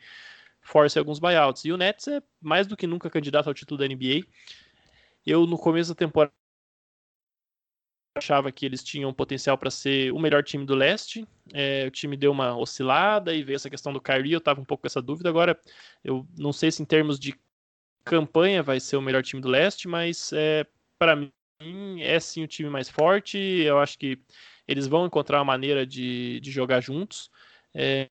forcem 0.61 1.01
alguns 1.01 1.19
buyouts. 1.19 1.65
E 1.65 1.73
o 1.73 1.77
Nets 1.77 2.09
é 2.09 2.23
mais 2.41 2.67
do 2.67 2.77
que 2.77 2.87
nunca 2.87 3.11
candidato 3.11 3.49
ao 3.49 3.55
título 3.55 3.79
da 3.79 3.87
NBA. 3.87 4.25
Eu, 5.27 5.47
no 5.47 5.59
começo 5.59 5.91
da 5.91 5.95
temporada, 5.95 6.33
achava 8.15 8.53
que 8.53 8.67
eles 8.67 8.83
tinham 8.83 9.13
potencial 9.13 9.57
para 9.57 9.71
ser 9.71 10.13
o 10.13 10.19
melhor 10.19 10.43
time 10.43 10.65
do 10.65 10.75
leste. 10.75 11.27
É, 11.53 11.85
o 11.87 11.91
time 11.91 12.17
deu 12.17 12.31
uma 12.31 12.57
oscilada 12.57 13.35
e 13.35 13.43
veio 13.43 13.57
essa 13.57 13.71
questão 13.71 13.93
do 13.93 14.01
Kyrie, 14.01 14.33
eu 14.33 14.39
estava 14.39 14.61
um 14.61 14.65
pouco 14.65 14.83
com 14.83 14.87
essa 14.87 15.03
dúvida. 15.03 15.29
Agora, 15.29 15.59
eu 16.05 16.27
não 16.37 16.53
sei 16.53 16.71
se 16.71 16.83
em 16.83 16.87
termos 16.87 17.19
de 17.19 17.35
campanha 18.05 18.63
vai 18.63 18.81
ser 18.81 18.97
o 18.97 19.03
melhor 19.03 19.23
time 19.23 19.41
do 19.41 19.49
leste, 19.49 19.89
mas 19.89 20.33
é, 20.33 20.67
para 20.99 21.17
mim 21.17 21.31
é 22.01 22.19
sim 22.21 22.43
o 22.43 22.49
time 22.49 22.69
mais 22.69 22.89
forte. 22.89 23.39
Eu 23.39 23.79
acho 23.79 23.99
que 23.99 24.21
eles 24.67 24.87
vão 24.87 25.07
encontrar 25.07 25.39
uma 25.39 25.45
maneira 25.45 25.87
de, 25.87 26.41
de 26.41 26.51
jogar 26.51 26.81
juntos. 26.81 27.31
É, 27.75 28.09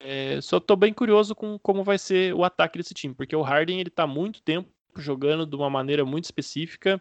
é, 0.00 0.40
só 0.40 0.58
estou 0.58 0.76
bem 0.76 0.92
curioso 0.92 1.34
com 1.34 1.58
como 1.58 1.82
vai 1.84 1.98
ser 1.98 2.34
o 2.34 2.44
ataque 2.44 2.78
desse 2.78 2.94
time, 2.94 3.14
porque 3.14 3.34
o 3.34 3.42
Harden 3.42 3.80
ele 3.80 3.88
está 3.88 4.06
muito 4.06 4.42
tempo 4.42 4.75
jogando 5.00 5.46
de 5.46 5.56
uma 5.56 5.70
maneira 5.70 6.04
muito 6.04 6.24
específica. 6.24 7.00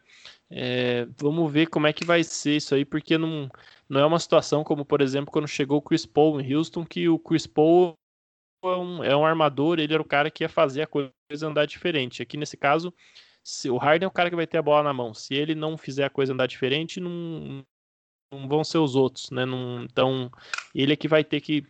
É, 0.50 1.06
vamos 1.18 1.52
ver 1.52 1.68
como 1.68 1.88
é 1.88 1.94
que 1.94 2.06
vai 2.06 2.24
ser 2.24 2.58
isso 2.58 2.76
aí, 2.76 2.86
porque 2.86 3.18
não, 3.18 3.50
não 3.90 4.00
é 4.00 4.06
uma 4.06 4.20
situação 4.20 4.64
como, 4.64 4.86
por 4.86 5.02
exemplo, 5.02 5.32
quando 5.32 5.48
chegou 5.48 5.78
o 5.78 5.82
Chris 5.82 6.06
Paul 6.06 6.40
em 6.40 6.56
Houston, 6.56 6.86
que 6.86 7.08
o 7.10 7.20
Chris 7.20 7.48
Paul 7.48 7.96
é 8.64 8.68
um, 8.78 9.04
é 9.04 9.16
um 9.16 9.26
armador, 9.26 9.80
ele 9.80 9.94
era 9.94 10.02
o 10.02 10.08
cara 10.08 10.32
que 10.32 10.44
ia 10.44 10.50
fazer 10.50 10.84
a 10.84 10.88
coisa 10.88 11.12
andar 11.44 11.66
diferente. 11.66 12.22
Aqui 12.22 12.38
nesse 12.38 12.58
caso, 12.58 12.94
se, 13.44 13.70
o 13.70 13.78
Harden 13.78 14.06
é 14.06 14.08
o 14.08 14.12
cara 14.12 14.30
que 14.30 14.36
vai 14.36 14.48
ter 14.48 14.58
a 14.58 14.62
bola 14.62 14.84
na 14.84 14.94
mão. 14.94 15.14
Se 15.14 15.34
ele 15.34 15.56
não 15.56 15.78
fizer 15.78 16.06
a 16.06 16.10
coisa 16.10 16.34
andar 16.34 16.48
diferente, 16.48 17.00
não, 17.00 17.64
não 18.32 18.48
vão 18.48 18.64
ser 18.64 18.80
os 18.80 18.96
outros, 18.96 19.30
né? 19.32 19.46
Não, 19.46 19.84
então, 19.84 20.32
ele 20.74 20.94
é 20.94 20.96
que 20.96 21.08
vai 21.08 21.24
ter 21.24 21.42
que 21.42 21.64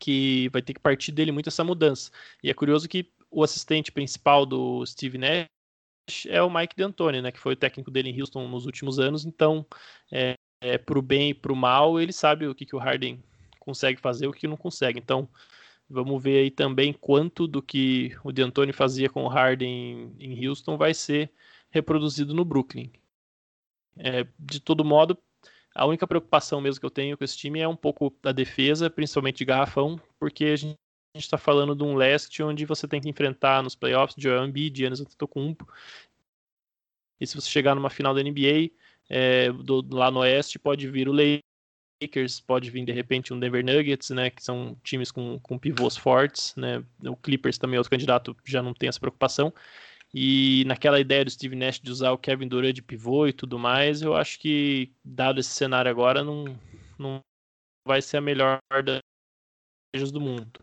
que 0.00 0.48
vai 0.48 0.60
ter 0.60 0.74
que 0.74 0.80
partir 0.80 1.12
dele 1.12 1.30
muito 1.30 1.48
essa 1.48 1.62
mudança. 1.62 2.10
E 2.42 2.50
é 2.50 2.54
curioso 2.54 2.88
que 2.88 3.08
o 3.32 3.42
assistente 3.42 3.90
principal 3.90 4.44
do 4.44 4.84
Steve 4.86 5.18
Nash 5.18 6.26
é 6.28 6.42
o 6.42 6.52
Mike 6.52 6.76
D'Antoni, 6.76 7.22
né, 7.22 7.32
que 7.32 7.40
foi 7.40 7.54
o 7.54 7.56
técnico 7.56 7.90
dele 7.90 8.10
em 8.10 8.20
Houston 8.20 8.46
nos 8.48 8.66
últimos 8.66 8.98
anos. 8.98 9.24
Então, 9.24 9.66
é, 10.10 10.34
é, 10.60 10.78
para 10.78 10.98
o 10.98 11.02
bem 11.02 11.30
e 11.30 11.34
para 11.34 11.52
o 11.52 11.56
mal, 11.56 11.98
ele 11.98 12.12
sabe 12.12 12.46
o 12.46 12.54
que, 12.54 12.66
que 12.66 12.76
o 12.76 12.78
Harden 12.78 13.22
consegue 13.58 14.00
fazer 14.00 14.26
e 14.26 14.28
o 14.28 14.32
que 14.32 14.46
não 14.46 14.56
consegue. 14.56 14.98
Então, 14.98 15.28
vamos 15.88 16.22
ver 16.22 16.38
aí 16.40 16.50
também 16.50 16.92
quanto 16.92 17.46
do 17.46 17.62
que 17.62 18.16
o 18.22 18.32
D'Antoni 18.32 18.72
fazia 18.72 19.08
com 19.08 19.24
o 19.24 19.28
Harden 19.28 20.14
em 20.18 20.46
Houston 20.46 20.76
vai 20.76 20.94
ser 20.94 21.30
reproduzido 21.70 22.34
no 22.34 22.44
Brooklyn. 22.44 22.90
É, 23.96 24.26
de 24.38 24.60
todo 24.60 24.84
modo, 24.84 25.18
a 25.74 25.86
única 25.86 26.06
preocupação 26.06 26.60
mesmo 26.60 26.80
que 26.80 26.86
eu 26.86 26.90
tenho 26.90 27.16
com 27.16 27.24
esse 27.24 27.36
time 27.36 27.60
é 27.60 27.68
um 27.68 27.76
pouco 27.76 28.14
da 28.22 28.32
defesa, 28.32 28.90
principalmente 28.90 29.38
de 29.38 29.44
garrafão, 29.44 30.00
porque 30.18 30.44
a 30.46 30.56
gente 30.56 30.81
está 31.14 31.36
falando 31.36 31.74
de 31.74 31.82
um 31.82 31.94
leste 31.94 32.42
onde 32.42 32.64
você 32.64 32.88
tem 32.88 33.00
que 33.00 33.08
enfrentar 33.08 33.62
nos 33.62 33.74
playoffs 33.74 34.16
Joel 34.18 34.46
Embiid, 34.46 34.78
Giannis 34.78 35.00
Antetokounmpo. 35.00 35.66
E 37.20 37.26
se 37.26 37.34
você 37.34 37.48
chegar 37.48 37.74
numa 37.74 37.90
final 37.90 38.14
da 38.14 38.22
NBA, 38.22 38.70
é, 39.08 39.52
do, 39.52 39.86
lá 39.94 40.10
no 40.10 40.20
oeste, 40.20 40.58
pode 40.58 40.88
vir 40.88 41.08
o 41.08 41.12
Lakers, 41.12 42.40
pode 42.40 42.70
vir 42.70 42.84
de 42.84 42.92
repente 42.92 43.32
um 43.32 43.38
Denver 43.38 43.64
Nuggets, 43.64 44.10
né, 44.10 44.30
que 44.30 44.42
são 44.42 44.76
times 44.82 45.10
com, 45.10 45.38
com 45.40 45.58
pivôs 45.58 45.96
fortes, 45.96 46.54
né, 46.56 46.82
o 47.04 47.14
Clippers 47.14 47.58
também, 47.58 47.78
outro 47.78 47.90
candidato, 47.90 48.36
já 48.44 48.62
não 48.62 48.74
tem 48.74 48.88
essa 48.88 49.00
preocupação. 49.00 49.52
E 50.14 50.64
naquela 50.66 51.00
ideia 51.00 51.24
do 51.24 51.30
Steve 51.30 51.56
Nash 51.56 51.80
de 51.80 51.90
usar 51.90 52.10
o 52.10 52.18
Kevin 52.18 52.48
Durant 52.48 52.74
de 52.74 52.82
pivô 52.82 53.26
e 53.26 53.32
tudo 53.32 53.58
mais, 53.58 54.02
eu 54.02 54.14
acho 54.14 54.38
que, 54.38 54.92
dado 55.04 55.40
esse 55.40 55.50
cenário 55.50 55.90
agora, 55.90 56.22
não, 56.24 56.44
não 56.98 57.20
vai 57.86 58.02
ser 58.02 58.18
a 58.18 58.20
melhor 58.20 58.58
das 58.84 60.10
do 60.10 60.20
mundo. 60.20 60.60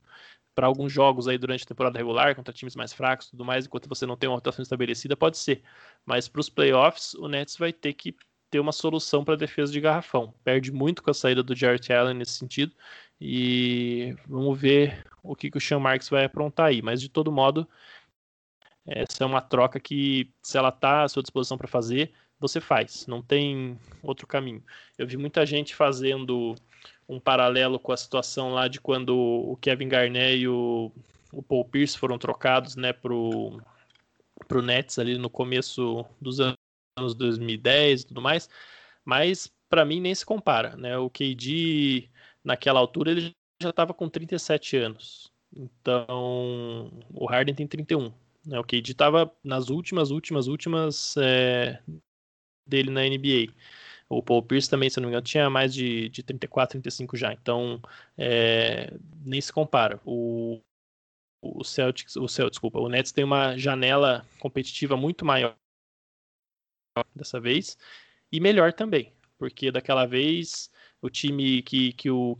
Para 0.59 0.67
alguns 0.67 0.91
jogos 0.91 1.25
aí 1.25 1.37
durante 1.37 1.63
a 1.63 1.67
temporada 1.67 1.97
regular, 1.97 2.35
contra 2.35 2.53
times 2.53 2.75
mais 2.75 2.91
fracos 2.91 3.27
e 3.27 3.31
tudo 3.31 3.45
mais, 3.45 3.65
enquanto 3.65 3.87
você 3.87 4.05
não 4.05 4.17
tem 4.17 4.27
uma 4.27 4.35
rotação 4.35 4.61
estabelecida, 4.61 5.15
pode 5.15 5.37
ser. 5.37 5.63
Mas 6.05 6.27
para 6.27 6.41
os 6.41 6.49
playoffs, 6.49 7.13
o 7.13 7.29
Nets 7.29 7.55
vai 7.55 7.71
ter 7.71 7.93
que 7.93 8.13
ter 8.49 8.59
uma 8.59 8.73
solução 8.73 9.23
para 9.23 9.35
a 9.35 9.37
defesa 9.37 9.71
de 9.71 9.79
garrafão. 9.79 10.33
Perde 10.43 10.69
muito 10.69 11.01
com 11.01 11.11
a 11.11 11.13
saída 11.13 11.41
do 11.41 11.55
Jarrett 11.55 11.93
Allen 11.93 12.13
nesse 12.13 12.33
sentido. 12.33 12.75
E 13.21 14.13
vamos 14.27 14.59
ver 14.59 15.05
o 15.23 15.33
que, 15.33 15.49
que 15.49 15.57
o 15.57 15.61
Sean 15.61 15.79
Marks 15.79 16.09
vai 16.09 16.25
aprontar 16.25 16.65
aí. 16.65 16.81
Mas 16.81 16.99
de 16.99 17.07
todo 17.07 17.31
modo, 17.31 17.65
essa 18.85 19.23
é 19.23 19.25
uma 19.25 19.39
troca 19.39 19.79
que, 19.79 20.29
se 20.43 20.57
ela 20.57 20.67
está 20.67 21.03
à 21.03 21.07
sua 21.07 21.23
disposição 21.23 21.57
para 21.57 21.69
fazer, 21.69 22.11
você 22.37 22.59
faz, 22.59 23.07
não 23.07 23.21
tem 23.21 23.79
outro 24.03 24.27
caminho. 24.27 24.61
Eu 24.97 25.07
vi 25.07 25.15
muita 25.15 25.45
gente 25.45 25.73
fazendo 25.73 26.53
um 27.09 27.19
paralelo 27.19 27.79
com 27.79 27.91
a 27.91 27.97
situação 27.97 28.53
lá 28.53 28.67
de 28.67 28.79
quando 28.79 29.17
o 29.17 29.57
Kevin 29.57 29.89
Garnett 29.89 30.37
e 30.37 30.47
o, 30.47 30.91
o 31.33 31.41
Paul 31.41 31.65
Pierce 31.65 31.97
foram 31.97 32.19
trocados 32.19 32.75
né, 32.75 32.93
para 32.93 33.11
o 33.13 33.59
Nets 34.63 34.99
ali 34.99 35.17
no 35.17 35.29
começo 35.29 36.05
dos 36.21 36.39
anos 36.39 37.15
2010 37.15 38.01
e 38.01 38.07
tudo 38.07 38.21
mais, 38.21 38.47
mas 39.03 39.51
para 39.67 39.83
mim 39.83 39.99
nem 39.99 40.13
se 40.13 40.23
compara. 40.23 40.75
Né? 40.75 40.97
O 40.97 41.09
KD, 41.09 42.09
naquela 42.43 42.79
altura, 42.79 43.11
ele 43.11 43.33
já 43.61 43.71
estava 43.71 43.93
com 43.93 44.07
37 44.07 44.77
anos. 44.77 45.31
Então, 45.51 46.91
o 47.11 47.25
Harden 47.25 47.55
tem 47.55 47.67
31. 47.67 48.13
Né? 48.45 48.59
O 48.59 48.63
KD 48.63 48.91
estava 48.91 49.31
nas 49.43 49.69
últimas, 49.69 50.11
últimas, 50.11 50.47
últimas 50.47 51.15
é, 51.17 51.79
dele 52.67 52.91
na 52.91 53.01
NBA. 53.01 53.51
O 54.09 54.23
Paul 54.23 54.41
Pierce 54.41 54.69
também, 54.69 54.89
se 54.89 54.99
não 54.99 55.07
me 55.07 55.11
engano, 55.11 55.25
tinha 55.25 55.49
mais 55.49 55.71
de, 55.73 56.09
de 56.09 56.23
34, 56.23 56.73
35 56.73 57.15
já. 57.15 57.31
Então, 57.31 57.79
é, 58.17 58.91
nem 59.23 59.39
se 59.39 59.53
compara. 59.53 60.01
O, 60.03 60.59
o 61.41 61.63
Celtics, 61.63 62.15
o 62.15 62.27
Celtics, 62.27 62.55
desculpa, 62.55 62.79
o 62.79 62.89
Nets 62.89 63.11
tem 63.11 63.23
uma 63.23 63.55
janela 63.57 64.25
competitiva 64.39 64.97
muito 64.97 65.23
maior 65.23 65.55
dessa 67.15 67.39
vez 67.39 67.77
e 68.31 68.39
melhor 68.39 68.73
também, 68.73 69.13
porque 69.37 69.71
daquela 69.71 70.05
vez 70.05 70.69
o 71.01 71.09
time 71.09 71.61
que, 71.61 71.93
que 71.93 72.09
o 72.09 72.37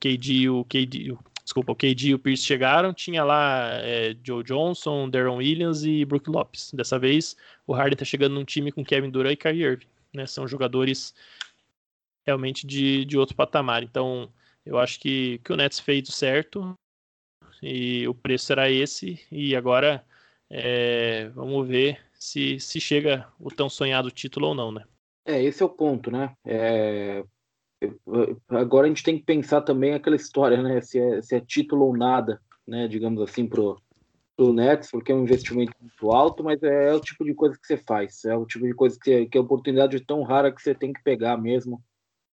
KD, 0.00 0.48
o 0.48 0.64
KD, 0.64 1.16
desculpa, 1.42 1.72
o 1.72 1.76
KD 1.76 2.08
e 2.08 2.14
o 2.14 2.18
Pierce 2.18 2.42
chegaram, 2.42 2.92
tinha 2.92 3.22
lá 3.22 3.70
é, 3.82 4.16
Joe 4.24 4.42
Johnson, 4.42 5.08
Darren 5.08 5.36
Williams 5.36 5.84
e 5.84 6.04
Brook 6.04 6.28
Lopes. 6.28 6.72
Dessa 6.72 6.98
vez, 6.98 7.36
o 7.66 7.72
Harden 7.72 7.94
está 7.94 8.04
chegando 8.04 8.34
num 8.34 8.44
time 8.44 8.72
com 8.72 8.84
Kevin 8.84 9.10
Durant 9.10 9.34
e 9.34 9.36
Kyrie 9.36 9.62
Irving. 9.62 9.95
Né? 10.16 10.26
São 10.26 10.48
jogadores 10.48 11.14
realmente 12.26 12.66
de, 12.66 13.04
de 13.04 13.16
outro 13.16 13.36
patamar. 13.36 13.82
Então, 13.82 14.32
eu 14.64 14.78
acho 14.78 14.98
que, 14.98 15.38
que 15.44 15.52
o 15.52 15.56
Nets 15.56 15.78
fez 15.78 16.08
certo 16.08 16.74
e 17.62 18.06
o 18.08 18.14
preço 18.14 18.46
será 18.46 18.68
esse. 18.68 19.20
E 19.30 19.54
agora 19.54 20.04
é, 20.50 21.28
vamos 21.34 21.66
ver 21.68 22.00
se, 22.14 22.58
se 22.58 22.80
chega 22.80 23.28
o 23.38 23.50
tão 23.50 23.68
sonhado 23.68 24.10
título 24.10 24.48
ou 24.48 24.54
não, 24.54 24.72
né? 24.72 24.84
É, 25.24 25.42
esse 25.42 25.62
é 25.62 25.66
o 25.66 25.70
ponto, 25.70 26.10
né? 26.10 26.34
É, 26.44 27.24
agora 28.48 28.86
a 28.86 28.88
gente 28.88 29.02
tem 29.02 29.18
que 29.18 29.24
pensar 29.24 29.60
também 29.62 29.94
aquela 29.94 30.16
história, 30.16 30.62
né? 30.62 30.80
Se 30.80 30.98
é, 30.98 31.22
se 31.22 31.34
é 31.34 31.40
título 31.40 31.86
ou 31.86 31.96
nada, 31.96 32.40
né? 32.66 32.88
Digamos 32.88 33.20
assim, 33.22 33.46
pro, 33.46 33.80
pro 34.36 34.52
Nets, 34.52 34.90
porque 34.90 35.10
é 35.10 35.14
um 35.14 35.22
investimento 35.22 35.72
muito 35.80 36.12
alto, 36.12 36.44
mas 36.44 36.62
é, 36.62 36.90
é, 36.90 36.94
o 36.94 37.00
tipo 37.00 37.24
de 37.24 37.34
coisa 37.34 37.58
que 37.58 37.66
você 37.66 37.76
faz, 37.78 38.24
é 38.24 38.36
o 38.36 38.44
tipo 38.44 38.66
de 38.66 38.74
coisa 38.74 38.98
que, 39.02 39.26
que 39.26 39.38
é 39.38 39.40
oportunidade 39.40 39.98
tão 40.00 40.22
rara 40.22 40.52
que 40.52 40.60
você 40.60 40.74
tem 40.74 40.92
que 40.92 41.02
pegar 41.02 41.36
mesmo. 41.38 41.82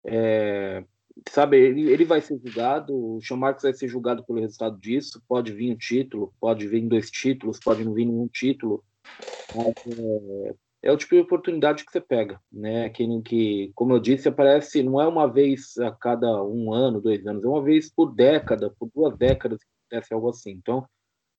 É, 0.03 0.83
sabe, 1.29 1.57
ele, 1.57 1.91
ele 1.91 2.03
vai 2.03 2.19
ser 2.21 2.39
julgado, 2.43 2.93
o 2.95 3.21
Sean 3.21 3.37
Marks 3.37 3.63
vai 3.63 3.73
ser 3.73 3.87
julgado 3.87 4.23
pelo 4.23 4.39
resultado 4.39 4.79
disso, 4.79 5.21
pode 5.27 5.51
vir 5.53 5.71
um 5.71 5.77
título, 5.77 6.33
pode 6.39 6.67
vir 6.67 6.81
dois 6.87 7.11
títulos, 7.11 7.59
pode 7.59 7.85
não 7.85 7.93
vir 7.93 8.05
nenhum 8.05 8.27
título, 8.27 8.83
é, 9.55 10.55
é 10.83 10.91
o 10.91 10.97
tipo 10.97 11.15
de 11.15 11.21
oportunidade 11.21 11.85
que 11.85 11.91
você 11.91 12.01
pega, 12.01 12.41
né? 12.51 12.89
Que, 12.89 13.21
que, 13.21 13.71
como 13.75 13.93
eu 13.93 13.99
disse, 13.99 14.27
aparece 14.27 14.81
não 14.81 14.99
é 14.99 15.07
uma 15.07 15.27
vez 15.31 15.77
a 15.77 15.91
cada 15.91 16.43
um 16.43 16.73
ano, 16.73 16.99
dois 16.99 17.25
anos, 17.27 17.43
é 17.43 17.47
uma 17.47 17.61
vez 17.61 17.93
por 17.93 18.11
década, 18.13 18.73
por 18.79 18.89
duas 18.93 19.15
décadas 19.15 19.59
que 19.59 19.69
acontece 19.95 20.13
algo 20.13 20.29
assim. 20.29 20.51
Então, 20.51 20.83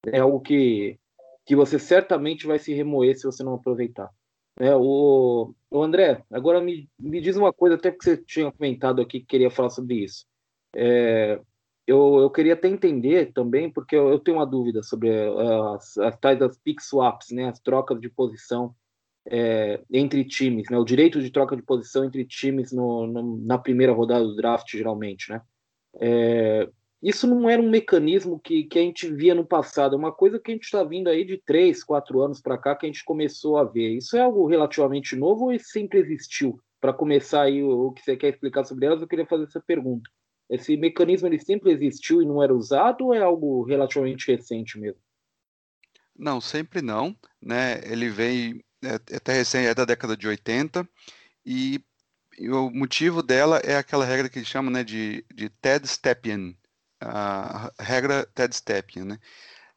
é 0.07 0.19
algo 0.19 0.41
que, 0.41 0.99
que 1.45 1.57
você 1.57 1.79
certamente 1.79 2.47
vai 2.47 2.59
se 2.59 2.73
remoer 2.73 3.17
se 3.17 3.25
você 3.25 3.43
não 3.43 3.55
aproveitar. 3.55 4.11
É, 4.59 4.75
o, 4.77 5.55
o 5.71 5.83
André, 5.83 6.23
agora 6.31 6.61
me, 6.61 6.89
me 6.99 7.21
diz 7.21 7.37
uma 7.37 7.53
coisa, 7.53 7.77
até 7.77 7.91
que 7.91 8.05
você 8.05 8.17
tinha 8.17 8.53
comentado 8.53 9.01
aqui 9.01 9.21
que 9.21 9.27
queria 9.27 9.51
falar 9.51 9.71
sobre 9.71 9.97
isso. 10.05 10.27
É, 10.75 11.41
eu, 11.87 12.19
eu 12.21 12.31
queria 12.31 12.55
até 12.55 12.69
entender 12.69 13.33
também, 13.33 13.71
porque 13.71 13.97
eu, 13.97 14.09
eu 14.09 14.19
tenho 14.19 14.39
uma 14.39 14.47
dúvida 14.47 14.83
sobre 14.83 15.11
as, 15.75 15.97
as 15.99 16.17
tais 16.19 16.39
das 16.39 16.59
pick 16.59 16.81
swaps, 16.81 17.31
né, 17.31 17.49
as 17.49 17.61
trocas 17.61 18.01
de 18.01 18.09
posição 18.09 18.75
é, 19.27 19.81
entre 19.91 20.25
times, 20.25 20.69
né? 20.71 20.79
O 20.79 20.85
direito 20.85 21.21
de 21.21 21.31
troca 21.31 21.57
de 21.57 21.63
posição 21.63 22.05
entre 22.05 22.25
times 22.25 22.73
no, 22.73 23.07
no, 23.07 23.39
na 23.39 23.59
primeira 23.59 23.93
rodada 23.93 24.25
do 24.25 24.35
draft, 24.35 24.71
geralmente, 24.71 25.31
né? 25.31 25.41
É, 26.01 26.69
isso 27.03 27.27
não 27.27 27.51
era 27.51 27.61
um 27.61 27.69
mecanismo 27.69 28.39
que, 28.39 28.65
que 28.65 28.79
a 28.79 28.83
gente 28.83 29.13
via 29.13 29.35
no 29.35 29.45
passado, 29.45 29.95
é 29.95 29.99
uma 29.99 30.13
coisa 30.13 30.39
que 30.39 30.51
a 30.51 30.55
gente 30.55 30.65
está 30.65 30.85
vindo 30.85 31.09
aí 31.09 31.25
de 31.25 31.37
três, 31.37 31.83
quatro 31.83 32.21
anos 32.21 32.41
para 32.41 32.57
cá 32.57 32.77
que 32.77 32.87
a 32.87 32.89
gente 32.89 33.05
começou 33.05 33.57
a 33.57 33.65
ver. 33.65 33.97
Isso 33.97 34.17
é 34.17 34.21
algo 34.21 34.47
relativamente 34.47 35.17
novo 35.17 35.51
ou 35.51 35.59
sempre 35.59 35.99
existiu? 35.99 36.61
Para 36.81 36.93
começar 36.93 37.43
aí 37.43 37.63
o, 37.63 37.89
o 37.89 37.93
que 37.93 38.03
você 38.03 38.17
quer 38.17 38.29
explicar 38.29 38.65
sobre 38.65 38.87
elas, 38.87 39.01
eu 39.01 39.09
queria 39.09 39.27
fazer 39.27 39.45
essa 39.45 39.61
pergunta. 39.61 40.09
Esse 40.49 40.77
mecanismo 40.77 41.27
ele 41.27 41.41
sempre 41.41 41.73
existiu 41.73 42.23
e 42.23 42.27
não 42.27 42.43
era 42.43 42.55
usado 42.55 43.07
ou 43.07 43.15
é 43.15 43.21
algo 43.21 43.65
relativamente 43.65 44.31
recente 44.31 44.79
mesmo? 44.79 45.01
Não, 46.17 46.41
sempre 46.41 46.83
não, 46.83 47.17
né? 47.41 47.81
Ele 47.85 48.11
vem 48.11 48.63
é, 48.85 49.01
é 49.11 49.17
até 49.17 49.33
recém, 49.33 49.67
é 49.67 49.75
da 49.75 49.85
década 49.85 50.17
de 50.17 50.27
80, 50.27 50.89
e, 51.47 51.81
e, 52.39 52.51
o 52.51 52.71
motivo 52.71 53.23
dela 53.23 53.59
é 53.59 53.77
aquela 53.77 54.05
regra 54.05 54.29
que 54.29 54.39
eles 54.39 54.49
chamam 54.49 54.73
né, 54.73 54.83
de, 54.83 55.25
de 55.33 55.49
Ted 55.49 55.87
Stepien, 55.87 56.57
a 57.05 57.73
regra 57.79 58.27
Ted 58.35 58.55
Stepien. 58.55 59.05
Né? 59.05 59.19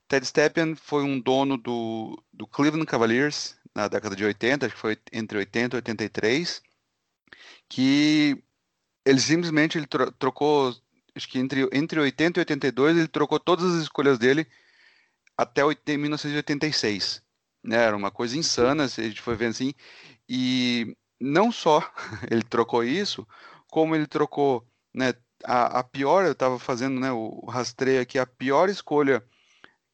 Ted 0.07 0.25
Stepien 0.25 0.75
foi 0.75 1.03
um 1.03 1.19
dono 1.19 1.57
do, 1.57 2.21
do 2.33 2.47
Cleveland 2.47 2.85
Cavaliers 2.85 3.57
na 3.73 3.87
década 3.87 4.15
de 4.15 4.23
80, 4.23 4.65
acho 4.65 4.75
que 4.75 4.81
foi 4.81 4.97
entre 5.11 5.37
80 5.37 5.75
e 5.75 5.77
83, 5.77 6.61
que 7.67 8.43
ele 9.05 9.19
simplesmente 9.19 9.77
ele 9.77 9.87
trocou, 10.17 10.73
acho 11.15 11.27
que 11.27 11.39
entre, 11.39 11.67
entre 11.73 11.99
80 11.99 12.39
e 12.39 12.41
82, 12.41 12.97
ele 12.97 13.07
trocou 13.07 13.39
todas 13.39 13.65
as 13.65 13.83
escolhas 13.83 14.17
dele 14.17 14.47
até 15.37 15.63
1986 15.97 17.25
né? 17.65 17.77
Era 17.77 17.97
uma 17.97 18.11
coisa 18.11 18.37
insana, 18.37 18.87
se 18.87 19.01
a 19.01 19.03
gente 19.03 19.21
foi 19.21 19.35
vendo 19.35 19.51
assim. 19.51 19.73
E 20.29 20.95
não 21.19 21.51
só 21.51 21.81
ele 22.29 22.43
trocou 22.43 22.83
isso, 22.83 23.27
como 23.69 23.95
ele 23.95 24.07
trocou, 24.07 24.65
né? 24.93 25.13
A, 25.45 25.79
a 25.79 25.83
pior, 25.83 26.25
eu 26.25 26.31
estava 26.33 26.59
fazendo, 26.59 26.99
né? 26.99 27.11
O 27.11 27.45
rastreio 27.47 28.01
aqui, 28.01 28.19
a 28.19 28.25
pior 28.25 28.69
escolha 28.69 29.23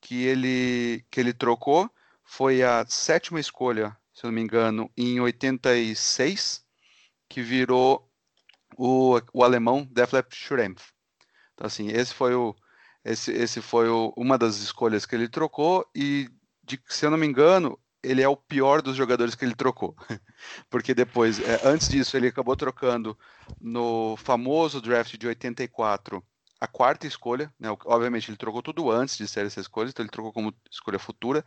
que 0.01 0.23
ele 0.23 1.05
que 1.11 1.19
ele 1.19 1.33
trocou 1.33 1.89
foi 2.23 2.63
a 2.63 2.85
sétima 2.87 3.39
escolha, 3.39 3.95
se 4.13 4.25
eu 4.25 4.29
não 4.29 4.35
me 4.35 4.41
engano, 4.41 4.91
em 4.97 5.19
86, 5.19 6.65
que 7.29 7.41
virou 7.41 8.09
o, 8.77 9.19
o 9.33 9.43
alemão 9.43 9.87
Detlef 9.91 10.27
Schrempf. 10.33 10.91
Então 11.53 11.67
assim, 11.67 11.89
esse 11.89 12.13
foi 12.13 12.33
o 12.35 12.55
esse, 13.03 13.31
esse 13.31 13.61
foi 13.61 13.89
o, 13.89 14.13
uma 14.15 14.37
das 14.37 14.57
escolhas 14.57 15.05
que 15.05 15.15
ele 15.15 15.27
trocou 15.27 15.85
e 15.95 16.29
de, 16.63 16.79
se 16.87 17.05
eu 17.05 17.11
não 17.11 17.17
me 17.17 17.25
engano, 17.27 17.79
ele 18.03 18.21
é 18.21 18.27
o 18.27 18.35
pior 18.35 18.81
dos 18.81 18.95
jogadores 18.95 19.35
que 19.35 19.45
ele 19.45 19.55
trocou. 19.55 19.95
Porque 20.69 20.93
depois, 20.93 21.39
é, 21.39 21.61
antes 21.63 21.87
disso, 21.87 22.17
ele 22.17 22.27
acabou 22.27 22.55
trocando 22.55 23.17
no 23.59 24.15
famoso 24.17 24.81
draft 24.81 25.17
de 25.17 25.27
84 25.27 26.23
a 26.59 26.67
quarta 26.67 27.07
escolha, 27.07 27.51
né? 27.59 27.69
Obviamente 27.85 28.29
ele 28.29 28.37
trocou 28.37 28.61
tudo 28.61 28.91
antes 28.91 29.17
de 29.17 29.27
ser 29.27 29.47
essa 29.47 29.59
escolha, 29.59 29.89
então 29.89 30.03
ele 30.03 30.11
trocou 30.11 30.31
como 30.31 30.53
escolha 30.69 30.99
futura. 30.99 31.43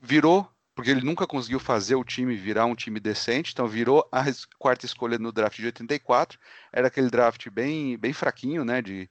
Virou, 0.00 0.48
porque 0.72 0.90
ele 0.90 1.04
nunca 1.04 1.26
conseguiu 1.26 1.58
fazer 1.58 1.96
o 1.96 2.04
time 2.04 2.36
virar 2.36 2.64
um 2.66 2.76
time 2.76 3.00
decente, 3.00 3.52
então 3.52 3.66
virou 3.66 4.08
a 4.12 4.24
quarta 4.56 4.86
escolha 4.86 5.18
no 5.18 5.32
draft 5.32 5.56
de 5.56 5.66
84. 5.66 6.38
Era 6.72 6.86
aquele 6.86 7.10
draft 7.10 7.50
bem, 7.50 7.98
bem 7.98 8.12
fraquinho, 8.12 8.64
né? 8.64 8.80
De, 8.80 9.10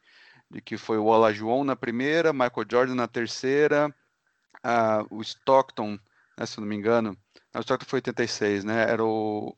de 0.49 0.61
que 0.61 0.77
foi 0.77 0.97
o 0.97 1.05
Olajuwon 1.05 1.65
na 1.65 1.75
primeira, 1.75 2.31
Michael 2.31 2.65
Jordan 2.71 2.95
na 2.95 3.07
terceira, 3.07 3.93
uh, 4.65 5.05
o 5.13 5.21
Stockton, 5.21 5.99
né, 6.39 6.45
se 6.45 6.57
eu 6.57 6.61
não 6.61 6.67
me 6.69 6.75
engano, 6.75 7.17
não, 7.53 7.59
o 7.59 7.61
Stockton 7.61 7.85
foi 7.89 7.97
86, 7.97 8.63
né? 8.63 8.83
Era 8.89 9.03
o 9.03 9.55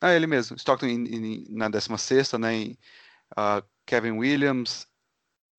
ah, 0.00 0.14
ele 0.14 0.26
mesmo, 0.26 0.56
Stockton 0.56 0.86
em, 0.86 1.04
em, 1.04 1.44
na 1.50 1.68
16 1.68 2.32
né? 2.34 2.54
Em, 2.54 2.78
uh, 3.32 3.62
Kevin 3.86 4.12
Williams, 4.12 4.86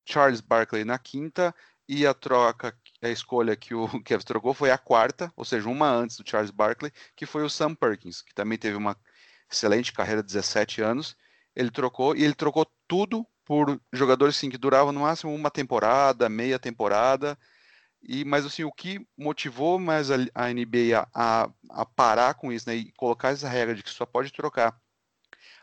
Charles 0.05 0.41
Barkley 0.41 0.85
na 0.85 0.97
quinta 0.97 1.53
e 1.87 2.07
a 2.07 2.13
troca, 2.13 2.75
a 3.01 3.09
escolha 3.09 3.55
que 3.55 3.75
o 3.75 3.87
Kevin 4.03 4.23
trocou 4.23 4.53
foi 4.53 4.71
a 4.71 4.77
quarta, 4.77 5.31
ou 5.35 5.45
seja, 5.45 5.69
uma 5.69 5.89
antes 5.91 6.17
do 6.17 6.27
Charles 6.27 6.51
Barkley, 6.51 6.91
que 7.15 7.25
foi 7.25 7.43
o 7.43 7.49
Sam 7.49 7.75
Perkins, 7.75 8.21
que 8.21 8.33
também 8.33 8.57
teve 8.57 8.77
uma 8.77 8.97
excelente 9.51 9.91
carreira, 9.93 10.23
17 10.23 10.81
anos. 10.81 11.15
Ele 11.55 11.69
trocou 11.69 12.15
e 12.15 12.23
ele 12.23 12.33
trocou 12.33 12.65
tudo 12.87 13.27
por 13.45 13.79
jogadores 13.91 14.37
sim, 14.37 14.49
que 14.49 14.57
duravam 14.57 14.93
no 14.93 15.01
máximo 15.01 15.33
uma 15.35 15.51
temporada, 15.51 16.29
meia 16.29 16.57
temporada. 16.57 17.37
E, 18.03 18.25
mas 18.25 18.45
assim, 18.45 18.63
o 18.63 18.71
que 18.71 19.05
motivou 19.17 19.77
mais 19.79 20.09
a, 20.09 20.15
a 20.33 20.51
NBA 20.51 21.07
a, 21.13 21.49
a, 21.69 21.85
parar 21.85 22.33
com 22.33 22.51
isso, 22.51 22.67
né, 22.67 22.75
e 22.75 22.91
colocar 22.93 23.29
essa 23.29 23.47
regra 23.47 23.75
de 23.75 23.83
que 23.83 23.89
só 23.89 24.05
pode 24.05 24.31
trocar 24.31 24.79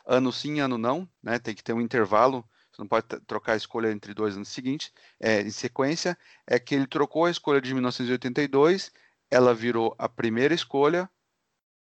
ano 0.06 0.32
sim, 0.32 0.60
ano 0.60 0.78
não, 0.78 1.08
né, 1.22 1.38
tem 1.38 1.54
que 1.54 1.62
ter 1.62 1.72
um 1.72 1.80
intervalo 1.80 2.44
você 2.78 2.82
não 2.82 2.88
pode 2.88 3.06
trocar 3.26 3.54
a 3.54 3.56
escolha 3.56 3.90
entre 3.90 4.14
dois 4.14 4.36
anos 4.36 4.48
seguintes, 4.48 4.92
é, 5.18 5.40
em 5.40 5.50
sequência, 5.50 6.16
é 6.46 6.60
que 6.60 6.76
ele 6.76 6.86
trocou 6.86 7.24
a 7.24 7.30
escolha 7.30 7.60
de 7.60 7.74
1982, 7.74 8.92
ela 9.28 9.52
virou 9.52 9.96
a 9.98 10.08
primeira 10.08 10.54
escolha 10.54 11.10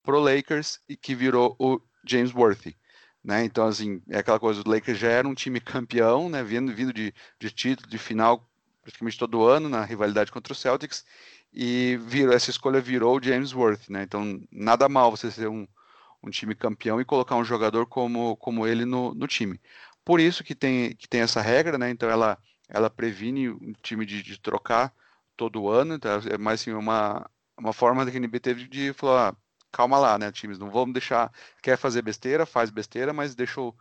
pro 0.04 0.20
Lakers 0.20 0.80
e 0.88 0.96
que 0.96 1.14
virou 1.14 1.56
o 1.58 1.80
James 2.06 2.32
Worthy. 2.32 2.76
Né? 3.24 3.44
Então, 3.44 3.66
assim, 3.66 4.02
é 4.08 4.18
aquela 4.18 4.38
coisa, 4.38 4.62
o 4.64 4.70
Lakers 4.70 4.98
já 4.98 5.08
era 5.08 5.26
um 5.26 5.34
time 5.34 5.60
campeão, 5.60 6.28
né? 6.28 6.44
vindo, 6.44 6.72
vindo 6.72 6.92
de, 6.92 7.12
de 7.40 7.50
título, 7.50 7.88
de 7.88 7.98
final 7.98 8.48
praticamente 8.84 9.18
todo 9.18 9.44
ano 9.44 9.68
na 9.68 9.84
rivalidade 9.84 10.30
contra 10.30 10.52
o 10.52 10.56
Celtics, 10.56 11.04
e 11.52 11.98
virou, 12.02 12.34
essa 12.34 12.50
escolha 12.50 12.80
virou 12.80 13.16
o 13.18 13.22
James 13.22 13.52
Worthy, 13.52 13.92
né? 13.92 14.02
Então, 14.02 14.40
nada 14.52 14.88
mal 14.88 15.10
você 15.10 15.30
ser 15.30 15.48
um, 15.48 15.66
um 16.22 16.30
time 16.30 16.54
campeão 16.54 17.00
e 17.00 17.04
colocar 17.04 17.36
um 17.36 17.44
jogador 17.44 17.86
como, 17.86 18.36
como 18.36 18.66
ele 18.66 18.84
no, 18.84 19.14
no 19.14 19.26
time. 19.26 19.60
Por 20.04 20.20
isso 20.20 20.44
que 20.44 20.54
tem, 20.54 20.94
que 20.96 21.08
tem 21.08 21.22
essa 21.22 21.40
regra, 21.40 21.78
né? 21.78 21.90
Então 21.90 22.08
ela, 22.10 22.38
ela 22.68 22.90
previne 22.90 23.48
o 23.48 23.72
time 23.82 24.04
de, 24.06 24.22
de 24.22 24.38
trocar 24.40 24.92
todo 25.36 25.68
ano, 25.68 25.94
então 25.94 26.10
é 26.30 26.38
mais 26.38 26.60
assim, 26.60 26.72
uma, 26.72 27.28
uma 27.58 27.72
forma 27.72 28.04
que 28.08 28.16
a 28.16 28.20
NB 28.20 28.40
teve 28.40 28.68
de 28.68 28.92
falar, 28.92 29.30
ah, 29.30 29.36
calma 29.72 29.98
lá, 29.98 30.18
né, 30.18 30.30
times, 30.30 30.58
não 30.58 30.70
vamos 30.70 30.92
deixar, 30.92 31.32
quer 31.62 31.76
fazer 31.76 32.02
besteira, 32.02 32.46
faz 32.46 32.70
besteira, 32.70 33.12
mas 33.12 33.34
deixou 33.34 33.76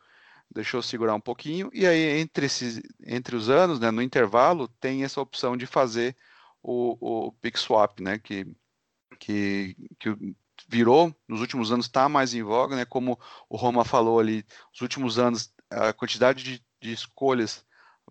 deixou 0.54 0.82
segurar 0.82 1.16
um 1.16 1.22
pouquinho, 1.22 1.70
e 1.74 1.86
aí 1.86 2.20
entre, 2.20 2.46
esses, 2.46 2.82
entre 3.06 3.36
os 3.36 3.50
anos, 3.50 3.80
né, 3.80 3.92
no 3.92 4.02
intervalo, 4.02 4.68
tem 4.68 5.04
essa 5.04 5.22
opção 5.22 5.58
de 5.58 5.66
fazer 5.66 6.16
o, 6.62 7.28
o 7.28 7.32
pick 7.34 7.58
swap, 7.58 8.00
né, 8.00 8.20
que, 8.20 8.46
que, 9.20 9.76
que 10.00 10.36
virou, 10.68 11.16
nos 11.28 11.42
últimos 11.42 11.72
anos 11.72 11.86
está 11.88 12.08
mais 12.08 12.34
em 12.34 12.44
voga, 12.44 12.76
né, 12.76 12.86
como 12.86 13.20
o 13.50 13.58
Roma 13.58 13.84
falou 13.84 14.20
ali, 14.20 14.46
os 14.74 14.82
últimos 14.82 15.20
anos 15.20 15.54
a 15.70 15.94
quantidade 15.94 16.44
de, 16.44 16.66
de 16.82 16.94
escolhas 16.94 17.66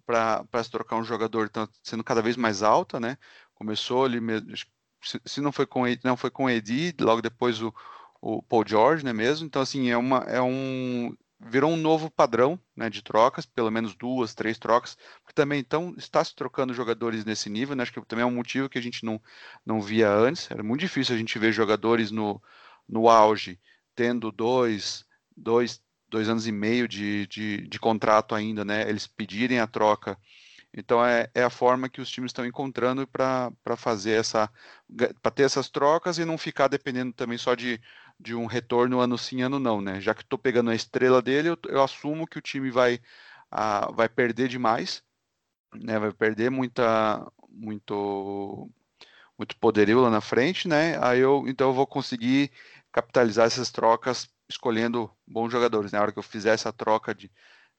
para 0.07 0.65
se 0.65 0.71
trocar 0.71 0.97
um 0.97 1.05
jogador 1.05 1.47
está 1.47 1.69
sendo 1.83 2.03
cada 2.03 2.23
vez 2.23 2.37
mais 2.37 2.63
alta, 2.63 2.99
né? 2.99 3.17
Começou 3.55 4.05
ali, 4.05 4.19
se, 5.03 5.21
se 5.25 5.41
não 5.41 5.53
foi 5.53 5.67
com 5.67 5.85
não 6.05 6.17
foi 6.17 6.31
com 6.31 6.51
Edi, 6.51 6.95
logo 7.01 7.23
depois 7.23 7.61
o, 7.63 7.73
o 8.21 8.43
Paul 8.43 8.65
George, 8.67 9.05
né? 9.05 9.13
Mesmo. 9.13 9.47
Então 9.47 9.63
assim 9.63 9.91
é 9.91 9.97
uma 9.97 10.19
é 10.25 10.41
um 10.41 11.15
virou 11.45 11.73
um 11.73 11.77
novo 11.77 12.11
padrão 12.11 12.59
né, 12.77 12.89
de 12.89 13.03
trocas, 13.03 13.45
pelo 13.45 13.71
menos 13.71 13.95
duas, 13.95 14.35
três 14.35 14.59
trocas, 14.59 14.97
porque 15.21 15.35
também 15.35 15.61
então 15.61 15.95
está 15.99 16.23
se 16.25 16.35
trocando 16.35 16.75
jogadores 16.75 17.25
nesse 17.25 17.51
nível, 17.51 17.75
né, 17.75 17.83
acho 17.83 17.93
que 17.93 18.01
também 18.07 18.23
é 18.23 18.27
um 18.27 18.35
motivo 18.35 18.69
que 18.69 18.79
a 18.79 18.83
gente 18.83 19.05
não, 19.05 19.21
não 19.65 19.81
via 19.81 20.11
antes, 20.11 20.51
era 20.51 20.63
muito 20.63 20.81
difícil 20.81 21.15
a 21.15 21.19
gente 21.19 21.39
ver 21.39 21.53
jogadores 21.53 22.11
no, 22.11 22.41
no 22.89 23.09
auge 23.09 23.59
tendo 23.95 24.31
dois, 24.33 25.05
dois, 25.37 25.83
dois 26.09 26.29
anos 26.29 26.47
e 26.47 26.53
meio 26.53 26.89
de, 26.89 27.27
de, 27.27 27.69
de 27.69 27.79
contrato 27.79 28.35
ainda, 28.35 28.65
né? 28.65 28.89
Eles 28.89 29.07
pedirem 29.07 29.59
a 29.59 29.67
troca. 29.67 30.19
Então 30.75 31.05
é, 31.05 31.31
é 31.35 31.43
a 31.43 31.51
forma 31.51 31.89
que 31.89 32.01
os 32.01 32.11
times 32.11 32.31
estão 32.31 32.47
encontrando 32.47 33.07
para 33.07 33.53
fazer 33.77 34.13
essa, 34.13 34.51
para 35.21 35.31
ter 35.31 35.43
essas 35.43 35.69
trocas 35.69 36.19
e 36.19 36.25
não 36.25 36.39
ficar 36.39 36.69
dependendo 36.69 37.13
também 37.13 37.37
só 37.37 37.55
de, 37.55 37.79
de 38.23 38.35
um 38.37 38.47
retorno 38.47 39.01
ano 39.01 39.19
sim, 39.19 39.43
ano 39.43 39.59
não, 39.59 39.81
né? 39.81 40.01
Já 40.01 40.15
que 40.15 40.23
estou 40.23 40.39
pegando 40.39 40.71
a 40.71 40.75
estrela 40.75 41.21
dele, 41.21 41.49
eu, 41.49 41.59
eu, 41.69 41.83
assumo 41.83 42.27
que 42.27 42.39
o 42.39 42.43
time 42.43 42.71
vai, 42.71 43.01
a, 43.51 43.91
vai 43.91 44.09
perder 44.09 44.47
demais, 44.49 45.03
né? 45.75 45.99
Vai 45.99 46.13
perder 46.13 46.49
muita, 46.49 47.27
muito, 47.49 48.71
muito 49.37 49.57
poderio 49.57 50.01
lá 50.01 50.09
na 50.09 50.21
frente, 50.21 50.69
né? 50.69 50.97
Aí 51.03 51.19
eu, 51.19 51.45
então 51.49 51.71
eu 51.71 51.75
vou 51.75 51.87
conseguir 51.87 52.53
capitalizar 52.93 53.47
essas 53.47 53.73
trocas 53.73 54.31
escolhendo 54.49 55.11
bons 55.27 55.51
jogadores. 55.51 55.91
Na 55.91 55.99
né? 55.99 56.03
hora 56.03 56.13
que 56.13 56.19
eu 56.19 56.23
fizer 56.23 56.55
essa 56.55 56.73
troca 56.73 57.13
de, 57.13 57.29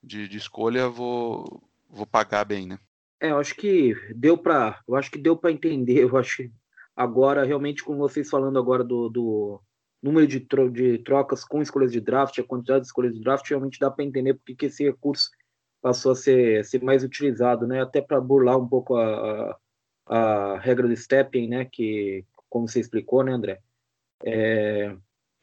de, 0.02 0.28
de 0.28 0.36
escolha, 0.36 0.88
vou, 0.88 1.62
vou 1.88 2.06
pagar 2.06 2.44
bem, 2.44 2.66
né? 2.66 2.78
É, 3.18 3.30
eu 3.30 3.38
acho 3.38 3.54
que 3.54 3.94
deu 4.14 4.36
para, 4.36 4.82
eu 4.86 4.94
acho 4.94 5.10
que 5.10 5.18
deu 5.18 5.36
para 5.36 5.52
entender. 5.52 6.02
Eu 6.02 6.18
acho 6.18 6.36
que 6.36 6.52
agora 6.94 7.44
realmente 7.44 7.82
com 7.82 7.96
vocês 7.96 8.28
falando 8.28 8.58
agora 8.58 8.84
do, 8.84 9.08
do 9.08 9.60
número 10.04 10.26
de, 10.26 10.40
tro 10.40 10.70
de 10.70 10.98
trocas 10.98 11.44
com 11.44 11.62
escolhas 11.62 11.90
de 11.92 12.00
draft, 12.00 12.38
a 12.38 12.44
quantidade 12.44 12.80
de 12.82 12.86
escolhas 12.86 13.14
de 13.14 13.20
draft, 13.20 13.48
realmente 13.48 13.78
dá 13.80 13.90
para 13.90 14.04
entender 14.04 14.34
porque 14.34 14.54
que 14.54 14.66
esse 14.66 14.84
recurso 14.84 15.30
passou 15.80 16.12
a 16.12 16.16
ser, 16.16 16.64
ser 16.64 16.82
mais 16.82 17.02
utilizado, 17.02 17.66
né? 17.66 17.82
Até 17.82 18.00
para 18.00 18.20
burlar 18.20 18.58
um 18.58 18.68
pouco 18.68 18.96
a, 18.96 19.58
a, 20.06 20.54
a, 20.54 20.58
regra 20.58 20.86
do 20.86 20.96
stepping, 20.96 21.48
né? 21.48 21.64
Que 21.64 22.24
como 22.48 22.68
você 22.68 22.80
explicou, 22.80 23.22
né, 23.24 23.32
André? 23.32 23.60
É, 24.24 24.94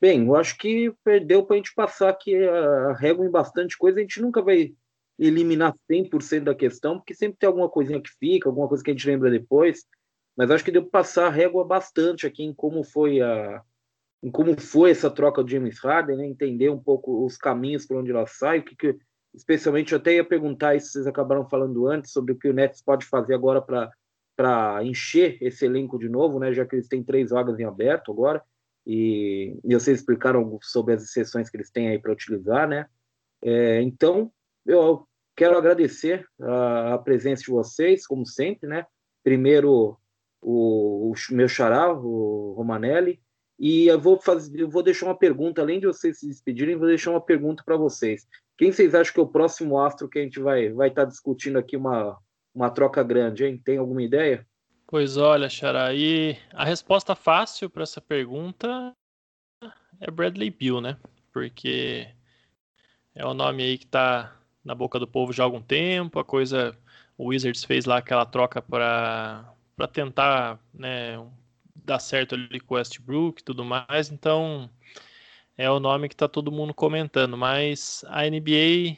Bem, 0.01 0.25
eu 0.25 0.35
acho 0.35 0.57
que 0.57 0.91
perdeu 1.03 1.45
para 1.45 1.53
a 1.53 1.57
gente 1.57 1.75
passar 1.75 2.09
aqui 2.09 2.35
a 2.35 2.93
régua 2.93 3.23
em 3.23 3.29
bastante 3.29 3.77
coisa. 3.77 3.99
A 3.99 4.01
gente 4.01 4.19
nunca 4.19 4.41
vai 4.41 4.73
eliminar 5.19 5.75
100% 5.88 6.45
da 6.45 6.55
questão, 6.55 6.97
porque 6.97 7.13
sempre 7.13 7.38
tem 7.38 7.45
alguma 7.45 7.69
coisinha 7.69 8.01
que 8.01 8.09
fica, 8.09 8.49
alguma 8.49 8.67
coisa 8.67 8.83
que 8.83 8.89
a 8.89 8.93
gente 8.95 9.05
lembra 9.05 9.29
depois. 9.29 9.85
Mas 10.35 10.49
acho 10.49 10.65
que 10.65 10.71
deu 10.71 10.81
para 10.81 11.01
passar 11.01 11.27
a 11.27 11.29
régua 11.29 11.63
bastante 11.63 12.25
aqui 12.25 12.41
em 12.41 12.51
como 12.51 12.83
foi 12.83 13.21
a 13.21 13.61
em 14.23 14.30
como 14.30 14.60
foi 14.60 14.91
essa 14.91 15.10
troca 15.10 15.43
do 15.43 15.49
James 15.49 15.80
Harden, 15.80 16.18
né? 16.18 16.26
entender 16.26 16.69
um 16.69 16.80
pouco 16.80 17.26
os 17.26 17.38
caminhos 17.38 17.85
por 17.85 17.98
onde 17.98 18.11
ela 18.11 18.27
sai, 18.27 18.60
o 18.60 18.64
que, 18.64 18.76
que 18.76 18.98
especialmente 19.34 19.93
eu 19.93 19.98
até 19.98 20.15
ia 20.15 20.23
perguntar 20.23 20.76
isso 20.76 20.91
vocês 20.91 21.07
acabaram 21.07 21.48
falando 21.49 21.88
antes 21.88 22.11
sobre 22.11 22.34
o 22.34 22.38
que 22.38 22.49
o 22.49 22.53
Nets 22.53 22.81
pode 22.81 23.06
fazer 23.06 23.34
agora 23.34 23.61
para 24.35 24.84
encher 24.84 25.38
esse 25.41 25.65
elenco 25.65 25.98
de 25.98 26.10
novo, 26.10 26.39
né? 26.39 26.53
Já 26.53 26.65
que 26.65 26.76
eles 26.76 26.88
têm 26.88 27.03
três 27.03 27.31
vagas 27.31 27.60
em 27.60 27.64
aberto 27.64 28.11
agora 28.11 28.43
e, 28.85 29.57
e 29.64 29.73
vocês 29.73 29.99
explicaram 29.99 30.57
sobre 30.61 30.93
as 30.93 31.03
exceções 31.03 31.49
que 31.49 31.57
eles 31.57 31.72
têm 31.72 31.89
aí 31.89 31.99
para 31.99 32.11
utilizar, 32.11 32.68
né? 32.68 32.88
É, 33.43 33.81
então, 33.81 34.31
eu 34.65 35.07
quero 35.35 35.57
agradecer 35.57 36.26
a, 36.39 36.93
a, 36.93 36.98
presença 36.98 37.43
de 37.43 37.49
vocês, 37.49 38.06
como 38.06 38.26
sempre, 38.26 38.68
né? 38.68 38.85
Primeiro, 39.23 39.98
o, 40.41 41.11
o 41.11 41.14
meu 41.31 41.48
xará, 41.48 41.91
o 41.91 42.53
Romanelli, 42.56 43.22
e 43.61 43.85
eu 43.85 44.01
vou, 44.01 44.19
fazer, 44.19 44.59
eu 44.59 44.67
vou 44.67 44.81
deixar 44.81 45.05
uma 45.05 45.15
pergunta, 45.15 45.61
além 45.61 45.79
de 45.79 45.85
vocês 45.85 46.17
se 46.17 46.27
despedirem, 46.27 46.75
vou 46.75 46.88
deixar 46.88 47.11
uma 47.11 47.21
pergunta 47.21 47.61
para 47.63 47.77
vocês. 47.77 48.27
Quem 48.57 48.71
vocês 48.71 48.95
acham 48.95 49.13
que 49.13 49.19
é 49.19 49.23
o 49.23 49.27
próximo 49.27 49.79
astro 49.79 50.09
que 50.09 50.17
a 50.17 50.23
gente 50.23 50.39
vai 50.39 50.69
vai 50.69 50.88
estar 50.88 51.03
tá 51.03 51.07
discutindo 51.07 51.59
aqui 51.59 51.77
uma, 51.77 52.17
uma 52.55 52.71
troca 52.71 53.03
grande, 53.03 53.45
hein? 53.45 53.61
Tem 53.63 53.77
alguma 53.77 54.01
ideia? 54.01 54.47
Pois 54.88 55.15
olha, 55.15 55.47
Xará, 55.47 55.93
e 55.93 56.35
a 56.51 56.65
resposta 56.65 57.13
fácil 57.13 57.69
para 57.69 57.83
essa 57.83 58.01
pergunta 58.01 58.95
é 59.99 60.09
Bradley 60.09 60.49
Bill, 60.49 60.81
né? 60.81 60.97
Porque 61.31 62.07
é 63.13 63.23
o 63.23 63.35
nome 63.35 63.61
aí 63.61 63.77
que 63.77 63.85
está 63.85 64.35
na 64.65 64.73
boca 64.73 64.97
do 64.97 65.05
povo 65.05 65.31
já 65.31 65.43
há 65.43 65.45
algum 65.45 65.61
tempo, 65.61 66.17
a 66.17 66.25
coisa, 66.25 66.75
o 67.15 67.27
Wizards 67.27 67.63
fez 67.63 67.85
lá 67.85 67.97
aquela 67.97 68.25
troca 68.25 68.59
para 68.59 69.53
para 69.75 69.88
tentar, 69.88 70.59
né, 70.73 71.17
dar 71.76 71.99
certo 71.99 72.35
ali 72.35 72.60
com 72.60 72.76
o 72.76 72.77
Westbrook 72.77 73.41
e 73.41 73.43
tudo 73.45 73.64
mais, 73.65 74.11
então 74.11 74.69
é 75.57 75.69
o 75.69 75.80
nome 75.80 76.07
que 76.10 76.15
está 76.15 76.27
todo 76.27 76.52
mundo 76.52 76.73
comentando, 76.73 77.38
mas 77.38 78.03
a 78.07 78.26
NBA 78.26 78.98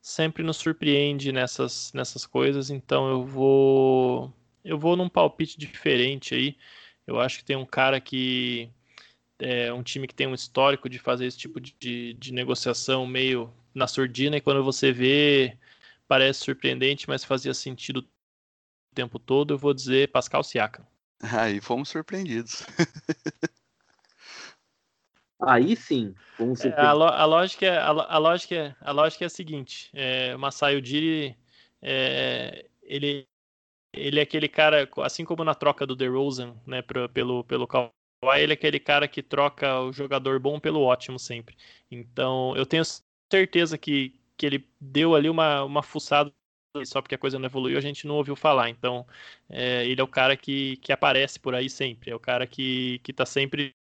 sempre 0.00 0.42
nos 0.42 0.56
surpreende 0.56 1.32
nessas, 1.32 1.92
nessas 1.92 2.26
coisas, 2.26 2.70
então 2.70 3.08
eu 3.10 3.24
vou 3.24 4.32
eu 4.64 4.78
vou 4.78 4.96
num 4.96 5.08
palpite 5.08 5.58
diferente 5.58 6.34
aí. 6.34 6.56
Eu 7.06 7.20
acho 7.20 7.38
que 7.38 7.44
tem 7.44 7.56
um 7.56 7.66
cara 7.66 8.00
que 8.00 8.70
é 9.38 9.72
um 9.72 9.82
time 9.82 10.06
que 10.06 10.14
tem 10.14 10.26
um 10.26 10.34
histórico 10.34 10.88
de 10.88 10.98
fazer 10.98 11.26
esse 11.26 11.38
tipo 11.38 11.60
de, 11.60 12.14
de 12.14 12.32
negociação 12.32 13.06
meio 13.06 13.52
na 13.74 13.86
surdina 13.86 14.36
e 14.36 14.40
quando 14.40 14.62
você 14.64 14.92
vê 14.92 15.56
parece 16.08 16.40
surpreendente, 16.40 17.08
mas 17.08 17.24
fazia 17.24 17.54
sentido 17.54 17.98
o 18.00 18.94
tempo 18.94 19.18
todo, 19.18 19.54
eu 19.54 19.58
vou 19.58 19.72
dizer 19.72 20.10
Pascal 20.10 20.42
Siakam. 20.42 20.84
Aí 21.22 21.60
fomos 21.60 21.88
surpreendidos. 21.88 22.64
Aí 25.42 25.74
sim, 25.74 26.14
vamos 26.38 26.62
é, 26.64 26.72
a, 26.78 26.92
lo, 26.92 27.04
a, 27.04 27.24
lógica 27.24 27.64
é, 27.64 27.78
a, 27.78 27.88
a, 27.88 28.18
lógica 28.18 28.54
é, 28.54 28.76
a 28.80 28.92
lógica 28.92 29.24
é 29.24 29.26
a 29.26 29.30
seguinte: 29.30 29.90
é, 29.94 30.36
Masai 30.36 30.76
Ujiri, 30.76 31.34
é, 31.80 32.66
ele, 32.82 33.26
ele 33.92 34.18
é 34.20 34.22
aquele 34.22 34.48
cara, 34.48 34.88
assim 34.98 35.24
como 35.24 35.42
na 35.42 35.54
troca 35.54 35.86
do 35.86 35.96
DeRozan, 35.96 36.54
né, 36.66 36.82
pra, 36.82 37.08
pelo, 37.08 37.42
pelo 37.44 37.66
Kawhi, 37.66 37.90
ele 38.36 38.52
é 38.52 38.54
aquele 38.54 38.78
cara 38.78 39.08
que 39.08 39.22
troca 39.22 39.80
o 39.80 39.92
jogador 39.92 40.38
bom 40.38 40.60
pelo 40.60 40.82
ótimo 40.82 41.18
sempre. 41.18 41.56
Então, 41.90 42.54
eu 42.54 42.66
tenho 42.66 42.84
certeza 43.32 43.78
que, 43.78 44.14
que 44.36 44.44
ele 44.44 44.68
deu 44.78 45.14
ali 45.14 45.30
uma, 45.30 45.64
uma 45.64 45.82
fuçada 45.82 46.30
só 46.84 47.02
porque 47.02 47.14
a 47.14 47.18
coisa 47.18 47.38
não 47.38 47.46
evoluiu, 47.46 47.78
a 47.78 47.80
gente 47.80 48.06
não 48.06 48.16
ouviu 48.16 48.36
falar. 48.36 48.68
Então, 48.70 49.06
é, 49.48 49.86
ele 49.86 50.00
é 50.00 50.04
o 50.04 50.08
cara 50.08 50.36
que, 50.36 50.76
que 50.78 50.92
aparece 50.92 51.38
por 51.38 51.54
aí 51.54 51.68
sempre, 51.68 52.10
é 52.10 52.14
o 52.14 52.20
cara 52.20 52.46
que, 52.46 53.00
que 53.02 53.12
tá 53.12 53.26
sempre 53.26 53.74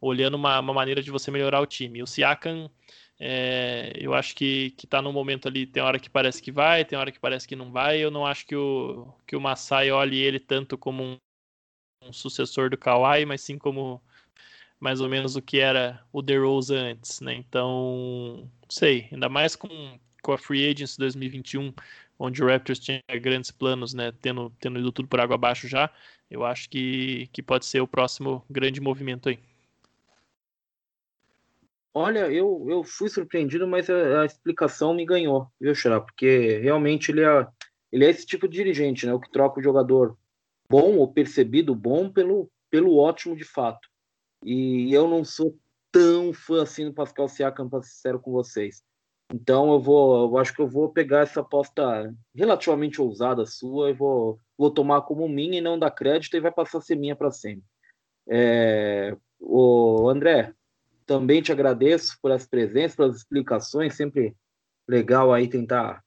olhando 0.00 0.34
uma, 0.34 0.60
uma 0.60 0.74
maneira 0.74 1.02
de 1.02 1.10
você 1.10 1.30
melhorar 1.30 1.60
o 1.60 1.66
time. 1.66 2.02
O 2.02 2.06
Siakam, 2.06 2.70
é, 3.18 3.92
eu 3.96 4.14
acho 4.14 4.34
que, 4.34 4.72
que 4.72 4.86
tá 4.86 5.00
num 5.00 5.12
momento 5.12 5.48
ali, 5.48 5.66
tem 5.66 5.82
hora 5.82 5.98
que 5.98 6.10
parece 6.10 6.42
que 6.42 6.52
vai, 6.52 6.84
tem 6.84 6.98
hora 6.98 7.12
que 7.12 7.20
parece 7.20 7.46
que 7.48 7.56
não 7.56 7.70
vai. 7.70 7.98
Eu 7.98 8.10
não 8.10 8.26
acho 8.26 8.46
que 8.46 8.56
o, 8.56 9.12
que 9.26 9.36
o 9.36 9.40
Masai 9.40 9.90
olhe 9.90 10.18
ele 10.18 10.40
tanto 10.40 10.76
como 10.76 11.02
um, 11.02 11.16
um 12.02 12.12
sucessor 12.12 12.70
do 12.70 12.78
Kawhi, 12.78 13.24
mas 13.26 13.40
sim 13.42 13.58
como 13.58 14.02
mais 14.80 15.00
ou 15.00 15.08
menos 15.08 15.36
o 15.36 15.42
que 15.42 15.58
era 15.60 16.04
o 16.12 16.20
DeRozan 16.22 16.92
antes, 16.92 17.20
né? 17.20 17.34
Então, 17.34 18.50
não 18.62 18.70
sei, 18.70 19.08
ainda 19.12 19.28
mais 19.28 19.56
com, 19.56 19.68
com 20.24 20.32
a 20.32 20.38
Free 20.38 20.66
Agents 20.68 20.96
2021, 20.96 21.72
onde 22.18 22.42
o 22.42 22.46
Raptors 22.46 22.78
tinha 22.78 23.02
grandes 23.20 23.50
planos, 23.50 23.92
né? 23.92 24.10
Tendo, 24.22 24.50
tendo 24.58 24.80
ido 24.80 24.90
tudo 24.90 25.06
por 25.06 25.20
água 25.20 25.34
abaixo 25.34 25.68
já, 25.68 25.90
eu 26.30 26.44
acho 26.44 26.68
que, 26.70 27.28
que 27.30 27.42
pode 27.42 27.66
ser 27.66 27.80
o 27.82 27.86
próximo 27.86 28.42
grande 28.50 28.80
movimento 28.80 29.28
aí. 29.28 29.38
Olha, 31.92 32.30
eu, 32.32 32.66
eu 32.68 32.82
fui 32.82 33.08
surpreendido, 33.08 33.68
mas 33.68 33.88
a, 33.88 34.22
a 34.22 34.24
explicação 34.24 34.94
me 34.94 35.04
ganhou, 35.04 35.46
viu, 35.60 35.74
Xará? 35.74 36.00
Porque 36.00 36.58
realmente 36.58 37.12
ele 37.12 37.22
é, 37.22 37.46
ele 37.92 38.04
é 38.06 38.10
esse 38.10 38.26
tipo 38.26 38.48
de 38.48 38.56
dirigente, 38.56 39.06
né? 39.06 39.12
O 39.12 39.20
que 39.20 39.30
troca 39.30 39.60
o 39.60 39.62
jogador 39.62 40.16
bom 40.68 40.96
ou 40.96 41.12
percebido 41.12 41.74
bom 41.74 42.10
pelo, 42.10 42.50
pelo 42.70 42.96
ótimo 42.96 43.36
de 43.36 43.44
fato. 43.44 43.88
E 44.42 44.92
eu 44.92 45.06
não 45.06 45.22
sou 45.22 45.56
tão 45.92 46.32
fã 46.32 46.62
assim 46.62 46.86
do 46.86 46.94
Pascal 46.94 47.28
Siakam, 47.28 47.68
para 47.68 47.82
ser 47.82 47.90
sincero 47.90 48.18
com 48.18 48.32
vocês. 48.32 48.82
Então 49.32 49.72
eu 49.72 49.80
vou, 49.80 50.28
eu 50.28 50.38
acho 50.38 50.54
que 50.54 50.60
eu 50.60 50.68
vou 50.68 50.90
pegar 50.90 51.20
essa 51.20 51.40
aposta 51.40 52.14
relativamente 52.34 53.00
ousada 53.00 53.46
sua 53.46 53.90
e 53.90 53.92
vou, 53.92 54.38
vou 54.56 54.70
tomar 54.70 55.02
como 55.02 55.28
minha 55.28 55.58
e 55.58 55.62
não 55.62 55.78
dar 55.78 55.90
crédito 55.90 56.36
e 56.36 56.40
vai 56.40 56.52
passar 56.52 56.78
a 56.78 56.80
ser 56.80 56.96
minha 56.96 57.16
para 57.16 57.30
sempre. 57.30 57.64
É, 58.28 59.16
o 59.40 60.08
André, 60.08 60.54
também 61.06 61.42
te 61.42 61.52
agradeço 61.52 62.18
por 62.20 62.32
as 62.32 62.46
presenças, 62.46 62.96
pelas 62.96 63.16
explicações, 63.16 63.94
sempre 63.94 64.34
legal 64.88 65.32
aí 65.32 65.48
tentar 65.48 66.02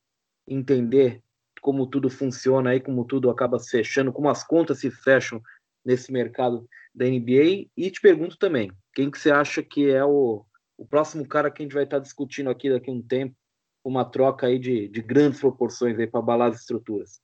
entender 0.47 1.21
como 1.61 1.87
tudo 1.87 2.09
funciona 2.09 2.71
aí, 2.71 2.79
como 2.79 3.05
tudo 3.05 3.29
acaba 3.29 3.59
se 3.59 3.69
fechando, 3.69 4.13
como 4.13 4.29
as 4.29 4.43
contas 4.43 4.79
se 4.79 4.89
fecham 4.89 5.41
nesse 5.83 6.11
mercado 6.11 6.67
da 6.93 7.05
NBA. 7.05 7.67
E 7.75 7.91
te 7.91 7.99
pergunto 8.01 8.37
também, 8.37 8.71
quem 8.93 9.11
que 9.11 9.19
você 9.19 9.31
acha 9.31 9.61
que 9.61 9.89
é 9.89 10.03
o, 10.03 10.45
o 10.77 10.85
próximo 10.85 11.27
cara 11.27 11.49
que 11.49 11.61
a 11.61 11.65
gente 11.65 11.73
vai 11.73 11.83
estar 11.83 11.99
discutindo 11.99 12.49
aqui 12.49 12.69
daqui 12.69 12.89
a 12.89 12.93
um 12.93 13.01
tempo, 13.01 13.35
uma 13.83 14.05
troca 14.05 14.47
aí 14.47 14.59
de, 14.59 14.87
de 14.87 15.01
grandes 15.01 15.39
proporções 15.39 15.97
aí 15.97 16.07
para 16.07 16.19
abalar 16.19 16.51
as 16.51 16.59
estruturas? 16.59 17.19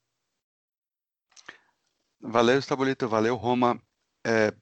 Valeu, 2.19 2.57
Estabolito, 2.57 3.07
valeu, 3.07 3.35
Roma. 3.35 3.80
É, 4.25 4.53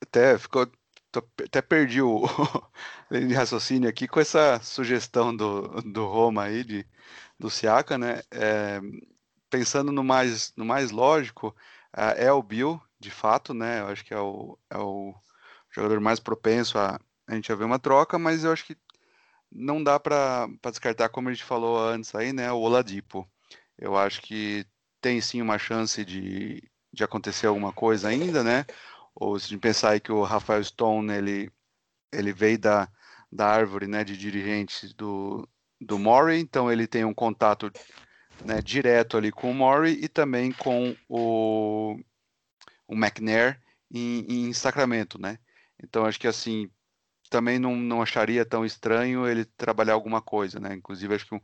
até 0.00 0.38
ficou 0.38 0.70
até 1.44 1.62
perdi 1.62 2.02
o 2.02 2.24
raciocínio 3.34 3.88
aqui 3.88 4.06
com 4.06 4.20
essa 4.20 4.60
sugestão 4.60 5.34
do, 5.34 5.80
do 5.80 6.04
Roma 6.04 6.42
aí, 6.44 6.62
de, 6.62 6.86
do 7.38 7.48
Siaka, 7.48 7.96
né? 7.96 8.20
É, 8.30 8.80
pensando 9.48 9.90
no 9.90 10.04
mais, 10.04 10.52
no 10.56 10.64
mais 10.64 10.90
lógico, 10.90 11.56
é 12.16 12.30
o 12.30 12.42
Bill, 12.42 12.78
de 13.00 13.10
fato, 13.10 13.54
né? 13.54 13.80
Eu 13.80 13.86
acho 13.86 14.04
que 14.04 14.12
é 14.12 14.20
o, 14.20 14.58
é 14.68 14.76
o 14.76 15.14
jogador 15.70 16.00
mais 16.00 16.20
propenso 16.20 16.78
a, 16.78 17.00
a 17.26 17.34
gente 17.34 17.50
a 17.52 17.54
ver 17.54 17.64
uma 17.64 17.78
troca, 17.78 18.18
mas 18.18 18.44
eu 18.44 18.52
acho 18.52 18.64
que 18.64 18.76
não 19.50 19.82
dá 19.82 19.98
para 19.98 20.48
descartar, 20.64 21.08
como 21.08 21.28
a 21.28 21.32
gente 21.32 21.44
falou 21.44 21.78
antes 21.78 22.14
aí, 22.14 22.32
né? 22.32 22.50
O 22.52 22.58
Oladipo. 22.58 23.28
Eu 23.78 23.96
acho 23.96 24.22
que 24.22 24.66
tem 25.00 25.20
sim 25.20 25.42
uma 25.42 25.58
chance 25.58 26.04
de, 26.04 26.62
de 26.92 27.04
acontecer 27.04 27.46
alguma 27.46 27.72
coisa 27.72 28.08
ainda, 28.08 28.42
né? 28.42 28.64
ou 29.16 29.38
se 29.38 29.46
a 29.46 29.48
gente 29.48 29.60
pensar 29.60 29.90
aí 29.90 30.00
que 30.00 30.12
o 30.12 30.22
Rafael 30.22 30.62
Stone 30.62 31.10
ele, 31.10 31.50
ele 32.12 32.32
veio 32.32 32.58
da, 32.58 32.88
da 33.32 33.46
árvore 33.48 33.86
né, 33.86 34.04
de 34.04 34.16
dirigentes 34.16 34.92
do, 34.92 35.48
do 35.80 35.98
Murray, 35.98 36.38
então 36.38 36.70
ele 36.70 36.86
tem 36.86 37.04
um 37.04 37.14
contato 37.14 37.72
né, 38.44 38.60
direto 38.60 39.16
ali 39.16 39.32
com 39.32 39.50
o 39.50 39.54
Murray 39.54 39.98
e 40.02 40.06
também 40.06 40.52
com 40.52 40.94
o, 41.08 41.98
o 42.86 42.94
McNair 42.94 43.58
em, 43.90 44.48
em 44.48 44.52
Sacramento, 44.52 45.18
né? 45.18 45.38
Então 45.82 46.04
acho 46.04 46.20
que 46.20 46.28
assim 46.28 46.70
também 47.28 47.58
não, 47.58 47.76
não 47.76 48.02
acharia 48.02 48.44
tão 48.44 48.64
estranho 48.64 49.26
ele 49.26 49.44
trabalhar 49.44 49.94
alguma 49.94 50.20
coisa, 50.22 50.60
né? 50.60 50.74
Inclusive 50.74 51.14
acho 51.14 51.26
que 51.26 51.34
um, 51.34 51.40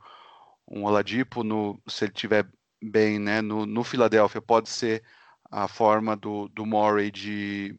um 0.68 0.84
Oladipo, 0.84 1.44
no, 1.44 1.80
se 1.88 2.04
ele 2.04 2.12
tiver 2.12 2.48
bem, 2.82 3.18
né, 3.18 3.40
no, 3.40 3.66
no 3.66 3.84
Philadelphia 3.84 4.42
pode 4.42 4.68
ser 4.68 5.04
a 5.50 5.68
forma 5.68 6.16
do, 6.16 6.48
do 6.48 6.66
Murray 6.66 7.10
de, 7.10 7.76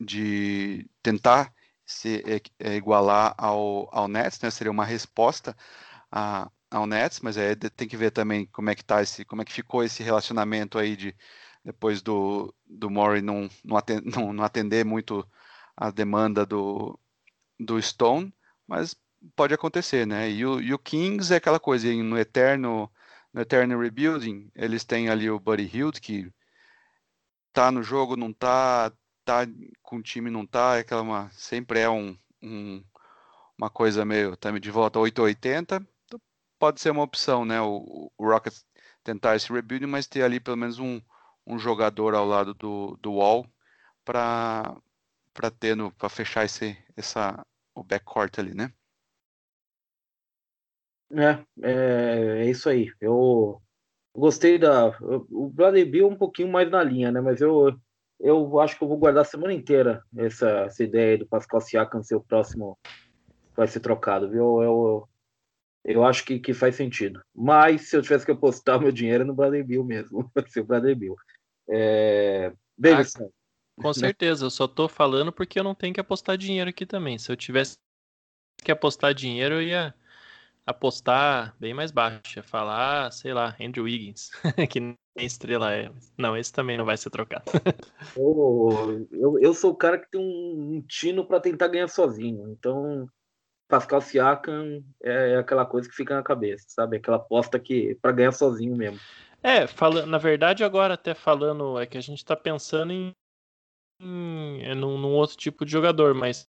de 0.00 0.88
tentar 1.02 1.52
se 1.86 2.22
é, 2.26 2.40
é, 2.58 2.76
igualar 2.76 3.34
ao, 3.38 3.88
ao 3.92 4.08
Nets, 4.08 4.40
né? 4.40 4.50
Seria 4.50 4.70
uma 4.70 4.84
resposta 4.84 5.56
a, 6.10 6.50
ao 6.70 6.86
Nets, 6.86 7.20
mas 7.20 7.36
é, 7.36 7.54
tem 7.54 7.88
que 7.88 7.96
ver 7.96 8.10
também 8.10 8.46
como 8.46 8.70
é 8.70 8.74
que 8.74 8.84
tá 8.84 9.02
esse, 9.02 9.24
como 9.24 9.42
é 9.42 9.44
que 9.44 9.52
ficou 9.52 9.84
esse 9.84 10.02
relacionamento 10.02 10.78
aí 10.78 10.96
de 10.96 11.14
depois 11.64 12.02
do, 12.02 12.54
do 12.66 12.90
Murray 12.90 13.22
não, 13.22 13.48
não, 13.64 13.76
atender, 13.76 14.04
não, 14.18 14.32
não 14.32 14.44
atender 14.44 14.84
muito 14.84 15.26
a 15.76 15.90
demanda 15.90 16.46
do, 16.46 16.98
do 17.58 17.80
Stone, 17.80 18.32
mas 18.66 18.96
pode 19.36 19.54
acontecer, 19.54 20.06
né? 20.06 20.30
E 20.30 20.44
o, 20.46 20.60
e 20.60 20.74
o 20.74 20.78
Kings 20.78 21.32
é 21.32 21.36
aquela 21.36 21.60
coisa, 21.60 21.92
no 21.94 22.18
eterno 22.18 22.90
no 23.32 23.40
eterno 23.40 23.80
rebuilding, 23.80 24.48
eles 24.54 24.84
têm 24.84 25.08
ali 25.08 25.28
o 25.28 25.40
Buddy 25.40 25.64
Hield, 25.64 26.00
que 26.00 26.32
tá 27.52 27.70
no 27.70 27.82
jogo, 27.82 28.16
não 28.16 28.32
tá, 28.32 28.92
tá 29.24 29.44
com 29.82 29.96
o 29.96 30.02
time, 30.02 30.30
não 30.30 30.46
tá, 30.46 30.76
é 30.76 30.80
aquela 30.80 31.02
uma, 31.02 31.30
sempre 31.32 31.80
é 31.80 31.90
um, 31.90 32.16
um 32.40 32.82
uma 33.58 33.70
coisa 33.70 34.04
meio 34.04 34.36
também 34.36 34.60
de 34.60 34.70
volta 34.70 34.98
880, 34.98 35.84
então 36.04 36.20
pode 36.58 36.80
ser 36.80 36.90
uma 36.90 37.02
opção, 37.02 37.44
né? 37.44 37.60
O, 37.60 38.10
o 38.16 38.24
Rockets 38.28 38.64
tentar 39.02 39.36
esse 39.36 39.52
rebuild, 39.52 39.86
mas 39.86 40.06
ter 40.06 40.22
ali 40.22 40.40
pelo 40.40 40.56
menos 40.56 40.78
um, 40.78 41.00
um 41.46 41.58
jogador 41.58 42.14
ao 42.14 42.26
lado 42.26 42.54
do, 42.54 42.96
do 43.00 43.14
wall 43.14 43.46
para 44.04 44.76
para 45.34 45.50
ter 45.50 45.76
para 45.98 46.08
fechar 46.08 46.44
esse 46.44 46.76
essa 46.96 47.44
o 47.74 47.82
backcourt 47.82 48.38
ali, 48.38 48.54
né? 48.54 48.72
É, 51.12 51.44
é, 51.62 52.46
é 52.46 52.50
isso 52.50 52.68
aí. 52.68 52.90
Eu 53.00 53.60
Gostei 54.16 54.58
da. 54.58 54.96
O 55.00 55.48
Bradley 55.48 55.84
Bill 55.84 56.06
um 56.06 56.16
pouquinho 56.16 56.48
mais 56.48 56.70
na 56.70 56.82
linha, 56.84 57.10
né? 57.10 57.20
Mas 57.20 57.40
eu, 57.40 57.76
eu 58.20 58.60
acho 58.60 58.78
que 58.78 58.84
eu 58.84 58.88
vou 58.88 58.96
guardar 58.96 59.22
a 59.22 59.24
semana 59.24 59.52
inteira 59.52 60.04
essa, 60.16 60.48
essa 60.60 60.84
ideia 60.84 61.18
do 61.18 61.26
Pascal 61.26 61.60
Siakam 61.60 62.02
ser 62.02 62.14
o 62.14 62.22
próximo 62.22 62.78
vai 63.56 63.66
ser 63.66 63.80
trocado, 63.80 64.30
viu? 64.30 64.62
Eu, 64.62 65.08
eu 65.84 66.04
acho 66.04 66.24
que, 66.24 66.38
que 66.38 66.54
faz 66.54 66.76
sentido. 66.76 67.20
Mas 67.34 67.88
se 67.88 67.96
eu 67.96 68.02
tivesse 68.02 68.24
que 68.24 68.30
apostar 68.30 68.80
meu 68.80 68.92
dinheiro 68.92 69.24
é 69.24 69.26
no 69.26 69.34
Bradley 69.34 69.64
Bill 69.64 69.84
mesmo, 69.84 70.30
vai 70.32 70.48
ser 70.48 70.60
o 70.60 70.64
Bradley 70.64 70.94
Bill. 70.94 71.16
É... 71.68 72.52
Davidson. 72.78 73.24
Ah, 73.24 73.43
com 73.80 73.92
certeza, 73.94 74.46
eu 74.46 74.50
só 74.50 74.66
tô 74.66 74.88
falando 74.88 75.32
porque 75.32 75.58
eu 75.58 75.64
não 75.64 75.74
tenho 75.74 75.94
que 75.94 76.00
apostar 76.00 76.36
dinheiro 76.36 76.70
aqui 76.70 76.86
também. 76.86 77.18
Se 77.18 77.30
eu 77.30 77.36
tivesse 77.36 77.76
que 78.62 78.72
apostar 78.72 79.14
dinheiro, 79.14 79.56
eu 79.56 79.62
ia 79.62 79.94
apostar 80.66 81.54
bem 81.58 81.74
mais 81.74 81.90
baixo, 81.90 82.42
falar, 82.42 83.12
sei 83.12 83.34
lá, 83.34 83.54
Andrew 83.60 83.84
Wiggins, 83.84 84.30
que 84.70 84.80
nem 84.80 84.96
estrela 85.18 85.74
é. 85.74 85.90
Não, 86.16 86.36
esse 86.36 86.52
também 86.52 86.78
não 86.78 86.84
vai 86.84 86.96
ser 86.96 87.10
trocado. 87.10 87.44
eu, 88.16 89.06
eu, 89.12 89.38
eu 89.38 89.54
sou 89.54 89.72
o 89.72 89.76
cara 89.76 89.98
que 89.98 90.10
tem 90.10 90.20
um, 90.20 90.76
um 90.76 90.82
tino 90.82 91.24
para 91.26 91.40
tentar 91.40 91.68
ganhar 91.68 91.88
sozinho, 91.88 92.48
então 92.50 93.08
Pascal 93.68 94.00
Siakam 94.00 94.82
é, 95.02 95.32
é, 95.32 95.36
aquela 95.36 95.66
coisa 95.66 95.88
que 95.88 95.94
fica 95.94 96.14
na 96.14 96.22
cabeça, 96.22 96.66
sabe? 96.68 96.96
Aquela 96.96 97.16
aposta 97.16 97.58
que 97.58 97.94
para 97.96 98.12
ganhar 98.12 98.32
sozinho 98.32 98.76
mesmo. 98.76 98.98
É, 99.42 99.66
fala, 99.66 100.06
na 100.06 100.16
verdade 100.16 100.64
agora 100.64 100.94
até 100.94 101.14
falando 101.14 101.78
é 101.78 101.84
que 101.84 101.98
a 101.98 102.00
gente 102.00 102.18
está 102.18 102.34
pensando 102.34 102.92
em, 102.92 103.14
em, 104.00 104.62
em 104.62 104.74
num, 104.74 104.98
num 104.98 105.14
outro 105.14 105.36
tipo 105.36 105.64
de 105.64 105.72
jogador, 105.72 106.14
mas 106.14 106.48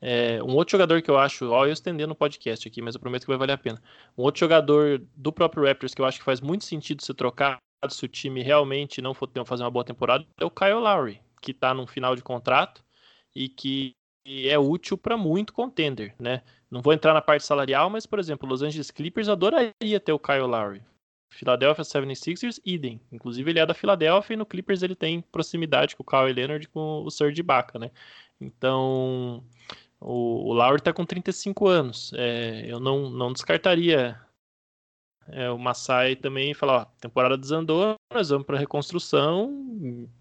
É, 0.00 0.42
um 0.42 0.54
outro 0.54 0.72
jogador 0.72 1.02
que 1.02 1.10
eu 1.10 1.18
acho, 1.18 1.50
ó, 1.50 1.66
eu 1.66 1.72
estendendo 1.72 2.12
o 2.12 2.16
podcast 2.16 2.66
aqui, 2.68 2.80
mas 2.80 2.94
eu 2.94 3.00
prometo 3.00 3.22
que 3.22 3.28
vai 3.28 3.36
valer 3.36 3.54
a 3.54 3.58
pena. 3.58 3.82
Um 4.16 4.22
outro 4.22 4.40
jogador 4.40 5.02
do 5.16 5.32
próprio 5.32 5.64
Raptors 5.64 5.94
que 5.94 6.00
eu 6.00 6.04
acho 6.06 6.18
que 6.18 6.24
faz 6.24 6.40
muito 6.40 6.64
sentido 6.64 7.02
se 7.02 7.12
trocar 7.14 7.58
se 7.88 8.04
o 8.04 8.08
time 8.08 8.42
realmente 8.42 9.02
não 9.02 9.12
for 9.12 9.28
fazer 9.46 9.62
uma 9.62 9.70
boa 9.70 9.84
temporada 9.84 10.24
é 10.40 10.44
o 10.44 10.50
Kyle 10.50 10.74
Lowry, 10.74 11.20
que 11.42 11.50
está 11.50 11.74
no 11.74 11.86
final 11.86 12.16
de 12.16 12.22
contrato 12.22 12.82
e 13.34 13.48
que 13.48 13.92
é 14.26 14.58
útil 14.58 14.96
para 14.96 15.16
muito 15.18 15.52
contender, 15.52 16.14
né? 16.18 16.42
Não 16.70 16.80
vou 16.80 16.92
entrar 16.94 17.12
na 17.12 17.20
parte 17.20 17.44
salarial, 17.44 17.90
mas 17.90 18.06
por 18.06 18.18
exemplo, 18.18 18.48
Los 18.48 18.62
Angeles 18.62 18.90
Clippers 18.90 19.28
adoraria 19.28 20.00
ter 20.00 20.12
o 20.12 20.18
Kyle 20.18 20.40
Lowry. 20.46 20.82
Philadelphia 21.34 21.84
76ers, 21.84 22.60
idem. 22.64 23.00
Inclusive 23.12 23.50
ele 23.50 23.58
é 23.58 23.66
da 23.66 23.74
Philadelphia 23.74 24.34
e 24.34 24.36
no 24.36 24.46
Clippers 24.46 24.82
ele 24.82 24.94
tem 24.94 25.20
proximidade 25.20 25.96
com 25.96 26.02
o 26.02 26.06
Kyle 26.06 26.32
Leonard 26.32 26.68
com 26.68 27.02
o 27.04 27.10
Serge 27.10 27.40
Ibaka, 27.40 27.78
né? 27.78 27.90
Então, 28.40 29.44
o, 30.00 30.50
o 30.50 30.52
Lowry 30.52 30.76
está 30.76 30.92
com 30.92 31.04
35 31.04 31.66
anos. 31.66 32.12
É, 32.14 32.64
eu 32.66 32.78
não, 32.78 33.10
não 33.10 33.32
descartaria 33.32 34.20
é, 35.28 35.50
o 35.50 35.58
Masai 35.58 36.14
também 36.14 36.54
falar, 36.54 36.82
ó, 36.82 36.84
temporada 37.00 37.36
desandou, 37.36 37.96
nós 38.12 38.28
vamos 38.28 38.46
para 38.46 38.58
reconstrução. 38.58 39.50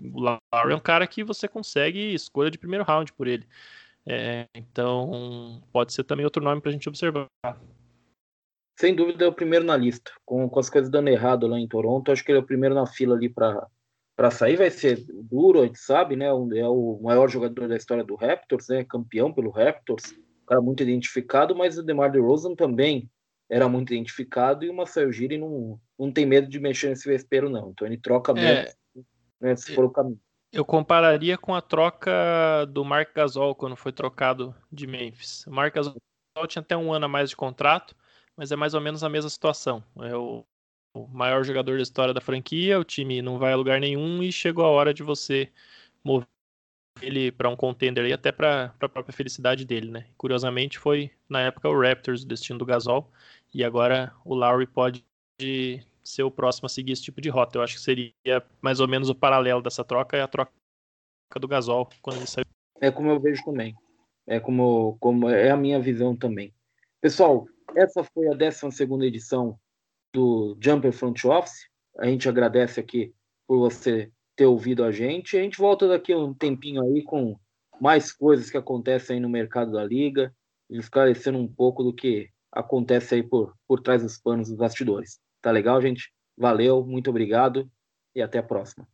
O 0.02 0.20
Lowry 0.20 0.74
é 0.74 0.76
um 0.76 0.80
cara 0.80 1.06
que 1.06 1.24
você 1.24 1.48
consegue 1.48 2.14
escolha 2.14 2.50
de 2.50 2.58
primeiro 2.58 2.86
round 2.86 3.14
por 3.14 3.28
ele. 3.28 3.48
É, 4.06 4.48
então, 4.56 5.62
pode 5.72 5.94
ser 5.94 6.04
também 6.04 6.26
outro 6.26 6.44
nome 6.44 6.60
para 6.60 6.70
a 6.70 6.74
gente 6.74 6.90
observar. 6.90 7.28
Sem 8.76 8.96
dúvida 8.96 9.26
é 9.26 9.28
o 9.28 9.34
primeiro 9.34 9.66
na 9.66 9.78
lista. 9.78 10.12
Com, 10.26 10.50
com 10.50 10.60
as 10.60 10.70
coisas 10.70 10.90
dando 10.90 11.10
errado 11.10 11.48
lá 11.48 11.60
em 11.60 11.68
Toronto, 11.68 12.12
acho 12.12 12.24
que 12.24 12.32
ele 12.32 12.40
é 12.40 12.42
o 12.42 12.46
primeiro 12.46 12.74
na 12.74 12.88
fila 12.88 13.16
ali 13.16 13.30
para 13.30 14.32
sair 14.32 14.56
vai 14.56 14.70
ser 14.70 15.06
duro, 15.08 15.62
a 15.62 15.66
gente 15.66 15.80
sabe, 15.80 16.16
né? 16.16 16.26
É 16.26 16.68
o 16.68 17.00
maior 17.02 17.30
jogador 17.30 17.68
da 17.68 17.76
história 17.76 18.04
do 18.04 18.16
Raptors, 18.16 18.68
né? 18.68 18.84
Campeão 18.84 19.32
pelo 19.32 19.52
Raptors, 19.52 20.12
um 20.12 20.46
cara 20.46 20.62
muito 20.62 20.82
identificado, 20.84 21.56
mas 21.56 21.78
o 21.78 21.84
DeMar 21.84 22.12
DeRozan 22.12 22.56
também 22.56 23.10
era 23.50 23.70
muito 23.70 23.94
identificado 23.94 24.66
e 24.66 24.70
o 24.70 24.74
Marcel 24.74 25.12
Giri 25.12 25.38
não, 25.38 25.80
não 25.98 26.12
tem 26.12 26.26
medo 26.26 26.48
de 26.48 26.60
mexer 26.60 26.90
nesse 26.90 27.08
vespeiro, 27.08 27.50
não. 27.50 27.70
Então 27.70 27.88
ele 27.88 27.98
troca 27.98 28.34
mesmo, 28.34 28.50
é, 28.50 28.74
né, 29.40 29.56
se 29.56 29.76
for 29.76 29.86
o 29.86 29.92
caminho. 29.92 30.20
Eu 30.52 30.64
compararia 30.64 31.38
com 31.38 31.54
a 31.56 31.62
troca 31.62 32.12
do 32.70 32.86
Mark 32.86 33.14
Gasol 33.14 33.56
quando 33.56 33.76
foi 33.76 33.92
trocado 33.92 34.56
de 34.72 34.86
Memphis. 34.86 35.46
O 35.48 35.52
Mark 35.52 35.74
Gasol 35.74 35.96
tinha 36.48 36.62
até 36.62 36.78
um 36.78 36.94
ano 36.94 37.06
a 37.06 37.08
mais 37.08 37.30
de 37.30 37.36
contrato, 37.36 37.96
mas 38.38 38.52
é 38.52 38.56
mais 38.56 38.74
ou 38.74 38.82
menos 38.82 39.04
a 39.04 39.10
mesma 39.10 39.30
situação. 39.30 39.84
É 40.00 40.16
o, 40.16 40.44
o 40.96 41.08
maior 41.08 41.44
jogador 41.44 41.78
da 41.78 41.84
história 41.84 42.14
da 42.14 42.22
franquia, 42.22 42.80
o 42.80 42.84
time 42.84 43.22
não 43.22 43.38
vai 43.38 43.54
a 43.54 43.56
lugar 43.56 43.80
nenhum 43.80 44.22
e 44.22 44.32
chegou 44.32 44.66
a 44.66 44.70
hora 44.70 44.94
de 44.94 45.04
você 45.04 45.52
mover 46.04 46.28
ele 47.02 47.32
para 47.32 47.50
um 47.50 47.56
contender 47.56 48.06
e 48.06 48.14
até 48.14 48.32
para 48.32 48.74
a 48.80 48.90
própria 48.90 49.14
felicidade 49.14 49.66
dele, 49.66 49.90
né? 49.90 50.08
Curiosamente 50.18 50.78
foi 50.78 51.12
na 51.28 51.42
época 51.42 51.70
o 51.70 51.80
Raptors 51.80 52.24
o 52.24 52.28
destino 52.28 52.60
do 52.60 52.66
Gasol 52.66 53.10
e 53.54 53.64
agora 53.64 54.14
o 54.24 54.36
Lowry 54.36 54.68
pode 54.68 55.04
ser 56.04 56.24
o 56.24 56.32
próximo 56.32 56.68
a 56.68 56.70
seguir 56.70 56.92
esse 56.92 57.04
tipo 57.04 57.20
de 57.20 57.30
rota. 57.30 57.58
Eu 57.58 57.64
acho 57.64 57.76
que 57.76 57.82
seria 57.82 58.14
mais 58.62 58.80
ou 58.80 58.88
menos 58.88 59.10
o 59.10 59.16
paralelo 59.16 59.62
dessa 59.62 59.84
troca 59.84 60.16
é 60.18 60.22
a 60.22 60.28
troca 60.28 60.52
do 61.40 61.48
Gasol 61.48 61.90
quando 62.02 62.18
ele 62.18 62.28
saiu. 62.28 62.46
É 62.80 62.92
como 62.92 63.10
eu 63.10 63.20
vejo 63.20 63.44
também. 63.44 63.76
É 64.28 64.40
como, 64.40 64.98
como 65.00 65.30
é 65.30 65.50
a 65.50 65.58
minha 65.58 65.80
visão 65.80 66.16
também. 66.16 66.54
Pessoal, 67.02 67.48
essa 67.76 68.04
foi 68.04 68.28
a 68.28 68.34
12 68.34 68.84
edição 69.06 69.58
do 70.14 70.58
Jumper 70.62 70.94
Front 70.94 71.24
Office. 71.26 71.68
A 71.98 72.08
gente 72.08 72.28
agradece 72.28 72.80
aqui 72.80 73.14
por 73.48 73.60
você 73.60 74.12
ter 74.36 74.46
ouvido 74.46 74.84
a 74.84 74.92
gente. 74.92 75.38
A 75.38 75.42
gente 75.42 75.58
volta 75.58 75.88
daqui 75.88 76.14
um 76.14 76.34
tempinho 76.34 76.84
aí 76.84 77.04
com 77.04 77.38
mais 77.80 78.12
coisas 78.12 78.50
que 78.50 78.58
acontecem 78.58 79.16
aí 79.16 79.20
no 79.20 79.30
mercado 79.30 79.72
da 79.72 79.84
liga, 79.84 80.34
esclarecendo 80.70 81.38
um 81.38 81.48
pouco 81.48 81.84
do 81.84 81.94
que 81.94 82.30
acontece 82.52 83.16
aí 83.16 83.24
por, 83.24 83.54
por 83.68 83.82
trás 83.82 84.04
dos 84.04 84.18
panos 84.18 84.50
dos 84.50 84.58
bastidores. 84.58 85.20
Tá 85.42 85.52
legal, 85.52 85.82
gente? 85.82 86.12
Valeu, 86.38 86.86
muito 86.86 87.10
obrigado 87.10 87.70
e 88.16 88.22
até 88.22 88.40
a 88.40 88.44
próxima. 88.44 88.88